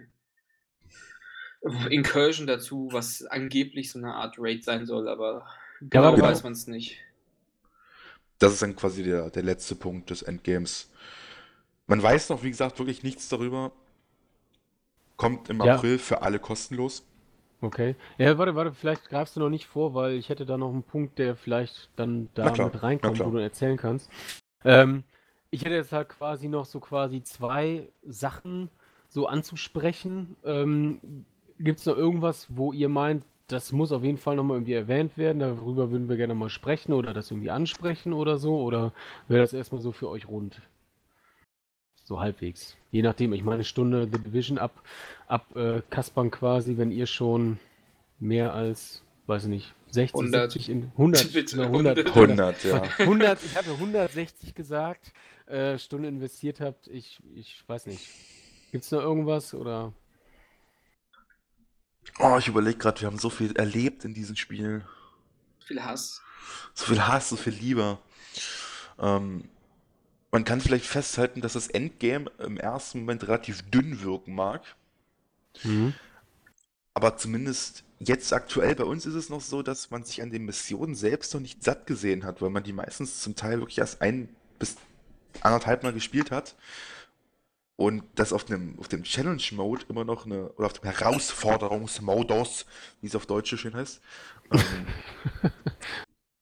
Incursion 1.90 2.46
dazu, 2.46 2.90
was 2.92 3.26
angeblich 3.26 3.92
so 3.92 3.98
eine 3.98 4.14
Art 4.14 4.36
Raid 4.38 4.64
sein 4.64 4.86
soll, 4.86 5.10
aber 5.10 5.48
genau, 5.82 6.14
genau. 6.14 6.28
weiß 6.28 6.44
man 6.44 6.54
es 6.54 6.68
nicht. 6.68 7.00
Das 8.40 8.54
ist 8.54 8.62
dann 8.62 8.76
quasi 8.76 9.04
der, 9.04 9.30
der 9.30 9.44
letzte 9.44 9.76
Punkt 9.76 10.10
des 10.10 10.22
Endgames. 10.22 10.90
Man 11.88 12.02
weiß 12.02 12.30
noch, 12.30 12.44
wie 12.44 12.50
gesagt, 12.50 12.80
wirklich 12.80 13.04
nichts 13.04 13.30
darüber. 13.30 13.72
Kommt 15.18 15.50
im 15.50 15.62
ja. 15.62 15.76
April 15.76 15.98
für 15.98 16.22
alle 16.22 16.40
kostenlos. 16.40 17.06
Okay. 17.62 17.96
Ja, 18.18 18.38
warte, 18.38 18.56
warte, 18.56 18.74
vielleicht 18.74 19.10
greifst 19.10 19.36
du 19.36 19.40
noch 19.40 19.50
nicht 19.50 19.66
vor, 19.66 19.94
weil 19.94 20.14
ich 20.14 20.30
hätte 20.30 20.46
da 20.46 20.58
noch 20.58 20.70
einen 20.70 20.84
Punkt, 20.84 21.18
der 21.18 21.36
vielleicht 21.36 21.90
dann 21.96 22.30
da 22.34 22.52
mit 22.52 22.84
reinkommt, 22.84 23.24
wo 23.24 23.30
du 23.30 23.38
erzählen 23.38 23.78
kannst. 23.78 24.10
Ähm, 24.64 25.04
ich 25.52 25.62
hätte 25.64 25.76
jetzt 25.76 25.92
halt 25.92 26.10
quasi 26.10 26.50
noch 26.50 26.66
so 26.66 26.80
quasi 26.80 27.24
zwei 27.24 27.88
Sachen 28.04 28.70
so 29.08 29.28
anzusprechen. 29.28 30.36
Ähm, 30.44 31.26
Gibt 31.58 31.80
es 31.80 31.86
noch 31.86 31.96
irgendwas, 31.96 32.48
wo 32.50 32.74
ihr 32.74 32.90
meint, 32.90 33.24
das 33.48 33.72
muss 33.72 33.92
auf 33.92 34.04
jeden 34.04 34.18
Fall 34.18 34.36
nochmal 34.36 34.58
irgendwie 34.58 34.74
erwähnt 34.74 35.18
werden, 35.18 35.40
darüber 35.40 35.92
würden 35.92 36.10
wir 36.10 36.18
gerne 36.18 36.34
mal 36.34 36.50
sprechen 36.50 36.94
oder 36.94 37.14
das 37.14 37.30
irgendwie 37.32 37.52
ansprechen 37.52 38.14
oder 38.14 38.38
so? 38.38 38.60
Oder 38.62 38.92
wäre 39.28 39.42
das 39.42 39.54
erstmal 39.54 39.82
so 39.82 39.92
für 39.92 40.10
euch 40.10 40.28
rund? 40.28 40.62
So 42.04 42.20
halbwegs. 42.20 42.76
Je 42.92 43.02
nachdem, 43.02 43.34
ich 43.34 43.44
meine, 43.44 43.64
Stunde 43.64 44.08
The 44.12 44.20
Division 44.20 44.58
ab, 44.58 44.82
ab 45.28 45.56
äh, 45.56 45.82
Kaspern 45.90 46.32
quasi, 46.32 46.78
wenn 46.78 46.92
ihr 46.92 47.08
schon 47.08 47.60
mehr 48.20 48.54
als, 48.54 49.04
weiß 49.28 49.44
ich 49.44 49.50
nicht, 49.50 49.74
60, 49.90 50.20
100. 50.20 50.52
70 50.52 50.70
in 50.70 50.92
100, 50.92 51.36
100, 51.56 51.98
100, 51.98 52.16
100, 52.16 52.64
ja. 52.64 52.82
100, 53.00 53.44
ich 53.44 53.56
hatte 53.56 53.72
160 53.72 54.54
gesagt, 54.54 55.14
äh, 55.48 55.78
Stunde 55.78 56.10
investiert 56.10 56.62
habt, 56.62 56.88
ich, 56.88 57.20
ich 57.36 57.64
weiß 57.68 57.88
nicht. 57.88 58.08
Gibt 58.72 58.84
es 58.84 58.92
noch 58.92 59.02
irgendwas 59.02 59.54
oder? 59.54 59.94
Oh, 62.20 62.38
ich 62.38 62.48
überlege 62.48 62.78
gerade, 62.78 63.02
wir 63.02 63.08
haben 63.08 63.20
so 63.20 63.30
viel 63.30 63.56
erlebt 63.56 64.06
in 64.06 64.14
diesen 64.14 64.36
Spielen. 64.36 64.84
So 65.60 65.68
viel 65.68 65.84
Hass. 65.84 66.22
So 66.74 66.86
viel 66.86 67.06
Hass, 67.06 67.30
so 67.30 67.36
viel 67.36 67.54
Liebe. 67.54 67.98
Ähm, 69.00 69.50
man 70.32 70.44
kann 70.44 70.62
vielleicht 70.62 70.86
festhalten, 70.86 71.42
dass 71.42 71.54
das 71.54 71.68
Endgame 71.68 72.30
im 72.40 72.58
ersten 72.58 73.00
Moment 73.00 73.28
relativ 73.28 73.62
dünn 73.72 74.02
wirken 74.02 74.36
mag. 74.36 74.76
Mhm. 75.64 75.94
Aber 76.94 77.18
zumindest 77.18 77.84
jetzt 78.00 78.34
aktuell 78.34 78.76
bei 78.76 78.84
uns 78.84 79.06
ist 79.06 79.16
es 79.16 79.30
noch 79.30 79.42
so, 79.42 79.62
dass 79.62 79.92
man 79.92 80.04
sich 80.04 80.22
an 80.22 80.32
den 80.32 80.46
Missionen 80.46 80.96
selbst 80.96 81.34
noch 81.34 81.42
nicht 81.42 81.64
satt 81.64 81.88
gesehen 81.88 82.24
hat, 82.24 82.42
weil 82.42 82.50
man 82.50 82.64
die 82.64 82.74
meistens 82.74 83.22
zum 83.22 83.36
Teil 83.36 83.60
wirklich 83.60 83.78
erst 83.78 84.02
ein 84.02 84.30
bis 84.60 84.78
anderthalb 85.42 85.84
Mal 85.84 85.94
gespielt 85.94 86.32
hat. 86.32 86.56
Und 87.78 88.04
das 88.16 88.32
auf 88.32 88.46
dem, 88.46 88.80
auf 88.80 88.88
dem 88.88 89.04
Challenge-Mode 89.04 89.86
immer 89.90 90.06
noch 90.06 90.26
eine, 90.26 90.50
oder 90.54 90.68
auf 90.68 90.74
dem 90.74 90.90
Herausforderungsmodus, 90.90 92.66
wie 93.02 93.08
es 93.08 93.16
auf 93.16 93.26
Deutsch 93.26 93.50
so 93.50 93.58
schön 93.58 93.74
heißt, 93.74 94.02
ähm, 94.52 95.52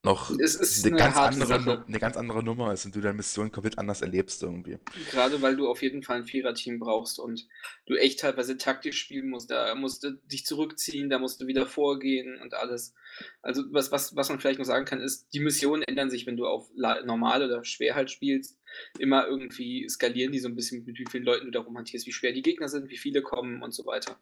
noch 0.05 0.29
eine, 0.29 0.39
eine 0.39 0.97
ganz, 0.97 1.17
andere, 1.17 1.85
eine 1.87 1.99
ganz 1.99 2.17
andere 2.17 2.43
Nummer 2.43 2.73
ist 2.73 2.85
und 2.85 2.93
du 2.93 2.99
deine 2.99 3.15
Mission 3.15 3.51
komplett 3.51 3.79
anders 3.79 4.01
erlebst 4.01 4.43
irgendwie. 4.43 4.77
Gerade 5.09 5.41
weil 5.41 5.55
du 5.55 5.67
auf 5.67 5.81
jeden 5.81 6.03
Fall 6.03 6.17
ein 6.17 6.25
Vierer-Team 6.25 6.77
brauchst 6.77 7.19
und 7.19 7.47
du 7.85 7.95
echt 7.95 8.19
teilweise 8.19 8.57
taktisch 8.57 8.99
spielen 8.99 9.29
musst. 9.29 9.49
Da 9.49 9.73
musst 9.75 10.03
du 10.03 10.11
dich 10.25 10.45
zurückziehen, 10.45 11.09
da 11.09 11.19
musst 11.19 11.41
du 11.41 11.47
wieder 11.47 11.65
vorgehen 11.65 12.39
und 12.41 12.53
alles. 12.53 12.93
Also 13.41 13.63
was, 13.71 13.91
was, 13.91 14.15
was 14.15 14.29
man 14.29 14.39
vielleicht 14.39 14.59
noch 14.59 14.65
sagen 14.65 14.85
kann, 14.85 14.99
ist, 14.99 15.33
die 15.33 15.39
Missionen 15.39 15.83
ändern 15.83 16.09
sich, 16.09 16.27
wenn 16.27 16.37
du 16.37 16.45
auf 16.45 16.69
normal 16.75 17.43
oder 17.43 17.63
schwer 17.63 17.95
halt 17.95 18.11
spielst. 18.11 18.59
Immer 18.99 19.27
irgendwie 19.27 19.87
skalieren 19.89 20.31
die 20.31 20.39
so 20.39 20.47
ein 20.47 20.55
bisschen, 20.55 20.85
mit 20.85 20.97
wie 20.99 21.05
vielen 21.09 21.23
Leuten 21.23 21.45
du 21.45 21.51
da 21.51 21.59
rumhantierst, 21.59 22.07
wie 22.07 22.13
schwer 22.13 22.33
die 22.33 22.41
Gegner 22.41 22.67
sind, 22.67 22.89
wie 22.89 22.97
viele 22.97 23.21
kommen 23.21 23.61
und 23.61 23.73
so 23.73 23.85
weiter. 23.85 24.19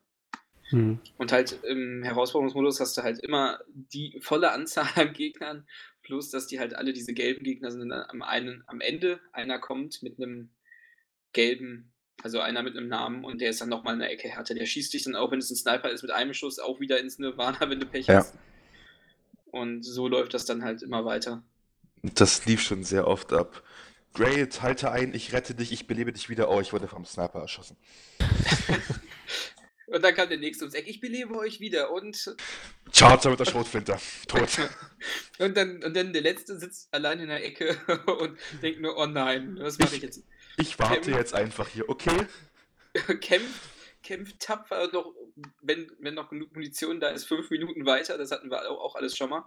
Mhm. 0.72 1.00
Und 1.18 1.32
halt 1.32 1.60
im 1.64 2.04
Herausforderungsmodus 2.04 2.80
hast 2.80 2.98
du 2.98 3.04
halt 3.04 3.20
immer 3.20 3.60
die 3.74 4.20
volle 4.22 4.52
Anzahl 4.52 4.88
an 4.96 5.14
Gegnern, 5.14 5.68
plus 6.02 6.30
dass 6.30 6.48
die 6.48 6.60
halt 6.60 6.76
alle 6.76 6.94
diese 6.94 7.14
gelben 7.14 7.44
Gegner 7.44 7.72
sind. 7.72 7.90
Dann 7.90 8.06
am, 8.08 8.22
einen, 8.22 8.64
am 8.68 8.82
Ende 8.82 9.20
einer 9.34 9.60
kommt 9.60 10.02
mit 10.02 10.18
einem 10.18 10.50
gelben, 11.34 11.92
also 12.24 12.40
einer 12.40 12.64
mit 12.64 12.76
einem 12.76 12.88
Namen 12.88 13.24
und 13.24 13.42
der 13.42 13.50
ist 13.50 13.62
dann 13.62 13.70
nochmal 13.70 13.94
in 13.94 14.00
der 14.00 14.12
Ecke 14.12 14.30
härter. 14.30 14.54
Der 14.54 14.66
schießt 14.66 14.94
dich 14.94 15.04
dann 15.04 15.16
auch, 15.16 15.32
wenn 15.32 15.40
es 15.40 15.50
ein 15.50 15.56
Sniper 15.56 15.90
ist, 15.90 16.02
mit 16.02 16.12
einem 16.12 16.34
Schuss 16.34 16.60
auch 16.60 16.80
wieder 16.80 17.00
ins 17.00 17.20
Nirvana, 17.20 17.70
wenn 17.70 17.80
du 17.80 17.86
Pech 17.86 18.08
ja. 18.08 18.16
hast. 18.16 18.38
Und 19.46 19.84
so 19.84 20.08
läuft 20.08 20.34
das 20.34 20.46
dann 20.46 20.64
halt 20.64 20.82
immer 20.82 21.04
weiter. 21.04 21.44
Das 22.04 22.46
lief 22.46 22.62
schon 22.62 22.84
sehr 22.84 23.08
oft 23.08 23.34
ab. 23.34 23.64
Great, 24.14 24.62
halte 24.62 24.92
ein, 24.92 25.14
ich 25.14 25.32
rette 25.32 25.56
dich, 25.56 25.72
ich 25.72 25.88
belebe 25.88 26.12
dich 26.12 26.30
wieder. 26.30 26.50
Oh, 26.50 26.60
ich 26.60 26.74
wurde 26.74 26.88
vom 26.88 27.06
Sniper 27.06 27.40
erschossen. 27.40 27.78
und 29.88 30.04
dann 30.04 30.14
kam 30.14 30.28
der 30.28 30.38
nächste 30.38 30.66
ums 30.66 30.76
Eck, 30.76 30.88
ich 30.88 31.00
belebe 31.00 31.38
euch 31.38 31.62
wieder 31.62 31.92
und. 31.92 32.36
Charger 32.92 33.30
mit 33.30 33.40
der 33.40 33.46
Schrotflinte. 33.46 33.98
Tot. 34.28 34.50
und, 35.40 35.56
dann, 35.56 35.82
und 35.84 35.96
dann 35.96 36.12
der 36.12 36.22
letzte 36.24 36.60
sitzt 36.60 36.94
allein 36.94 37.22
in 37.22 37.28
der 37.30 37.44
Ecke 37.44 37.78
und 38.20 38.38
denkt 38.62 38.82
nur, 38.82 38.98
oh 38.98 39.06
nein, 39.06 39.58
was 39.60 39.80
mache 39.80 39.96
ich 39.96 40.02
jetzt? 40.02 40.24
Ich 40.58 40.78
warte 40.78 41.02
Kämpf, 41.02 41.18
jetzt 41.18 41.34
einfach 41.34 41.70
hier, 41.70 41.88
okay? 41.88 42.28
kämpft, 43.22 43.62
kämpft 44.04 44.40
tapfer 44.42 44.90
noch, 44.92 45.14
wenn, 45.62 45.90
wenn 46.00 46.16
noch 46.16 46.30
genug 46.30 46.52
Munition 46.54 47.00
da 47.00 47.08
ist, 47.10 47.24
fünf 47.24 47.50
Minuten 47.50 47.86
weiter, 47.86 48.18
das 48.18 48.32
hatten 48.32 48.52
wir 48.52 48.70
auch 48.70 48.96
alles 48.96 49.16
schon 49.16 49.30
mal. 49.30 49.46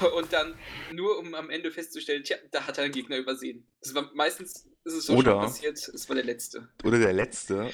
und 0.16 0.32
dann 0.32 0.54
nur 0.92 1.18
um 1.18 1.34
am 1.34 1.50
Ende 1.50 1.70
festzustellen, 1.70 2.24
tja, 2.24 2.36
da 2.50 2.66
hat 2.66 2.78
er 2.78 2.84
einen 2.84 2.92
Gegner 2.92 3.16
übersehen. 3.16 3.66
Das 3.80 3.94
war 3.94 4.10
meistens 4.14 4.66
ist 4.84 4.94
es 4.94 5.06
so 5.06 5.14
oder, 5.14 5.32
schon 5.32 5.40
passiert, 5.40 5.76
es 5.78 6.08
war 6.08 6.16
der 6.16 6.24
letzte. 6.24 6.68
Oder 6.84 6.98
der 6.98 7.12
letzte 7.12 7.70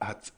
hat 0.00 0.32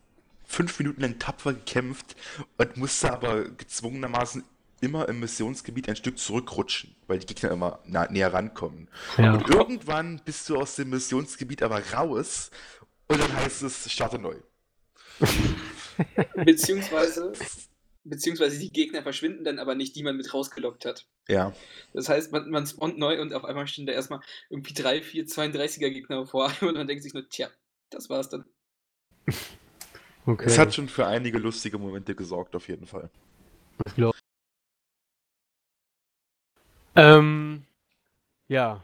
fünf 0.46 0.78
Minuten 0.78 1.00
lang 1.00 1.18
tapfer 1.18 1.52
gekämpft 1.52 2.16
und 2.56 2.76
musste 2.76 3.12
aber 3.12 3.44
gezwungenermaßen 3.44 4.44
immer 4.80 5.08
im 5.08 5.20
Missionsgebiet 5.20 5.88
ein 5.88 5.96
Stück 5.96 6.18
zurückrutschen, 6.18 6.94
weil 7.06 7.18
die 7.18 7.26
Gegner 7.26 7.50
immer 7.50 7.80
näher 7.86 8.32
rankommen. 8.32 8.88
Ja. 9.16 9.34
Und 9.34 9.48
irgendwann 9.48 10.20
bist 10.24 10.48
du 10.48 10.56
aus 10.56 10.76
dem 10.76 10.90
Missionsgebiet 10.90 11.62
aber 11.62 11.82
raus 11.92 12.50
und 13.08 13.20
dann 13.20 13.32
heißt 13.34 13.62
es, 13.62 13.90
starte 13.90 14.18
neu. 14.18 14.36
Beziehungsweise 16.44 17.32
beziehungsweise 18.04 18.58
die 18.58 18.70
Gegner 18.70 19.02
verschwinden 19.02 19.44
dann 19.44 19.58
aber 19.58 19.74
nicht, 19.74 19.96
die 19.96 20.02
man 20.02 20.16
mit 20.16 20.32
rausgelockt 20.32 20.84
hat. 20.84 21.06
Ja. 21.28 21.52
Das 21.92 22.08
heißt, 22.08 22.32
man, 22.32 22.50
man 22.50 22.66
spawnt 22.66 22.98
neu 22.98 23.20
und 23.20 23.32
auf 23.32 23.44
einmal 23.44 23.66
stehen 23.66 23.86
da 23.86 23.92
erstmal 23.92 24.20
irgendwie 24.50 24.74
drei, 24.74 25.02
vier 25.02 25.26
32er 25.26 25.90
Gegner 25.90 26.26
vor 26.26 26.52
und 26.60 26.74
man 26.74 26.86
denkt 26.86 27.02
sich 27.02 27.14
nur, 27.14 27.28
tja, 27.28 27.48
das 27.90 28.08
war's 28.08 28.28
dann. 28.28 28.44
Okay. 30.26 30.46
Es 30.46 30.58
hat 30.58 30.74
schon 30.74 30.88
für 30.88 31.06
einige 31.06 31.36
lustige 31.36 31.76
Momente 31.76 32.14
gesorgt, 32.14 32.56
auf 32.56 32.66
jeden 32.68 32.86
Fall. 32.86 33.10
Ich 33.84 33.94
glaube. 33.94 34.16
Ähm, 36.96 37.66
ja. 38.48 38.82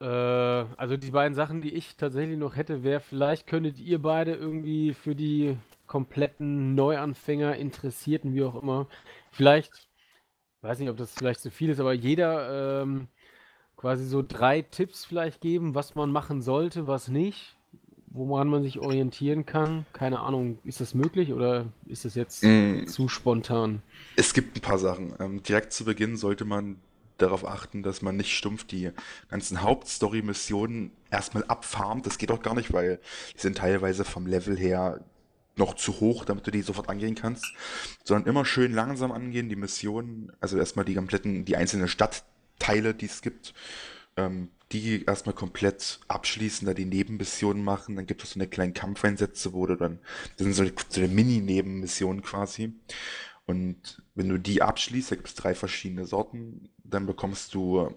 Äh, 0.00 0.04
also 0.04 0.96
die 0.96 1.10
beiden 1.10 1.34
Sachen, 1.34 1.60
die 1.60 1.74
ich 1.74 1.96
tatsächlich 1.96 2.38
noch 2.38 2.54
hätte, 2.54 2.84
wäre, 2.84 3.00
vielleicht 3.00 3.48
könntet 3.48 3.80
ihr 3.80 4.00
beide 4.00 4.34
irgendwie 4.34 4.94
für 4.94 5.16
die 5.16 5.56
kompletten 5.86 6.74
Neuanfänger, 6.74 7.56
Interessierten, 7.56 8.34
wie 8.34 8.42
auch 8.42 8.60
immer. 8.60 8.86
Vielleicht, 9.30 9.88
weiß 10.62 10.78
nicht, 10.78 10.90
ob 10.90 10.96
das 10.96 11.12
vielleicht 11.12 11.40
zu 11.40 11.50
viel 11.50 11.70
ist, 11.70 11.80
aber 11.80 11.92
jeder 11.92 12.82
ähm, 12.82 13.08
quasi 13.76 14.06
so 14.06 14.22
drei 14.26 14.62
Tipps 14.62 15.04
vielleicht 15.04 15.40
geben, 15.40 15.74
was 15.74 15.94
man 15.94 16.10
machen 16.10 16.42
sollte, 16.42 16.86
was 16.86 17.08
nicht, 17.08 17.56
woran 18.08 18.48
man 18.48 18.62
sich 18.62 18.78
orientieren 18.80 19.46
kann. 19.46 19.86
Keine 19.92 20.20
Ahnung, 20.20 20.58
ist 20.64 20.80
das 20.80 20.94
möglich 20.94 21.32
oder 21.32 21.66
ist 21.86 22.04
das 22.04 22.14
jetzt 22.14 22.42
mm. 22.42 22.86
zu 22.86 23.08
spontan? 23.08 23.82
Es 24.16 24.32
gibt 24.32 24.56
ein 24.56 24.62
paar 24.62 24.78
Sachen. 24.78 25.14
Ähm, 25.20 25.42
direkt 25.42 25.72
zu 25.72 25.84
Beginn 25.84 26.16
sollte 26.16 26.44
man 26.44 26.76
darauf 27.18 27.46
achten, 27.46 27.82
dass 27.82 28.02
man 28.02 28.16
nicht 28.16 28.36
stumpf 28.36 28.64
die 28.64 28.90
ganzen 29.30 29.62
Hauptstory-Missionen 29.62 30.90
erstmal 31.10 31.44
abfarmt. 31.44 32.06
Das 32.06 32.18
geht 32.18 32.30
auch 32.30 32.42
gar 32.42 32.54
nicht, 32.54 32.72
weil 32.72 33.00
die 33.34 33.40
sind 33.40 33.58
teilweise 33.58 34.04
vom 34.04 34.26
Level 34.26 34.56
her 34.56 35.00
noch 35.56 35.74
zu 35.74 36.00
hoch, 36.00 36.24
damit 36.24 36.46
du 36.46 36.50
die 36.50 36.62
sofort 36.62 36.88
angehen 36.88 37.14
kannst, 37.14 37.44
sondern 38.04 38.28
immer 38.28 38.44
schön 38.44 38.72
langsam 38.72 39.12
angehen, 39.12 39.48
die 39.48 39.56
Missionen, 39.56 40.32
also 40.40 40.58
erstmal 40.58 40.84
die 40.84 40.94
kompletten, 40.94 41.44
die 41.44 41.56
einzelnen 41.56 41.88
Stadtteile, 41.88 42.94
die 42.94 43.06
es 43.06 43.22
gibt, 43.22 43.54
ähm, 44.16 44.50
die 44.72 45.04
erstmal 45.04 45.34
komplett 45.34 46.00
abschließen, 46.08 46.66
da 46.66 46.74
die 46.74 46.84
Nebenmissionen 46.84 47.62
machen, 47.62 47.96
dann 47.96 48.06
gibt 48.06 48.24
es 48.24 48.32
so 48.32 48.40
eine 48.40 48.48
kleinen 48.48 48.74
Kampfeinsätze, 48.74 49.52
wo 49.52 49.66
du 49.66 49.76
dann, 49.76 49.98
das 50.36 50.44
sind 50.44 50.54
so, 50.54 50.64
so 50.88 51.00
eine 51.00 51.08
Mini-Nebenmissionen 51.08 52.22
quasi. 52.22 52.74
Und 53.46 54.02
wenn 54.14 54.28
du 54.28 54.38
die 54.38 54.62
abschließt, 54.62 55.12
da 55.12 55.16
gibt 55.16 55.28
es 55.28 55.34
drei 55.34 55.54
verschiedene 55.54 56.04
Sorten, 56.04 56.68
dann 56.82 57.06
bekommst 57.06 57.54
du 57.54 57.94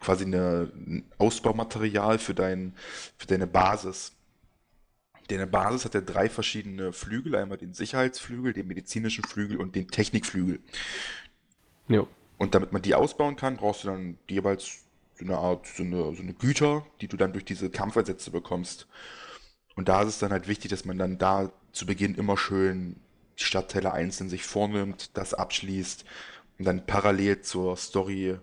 quasi 0.00 0.24
eine, 0.24 0.72
ein 0.74 1.04
Ausbaumaterial 1.18 2.18
für, 2.18 2.34
dein, 2.34 2.74
für 3.16 3.26
deine 3.26 3.46
Basis. 3.46 4.12
Deine 5.32 5.46
Basis 5.46 5.86
hat 5.86 5.94
ja 5.94 6.02
drei 6.02 6.28
verschiedene 6.28 6.92
Flügel, 6.92 7.34
einmal 7.36 7.56
den 7.56 7.72
Sicherheitsflügel, 7.72 8.52
den 8.52 8.66
medizinischen 8.66 9.24
Flügel 9.24 9.56
und 9.56 9.74
den 9.74 9.88
Technikflügel. 9.88 10.60
Jo. 11.88 12.06
Und 12.36 12.54
damit 12.54 12.72
man 12.72 12.82
die 12.82 12.94
ausbauen 12.94 13.36
kann, 13.36 13.56
brauchst 13.56 13.84
du 13.84 13.88
dann 13.88 14.18
jeweils 14.28 14.84
so 15.14 15.24
eine 15.24 15.38
Art, 15.38 15.66
so 15.66 15.84
eine, 15.84 16.14
so 16.14 16.22
eine 16.22 16.34
Güter, 16.34 16.84
die 17.00 17.08
du 17.08 17.16
dann 17.16 17.32
durch 17.32 17.46
diese 17.46 17.70
Kampfeinsätze 17.70 18.30
bekommst. 18.30 18.86
Und 19.74 19.88
da 19.88 20.02
ist 20.02 20.08
es 20.08 20.18
dann 20.18 20.32
halt 20.32 20.48
wichtig, 20.48 20.70
dass 20.70 20.84
man 20.84 20.98
dann 20.98 21.16
da 21.16 21.50
zu 21.72 21.86
Beginn 21.86 22.14
immer 22.14 22.36
schön 22.36 22.96
die 23.38 23.44
Stadtteile 23.44 23.92
einzeln 23.92 24.28
sich 24.28 24.42
vornimmt, 24.42 25.16
das 25.16 25.32
abschließt 25.32 26.04
und 26.58 26.66
dann 26.66 26.84
parallel 26.84 27.40
zur 27.40 27.78
Story 27.78 28.36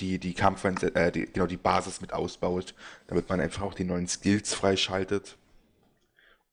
die, 0.00 0.18
die 0.18 0.34
Kampfeinsätze, 0.34 0.96
äh, 0.96 1.12
die, 1.12 1.26
genau 1.26 1.46
die 1.46 1.56
Basis 1.56 2.00
mit 2.00 2.12
ausbaut, 2.12 2.74
damit 3.06 3.28
man 3.28 3.40
einfach 3.40 3.62
auch 3.62 3.74
die 3.74 3.84
neuen 3.84 4.08
Skills 4.08 4.54
freischaltet 4.54 5.36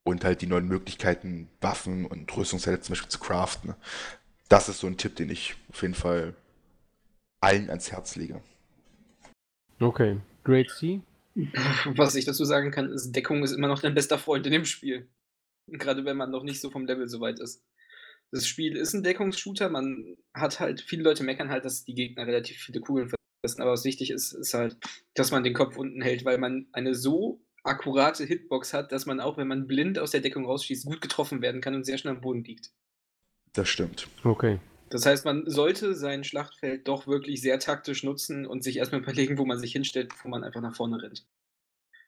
und 0.07 0.23
halt 0.23 0.41
die 0.41 0.47
neuen 0.47 0.67
Möglichkeiten, 0.67 1.49
Waffen 1.59 2.05
und 2.05 2.35
Rüstungsteile 2.35 2.79
zum 2.79 2.93
Beispiel 2.93 3.09
zu 3.09 3.19
craften. 3.19 3.75
Das 4.49 4.69
ist 4.69 4.79
so 4.79 4.87
ein 4.87 4.97
Tipp, 4.97 5.15
den 5.17 5.29
ich 5.29 5.55
auf 5.69 5.81
jeden 5.81 5.93
Fall 5.93 6.33
allen 7.41 7.69
ans 7.69 7.91
Herz 7.91 8.15
lege. 8.15 8.41
Okay, 9.79 10.17
Great 10.43 10.69
C. 10.71 11.01
Was 11.85 12.15
ich 12.15 12.25
dazu 12.25 12.45
sagen 12.45 12.71
kann, 12.71 12.89
ist, 12.89 13.11
Deckung 13.11 13.43
ist 13.43 13.51
immer 13.51 13.67
noch 13.67 13.81
dein 13.81 13.93
bester 13.93 14.17
Freund 14.17 14.45
in 14.47 14.53
dem 14.53 14.65
Spiel. 14.65 15.07
Gerade 15.67 16.05
wenn 16.05 16.17
man 16.17 16.31
noch 16.31 16.43
nicht 16.43 16.61
so 16.61 16.71
vom 16.71 16.85
Level 16.85 17.07
so 17.09 17.19
weit 17.19 17.39
ist. 17.39 17.61
Das 18.31 18.47
Spiel 18.47 18.75
ist 18.75 18.93
ein 18.93 19.03
Deckungsshooter, 19.03 19.69
man 19.69 20.17
hat 20.33 20.59
halt, 20.59 20.81
viele 20.81 21.03
Leute 21.03 21.23
meckern 21.23 21.49
halt, 21.49 21.65
dass 21.65 21.83
die 21.83 21.93
Gegner 21.93 22.25
relativ 22.25 22.57
viele 22.57 22.79
Kugeln 22.79 23.09
fressen, 23.09 23.61
aber 23.61 23.71
was 23.71 23.85
wichtig 23.85 24.11
ist, 24.11 24.33
ist 24.33 24.53
halt, 24.53 24.77
dass 25.13 25.31
man 25.31 25.43
den 25.43 25.53
Kopf 25.53 25.77
unten 25.77 26.01
hält, 26.01 26.25
weil 26.25 26.37
man 26.37 26.67
eine 26.71 26.95
so 26.95 27.41
akkurate 27.67 28.23
Hitbox 28.25 28.73
hat, 28.73 28.91
dass 28.91 29.05
man 29.05 29.19
auch, 29.19 29.37
wenn 29.37 29.47
man 29.47 29.67
blind 29.67 29.99
aus 29.99 30.11
der 30.11 30.21
Deckung 30.21 30.45
rausschießt, 30.45 30.85
gut 30.85 31.01
getroffen 31.01 31.41
werden 31.41 31.61
kann 31.61 31.75
und 31.75 31.85
sehr 31.85 31.97
schnell 31.97 32.15
am 32.15 32.21
Boden 32.21 32.43
liegt. 32.43 32.71
Das 33.53 33.69
stimmt. 33.69 34.07
Okay. 34.23 34.59
Das 34.89 35.05
heißt, 35.05 35.25
man 35.25 35.43
sollte 35.49 35.95
sein 35.95 36.23
Schlachtfeld 36.23 36.87
doch 36.87 37.07
wirklich 37.07 37.41
sehr 37.41 37.59
taktisch 37.59 38.03
nutzen 38.03 38.45
und 38.45 38.63
sich 38.63 38.77
erstmal 38.77 39.01
überlegen, 39.03 39.37
wo 39.37 39.45
man 39.45 39.59
sich 39.59 39.71
hinstellt, 39.71 40.09
bevor 40.09 40.31
man 40.31 40.43
einfach 40.43 40.61
nach 40.61 40.75
vorne 40.75 41.01
rennt. 41.01 41.25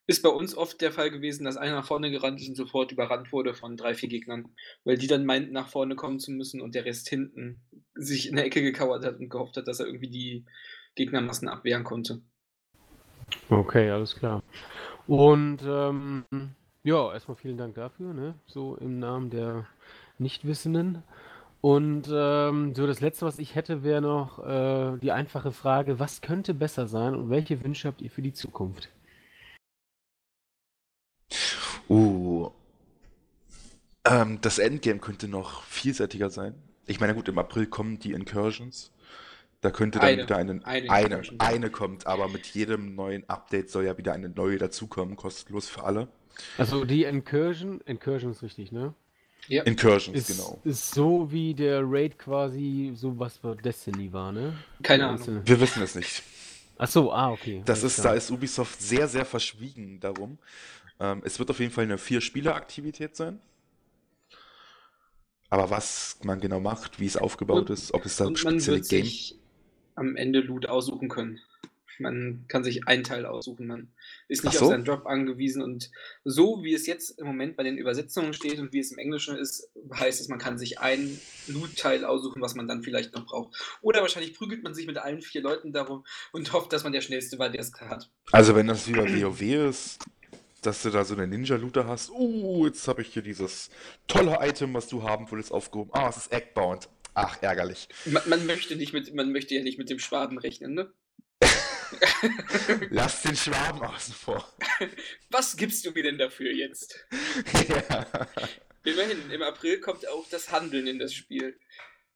Ist 0.07 0.24
bei 0.24 0.30
uns 0.30 0.55
oft 0.55 0.82
der 0.82 0.91
Fall 0.91 1.12
gewesen, 1.12 1.43
dass 1.43 1.55
einer 1.55 1.76
nach 1.76 1.86
vorne 1.86 2.10
gerannt 2.10 2.41
ist 2.41 2.49
und 2.49 2.55
sofort 2.55 2.91
überrannt 2.91 3.32
wurde 3.32 3.53
von 3.53 3.78
drei, 3.78 3.93
vier 3.93 4.10
Gegnern, 4.10 4.55
weil 4.84 4.97
die 4.97 5.05
dann 5.05 5.24
meinten, 5.24 5.53
nach 5.53 5.70
vorne 5.70 5.95
kommen 5.95 6.20
zu 6.20 6.32
müssen 6.32 6.62
und 6.62 6.74
der 6.74 6.86
Rest 6.86 7.10
hinten 7.10 7.62
sich 7.93 8.28
in 8.28 8.36
der 8.36 8.45
Ecke 8.45 8.64
gekauert 8.64 9.05
hat 9.05 9.20
und 9.20 9.30
gehofft 9.30 9.55
hat, 9.57 9.68
dass 9.68 9.80
er 9.80 9.86
irgendwie 9.86 10.10
die 10.10 10.45
Gegnermassen 10.95 11.47
abwehren 11.47 11.84
konnte. 11.84 12.24
Okay, 13.49 13.91
alles 13.91 14.16
klar. 14.16 14.41
Und 15.10 15.64
ähm, 15.66 16.24
ja, 16.84 17.12
erstmal 17.12 17.36
vielen 17.36 17.57
Dank 17.57 17.74
dafür, 17.74 18.14
ne? 18.14 18.36
So 18.45 18.76
im 18.76 18.99
Namen 18.99 19.32
der 19.32 19.66
Nichtwissenden. 20.20 21.01
Und 21.62 22.07
ähm, 22.14 22.76
so 22.76 22.86
das 22.86 23.01
Letzte, 23.01 23.26
was 23.26 23.39
ich 23.39 23.55
hätte, 23.55 23.82
wäre 23.82 24.01
noch 24.01 24.38
äh, 24.45 24.99
die 24.99 25.12
einfache 25.12 25.51
Frage, 25.51 25.97
was 25.97 26.22
könnte 26.22 26.53
besser 26.53 26.86
sein 26.86 27.16
und 27.16 27.32
welche 27.32 27.64
Wünsche 27.64 27.88
habt 27.88 28.03
ihr 28.03 28.12
für 28.12 28.22
die 28.22 28.34
Zukunft? 28.34 28.89
Uh, 31.89 32.51
ähm, 34.05 34.38
das 34.41 34.60
Endgame 34.60 34.99
könnte 34.99 35.28
noch 35.28 35.64
vielseitiger 35.64 36.30
sein. 36.30 36.53
Ich 36.86 36.99
meine, 36.99 37.16
gut, 37.16 37.28
im 37.30 37.39
April 37.39 37.66
kommen 37.66 37.97
die 37.97 38.12
Incursions. 38.12 38.91
Da 39.62 39.72
könnte 39.72 39.99
dann 39.99 40.07
eine, 40.07 40.24
wieder 40.24 40.38
einen, 40.38 40.64
eine, 40.64 40.89
eine, 40.89 41.22
eine, 41.38 41.70
kommt, 41.70 42.07
aber 42.07 42.30
mit 42.30 42.47
jedem 42.47 42.95
neuen 42.95 43.30
Update 43.30 43.70
soll 43.70 43.86
ja 43.86 43.97
wieder 43.97 44.14
eine 44.14 44.30
neue 44.30 44.57
dazukommen, 44.57 45.18
kostenlos 45.18 45.68
für 45.68 45.84
alle. 45.84 46.07
Also 46.57 46.86
die 46.86 47.03
Incursion, 47.03 47.82
Incursion 47.82 48.32
ist 48.32 48.41
richtig, 48.41 48.72
ne? 48.72 48.93
Ja. 49.47 49.64
Incursions, 49.64 50.18
ist, 50.18 50.28
genau. 50.38 50.62
Ist 50.64 50.93
so 50.93 51.30
wie 51.32 51.53
der 51.53 51.82
Raid 51.84 52.18
quasi 52.18 52.93
so 52.95 53.18
was 53.20 53.38
für 53.38 53.55
Destiny 53.55 54.14
war, 54.14 54.32
ne? 54.32 54.53
Keine 54.82 55.07
Ahnung. 55.07 55.41
Wir 55.43 55.60
wissen 55.60 55.82
es 55.84 55.95
nicht. 55.95 56.24
Ach 56.78 56.88
so, 56.88 57.12
ah, 57.12 57.32
okay. 57.32 57.62
Das 57.66 57.84
ist, 57.84 57.99
da 58.05 58.14
ist 58.14 58.32
Ubisoft 58.32 58.82
sehr, 58.82 59.10
sehr 59.10 59.26
verschwiegen 59.26 59.99
darum. 59.99 60.38
Ähm, 61.01 61.22
es 61.26 61.38
wird 61.38 61.49
auf 61.49 61.60
jeden 61.60 61.74
Fall 61.74 61.84
eine 61.84 61.97
Vier-Spieler-Aktivität 61.97 63.18
sein. 63.18 63.39
Aber 65.49 65.70
was 65.70 66.18
man 66.24 66.39
genau 66.39 66.60
macht, 66.60 66.99
wie 66.99 67.07
es 67.07 67.18
aufgebaut 67.18 67.70
und, 67.70 67.72
ist, 67.72 67.93
ob 67.93 68.05
es 68.05 68.16
da 68.16 68.34
spezielle 68.34 68.82
Game 68.82 69.12
am 69.99 70.15
Ende 70.15 70.39
Loot 70.39 70.67
aussuchen 70.67 71.09
können. 71.09 71.39
Man 71.99 72.45
kann 72.47 72.63
sich 72.63 72.87
einen 72.87 73.03
Teil 73.03 73.25
aussuchen. 73.25 73.67
Man 73.67 73.89
ist 74.29 74.43
nicht 74.43 74.55
Ach 74.57 74.61
auf 74.61 74.67
so. 74.67 74.71
seinen 74.71 74.85
Job 74.85 75.05
angewiesen. 75.05 75.61
Und 75.61 75.91
so 76.23 76.63
wie 76.63 76.73
es 76.73 76.87
jetzt 76.87 77.19
im 77.19 77.27
Moment 77.27 77.57
bei 77.57 77.63
den 77.63 77.77
Übersetzungen 77.77 78.33
steht 78.33 78.59
und 78.59 78.71
wie 78.71 78.79
es 78.79 78.91
im 78.91 78.97
Englischen 78.97 79.35
ist, 79.35 79.69
heißt 79.93 80.21
es, 80.21 80.29
man 80.29 80.39
kann 80.39 80.57
sich 80.57 80.79
einen 80.79 81.19
Loot-Teil 81.47 82.05
aussuchen, 82.05 82.41
was 82.41 82.55
man 82.55 82.67
dann 82.67 82.83
vielleicht 82.83 83.13
noch 83.13 83.25
braucht. 83.25 83.53
Oder 83.81 84.01
wahrscheinlich 84.01 84.33
prügelt 84.33 84.63
man 84.63 84.73
sich 84.73 84.87
mit 84.87 84.97
allen 84.97 85.21
vier 85.21 85.41
Leuten 85.41 85.73
darum 85.73 86.05
und 86.31 86.53
hofft, 86.53 86.71
dass 86.71 86.83
man 86.83 86.93
der 86.93 87.01
Schnellste 87.01 87.37
war, 87.37 87.49
der 87.49 87.61
es 87.61 87.73
hat. 87.73 88.09
Also 88.31 88.55
wenn 88.55 88.67
das 88.67 88.87
wie 88.87 88.93
bei 88.93 89.21
WoW 89.21 89.41
ist, 89.41 89.99
dass 90.61 90.83
du 90.83 90.89
da 90.89 91.03
so 91.05 91.15
eine 91.15 91.27
Ninja-Looter 91.27 91.87
hast, 91.87 92.11
uh, 92.11 92.65
jetzt 92.65 92.87
habe 92.87 93.01
ich 93.01 93.13
hier 93.13 93.21
dieses 93.21 93.69
tolle 94.07 94.37
Item, 94.41 94.73
was 94.73 94.87
du 94.87 95.03
haben 95.03 95.29
wolltest, 95.29 95.51
aufgehoben. 95.51 95.91
Ah, 95.93 96.09
es 96.09 96.17
ist 96.17 96.31
Eggbound. 96.31 96.89
Ach, 97.22 97.38
ärgerlich. 97.41 97.89
Man, 98.05 98.24
man, 98.30 98.45
möchte 98.45 98.76
nicht 98.78 98.93
mit, 98.93 99.13
man 99.13 99.32
möchte 99.32 99.53
ja 99.53 99.61
nicht 99.61 99.78
mit 99.78 99.89
dem 99.89 99.99
Schwaben 99.99 100.38
rechnen, 100.38 100.74
ne? 100.74 100.93
Lass 102.91 103.24
den 103.24 103.36
Schwaben 103.36 103.82
außen 103.82 104.13
vor. 104.13 104.47
Was 105.30 105.57
gibst 105.57 105.86
du 105.86 105.91
mir 105.91 106.03
denn 106.03 106.17
dafür 106.17 106.51
jetzt? 106.51 107.05
ja. 107.67 108.07
Immerhin, 108.86 109.30
im 109.32 109.41
April 109.41 109.82
kommt 109.82 110.07
auch 110.07 110.30
das 110.30 110.51
Handeln 110.51 110.88
in 110.88 110.97
das 110.97 111.13
Spiel. 111.13 111.59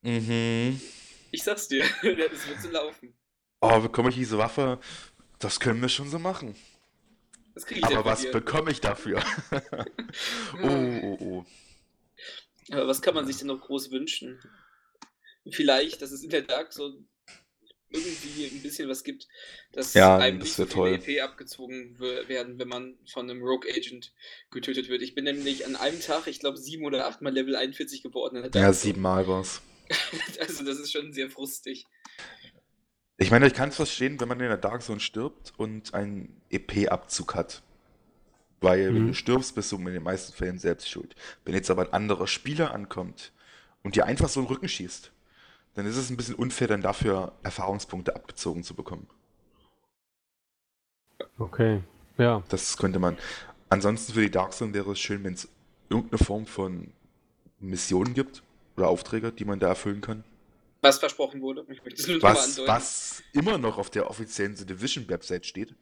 Mhm. 0.04 0.80
Ich 1.32 1.44
sag's 1.44 1.68
dir, 1.68 1.84
das 2.02 2.48
wird 2.48 2.62
so 2.62 2.70
laufen. 2.70 3.14
Oh, 3.60 3.80
bekomme 3.82 4.10
ich 4.10 4.16
diese 4.16 4.38
Waffe? 4.38 4.80
Das 5.40 5.60
können 5.60 5.82
wir 5.82 5.90
schon 5.90 6.10
so 6.10 6.20
machen. 6.20 6.56
Das 7.56 7.66
kriege 7.66 7.82
ich 7.82 7.88
denn 7.88 7.98
Aber 7.98 8.10
was 8.10 8.22
dir. 8.22 8.32
bekomme 8.32 8.72
ich 8.72 8.80
dafür? 8.80 9.22
oh, 10.64 11.00
oh, 11.02 11.18
oh. 11.20 11.46
Aber 12.72 12.88
was 12.88 13.02
kann 13.02 13.14
man 13.14 13.26
sich 13.26 13.38
denn 13.38 13.48
noch 13.48 13.60
groß 13.60 13.92
wünschen? 13.92 14.40
Vielleicht, 15.50 16.02
dass 16.02 16.12
es 16.12 16.24
in 16.24 16.30
der 16.30 16.42
Dark 16.44 16.74
so 16.74 16.94
irgendwie 17.90 18.46
ein 18.46 18.62
bisschen 18.62 18.90
was 18.90 19.04
gibt, 19.04 19.28
dass 19.72 19.94
Ja, 19.94 20.18
einem 20.18 20.40
das 20.40 20.58
nicht 20.58 20.72
toll. 20.72 21.00
EP 21.06 21.22
abgezogen 21.22 22.00
werden, 22.00 22.58
wenn 22.58 22.68
man 22.68 22.98
von 23.12 23.30
einem 23.30 23.44
Rogue 23.44 23.70
Agent 23.72 24.14
getötet 24.50 24.90
wird. 24.90 25.02
Ich 25.04 25.14
bin 25.14 25.26
nämlich 25.26 25.66
an 25.68 25.76
einem 25.76 26.00
Tag, 26.02 26.28
ich 26.28 26.40
glaube, 26.40 26.58
sieben 26.58 26.86
oder 26.86 27.06
achtmal 27.08 27.34
Level 27.34 27.56
41 27.56 28.02
geworden. 28.02 28.50
Ja, 28.54 28.74
siebenmal 28.74 29.28
war's. 29.28 29.62
Also 30.40 30.64
das 30.64 30.80
ist 30.80 30.92
schon 30.92 31.12
sehr 31.14 31.30
frustig. 31.30 31.86
Ich 33.18 33.30
meine, 33.32 33.46
ich 33.48 33.54
kann 33.54 33.70
es 33.70 33.76
verstehen, 33.76 34.20
wenn 34.20 34.28
man 34.28 34.40
in 34.40 34.48
der 34.48 34.58
Dark 34.58 34.82
Zone 34.82 35.00
stirbt 35.00 35.54
und 35.58 35.94
einen 35.94 36.42
EP-Abzug 36.50 37.36
hat. 37.36 37.62
Weil, 38.60 38.94
wenn 38.96 39.04
Mhm. 39.04 39.08
du 39.10 39.14
stirbst, 39.14 39.56
bist 39.56 39.72
du 39.72 39.78
in 39.78 39.86
den 39.86 40.04
meisten 40.04 40.34
Fällen 40.34 40.58
selbst 40.58 40.90
schuld. 40.90 41.16
Wenn 41.46 41.54
jetzt 41.54 41.70
aber 41.70 41.84
ein 41.84 41.94
anderer 41.94 42.28
Spieler 42.28 42.74
ankommt 42.74 43.34
und 43.84 43.96
dir 43.96 44.06
einfach 44.06 44.30
so 44.30 44.40
in 44.40 44.46
den 44.48 44.54
Rücken 44.54 44.70
schießt, 44.70 45.12
dann 45.76 45.86
ist 45.86 45.98
es 45.98 46.10
ein 46.10 46.18
bisschen 46.18 46.36
unfair, 46.36 46.68
dann 46.68 46.82
dafür 46.82 47.34
Erfahrungspunkte 47.44 48.16
abgezogen 48.16 48.64
zu 48.64 48.76
bekommen. 48.76 49.08
Okay. 51.38 51.82
Ja. 52.18 52.44
Das 52.50 52.78
könnte 52.78 53.00
man. 53.00 53.18
Ansonsten 53.70 54.14
für 54.14 54.22
die 54.22 54.32
Dark 54.32 54.54
Zone 54.54 54.74
wäre 54.74 54.92
es 54.92 55.00
schön, 55.00 55.24
wenn 55.24 55.34
es 55.34 55.48
irgendeine 55.90 56.24
Form 56.24 56.46
von 56.46 56.92
Missionen 57.60 58.14
gibt 58.14 58.44
oder 58.78 58.88
Aufträge, 58.88 59.32
die 59.32 59.46
man 59.46 59.60
da 59.60 59.70
erfüllen 59.70 60.02
kann. 60.02 60.24
Was 60.82 61.00
versprochen 61.00 61.42
wurde. 61.42 61.66
Ich 61.70 61.84
möchte 61.84 62.02
es 62.02 62.08
nur 62.08 62.22
Was, 62.22 62.60
was 62.68 63.24
immer 63.32 63.58
noch 63.58 63.78
auf 63.78 63.90
der 63.90 64.10
offiziellen 64.10 64.56
The 64.56 64.66
Division 64.66 65.08
Website 65.10 65.46
steht. 65.46 65.74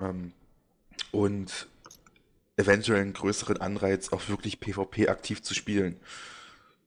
Ähm, 0.00 0.32
und 1.12 1.68
eventuell 2.56 3.00
einen 3.00 3.12
größeren 3.12 3.58
Anreiz, 3.58 4.12
auch 4.12 4.28
wirklich 4.28 4.60
PvP 4.60 5.08
aktiv 5.08 5.42
zu 5.42 5.54
spielen. 5.54 6.00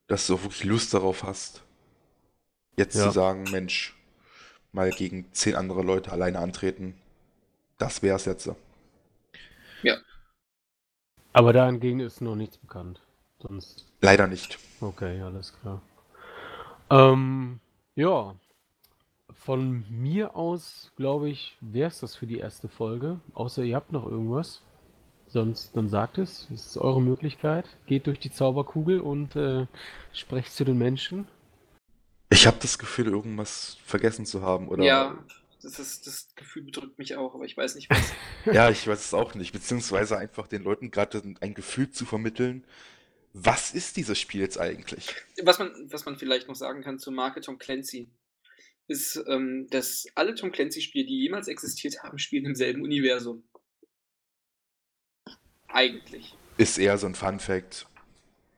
Dass 0.07 0.27
du 0.27 0.35
auch 0.35 0.43
wirklich 0.43 0.63
Lust 0.63 0.93
darauf 0.93 1.23
hast. 1.23 1.63
Jetzt 2.77 2.95
Ja. 2.95 3.05
zu 3.05 3.11
sagen, 3.11 3.45
Mensch, 3.51 3.95
mal 4.71 4.89
gegen 4.91 5.31
zehn 5.33 5.55
andere 5.55 5.81
Leute 5.81 6.11
alleine 6.11 6.39
antreten. 6.39 6.95
Das 7.77 8.01
wär's 8.01 8.25
jetzt. 8.25 8.49
Aber 11.33 11.51
dahingegen 11.51 11.99
ist 11.99 12.21
noch 12.21 12.37
nichts 12.37 12.57
bekannt. 12.57 13.01
Sonst. 13.41 13.85
Leider 13.99 14.25
nicht. 14.25 14.57
Okay, 14.79 15.21
alles 15.21 15.53
klar. 15.59 15.81
Ähm, 16.89 17.59
ja. 17.95 18.35
Von 19.33 19.83
mir 19.89 20.33
aus, 20.37 20.93
glaube 20.95 21.29
ich, 21.29 21.57
wäre 21.59 21.89
es 21.89 21.99
das 21.99 22.15
für 22.15 22.25
die 22.25 22.37
erste 22.37 22.69
Folge. 22.69 23.19
Außer 23.33 23.63
ihr 23.63 23.75
habt 23.75 23.91
noch 23.91 24.05
irgendwas. 24.05 24.61
Sonst, 25.27 25.75
dann 25.75 25.89
sagt 25.89 26.17
es. 26.17 26.47
Es 26.53 26.67
ist 26.67 26.77
eure 26.77 27.01
Möglichkeit. 27.01 27.65
Geht 27.87 28.07
durch 28.07 28.19
die 28.19 28.31
Zauberkugel 28.31 28.99
und 28.99 29.35
äh, 29.35 29.65
sprecht 30.13 30.53
zu 30.53 30.63
den 30.63 30.77
Menschen. 30.77 31.27
Ich 32.29 32.47
habe 32.47 32.57
das 32.61 32.77
Gefühl, 32.77 33.07
irgendwas 33.07 33.77
vergessen 33.83 34.25
zu 34.25 34.41
haben. 34.41 34.67
Oder 34.69 34.83
Ja, 34.83 35.23
das, 35.61 35.79
ist, 35.79 36.07
das 36.07 36.29
Gefühl 36.35 36.63
bedrückt 36.63 36.97
mich 36.97 37.15
auch, 37.15 37.33
aber 37.33 37.45
ich 37.45 37.57
weiß 37.57 37.75
nicht 37.75 37.89
was. 37.89 38.13
Ja, 38.53 38.69
ich 38.69 38.87
weiß 38.87 38.99
es 38.99 39.13
auch 39.13 39.35
nicht. 39.35 39.51
Beziehungsweise 39.51 40.17
einfach 40.17 40.47
den 40.47 40.63
Leuten 40.63 40.91
gerade 40.91 41.21
ein 41.41 41.53
Gefühl 41.53 41.89
zu 41.89 42.05
vermitteln. 42.05 42.63
Was 43.33 43.73
ist 43.73 43.97
dieses 43.97 44.17
Spiel 44.19 44.41
jetzt 44.41 44.59
eigentlich? 44.59 45.13
Was 45.43 45.59
man, 45.59 45.71
was 45.89 46.05
man 46.05 46.17
vielleicht 46.17 46.47
noch 46.47 46.55
sagen 46.55 46.81
kann 46.81 46.99
zur 46.99 47.13
Marke 47.13 47.41
Tom 47.41 47.57
Clancy, 47.57 48.09
ist, 48.87 49.21
ähm, 49.27 49.67
dass 49.69 50.05
alle 50.15 50.35
Tom 50.35 50.51
Clancy-Spiele, 50.51 51.05
die 51.05 51.21
jemals 51.21 51.47
existiert 51.47 52.03
haben, 52.03 52.17
spielen 52.19 52.45
im 52.45 52.55
selben 52.55 52.83
Universum. 52.83 53.43
Eigentlich. 55.75 56.33
Ist 56.57 56.77
eher 56.77 56.97
so 56.97 57.05
ein 57.05 57.15
Fun 57.15 57.39
Fact. 57.39 57.85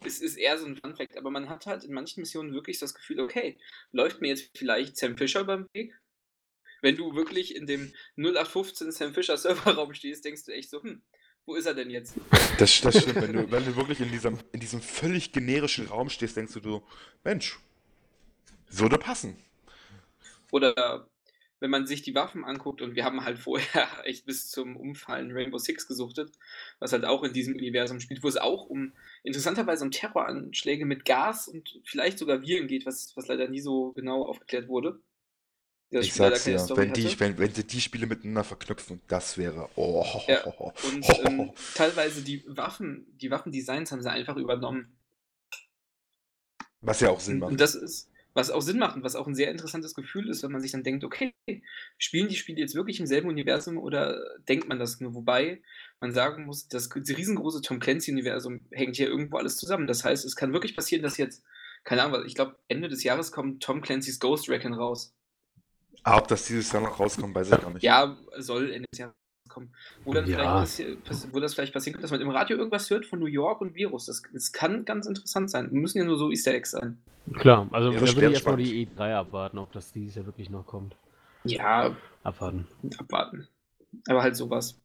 Es 0.05 0.22
ist 0.22 0.38
eher 0.38 0.59
so 0.59 0.68
ein 0.68 0.78
Funfact, 0.78 1.18
aber 1.18 1.32
man 1.32 1.49
hat 1.49 1.65
halt 1.65 1.84
in 1.84 1.91
manchen 1.91 2.22
Missionen 2.22 2.53
wirklich 2.53 2.78
das 2.78 2.93
Gefühl, 2.93 3.20
okay, 3.20 3.57
läuft 3.91 4.22
mir 4.22 4.28
jetzt 4.28 4.55
vielleicht 4.55 4.95
Sam 4.97 5.18
Fisher 5.18 5.41
über 5.41 5.57
den 5.57 5.68
Weg? 5.74 5.99
Wenn 6.84 6.95
du 6.95 7.15
wirklich 7.15 7.55
in 7.55 7.65
dem 7.65 7.91
0815 8.18 8.91
Sam 8.91 9.13
Fisher 9.15 9.36
Serverraum 9.36 9.95
stehst, 9.95 10.26
denkst 10.26 10.45
du 10.45 10.51
echt 10.51 10.70
so, 10.70 10.84
hm, 10.84 11.01
wo 11.47 11.55
ist 11.55 11.65
er 11.65 11.74
denn 11.74 11.89
jetzt? 11.89 12.13
Das, 12.59 12.82
das 12.82 13.01
stimmt. 13.01 13.15
Wenn 13.15 13.34
du, 13.34 13.51
wenn 13.51 13.65
du 13.65 13.76
wirklich 13.76 13.99
in 13.99 14.11
diesem, 14.11 14.38
in 14.51 14.59
diesem 14.59 14.80
völlig 14.80 15.32
generischen 15.32 15.88
Raum 15.88 16.11
stehst, 16.11 16.38
denkst 16.38 16.53
du, 16.53 16.59
du, 16.59 16.84
Mensch, 17.24 17.57
würde 18.70 18.99
passen. 18.99 19.36
Oder 20.51 21.09
wenn 21.60 21.72
man 21.72 21.88
sich 21.88 22.01
die 22.01 22.16
Waffen 22.16 22.45
anguckt 22.45 22.82
und 22.82 22.95
wir 22.95 23.03
haben 23.03 23.24
halt 23.24 23.39
vorher 23.39 23.88
echt 24.05 24.26
bis 24.26 24.49
zum 24.49 24.76
Umfallen 24.76 25.32
Rainbow 25.32 25.58
Six 25.58 25.88
gesuchtet, 25.88 26.32
was 26.80 26.93
halt 26.93 27.05
auch 27.05 27.24
in 27.24 27.34
diesem 27.34 27.55
Universum 27.55 27.99
spielt, 27.99 28.24
wo 28.24 28.28
es 28.28 28.38
auch 28.38 28.66
um 28.68 28.93
interessanterweise 29.24 29.84
um 29.84 29.91
Terroranschläge 29.91 30.86
mit 30.86 31.05
Gas 31.05 31.47
und 31.47 31.80
vielleicht 31.84 32.20
sogar 32.20 32.41
Viren 32.41 32.68
geht, 32.68 32.86
was, 32.86 33.16
was 33.16 33.28
leider 33.28 33.47
nie 33.47 33.62
so 33.62 33.91
genau 33.93 34.24
aufgeklärt 34.26 34.68
wurde. 34.68 34.99
Das 35.89 36.05
Ich 36.05 36.14
Spiel 36.14 36.36
sag's 36.38 36.64
Story 36.66 36.82
wenn 36.82 36.93
die, 36.93 37.08
hatte. 37.08 37.20
wenn, 37.22 37.38
wenn 37.38 37.53
sie 37.53 37.66
die 37.66 37.80
Spiele 37.80 38.08
miteinander 38.08 38.43
verknüpfen, 38.43 39.01
das 39.08 39.38
wäre. 39.38 39.70
Oh, 39.76 40.05
Ja, 40.28 40.43
Und 40.45 41.05
ähm, 41.26 41.51
teilweise 41.76 42.24
die 42.24 42.43
Waffen, 42.45 43.08
die 43.22 43.32
Waffendesigns 43.32 43.91
haben 43.91 44.01
sie 44.01 44.12
einfach 44.12 44.36
übernommen. 44.36 44.97
Was 46.82 46.99
ja 46.99 47.10
auch 47.10 47.20
Sinn 47.20 47.39
macht. 47.39 47.51
und 47.51 47.62
das 47.62 47.74
ist, 47.74 48.12
was 48.38 48.52
auch 48.52 48.62
Sinn 48.62 48.78
macht 48.78 48.96
und 48.96 49.04
was 49.04 49.16
auch 49.16 49.26
ein 49.26 49.34
sehr 49.34 49.50
interessantes 49.50 49.96
Gefühl 49.96 50.30
ist, 50.30 50.44
wenn 50.44 50.52
man 50.52 50.62
sich 50.62 50.72
dann 50.72 50.84
denkt, 50.84 51.04
okay, 51.04 51.34
spielen 51.98 52.30
die 52.30 52.36
Spiele 52.36 52.60
jetzt 52.60 52.76
wirklich 52.76 53.00
im 53.00 53.08
selben 53.08 53.30
Universum 53.30 53.80
oder 53.80 54.22
denkt 54.48 54.70
man 54.70 54.78
das 54.78 55.00
nur? 55.00 55.16
Wobei 55.16 55.62
man 56.00 56.14
sagen 56.14 56.46
muss, 56.46 56.68
das 56.68 56.90
riesengroße 56.96 57.62
Tom 57.62 57.80
Clancy-Universum 57.80 58.62
hängt 58.72 58.96
hier 58.96 59.08
irgendwo 59.08 59.38
alles 59.38 59.58
zusammen. 59.58 59.88
Das 59.88 60.06
heißt, 60.06 60.24
es 60.24 60.36
kann 60.36 60.54
wirklich 60.54 60.76
passieren, 60.76 61.02
dass 61.02 61.18
jetzt, 61.18 61.44
keine 61.84 62.04
Ahnung, 62.04 62.24
ich 62.28 62.36
glaube, 62.36 62.56
Ende 62.68 62.90
des 62.90 63.04
Jahres 63.04 63.32
kommt 63.32 63.64
Tom 63.64 63.82
Clancy's 63.82 64.20
Ghost 64.20 64.48
Recon 64.50 64.74
raus. 64.74 65.16
Aber 66.04 66.22
ob 66.22 66.28
das 66.28 66.46
dieses 66.46 66.72
Jahr 66.72 66.84
noch 66.84 67.00
rauskommt, 67.00 67.34
weiß 67.34 67.51
ich 67.51 67.59
gar 67.59 67.74
nicht. 67.74 67.84
Ja, 67.84 68.18
soll 68.38 68.72
Ende 68.72 68.86
des 68.92 69.00
Jahres 69.00 69.16
kommen. 69.58 69.74
Wo, 70.05 70.13
dann 70.13 70.28
Ja. 70.28 70.63
vielleicht 70.66 71.34
wo 71.34 71.39
das 71.39 71.54
vielleicht 71.55 71.74
passieren 71.74 71.93
könnte, 71.93 72.04
dass 72.04 72.12
man 72.12 72.21
im 72.21 72.29
Radio 72.29 72.58
irgendwas 72.58 72.89
hört 72.89 73.05
von 73.05 73.20
New 73.20 73.25
York 73.25 73.62
und 73.62 73.74
Virus. 73.75 74.05
Das, 74.05 74.21
das 74.34 74.51
kann 74.51 74.86
ganz 74.86 75.05
interessant 75.08 75.50
sein. 75.50 75.70
Müssen 75.71 75.97
ja 75.97 76.04
nur 76.05 76.17
so 76.17 76.29
Easter 76.29 76.54
Eggs 76.54 76.71
sein. 76.71 76.97
Klar, 77.34 77.67
also 77.71 77.89
Wäre 77.92 77.96
da 77.96 78.01
würde 78.01 78.12
schwer 78.12 78.28
ich 78.29 78.34
erstmal 78.36 78.54
spannend. 78.55 78.67
die 78.71 78.88
E3 78.88 79.16
abwarten, 79.16 79.58
ob 79.58 79.71
das 79.74 79.92
dieses 79.92 80.16
Jahr 80.16 80.25
wirklich 80.25 80.50
noch 80.50 80.66
kommt. 80.66 80.96
Ja, 81.43 81.96
Abwarten. 82.24 82.67
abwarten. 82.97 83.47
Aber 84.08 84.21
halt 84.21 84.36
sowas. 84.36 84.79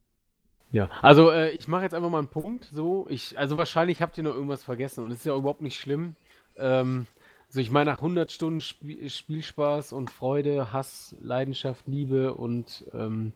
Ja, 0.71 0.89
also 1.01 1.29
äh, 1.29 1.51
ich 1.51 1.67
mache 1.67 1.83
jetzt 1.83 1.93
einfach 1.93 2.09
mal 2.09 2.17
einen 2.19 2.27
Punkt. 2.29 2.65
So, 2.73 3.05
ich, 3.09 3.37
also 3.37 3.57
wahrscheinlich 3.57 4.01
habt 4.01 4.17
ihr 4.17 4.23
noch 4.23 4.33
irgendwas 4.33 4.63
vergessen 4.63 5.03
und 5.03 5.11
es 5.11 5.19
ist 5.19 5.25
ja 5.25 5.35
überhaupt 5.35 5.61
nicht 5.61 5.79
schlimm. 5.79 6.15
Ähm, 6.57 7.05
so, 7.49 7.59
ich 7.59 7.69
meine, 7.69 7.91
nach 7.91 7.97
100 7.99 8.31
Stunden 8.31 8.57
Sp 8.65 8.81
Spielspaß 9.07 9.93
und 9.93 10.09
Freude, 10.09 10.73
Hass, 10.73 11.15
Leidenschaft, 11.21 11.87
Liebe 11.87 12.33
und 12.33 12.83
ähm, 12.93 13.33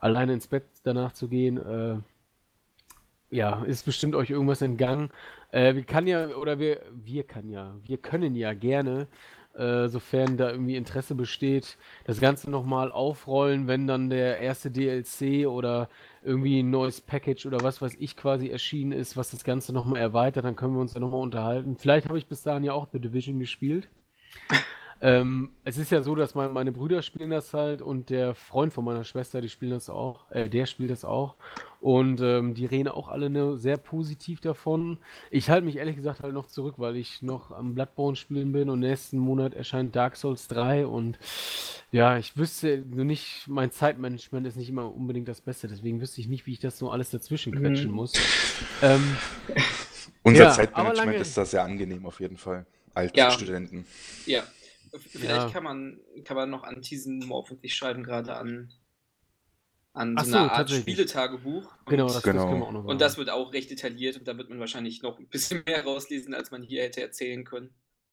alleine 0.00 0.34
ins 0.34 0.46
Bett 0.46 0.64
danach 0.82 1.12
zu 1.12 1.28
gehen, 1.28 1.58
äh, 1.58 1.96
ja, 3.30 3.62
ist 3.64 3.84
bestimmt 3.84 4.14
euch 4.14 4.30
irgendwas 4.30 4.62
entgangen. 4.62 5.10
Äh, 5.52 5.74
wir 5.74 5.84
kann 5.84 6.06
ja, 6.06 6.28
oder 6.28 6.58
wir, 6.58 6.82
wir 6.92 7.24
kann 7.24 7.48
ja, 7.48 7.76
wir 7.84 7.98
können 7.98 8.34
ja 8.34 8.54
gerne, 8.54 9.06
äh, 9.54 9.88
sofern 9.88 10.36
da 10.36 10.50
irgendwie 10.50 10.76
Interesse 10.76 11.14
besteht, 11.14 11.76
das 12.04 12.20
Ganze 12.20 12.50
nochmal 12.50 12.92
aufrollen, 12.92 13.66
wenn 13.66 13.86
dann 13.86 14.10
der 14.10 14.38
erste 14.38 14.70
DLC 14.70 15.46
oder 15.46 15.88
irgendwie 16.22 16.60
ein 16.60 16.70
neues 16.70 17.00
Package 17.00 17.46
oder 17.46 17.60
was 17.62 17.82
weiß 17.82 17.96
ich 17.98 18.16
quasi 18.16 18.48
erschienen 18.48 18.92
ist, 18.92 19.16
was 19.16 19.30
das 19.30 19.44
Ganze 19.44 19.72
nochmal 19.72 20.00
erweitert, 20.00 20.44
dann 20.44 20.56
können 20.56 20.74
wir 20.74 20.80
uns 20.80 20.94
ja 20.94 21.00
nochmal 21.00 21.20
unterhalten. 21.20 21.76
Vielleicht 21.76 22.08
habe 22.08 22.18
ich 22.18 22.26
bis 22.26 22.42
dahin 22.42 22.64
ja 22.64 22.72
auch 22.72 22.88
The 22.92 23.00
Division 23.00 23.38
gespielt. 23.38 23.88
Ähm, 25.02 25.50
es 25.64 25.78
ist 25.78 25.90
ja 25.90 26.02
so, 26.02 26.14
dass 26.14 26.34
mein, 26.34 26.52
meine 26.52 26.72
Brüder 26.72 27.00
spielen 27.00 27.30
das 27.30 27.54
halt 27.54 27.80
und 27.80 28.10
der 28.10 28.34
Freund 28.34 28.72
von 28.74 28.84
meiner 28.84 29.04
Schwester, 29.04 29.40
die 29.40 29.48
spielen 29.48 29.70
das 29.72 29.88
auch, 29.88 30.30
äh, 30.30 30.50
der 30.50 30.66
spielt 30.66 30.90
das 30.90 31.06
auch. 31.06 31.36
Und 31.80 32.20
ähm, 32.20 32.52
die 32.52 32.66
reden 32.66 32.88
auch 32.88 33.08
alle 33.08 33.30
ne, 33.30 33.56
sehr 33.56 33.78
positiv 33.78 34.42
davon. 34.42 34.98
Ich 35.30 35.48
halte 35.48 35.64
mich 35.64 35.76
ehrlich 35.76 35.96
gesagt 35.96 36.22
halt 36.22 36.34
noch 36.34 36.46
zurück, 36.48 36.74
weil 36.76 36.96
ich 36.96 37.22
noch 37.22 37.50
am 37.50 37.74
Bloodborne 37.74 38.14
spielen 38.16 38.52
bin 38.52 38.68
und 38.68 38.80
nächsten 38.80 39.16
Monat 39.18 39.54
erscheint 39.54 39.96
Dark 39.96 40.16
Souls 40.16 40.46
3 40.48 40.86
und 40.86 41.18
ja, 41.92 42.18
ich 42.18 42.36
wüsste 42.36 42.84
nur 42.86 43.06
nicht, 43.06 43.48
mein 43.48 43.70
Zeitmanagement 43.72 44.46
ist 44.46 44.56
nicht 44.56 44.68
immer 44.68 44.94
unbedingt 44.94 45.28
das 45.28 45.40
Beste, 45.40 45.66
deswegen 45.68 46.00
wüsste 46.02 46.20
ich 46.20 46.28
nicht, 46.28 46.44
wie 46.46 46.52
ich 46.52 46.60
das 46.60 46.78
so 46.78 46.90
alles 46.90 47.10
dazwischen 47.10 47.54
quetschen 47.54 47.88
Mhm. 47.90 47.96
muss. 47.96 48.12
Ähm, 48.82 49.16
Unser 50.22 50.44
Ja, 50.44 50.50
Zeitmanagement 50.50 51.06
lange- 51.12 51.16
ist 51.16 51.36
da 51.38 51.46
sehr 51.46 51.62
angenehm 51.64 52.04
auf 52.04 52.20
jeden 52.20 52.36
Fall. 52.36 52.66
Als 52.92 53.12
Ja. 53.16 53.30
Studenten. 53.30 53.86
Ja. 54.26 54.42
Vielleicht 54.98 55.30
Ja. 55.30 55.50
kann 55.50 55.64
man 55.64 56.00
kann 56.24 56.36
man 56.36 56.50
noch 56.50 56.64
an 56.64 56.80
diesen 56.82 57.18
Morph 57.20 57.50
und 57.50 57.58
ich 57.62 57.74
schreiben 57.74 58.02
gerade 58.02 58.36
an 58.36 58.72
an 59.92 60.16
so 60.18 60.24
so, 60.30 60.36
einer 60.38 60.52
Art. 60.52 60.70
Spieletagebuch. 60.70 61.68
genau, 61.86 62.06
und, 62.06 62.14
das, 62.14 62.22
Genau. 62.22 62.42
das 62.42 62.46
können 62.46 62.60
wir 62.60 62.66
auch 62.66 62.72
noch 62.72 62.84
und 62.84 63.00
das 63.00 63.18
wird 63.18 63.30
auch 63.30 63.52
recht 63.52 63.70
detailliert 63.70 64.16
und 64.16 64.28
da 64.28 64.36
wird 64.38 64.48
man 64.48 64.60
wahrscheinlich 64.60 65.02
noch 65.02 65.18
ein 65.18 65.26
bisschen 65.26 65.62
mehr 65.66 65.84
rauslesen, 65.84 66.34
als 66.34 66.50
man 66.50 66.62
hier 66.62 66.82
hätte 66.82 67.00
erzählen 67.00 67.44
können. 67.44 67.70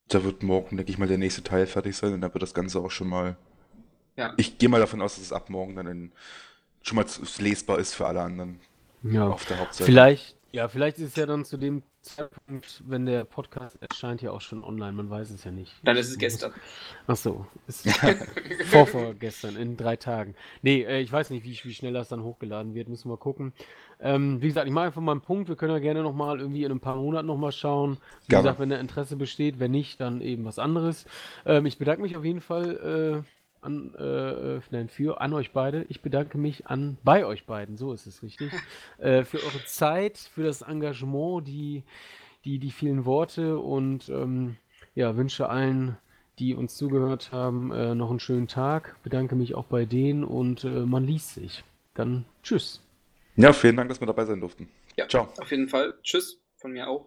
Da 0.08 0.24
wird 0.24 0.41
morgen, 0.41 0.78
denke 0.78 0.91
ich 0.91 0.98
mal, 0.98 1.08
der 1.08 1.18
nächste 1.18 1.44
Teil 1.44 1.68
fertig 1.68 1.95
sein 1.95 2.14
und 2.14 2.22
dann 2.22 2.34
wird 2.34 2.41
das 2.41 2.54
Ganze 2.54 2.80
auch 2.80 2.91
schon 2.91 3.10
mal. 3.10 3.38
Ja. 4.16 4.34
Ich 4.38 4.58
gehe 4.58 4.70
mal 4.70 4.80
davon 4.80 5.02
aus, 5.02 5.16
dass 5.16 5.26
es 5.26 5.34
ab 5.34 5.49
morgen 5.49 5.76
dann 5.76 5.86
in, 5.86 6.12
schon 6.82 6.95
mal 6.95 7.06
lesbar 7.40 7.78
ist 7.78 7.94
für 7.94 8.08
alle 8.08 8.22
anderen 8.22 8.60
ja. 9.04 9.28
auf 9.28 9.45
der 9.45 9.60
Hauptseite. 9.60 9.84
Vielleicht, 9.86 10.36
ja, 10.58 10.68
vielleicht 10.68 10.98
ist 10.98 11.10
es 11.10 11.16
ja 11.16 11.28
dann 11.28 11.46
zu 11.46 11.56
dem 11.56 11.84
Zeitpunkt, 12.02 12.82
wenn 12.88 13.06
der 13.06 13.26
Podcast 13.26 13.78
erscheint, 13.80 14.24
ja 14.24 14.32
auch 14.32 14.42
schon 14.42 14.64
online, 14.64 14.94
man 14.94 15.08
weiß 15.08 15.30
es 15.30 15.44
ja 15.44 15.52
nicht. 15.52 15.72
Dann 15.84 15.98
ist 15.98 16.10
es 16.10 16.18
gestern. 16.18 16.52
Ach 17.06 17.16
so, 17.16 17.46
ist 17.68 17.88
vor, 18.66 18.88
vorgestern, 18.88 19.56
in 19.56 19.78
drei 19.78 19.98
Tagen. 19.98 20.34
Nee, 20.64 20.82
äh, 20.82 21.00
ich 21.00 21.12
weiß 21.12 21.30
nicht, 21.30 21.44
wie, 21.44 21.60
wie 21.64 21.74
schnell 21.76 21.94
das 21.94 22.10
dann 22.10 22.24
hochgeladen 22.24 22.74
wird, 22.74 22.90
müssen 22.90 23.12
wir 23.12 23.18
gucken. 23.18 23.54
Ähm, 24.00 24.42
wie 24.42 24.48
gesagt, 24.48 24.66
ich 24.66 24.74
mache 24.74 24.86
einfach 24.86 25.02
mal 25.02 25.12
einen 25.12 25.22
Punkt, 25.22 25.48
wir 25.48 25.56
können 25.56 25.74
ja 25.74 25.80
gerne 25.80 26.02
nochmal 26.02 26.40
irgendwie 26.40 26.64
in 26.64 26.72
ein 26.72 26.80
paar 26.80 26.96
Monaten 26.96 27.28
nochmal 27.28 27.52
schauen. 27.52 28.00
Wie 28.26 28.30
Gerne. 28.30 28.44
gesagt, 28.44 28.60
wenn 28.60 28.70
der 28.70 28.80
Interesse 28.80 29.16
besteht, 29.16 29.60
wenn 29.60 29.72
nicht, 29.72 30.02
dann 30.02 30.22
eben 30.22 30.44
was 30.44 30.58
anderes. 30.58 31.06
Ähm, 31.46 31.68
ich 31.68 31.78
bedanke 31.78 32.02
mich 32.02 32.18
auf 32.18 32.26
jeden 32.26 32.42
Fall 32.42 33.24
äh, 33.24 33.36
an, 33.68 33.94
äh, 33.99 34.56
äh, 34.56 34.61
nein, 34.72 34.89
für, 34.89 35.22
an 35.22 35.34
euch 35.34 35.52
beide. 35.52 35.85
Ich 35.89 36.02
bedanke 36.02 36.38
mich 36.38 36.65
an, 36.68 36.98
bei 37.03 37.26
euch 37.26 37.45
beiden, 37.45 37.77
so 37.77 37.94
ist 37.94 38.07
es 38.07 38.23
richtig, 38.23 38.52
äh, 38.98 39.23
für 39.23 39.38
eure 39.38 39.64
Zeit, 39.65 40.18
für 40.18 40.44
das 40.44 40.64
Engagement, 40.64 41.48
die, 41.48 41.84
die, 42.45 42.57
die 42.57 42.72
vielen 42.72 43.06
Worte 43.06 43.60
und 43.60 44.10
ähm, 44.10 44.57
ja, 44.95 45.15
wünsche 45.15 45.49
allen, 45.49 45.98
die 46.39 46.56
uns 46.56 46.76
zugehört 46.76 47.31
haben, 47.31 47.72
äh, 47.72 47.94
noch 47.94 48.10
einen 48.10 48.19
schönen 48.19 48.48
Tag. 48.48 48.95
Bedanke 49.03 49.35
mich 49.35 49.53
auch 49.53 49.65
bei 49.65 49.85
denen 49.85 50.23
und 50.23 50.64
äh, 50.64 50.85
man 50.85 51.03
liest 51.03 51.35
sich. 51.35 51.64
Dann 51.94 52.26
tschüss. 52.44 52.81
Ja, 53.35 53.53
vielen 53.53 53.76
Dank, 53.76 53.89
dass 53.89 53.99
wir 53.99 54.07
dabei 54.07 54.26
sein 54.26 54.39
durften. 54.39 54.69
Ja, 54.95 55.07
Ciao. 55.07 55.27
auf 55.38 55.52
jeden 55.52 55.68
Fall. 55.68 55.94
Tschüss 56.02 56.39
von 56.57 56.72
mir 56.72 56.88
auch. 56.88 57.06